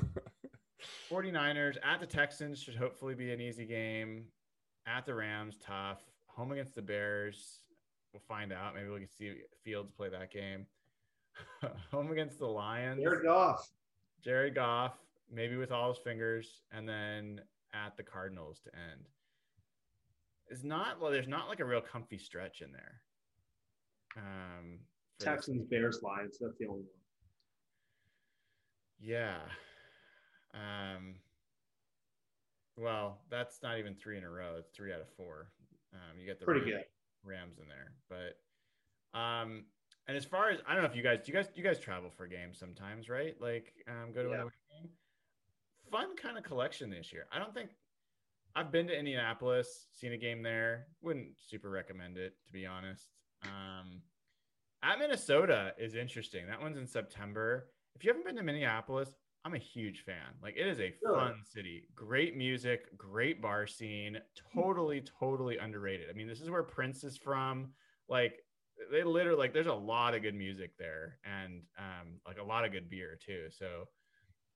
49ers 1.10 1.76
at 1.84 2.00
the 2.00 2.06
Texans 2.06 2.60
should 2.62 2.76
hopefully 2.76 3.14
be 3.14 3.32
an 3.32 3.40
easy 3.40 3.64
game. 3.66 4.26
At 4.86 5.04
the 5.06 5.14
Rams, 5.14 5.56
tough. 5.60 6.00
Home 6.28 6.52
against 6.52 6.74
the 6.74 6.82
Bears, 6.82 7.62
we'll 8.16 8.38
find 8.38 8.52
out. 8.52 8.74
Maybe 8.74 8.88
we 8.88 9.00
can 9.00 9.08
see 9.08 9.32
Fields 9.62 9.90
play 9.90 10.08
that 10.08 10.32
game. 10.32 10.66
Home 11.90 12.10
against 12.10 12.38
the 12.38 12.46
Lions, 12.46 13.02
Jared 13.02 13.24
Goff. 13.24 13.68
Jared 14.24 14.54
Goff, 14.54 14.94
maybe 15.30 15.56
with 15.56 15.70
all 15.70 15.90
his 15.90 15.98
fingers, 15.98 16.62
and 16.72 16.88
then 16.88 17.40
at 17.74 17.96
the 17.96 18.02
Cardinals 18.02 18.60
to 18.64 18.70
end. 18.74 19.08
It's 20.48 20.64
not 20.64 21.00
well. 21.00 21.10
There's 21.10 21.28
not 21.28 21.48
like 21.48 21.60
a 21.60 21.64
real 21.64 21.80
comfy 21.80 22.16
stretch 22.18 22.62
in 22.62 22.72
there. 22.72 23.00
Um, 24.16 24.78
Texans, 25.20 25.64
Bears, 25.64 26.00
Lions. 26.02 26.38
That's 26.40 26.56
the 26.58 26.66
only 26.66 26.80
one. 26.80 26.88
Yeah. 28.98 29.36
Um, 30.54 31.16
well, 32.78 33.18
that's 33.30 33.58
not 33.62 33.78
even 33.78 33.94
three 33.94 34.16
in 34.16 34.24
a 34.24 34.30
row. 34.30 34.54
It's 34.58 34.70
three 34.70 34.92
out 34.92 35.00
of 35.00 35.08
four. 35.16 35.48
Um, 35.92 36.18
you 36.18 36.24
get 36.24 36.38
the 36.38 36.46
Pretty 36.46 36.64
good. 36.64 36.84
Rams 37.26 37.58
in 37.58 37.68
there, 37.68 37.92
but 38.08 39.18
um, 39.18 39.64
and 40.08 40.16
as 40.16 40.24
far 40.24 40.50
as 40.50 40.60
I 40.66 40.74
don't 40.74 40.82
know 40.82 40.88
if 40.88 40.96
you 40.96 41.02
guys, 41.02 41.20
do 41.24 41.32
you 41.32 41.36
guys, 41.38 41.48
you 41.54 41.62
guys 41.64 41.78
travel 41.78 42.10
for 42.10 42.26
games 42.26 42.58
sometimes, 42.58 43.08
right? 43.08 43.34
Like, 43.40 43.72
um, 43.88 44.12
go 44.12 44.22
to 44.22 44.28
Yeah. 44.30 44.42
an 44.42 44.50
game. 44.82 44.90
Fun 45.90 46.16
kind 46.16 46.36
of 46.36 46.44
collection 46.44 46.90
this 46.90 47.12
year. 47.12 47.26
I 47.32 47.38
don't 47.38 47.54
think 47.54 47.70
I've 48.54 48.72
been 48.72 48.86
to 48.88 48.98
Indianapolis, 48.98 49.86
seen 49.92 50.12
a 50.12 50.16
game 50.16 50.42
there. 50.42 50.86
Wouldn't 51.02 51.38
super 51.38 51.70
recommend 51.70 52.16
it 52.18 52.34
to 52.44 52.50
be 52.52 52.66
honest. 52.66 53.08
Um, 53.42 54.02
at 54.82 54.98
Minnesota 54.98 55.74
is 55.78 55.94
interesting. 55.94 56.46
That 56.46 56.60
one's 56.60 56.76
in 56.76 56.86
September. 56.86 57.70
If 57.94 58.04
you 58.04 58.10
haven't 58.10 58.26
been 58.26 58.36
to 58.36 58.42
Minneapolis, 58.42 59.10
I'm 59.44 59.54
a 59.54 59.58
huge 59.58 60.00
fan. 60.04 60.34
Like 60.42 60.56
it 60.56 60.66
is 60.66 60.80
a 60.80 60.92
Really? 61.02 61.18
fun 61.18 61.42
city. 61.44 61.88
Great 61.94 62.36
music, 62.36 62.96
great 62.98 63.40
bar 63.40 63.66
scene. 63.66 64.18
Totally, 64.54 65.02
totally 65.20 65.58
underrated. 65.58 66.08
I 66.10 66.14
mean, 66.14 66.26
this 66.26 66.40
is 66.40 66.50
where 66.50 66.64
Prince 66.64 67.04
is 67.04 67.16
from. 67.16 67.68
Like 68.08 68.40
they 68.90 69.04
literally 69.04 69.38
like 69.38 69.52
there's 69.54 69.66
a 69.68 69.72
lot 69.74 70.14
of 70.14 70.22
good 70.22 70.34
music 70.34 70.72
there 70.78 71.18
and 71.24 71.62
um 71.78 72.20
like 72.26 72.38
a 72.38 72.42
lot 72.44 72.64
of 72.64 72.72
good 72.72 72.90
beer 72.90 73.16
too. 73.24 73.46
So 73.50 73.88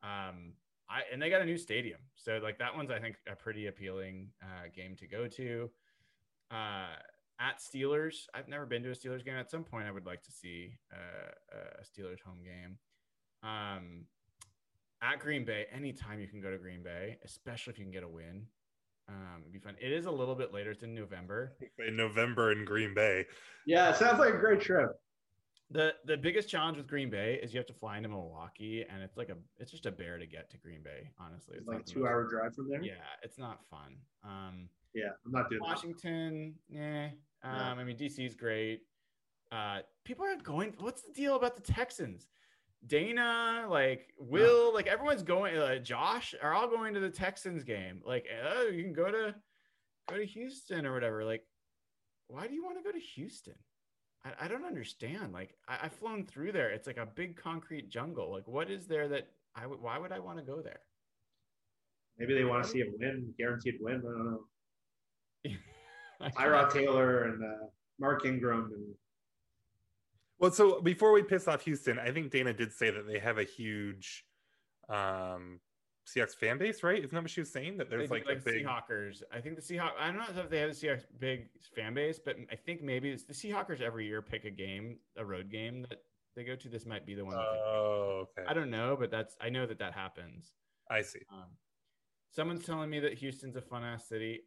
um 0.02 0.54
I 0.88 1.02
and 1.12 1.22
they 1.22 1.30
got 1.30 1.40
a 1.42 1.46
new 1.46 1.56
stadium. 1.58 2.00
So 2.16 2.38
like 2.42 2.58
that 2.58 2.74
one's 2.74 2.90
I 2.90 2.98
think 2.98 3.16
a 3.30 3.36
pretty 3.36 3.68
appealing 3.68 4.28
uh 4.42 4.68
game 4.74 4.96
to 4.96 5.06
go 5.06 5.28
to. 5.28 5.70
Uh 6.50 6.96
at 7.38 7.58
Steelers, 7.58 8.26
I've 8.34 8.48
never 8.48 8.66
been 8.66 8.82
to 8.82 8.90
a 8.90 8.94
Steelers 8.94 9.24
game. 9.24 9.34
At 9.34 9.50
some 9.50 9.64
point, 9.64 9.86
I 9.86 9.90
would 9.90 10.04
like 10.04 10.22
to 10.24 10.30
see 10.30 10.74
uh, 10.92 11.30
a 11.80 11.82
Steelers 11.82 12.20
home 12.20 12.40
game. 12.44 12.76
Um, 13.42 14.04
at 15.02 15.18
Green 15.20 15.44
Bay, 15.44 15.66
anytime 15.72 16.20
you 16.20 16.28
can 16.28 16.40
go 16.40 16.50
to 16.50 16.58
Green 16.58 16.82
Bay, 16.82 17.18
especially 17.24 17.72
if 17.72 17.78
you 17.78 17.84
can 17.84 17.92
get 17.92 18.02
a 18.02 18.08
win, 18.08 18.46
um, 19.08 19.38
it'd 19.40 19.52
be 19.52 19.58
fun. 19.58 19.74
It 19.80 19.92
is 19.92 20.06
a 20.06 20.10
little 20.10 20.34
bit 20.34 20.52
later; 20.52 20.70
it's 20.70 20.82
in 20.82 20.94
November. 20.94 21.56
in 21.86 21.96
November 21.96 22.52
in 22.52 22.64
Green 22.64 22.94
Bay. 22.94 23.26
Yeah, 23.66 23.90
it 23.90 23.96
sounds 23.96 24.18
like 24.18 24.34
a 24.34 24.38
great 24.38 24.60
trip. 24.60 24.90
the 25.70 25.94
The 26.04 26.16
biggest 26.16 26.48
challenge 26.48 26.76
with 26.76 26.86
Green 26.86 27.10
Bay 27.10 27.40
is 27.42 27.52
you 27.52 27.58
have 27.58 27.66
to 27.66 27.72
fly 27.74 27.96
into 27.96 28.08
Milwaukee, 28.08 28.84
and 28.88 29.02
it's 29.02 29.16
like 29.16 29.28
a 29.30 29.36
it's 29.58 29.70
just 29.70 29.86
a 29.86 29.90
bear 29.90 30.18
to 30.18 30.26
get 30.26 30.50
to 30.50 30.58
Green 30.58 30.82
Bay. 30.82 31.10
Honestly, 31.18 31.54
It's 31.56 31.60
it's 31.62 31.68
like 31.68 31.80
a 31.80 31.82
two 31.84 32.00
most- 32.00 32.08
hour 32.08 32.28
drive 32.28 32.54
from 32.54 32.68
there. 32.68 32.82
Yeah, 32.82 32.94
it's 33.22 33.38
not 33.38 33.64
fun. 33.68 33.96
Um, 34.22 34.68
Yeah, 34.94 35.10
I'm 35.24 35.32
not 35.32 35.48
doing. 35.50 35.62
Washington, 35.62 36.54
yeah. 36.68 37.10
Um, 37.42 37.52
No. 37.52 37.62
I 37.80 37.84
mean, 37.84 37.96
DC 37.96 38.24
is 38.26 38.34
great. 38.34 38.82
Uh, 39.50 39.80
people 40.04 40.24
are 40.24 40.36
going. 40.36 40.74
What's 40.78 41.02
the 41.02 41.12
deal 41.12 41.34
about 41.34 41.56
the 41.56 41.62
Texans? 41.72 42.28
Dana, 42.86 43.66
like 43.68 44.12
Will, 44.18 44.72
like 44.72 44.86
everyone's 44.86 45.22
going. 45.22 45.56
Uh, 45.56 45.78
Josh 45.78 46.34
are 46.42 46.54
all 46.54 46.68
going 46.68 46.94
to 46.94 47.00
the 47.00 47.10
Texans 47.10 47.62
game. 47.62 48.00
Like, 48.04 48.26
oh, 48.44 48.68
you 48.68 48.82
can 48.82 48.92
go 48.92 49.10
to 49.10 49.34
go 50.08 50.16
to 50.16 50.24
Houston 50.24 50.86
or 50.86 50.92
whatever. 50.92 51.24
Like, 51.24 51.44
why 52.28 52.46
do 52.46 52.54
you 52.54 52.64
want 52.64 52.78
to 52.78 52.82
go 52.82 52.92
to 52.92 52.98
Houston? 52.98 53.54
I, 54.24 54.44
I 54.44 54.48
don't 54.48 54.64
understand. 54.64 55.32
Like, 55.32 55.54
I, 55.68 55.78
I've 55.82 55.92
flown 55.92 56.24
through 56.24 56.52
there. 56.52 56.70
It's 56.70 56.86
like 56.86 56.96
a 56.96 57.06
big 57.06 57.36
concrete 57.36 57.90
jungle. 57.90 58.32
Like, 58.32 58.48
what 58.48 58.70
is 58.70 58.86
there 58.86 59.08
that 59.08 59.28
I 59.54 59.66
would? 59.66 59.80
Why 59.80 59.98
would 59.98 60.12
I 60.12 60.18
want 60.18 60.38
to 60.38 60.44
go 60.44 60.62
there? 60.62 60.80
Maybe 62.18 62.34
they 62.34 62.44
want 62.44 62.64
to 62.64 62.68
see 62.68 62.80
a 62.80 62.86
win, 62.98 63.32
guaranteed 63.38 63.76
win. 63.80 63.96
I 63.96 64.02
don't 64.02 64.30
know. 64.30 64.40
I 66.20 66.30
Tyrod 66.30 66.70
Taylor 66.72 67.24
and 67.24 67.42
uh, 67.42 67.66
Mark 67.98 68.26
Ingram 68.26 68.70
and 68.74 68.94
Well, 70.40 70.50
so 70.50 70.80
before 70.80 71.12
we 71.12 71.22
piss 71.22 71.46
off 71.46 71.62
Houston, 71.62 71.98
I 71.98 72.10
think 72.10 72.32
Dana 72.32 72.52
did 72.52 72.72
say 72.72 72.90
that 72.90 73.06
they 73.06 73.18
have 73.18 73.38
a 73.38 73.44
huge 73.44 74.24
um 74.88 75.60
Seahawks 76.08 76.34
fan 76.34 76.58
base, 76.58 76.82
right? 76.82 76.98
Isn't 76.98 77.12
that 77.12 77.22
what 77.22 77.30
she 77.30 77.40
was 77.40 77.52
saying? 77.52 77.76
That 77.76 77.88
there's 77.88 78.10
like, 78.10 78.26
like 78.26 78.38
a 78.38 78.40
big 78.40 78.66
Seahawkers. 78.66 79.22
I 79.32 79.40
think 79.40 79.54
the 79.54 79.62
Seahawks. 79.62 79.92
I 80.00 80.06
don't 80.06 80.16
know 80.16 80.42
if 80.42 80.50
they 80.50 80.58
have 80.58 80.70
the 80.70 80.86
Seahawks 80.86 81.04
big 81.20 81.48
fan 81.76 81.94
base, 81.94 82.18
but 82.18 82.36
I 82.50 82.56
think 82.56 82.82
maybe 82.82 83.10
it's 83.10 83.24
the 83.24 83.34
Seahawkers 83.34 83.80
every 83.80 84.06
year 84.06 84.22
pick 84.22 84.44
a 84.44 84.50
game, 84.50 84.96
a 85.16 85.24
road 85.24 85.50
game 85.50 85.82
that 85.82 86.02
they 86.34 86.42
go 86.42 86.56
to. 86.56 86.68
This 86.68 86.86
might 86.86 87.06
be 87.06 87.14
the 87.14 87.24
one. 87.24 87.34
That 87.34 87.42
they 87.42 87.58
pick. 87.58 87.64
Oh, 87.66 88.26
okay. 88.38 88.48
I 88.48 88.54
don't 88.54 88.70
know, 88.70 88.96
but 88.98 89.10
that's 89.10 89.36
I 89.40 89.50
know 89.50 89.66
that 89.66 89.78
that 89.78 89.92
happens. 89.92 90.54
I 90.90 91.02
see. 91.02 91.20
Um, 91.30 91.44
someone's 92.30 92.64
telling 92.64 92.90
me 92.90 92.98
that 93.00 93.14
Houston's 93.14 93.56
a 93.56 93.60
fun 93.60 93.84
ass 93.84 94.08
city. 94.08 94.40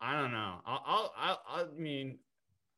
I 0.00 0.20
don't 0.20 0.32
know. 0.32 0.56
I'll, 0.66 0.82
I'll, 0.84 1.12
I'll, 1.16 1.40
I 1.48 1.64
mean, 1.78 2.18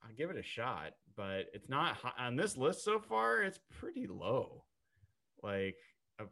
I'll 0.03 0.15
give 0.15 0.31
it 0.31 0.37
a 0.37 0.43
shot, 0.43 0.93
but 1.19 1.47
it's 1.53 1.69
not 1.69 1.97
high, 1.97 2.27
on 2.27 2.37
this 2.37 2.57
list 2.57 2.85
so 2.85 3.01
far. 3.01 3.43
It's 3.43 3.59
pretty 3.81 4.07
low, 4.07 4.63
like 5.43 5.77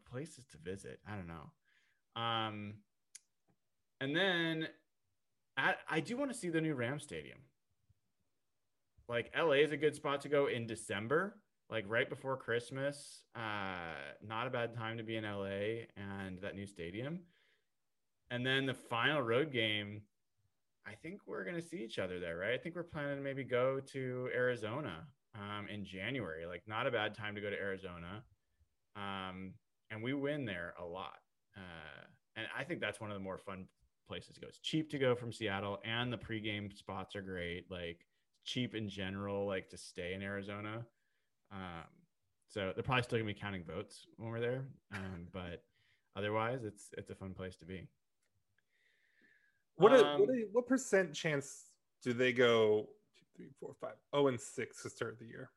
places 0.09 0.45
to 0.51 0.57
visit. 0.57 0.99
I 1.05 1.15
don't 1.15 1.27
know. 1.27 2.21
Um, 2.21 2.75
and 3.99 4.15
then 4.15 4.69
at, 5.57 5.77
I 5.89 5.99
do 5.99 6.15
want 6.15 6.31
to 6.31 6.37
see 6.37 6.49
the 6.49 6.61
new 6.61 6.73
Ram 6.73 6.99
Stadium. 6.99 7.39
Like 9.09 9.33
LA 9.37 9.53
is 9.53 9.73
a 9.73 9.77
good 9.77 9.95
spot 9.95 10.21
to 10.21 10.29
go 10.29 10.47
in 10.47 10.65
December, 10.65 11.35
like 11.69 11.83
right 11.87 12.09
before 12.09 12.37
Christmas. 12.37 13.23
Uh, 13.35 13.93
not 14.25 14.47
a 14.47 14.49
bad 14.49 14.73
time 14.73 14.97
to 14.97 15.03
be 15.03 15.17
in 15.17 15.25
LA 15.25 15.83
and 15.97 16.39
that 16.41 16.55
new 16.55 16.65
stadium. 16.65 17.19
And 18.31 18.45
then 18.45 18.65
the 18.65 18.73
final 18.73 19.21
road 19.21 19.51
game, 19.51 20.01
I 20.87 20.95
think 20.95 21.21
we're 21.25 21.43
going 21.43 21.55
to 21.55 21.61
see 21.61 21.77
each 21.77 21.99
other 21.99 22.19
there, 22.19 22.37
right? 22.37 22.53
I 22.53 22.57
think 22.57 22.75
we're 22.75 22.83
planning 22.83 23.17
to 23.17 23.23
maybe 23.23 23.43
go 23.43 23.79
to 23.91 24.29
Arizona 24.33 25.05
um, 25.35 25.67
in 25.67 25.83
January. 25.83 26.45
Like, 26.45 26.63
not 26.67 26.87
a 26.87 26.91
bad 26.91 27.13
time 27.13 27.35
to 27.35 27.41
go 27.41 27.49
to 27.49 27.55
Arizona. 27.57 28.23
Um, 28.95 29.53
and 29.91 30.01
we 30.01 30.13
win 30.13 30.45
there 30.45 30.73
a 30.79 30.85
lot. 30.85 31.19
Uh, 31.55 32.05
and 32.35 32.47
I 32.57 32.63
think 32.63 32.79
that's 32.79 33.01
one 33.01 33.11
of 33.11 33.15
the 33.15 33.23
more 33.23 33.37
fun 33.37 33.65
places 34.07 34.35
to 34.35 34.41
go. 34.41 34.47
It's 34.47 34.59
cheap 34.59 34.89
to 34.91 34.97
go 34.97 35.15
from 35.15 35.33
Seattle, 35.33 35.79
and 35.83 36.11
the 36.11 36.17
pregame 36.17 36.75
spots 36.75 37.15
are 37.15 37.21
great. 37.21 37.65
Like, 37.69 38.05
cheap 38.45 38.73
in 38.73 38.87
general, 38.87 39.45
like 39.45 39.69
to 39.69 39.77
stay 39.77 40.13
in 40.13 40.21
Arizona. 40.21 40.85
Um, 41.51 41.87
so 42.47 42.71
they're 42.73 42.83
probably 42.83 43.03
still 43.03 43.19
gonna 43.19 43.27
be 43.27 43.39
counting 43.39 43.63
votes 43.63 44.07
when 44.15 44.29
we're 44.29 44.39
there. 44.39 44.67
Um, 44.93 45.27
but 45.33 45.63
otherwise, 46.15 46.63
it's 46.63 46.89
it's 46.97 47.09
a 47.09 47.15
fun 47.15 47.33
place 47.33 47.57
to 47.57 47.65
be. 47.65 47.87
What 49.77 49.93
a, 49.93 50.05
Um, 50.05 50.19
what, 50.21 50.29
a, 50.29 50.47
what 50.51 50.67
percent 50.67 51.13
chance 51.13 51.65
do 52.03 52.13
they 52.13 52.33
go 52.33 52.89
two, 53.15 53.25
three, 53.35 53.49
four, 53.59 53.75
five, 53.79 53.95
oh, 54.13 54.27
and 54.27 54.39
six 54.39 54.81
to 54.83 54.89
start 54.89 55.17
the 55.19 55.25
year? 55.25 55.51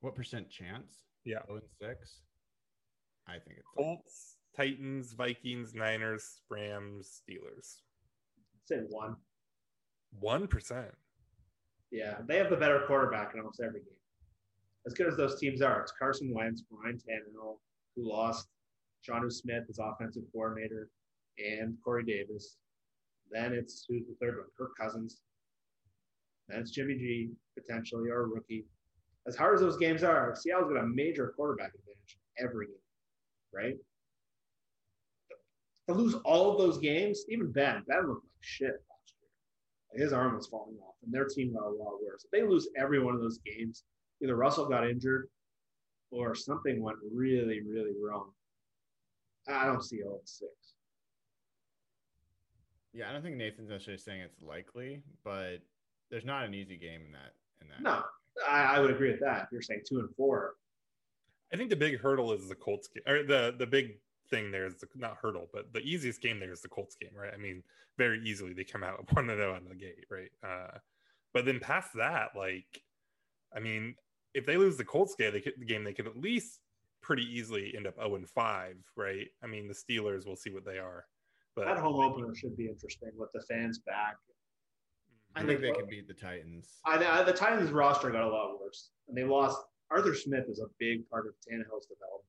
What 0.00 0.14
percent 0.14 0.48
chance? 0.48 1.04
Yeah. 1.24 1.38
Oh 1.48 1.54
and 1.56 1.62
six. 1.80 2.20
I 3.26 3.32
think 3.32 3.58
it's 3.58 3.66
like, 3.76 3.86
Colts, 3.86 4.36
Titans, 4.56 5.12
Vikings, 5.12 5.74
Niners, 5.74 6.40
Rams, 6.48 7.22
Steelers. 7.28 7.82
Say 8.64 8.76
one. 8.88 9.16
One 10.20 10.46
percent. 10.46 10.94
Yeah, 11.90 12.18
they 12.26 12.36
have 12.36 12.50
the 12.50 12.56
better 12.56 12.84
quarterback 12.86 13.34
in 13.34 13.40
almost 13.40 13.60
every 13.60 13.80
game. 13.80 13.88
As 14.86 14.94
good 14.94 15.08
as 15.08 15.16
those 15.16 15.40
teams 15.40 15.62
are, 15.62 15.80
it's 15.80 15.92
Carson 15.98 16.32
Wentz, 16.32 16.62
Ryan 16.70 16.96
Tannehill, 16.96 17.58
who 17.96 18.08
lost 18.08 18.48
John 19.04 19.28
Smith, 19.30 19.66
his 19.66 19.80
offensive 19.80 20.22
coordinator, 20.32 20.90
and 21.38 21.76
Corey 21.84 22.04
Davis. 22.04 22.56
Then 23.30 23.52
it's 23.52 23.84
who's 23.88 24.06
the 24.06 24.14
third 24.20 24.36
one? 24.36 24.46
Kirk 24.56 24.76
Cousins. 24.78 25.20
Then 26.48 26.60
it's 26.60 26.70
Jimmy 26.70 26.94
G, 26.94 27.30
potentially, 27.58 28.08
or 28.10 28.22
a 28.22 28.26
rookie. 28.26 28.64
As 29.26 29.34
hard 29.34 29.54
as 29.54 29.60
those 29.60 29.76
games 29.76 30.04
are, 30.04 30.34
Seattle's 30.36 30.72
got 30.72 30.82
a 30.82 30.86
major 30.86 31.32
quarterback 31.34 31.72
advantage 31.74 32.18
every 32.38 32.66
game, 32.66 32.76
right? 33.52 33.74
To 35.88 35.94
lose 35.94 36.14
all 36.24 36.52
of 36.52 36.58
those 36.58 36.78
games, 36.78 37.24
even 37.28 37.50
Ben, 37.50 37.82
Ben 37.88 38.06
looked 38.06 38.24
like 38.24 38.32
shit 38.40 38.66
last 38.68 39.14
year. 39.92 40.04
His 40.04 40.12
arm 40.12 40.36
was 40.36 40.46
falling 40.46 40.76
off, 40.86 40.94
and 41.04 41.12
their 41.12 41.26
team 41.26 41.54
got 41.54 41.66
a 41.66 41.70
lot 41.70 42.02
worse. 42.04 42.24
If 42.24 42.30
they 42.30 42.42
lose 42.42 42.68
every 42.76 43.02
one 43.02 43.14
of 43.14 43.20
those 43.20 43.38
games, 43.38 43.84
either 44.22 44.36
Russell 44.36 44.68
got 44.68 44.88
injured 44.88 45.28
or 46.10 46.34
something 46.34 46.80
went 46.82 46.98
really, 47.12 47.62
really 47.62 47.94
wrong. 48.00 48.30
I 49.48 49.66
don't 49.66 49.82
see 49.82 49.98
0 49.98 50.18
6. 50.24 50.50
Yeah. 52.96 53.08
I 53.08 53.12
don't 53.12 53.22
think 53.22 53.36
Nathan's 53.36 53.70
necessarily 53.70 54.00
saying 54.00 54.20
it's 54.20 54.42
likely, 54.42 55.02
but 55.24 55.58
there's 56.10 56.24
not 56.24 56.44
an 56.44 56.54
easy 56.54 56.76
game 56.76 57.02
in 57.06 57.12
that. 57.12 57.34
In 57.60 57.68
that. 57.68 57.82
No, 57.82 58.02
I, 58.48 58.76
I 58.76 58.80
would 58.80 58.90
agree 58.90 59.10
with 59.10 59.20
that. 59.20 59.44
If 59.44 59.48
you're 59.52 59.62
saying 59.62 59.82
two 59.88 59.98
and 60.00 60.08
four, 60.16 60.54
I 61.52 61.56
think 61.56 61.70
the 61.70 61.76
big 61.76 62.00
hurdle 62.00 62.32
is 62.32 62.48
the 62.48 62.54
Colts 62.54 62.88
game, 62.88 63.02
or 63.06 63.22
the 63.22 63.54
the 63.56 63.66
big 63.66 63.98
thing 64.30 64.50
there 64.50 64.66
is 64.66 64.76
the, 64.76 64.88
not 64.94 65.16
hurdle, 65.20 65.48
but 65.52 65.72
the 65.72 65.80
easiest 65.80 66.20
game 66.20 66.40
there 66.40 66.52
is 66.52 66.60
the 66.60 66.68
Colts 66.68 66.96
game, 67.00 67.10
right? 67.14 67.32
I 67.32 67.36
mean, 67.36 67.62
very 67.98 68.20
easily 68.24 68.52
they 68.52 68.64
come 68.64 68.82
out 68.82 69.06
one 69.12 69.26
to 69.26 69.36
zero 69.36 69.54
out 69.54 69.62
of 69.62 69.68
the 69.68 69.74
gate, 69.74 70.06
right? 70.10 70.30
Uh, 70.42 70.78
but 71.32 71.44
then 71.44 71.60
past 71.60 71.90
that, 71.94 72.30
like, 72.36 72.82
I 73.54 73.60
mean, 73.60 73.94
if 74.34 74.46
they 74.46 74.56
lose 74.56 74.76
the 74.76 74.84
Colts 74.84 75.14
game, 75.14 75.32
they 75.32 75.40
could, 75.40 75.54
the 75.58 75.66
game 75.66 75.84
they 75.84 75.92
could 75.92 76.06
at 76.06 76.16
least 76.16 76.60
pretty 77.02 77.22
easily 77.22 77.74
end 77.76 77.86
up 77.86 77.96
zero 77.96 78.16
and 78.16 78.28
five, 78.28 78.76
right? 78.96 79.28
I 79.42 79.46
mean, 79.46 79.68
the 79.68 79.74
Steelers, 79.74 80.26
we'll 80.26 80.36
see 80.36 80.50
what 80.50 80.64
they 80.64 80.78
are, 80.78 81.04
but 81.56 81.64
that 81.64 81.78
home 81.78 81.96
opener 82.04 82.34
should 82.34 82.56
be 82.56 82.68
interesting 82.68 83.10
with 83.16 83.32
the 83.32 83.40
fans 83.40 83.78
back. 83.80 84.16
I 85.34 85.42
think 85.42 85.60
they 85.60 85.72
can 85.72 85.86
beat 85.88 86.06
the 86.06 86.14
Titans. 86.14 86.78
I, 86.84 87.04
I, 87.04 87.22
the 87.22 87.32
Titans 87.32 87.70
roster 87.70 88.10
got 88.10 88.22
a 88.22 88.28
lot 88.28 88.60
worse, 88.60 88.90
and 89.08 89.16
they 89.16 89.24
lost. 89.24 89.58
Arthur 89.90 90.14
Smith 90.14 90.44
is 90.48 90.60
a 90.60 90.66
big 90.78 91.08
part 91.08 91.26
of 91.26 91.34
Tannehill's 91.34 91.86
development. 91.86 92.24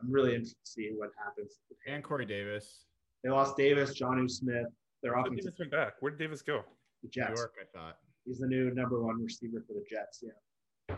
I'm 0.00 0.10
really 0.10 0.34
interested 0.34 0.58
to 0.64 0.70
see 0.70 0.90
what 0.94 1.10
happens. 1.22 1.58
And 1.86 2.02
Corey 2.02 2.26
Davis, 2.26 2.84
They 3.24 3.30
lost 3.30 3.56
Davis, 3.56 3.94
Johnny 3.94 4.28
Smith. 4.28 4.66
Their 5.02 5.14
Where 5.14 5.24
did 5.24 5.36
Davis 5.36 5.58
went 5.58 5.70
back. 5.70 5.94
Where 6.00 6.10
did 6.12 6.18
Davis 6.18 6.42
go? 6.42 6.62
the 7.02 7.08
New 7.08 7.10
Jets. 7.10 7.40
York. 7.40 7.54
I 7.60 7.76
thought. 7.76 7.96
He's 8.24 8.38
the 8.38 8.46
new 8.46 8.72
number 8.72 9.02
one 9.02 9.22
receiver 9.22 9.64
for 9.66 9.72
the 9.72 9.84
Jets. 9.88 10.22
Yeah. 10.22 10.96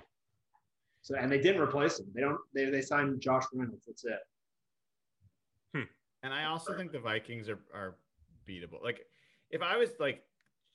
So 1.03 1.17
and 1.17 1.31
they 1.31 1.39
didn't 1.39 1.63
replace 1.63 1.99
him. 2.01 2.07
They 2.15 2.21
don't. 2.21 2.39
They 2.55 2.67
they 2.67 2.81
signed 2.83 3.21
Josh 3.21 3.45
Reynolds. 3.53 3.85
That's 3.87 4.05
it. 4.05 4.19
And 6.25 6.33
I 6.33 6.47
also 6.47 6.75
think 6.75 6.91
the 6.91 6.99
Vikings 6.99 7.49
are 7.51 7.61
are 7.73 7.97
beatable. 8.49 8.83
Like 8.83 9.07
if 9.51 9.63
I 9.63 9.77
was 9.77 9.91
like 10.01 10.23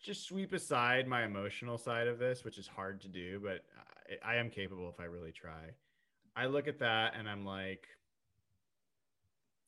just 0.01 0.25
sweep 0.25 0.53
aside 0.53 1.07
my 1.07 1.25
emotional 1.25 1.77
side 1.77 2.07
of 2.07 2.19
this, 2.19 2.45
which 2.45 2.57
is 2.57 2.67
hard 2.67 3.01
to 3.01 3.09
do, 3.09 3.41
but 3.43 3.65
I, 4.23 4.33
I 4.33 4.35
am 4.37 4.49
capable 4.49 4.87
if 4.89 4.99
I 4.99 5.05
really 5.05 5.33
try. 5.33 5.71
I 6.35 6.45
look 6.45 6.67
at 6.67 6.79
that 6.79 7.15
and 7.17 7.27
I'm 7.27 7.45
like, 7.45 7.87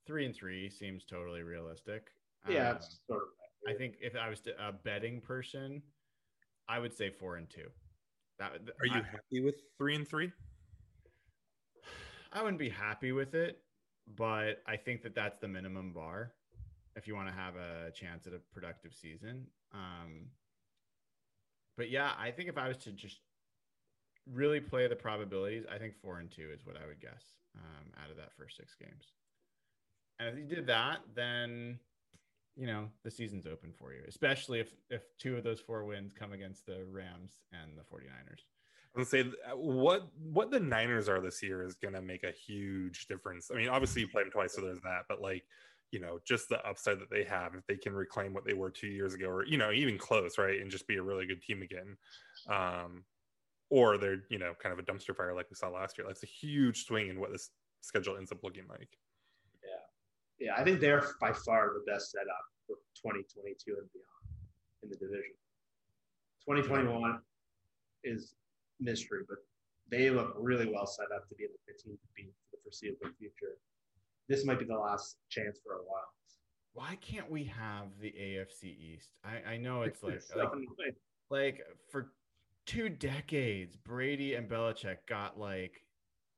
three 0.06 0.26
and 0.26 0.34
three 0.34 0.70
seems 0.70 1.04
totally 1.04 1.42
realistic. 1.42 2.12
Yeah, 2.48 2.72
Um, 2.72 2.78
sort 3.08 3.24
of. 3.24 3.30
I 3.68 3.74
think 3.74 3.96
if 4.02 4.16
I 4.16 4.30
was 4.30 4.42
a 4.60 4.72
betting 4.72 5.20
person, 5.20 5.82
I 6.70 6.80
would 6.80 6.96
say 6.96 7.10
four 7.10 7.36
and 7.36 7.50
two. 7.50 7.68
That 8.40 8.54
Are 8.80 8.86
you 8.86 8.94
I, 8.94 9.04
happy 9.04 9.42
with 9.42 9.56
three 9.78 9.96
and 9.96 10.08
three? 10.08 10.32
I 12.34 12.42
wouldn't 12.42 12.60
be 12.60 12.70
happy 12.70 13.12
with 13.12 13.36
it, 13.36 13.62
but 14.08 14.62
I 14.68 14.78
think 14.78 15.04
that 15.04 15.16
that's 15.16 15.38
the 15.40 15.48
minimum 15.48 15.94
bar 15.94 16.34
if 16.96 17.08
you 17.08 17.16
want 17.16 17.28
to 17.28 17.34
have 17.34 17.56
a 17.56 17.92
chance 17.92 18.28
at 18.28 18.34
a 18.34 18.40
productive 18.54 18.94
season. 18.94 19.48
Um, 19.74 20.28
but 21.78 21.90
yeah, 21.90 22.12
I 22.20 22.32
think 22.32 22.50
if 22.50 22.58
I 22.58 22.68
was 22.68 22.78
to 22.80 22.92
just 22.92 23.20
really 24.32 24.60
play 24.60 24.88
the 24.88 24.96
probabilities, 24.96 25.64
I 25.74 25.78
think 25.78 25.96
four 26.02 26.20
and 26.20 26.30
two 26.30 26.50
is 26.54 26.66
what 26.66 26.76
I 26.76 26.86
would 26.86 27.00
guess 27.00 27.24
um, 27.56 27.92
out 28.04 28.12
of 28.12 28.18
that 28.18 28.34
first 28.38 28.58
six 28.58 28.76
games. 28.76 29.14
And 30.20 30.30
if 30.30 30.38
you 30.38 30.56
did 30.56 30.68
that, 30.68 31.00
then 31.16 31.80
you 32.56 32.68
know 32.68 32.90
the 33.04 33.12
season's 33.12 33.48
open 33.48 33.72
for 33.72 33.94
you, 33.94 34.02
especially 34.08 34.60
if 34.60 34.74
if 34.90 35.02
two 35.18 35.38
of 35.38 35.44
those 35.44 35.60
four 35.60 35.86
wins 35.86 36.14
come 36.14 36.34
against 36.34 36.66
the 36.66 36.86
Rams 36.92 37.40
and 37.52 37.78
the 37.78 37.84
49ers. 37.84 38.44
I 38.96 39.00
would 39.00 39.08
say 39.08 39.22
uh, 39.22 39.56
what 39.56 40.08
what 40.32 40.52
the 40.52 40.60
Niners 40.60 41.08
are 41.08 41.22
this 41.22 41.42
year 41.42 41.64
is 41.64 41.76
going 41.76 41.94
to 41.94 42.02
make 42.02 42.24
a 42.24 42.32
huge 42.32 43.08
difference. 43.08 43.50
I 43.52 43.58
mean, 43.58 43.70
obviously 43.70 44.02
you 44.02 44.08
play 44.08 44.24
them 44.24 44.32
twice, 44.32 44.54
so 44.56 44.62
there's 44.62 44.82
that, 44.82 45.04
but 45.08 45.22
like 45.22 45.44
you 45.92 46.00
know, 46.00 46.20
just 46.26 46.48
the 46.48 46.66
upside 46.66 47.00
that 47.00 47.10
they 47.10 47.24
have 47.26 47.54
if 47.54 47.66
they 47.68 47.76
can 47.76 47.94
reclaim 47.94 48.34
what 48.34 48.46
they 48.46 48.54
were 48.54 48.70
two 48.70 48.88
years 48.88 49.14
ago, 49.14 49.28
or 49.28 49.46
you 49.46 49.58
know, 49.58 49.72
even 49.72 49.98
close, 49.98 50.38
right, 50.38 50.60
and 50.60 50.72
just 50.72 50.88
be 50.88 50.98
a 50.98 51.04
really 51.04 51.26
good 51.26 51.42
team 51.42 51.62
again. 51.62 51.98
Um, 52.50 53.04
or 53.70 53.98
they're 53.98 54.24
you 54.30 54.40
know 54.40 54.54
kind 54.62 54.74
of 54.74 54.80
a 54.80 54.84
dumpster 54.84 55.16
fire 55.16 55.34
like 55.34 55.50
we 55.50 55.56
saw 55.56 55.70
last 55.70 55.98
year. 55.98 56.06
That's 56.08 56.24
a 56.24 56.28
huge 56.28 56.86
swing 56.86 57.08
in 57.08 57.20
what 57.20 57.32
this 57.32 57.50
schedule 57.82 58.18
ends 58.18 58.32
up 58.32 58.44
looking 58.44 58.66
like. 58.70 58.90
Yeah, 59.64 60.48
yeah, 60.48 60.54
I 60.58 60.64
think 60.64 60.80
they're 60.80 61.06
by 61.20 61.34
far 61.34 61.72
the 61.74 61.92
best 61.92 62.12
setup 62.12 62.46
for 62.68 62.76
2022 62.96 63.78
and 63.78 63.90
beyond 63.94 64.84
in 64.84 64.90
the 64.90 64.96
division. 64.96 65.34
2021 66.48 67.20
is 68.04 68.34
mystery, 68.82 69.24
but 69.28 69.38
they 69.90 70.10
look 70.10 70.34
really 70.38 70.72
well 70.72 70.88
set 70.88 71.08
up 71.16 71.28
to 71.30 71.36
be 71.36 71.46
the 71.68 71.74
team 71.74 71.94
to 71.94 72.08
beat 72.16 72.34
for 72.50 72.58
the 72.58 72.64
foreseeable 72.64 73.10
future. 73.20 73.58
This 74.28 74.46
might 74.46 74.60
be 74.60 74.66
the 74.66 74.78
last 74.78 75.18
chance 75.30 75.60
for 75.64 75.74
a 75.74 75.84
while. 75.84 76.14
Why 76.74 76.98
can't 77.02 77.30
we 77.30 77.44
have 77.46 77.88
the 78.00 78.12
AFC 78.12 78.64
East? 78.64 79.10
I, 79.24 79.54
I 79.54 79.58
know 79.58 79.82
it's 79.84 80.04
like, 80.04 80.22
So, 80.22 80.38
like 80.78 80.96
like 81.30 81.62
for 81.90 82.12
two 82.66 82.90
decades, 82.90 83.76
Brady 83.76 84.36
and 84.36 84.50
Belichick 84.50 84.98
got 85.08 85.40
like 85.40 85.86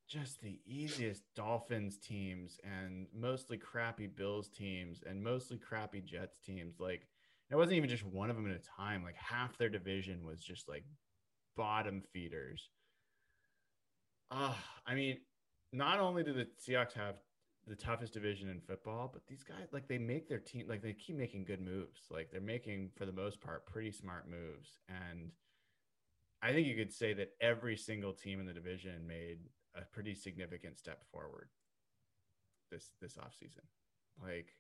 just 0.08 0.42
the 0.42 0.60
easiest 0.66 1.24
Dolphins 1.36 1.98
teams 1.98 2.60
and 2.64 3.08
mostly 3.16 3.58
crappy 3.58 4.08
Bills 4.08 4.50
teams 4.50 5.04
and 5.08 5.24
mostly 5.24 5.58
crappy 5.58 6.02
Jets 6.02 6.38
teams. 6.46 6.80
Like 6.80 7.08
it 7.52 7.56
wasn't 7.56 7.78
even 7.78 7.90
just 7.90 8.06
one 8.06 8.30
of 8.30 8.36
them 8.36 8.50
at 8.50 8.56
a 8.56 8.60
time. 8.60 9.04
Like 9.04 9.16
half 9.16 9.58
their 9.58 9.70
division 9.70 10.26
was 10.26 10.42
just 10.42 10.68
like 10.68 10.84
bottom 11.56 12.02
feeders. 12.14 12.70
Uh, 14.32 14.54
I 14.86 14.96
mean, 14.96 15.18
not 15.72 16.00
only 16.00 16.24
do 16.24 16.34
the 16.34 16.48
Seahawks 16.66 16.94
have 16.94 17.16
the 17.68 17.76
toughest 17.76 18.14
division 18.14 18.50
in 18.50 18.60
football, 18.60 19.10
but 19.12 19.26
these 19.28 19.44
guys 19.44 19.68
like 19.72 19.88
they 19.88 19.98
make 19.98 20.28
their 20.28 20.40
team 20.40 20.66
like 20.68 20.82
they 20.82 20.94
keep 20.94 21.16
making 21.16 21.46
good 21.46 21.62
moves. 21.62 22.02
Like 22.10 22.30
they're 22.32 22.42
making 22.42 22.92
for 22.96 23.06
the 23.06 23.12
most 23.12 23.40
part 23.42 23.66
pretty 23.66 23.92
smart 23.92 24.30
moves. 24.30 24.80
And 24.90 25.32
I 26.42 26.52
think 26.52 26.68
you 26.68 26.76
could 26.76 26.92
say 26.92 27.14
that 27.14 27.30
every 27.42 27.78
single 27.78 28.14
team 28.14 28.40
in 28.40 28.46
the 28.46 28.54
division 28.54 29.08
made 29.08 29.40
a 29.76 29.82
pretty 29.82 30.14
significant 30.14 30.78
step 30.78 31.04
forward 31.12 31.50
this 32.70 32.90
this 33.02 33.18
offseason. 33.18 33.64
Like 34.22 34.54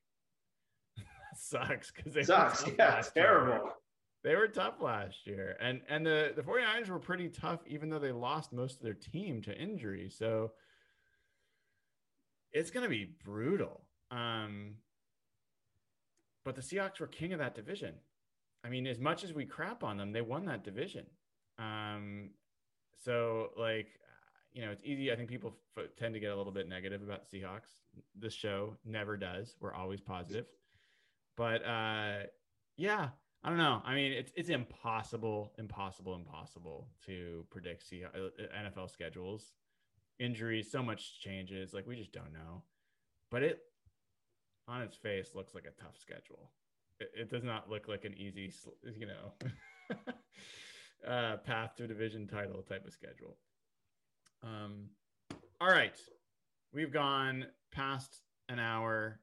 sucks 1.35 1.91
because 1.91 2.13
they 2.13 2.23
sucks. 2.23 2.65
Yeah, 2.79 2.99
it's 2.99 3.11
terrible. 3.11 3.71
They 4.23 4.35
were 4.35 4.47
tough 4.47 4.81
last 4.81 5.27
year. 5.27 5.57
And 5.59 5.81
and 5.89 6.05
the, 6.05 6.33
the 6.35 6.41
49ers 6.41 6.89
were 6.89 6.99
pretty 6.99 7.29
tough, 7.29 7.59
even 7.67 7.89
though 7.89 7.99
they 7.99 8.11
lost 8.11 8.53
most 8.53 8.77
of 8.77 8.83
their 8.83 8.93
team 8.93 9.41
to 9.43 9.57
injury. 9.57 10.09
So 10.09 10.51
it's 12.51 12.71
going 12.71 12.83
to 12.83 12.89
be 12.89 13.15
brutal. 13.23 13.81
Um, 14.11 14.75
but 16.45 16.55
the 16.55 16.61
Seahawks 16.61 16.99
were 16.99 17.07
king 17.07 17.33
of 17.33 17.39
that 17.39 17.55
division. 17.55 17.95
I 18.63 18.69
mean, 18.69 18.87
as 18.87 18.99
much 18.99 19.23
as 19.23 19.33
we 19.33 19.45
crap 19.45 19.83
on 19.83 19.97
them, 19.97 20.13
they 20.13 20.21
won 20.21 20.45
that 20.45 20.63
division. 20.63 21.05
Um, 21.59 22.29
so 23.03 23.49
like, 23.57 23.87
you 24.53 24.63
know, 24.63 24.71
it's 24.71 24.83
easy. 24.85 25.11
I 25.11 25.15
think 25.15 25.29
people 25.29 25.55
f- 25.77 25.89
tend 25.97 26.13
to 26.13 26.19
get 26.19 26.31
a 26.31 26.35
little 26.35 26.51
bit 26.51 26.69
negative 26.69 27.01
about 27.01 27.23
Seahawks. 27.25 27.81
This 28.17 28.33
show 28.33 28.77
never 28.85 29.17
does. 29.17 29.55
We're 29.59 29.73
always 29.73 29.99
positive. 29.99 30.45
But 31.35 31.65
uh, 31.65 32.27
yeah, 32.77 33.09
I 33.43 33.49
don't 33.49 33.57
know. 33.57 33.81
I 33.85 33.93
mean, 33.93 34.13
it's 34.13 34.31
it's 34.35 34.49
impossible, 34.49 35.51
impossible, 35.57 36.15
impossible 36.15 36.87
to 37.05 37.45
predict 37.49 37.87
C- 37.87 38.03
uh, 38.05 38.29
NFL 38.57 38.89
schedules 38.89 39.53
injuries, 40.19 40.71
so 40.71 40.81
much 40.81 41.19
changes. 41.19 41.73
Like 41.73 41.87
we 41.87 41.95
just 41.95 42.13
don't 42.13 42.33
know. 42.33 42.63
But 43.29 43.43
it, 43.43 43.59
on 44.67 44.81
its 44.81 44.95
face, 44.95 45.31
looks 45.35 45.53
like 45.55 45.65
a 45.65 45.81
tough 45.81 45.97
schedule. 45.99 46.51
It, 46.99 47.11
it 47.21 47.29
does 47.29 47.43
not 47.43 47.69
look 47.69 47.87
like 47.87 48.05
an 48.05 48.13
easy, 48.13 48.53
you 48.97 49.07
know, 49.07 49.33
uh, 51.07 51.37
path 51.37 51.75
to 51.77 51.83
a 51.83 51.87
division 51.87 52.27
title 52.27 52.61
type 52.61 52.85
of 52.85 52.93
schedule. 52.93 53.37
Um, 54.43 54.89
all 55.59 55.69
right, 55.69 55.97
we've 56.73 56.93
gone 56.93 57.45
past 57.71 58.21
an 58.49 58.59
hour. 58.59 59.19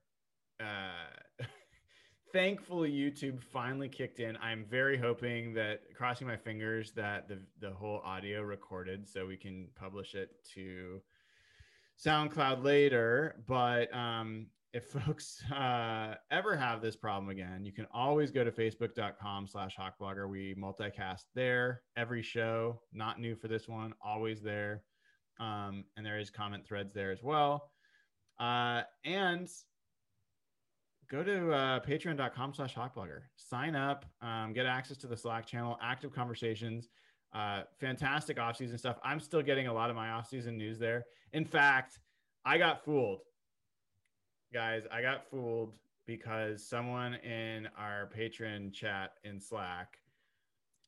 Uh, 0.59 1.45
thankfully 2.33 2.91
youtube 2.91 3.43
finally 3.43 3.89
kicked 3.89 4.21
in. 4.21 4.37
I'm 4.39 4.65
very 4.65 4.97
hoping 4.97 5.55
that 5.55 5.83
crossing 5.95 6.27
my 6.27 6.37
fingers 6.37 6.93
that 6.93 7.29
the, 7.29 7.39
the 7.61 7.71
whole 7.71 8.01
audio 8.05 8.43
recorded 8.43 9.09
so 9.09 9.27
we 9.27 9.37
can 9.37 9.69
publish 9.75 10.15
it 10.15 10.31
to 10.55 11.01
soundcloud 11.99 12.65
later. 12.65 13.43
But 13.47 13.95
um, 13.95 14.47
if 14.73 14.85
folks 15.07 15.43
uh, 15.53 16.15
ever 16.31 16.57
have 16.57 16.81
this 16.81 16.97
problem 16.97 17.31
again 17.31 17.65
you 17.65 17.73
can 17.73 17.87
always 17.93 18.31
go 18.31 18.45
to 18.45 18.51
facebook.com 18.51 19.47
slash 19.47 19.77
hawkblogger. 19.77 20.29
We 20.29 20.55
multicast 20.55 21.25
there 21.35 21.83
every 21.97 22.23
show. 22.23 22.81
Not 22.93 23.21
new 23.21 23.35
for 23.35 23.49
this 23.49 23.69
one 23.69 23.95
always 24.05 24.41
there. 24.41 24.83
Um, 25.39 25.85
and 25.97 26.05
there 26.05 26.19
is 26.19 26.31
comment 26.31 26.67
threads 26.67 26.93
there 26.93 27.11
as 27.11 27.23
well. 27.23 27.71
Uh, 28.39 28.83
and 29.05 29.49
go 31.11 31.23
to 31.23 31.53
uh, 31.53 31.81
patreon.com 31.81 32.55
slash 32.55 32.75
hawkblogger 32.75 33.23
sign 33.37 33.75
up 33.75 34.05
um, 34.23 34.53
get 34.53 34.67
access 34.67 34.97
to 34.97 35.07
the 35.07 35.17
slack 35.17 35.47
channel 35.47 35.79
active 35.83 36.13
conversations 36.13 36.89
uh, 37.33 37.63
fantastic 37.79 38.39
offseason 38.39 38.77
stuff. 38.77 38.99
I'm 39.05 39.21
still 39.21 39.43
getting 39.43 39.69
a 39.69 39.73
lot 39.73 39.89
of 39.89 39.95
my 39.95 40.09
offseason 40.09 40.57
news 40.57 40.79
there. 40.79 41.05
In 41.33 41.45
fact 41.45 41.99
i 42.45 42.57
got 42.59 42.85
fooled. 42.85 43.21
Guys 44.53 44.85
i 44.91 45.03
got 45.03 45.29
fooled 45.31 45.75
because 46.07 46.67
someone 46.67 47.15
in 47.15 47.69
our 47.79 48.07
patron 48.07 48.73
chat 48.73 49.13
in 49.25 49.41
slack 49.41 49.99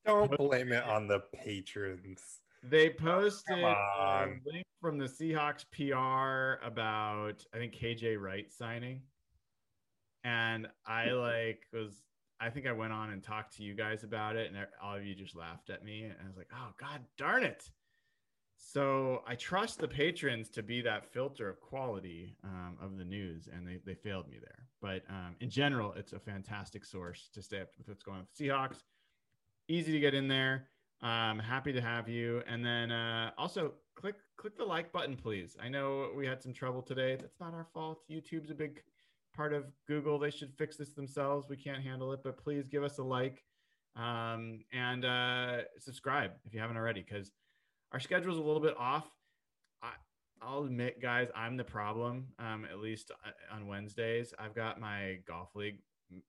don't 0.04 0.36
blame 0.36 0.72
it 0.72 0.82
on 0.82 1.06
the 1.06 1.20
patrons. 1.32 2.40
They 2.64 2.90
posted 2.90 3.62
a 3.62 4.26
link 4.44 4.64
from 4.80 4.98
the 4.98 5.06
seahawks 5.06 5.64
pr 5.70 6.64
about 6.66 7.44
i 7.54 7.58
think 7.58 7.72
kj 7.72 8.20
wright 8.20 8.52
signing 8.52 9.00
and 10.24 10.68
I 10.86 11.10
like 11.10 11.66
was 11.72 12.02
I 12.40 12.50
think 12.50 12.66
I 12.66 12.72
went 12.72 12.92
on 12.92 13.10
and 13.10 13.22
talked 13.22 13.56
to 13.56 13.62
you 13.62 13.74
guys 13.74 14.02
about 14.02 14.36
it, 14.36 14.50
and 14.52 14.66
all 14.82 14.96
of 14.96 15.04
you 15.04 15.14
just 15.14 15.36
laughed 15.36 15.70
at 15.70 15.84
me, 15.84 16.02
and 16.04 16.14
I 16.22 16.26
was 16.26 16.36
like, 16.36 16.48
oh 16.52 16.72
god 16.78 17.00
darn 17.16 17.44
it. 17.44 17.70
So 18.56 19.22
I 19.26 19.34
trust 19.34 19.80
the 19.80 19.88
patrons 19.88 20.48
to 20.50 20.62
be 20.62 20.80
that 20.82 21.12
filter 21.12 21.48
of 21.48 21.60
quality 21.60 22.36
um, 22.44 22.76
of 22.80 22.96
the 22.96 23.04
news, 23.04 23.48
and 23.52 23.66
they, 23.66 23.80
they 23.84 23.94
failed 23.94 24.28
me 24.28 24.38
there. 24.40 24.66
But 24.80 25.02
um, 25.10 25.34
in 25.40 25.50
general, 25.50 25.92
it's 25.94 26.12
a 26.12 26.18
fantastic 26.18 26.84
source 26.84 27.28
to 27.34 27.42
stay 27.42 27.60
up 27.60 27.68
with 27.76 27.88
what's 27.88 28.04
going 28.04 28.18
on 28.18 28.26
with 28.26 28.48
Seahawks. 28.48 28.82
Easy 29.68 29.92
to 29.92 30.00
get 30.00 30.14
in 30.14 30.28
there. 30.28 30.68
Um, 31.02 31.40
happy 31.40 31.72
to 31.72 31.80
have 31.80 32.08
you. 32.08 32.42
And 32.46 32.64
then 32.64 32.92
uh, 32.92 33.32
also 33.36 33.72
click 33.96 34.14
click 34.36 34.56
the 34.56 34.64
like 34.64 34.92
button, 34.92 35.16
please. 35.16 35.56
I 35.60 35.68
know 35.68 36.10
we 36.16 36.26
had 36.26 36.40
some 36.42 36.52
trouble 36.52 36.82
today. 36.82 37.16
That's 37.16 37.40
not 37.40 37.54
our 37.54 37.66
fault. 37.74 38.00
YouTube's 38.10 38.50
a 38.50 38.54
big 38.54 38.82
part 39.32 39.52
of 39.52 39.64
Google. 39.86 40.18
They 40.18 40.30
should 40.30 40.52
fix 40.56 40.76
this 40.76 40.92
themselves. 40.92 41.46
We 41.48 41.56
can't 41.56 41.82
handle 41.82 42.12
it, 42.12 42.20
but 42.22 42.36
please 42.36 42.66
give 42.68 42.82
us 42.82 42.98
a 42.98 43.02
like 43.02 43.42
um, 43.96 44.60
and 44.72 45.04
uh, 45.04 45.58
subscribe 45.78 46.32
if 46.44 46.54
you 46.54 46.60
haven't 46.60 46.76
already, 46.76 47.04
because 47.06 47.30
our 47.92 48.00
schedule 48.00 48.32
is 48.32 48.38
a 48.38 48.42
little 48.42 48.60
bit 48.62 48.74
off. 48.78 49.06
I, 49.82 49.90
I'll 50.40 50.64
admit, 50.64 51.00
guys, 51.00 51.28
I'm 51.34 51.56
the 51.56 51.64
problem. 51.64 52.28
Um, 52.38 52.66
at 52.70 52.78
least 52.78 53.10
uh, 53.10 53.54
on 53.54 53.66
Wednesdays, 53.66 54.32
I've 54.38 54.54
got 54.54 54.80
my 54.80 55.18
golf 55.26 55.54
league 55.54 55.78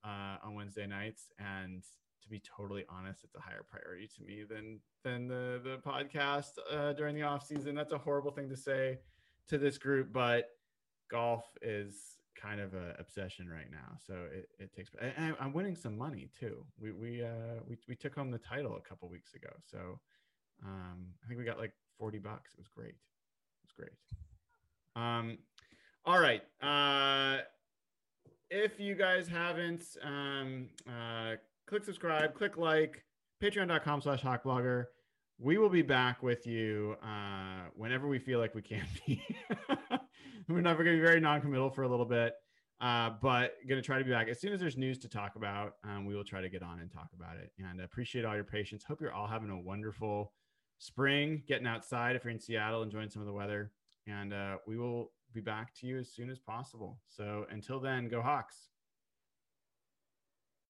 uh, 0.03 0.37
on 0.43 0.55
Wednesday 0.55 0.87
nights, 0.87 1.29
and 1.39 1.83
to 2.21 2.29
be 2.29 2.41
totally 2.57 2.85
honest, 2.89 3.23
it's 3.23 3.35
a 3.35 3.39
higher 3.39 3.65
priority 3.69 4.09
to 4.17 4.23
me 4.23 4.43
than 4.49 4.79
than 5.03 5.27
the 5.27 5.61
the 5.63 5.77
podcast 5.85 6.51
uh, 6.71 6.93
during 6.93 7.15
the 7.15 7.23
off 7.23 7.45
season. 7.45 7.75
That's 7.75 7.91
a 7.91 7.97
horrible 7.97 8.31
thing 8.31 8.49
to 8.49 8.57
say 8.57 8.99
to 9.47 9.57
this 9.57 9.77
group, 9.77 10.13
but 10.13 10.49
golf 11.09 11.45
is 11.61 12.12
kind 12.35 12.59
of 12.59 12.73
a 12.73 12.95
obsession 12.99 13.47
right 13.49 13.69
now. 13.71 13.97
So 14.05 14.13
it, 14.33 14.49
it 14.59 14.73
takes. 14.73 14.91
And 15.17 15.35
I'm 15.39 15.53
winning 15.53 15.75
some 15.75 15.97
money 15.97 16.29
too. 16.39 16.65
We 16.79 16.91
we 16.91 17.23
uh 17.23 17.59
we 17.67 17.77
we 17.87 17.95
took 17.95 18.15
home 18.15 18.31
the 18.31 18.37
title 18.39 18.75
a 18.77 18.81
couple 18.81 19.09
weeks 19.09 19.33
ago. 19.33 19.49
So 19.69 19.99
um 20.65 21.07
I 21.23 21.27
think 21.27 21.39
we 21.39 21.45
got 21.45 21.57
like 21.57 21.73
40 21.97 22.19
bucks. 22.19 22.53
It 22.53 22.59
was 22.59 22.67
great. 22.67 22.95
It 22.95 23.63
was 23.63 23.71
great. 23.75 23.91
Um 24.95 25.37
all 26.05 26.19
right. 26.19 26.43
Uh 26.61 27.41
if 28.49 28.79
you 28.79 28.95
guys 28.95 29.27
haven't 29.27 29.83
um 30.03 30.69
uh 30.87 31.35
click 31.65 31.83
subscribe, 31.83 32.33
click 32.33 32.57
like, 32.57 33.03
patreon.com 33.41 34.01
slash 34.01 34.21
hawkblogger. 34.21 34.85
We 35.39 35.57
will 35.57 35.69
be 35.69 35.81
back 35.81 36.21
with 36.21 36.45
you 36.45 36.95
uh 37.03 37.69
whenever 37.75 38.07
we 38.07 38.19
feel 38.19 38.39
like 38.39 38.53
we 38.53 38.61
can 38.61 38.85
be. 39.05 39.23
we're 40.47 40.61
never 40.61 40.83
going 40.83 40.95
to 40.95 41.01
be 41.01 41.05
very 41.05 41.19
non-committal 41.19 41.69
for 41.69 41.83
a 41.83 41.89
little 41.89 42.05
bit, 42.05 42.33
uh, 42.81 43.11
but 43.21 43.55
going 43.67 43.81
to 43.81 43.85
try 43.85 43.97
to 43.97 44.03
be 44.03 44.11
back 44.11 44.27
as 44.27 44.39
soon 44.39 44.53
as 44.53 44.59
there's 44.59 44.77
news 44.77 44.99
to 44.99 45.09
talk 45.09 45.35
about. 45.35 45.73
Um, 45.83 46.05
we 46.05 46.15
will 46.15 46.23
try 46.23 46.41
to 46.41 46.49
get 46.49 46.63
on 46.63 46.79
and 46.79 46.91
talk 46.91 47.09
about 47.15 47.37
it. 47.37 47.51
And 47.59 47.81
appreciate 47.81 48.25
all 48.25 48.35
your 48.35 48.43
patience. 48.43 48.83
Hope 48.83 49.01
you're 49.01 49.13
all 49.13 49.27
having 49.27 49.49
a 49.49 49.59
wonderful 49.59 50.33
spring, 50.79 51.43
getting 51.47 51.67
outside 51.67 52.15
if 52.15 52.23
you're 52.23 52.33
in 52.33 52.39
Seattle, 52.39 52.83
enjoying 52.83 53.09
some 53.09 53.21
of 53.21 53.27
the 53.27 53.33
weather. 53.33 53.71
And 54.07 54.33
uh, 54.33 54.57
we 54.67 54.77
will 54.77 55.11
be 55.33 55.41
back 55.41 55.73
to 55.75 55.87
you 55.87 55.97
as 55.97 56.11
soon 56.11 56.29
as 56.29 56.39
possible. 56.39 56.99
So 57.07 57.45
until 57.49 57.79
then, 57.79 58.09
go 58.09 58.21
Hawks. 58.21 58.69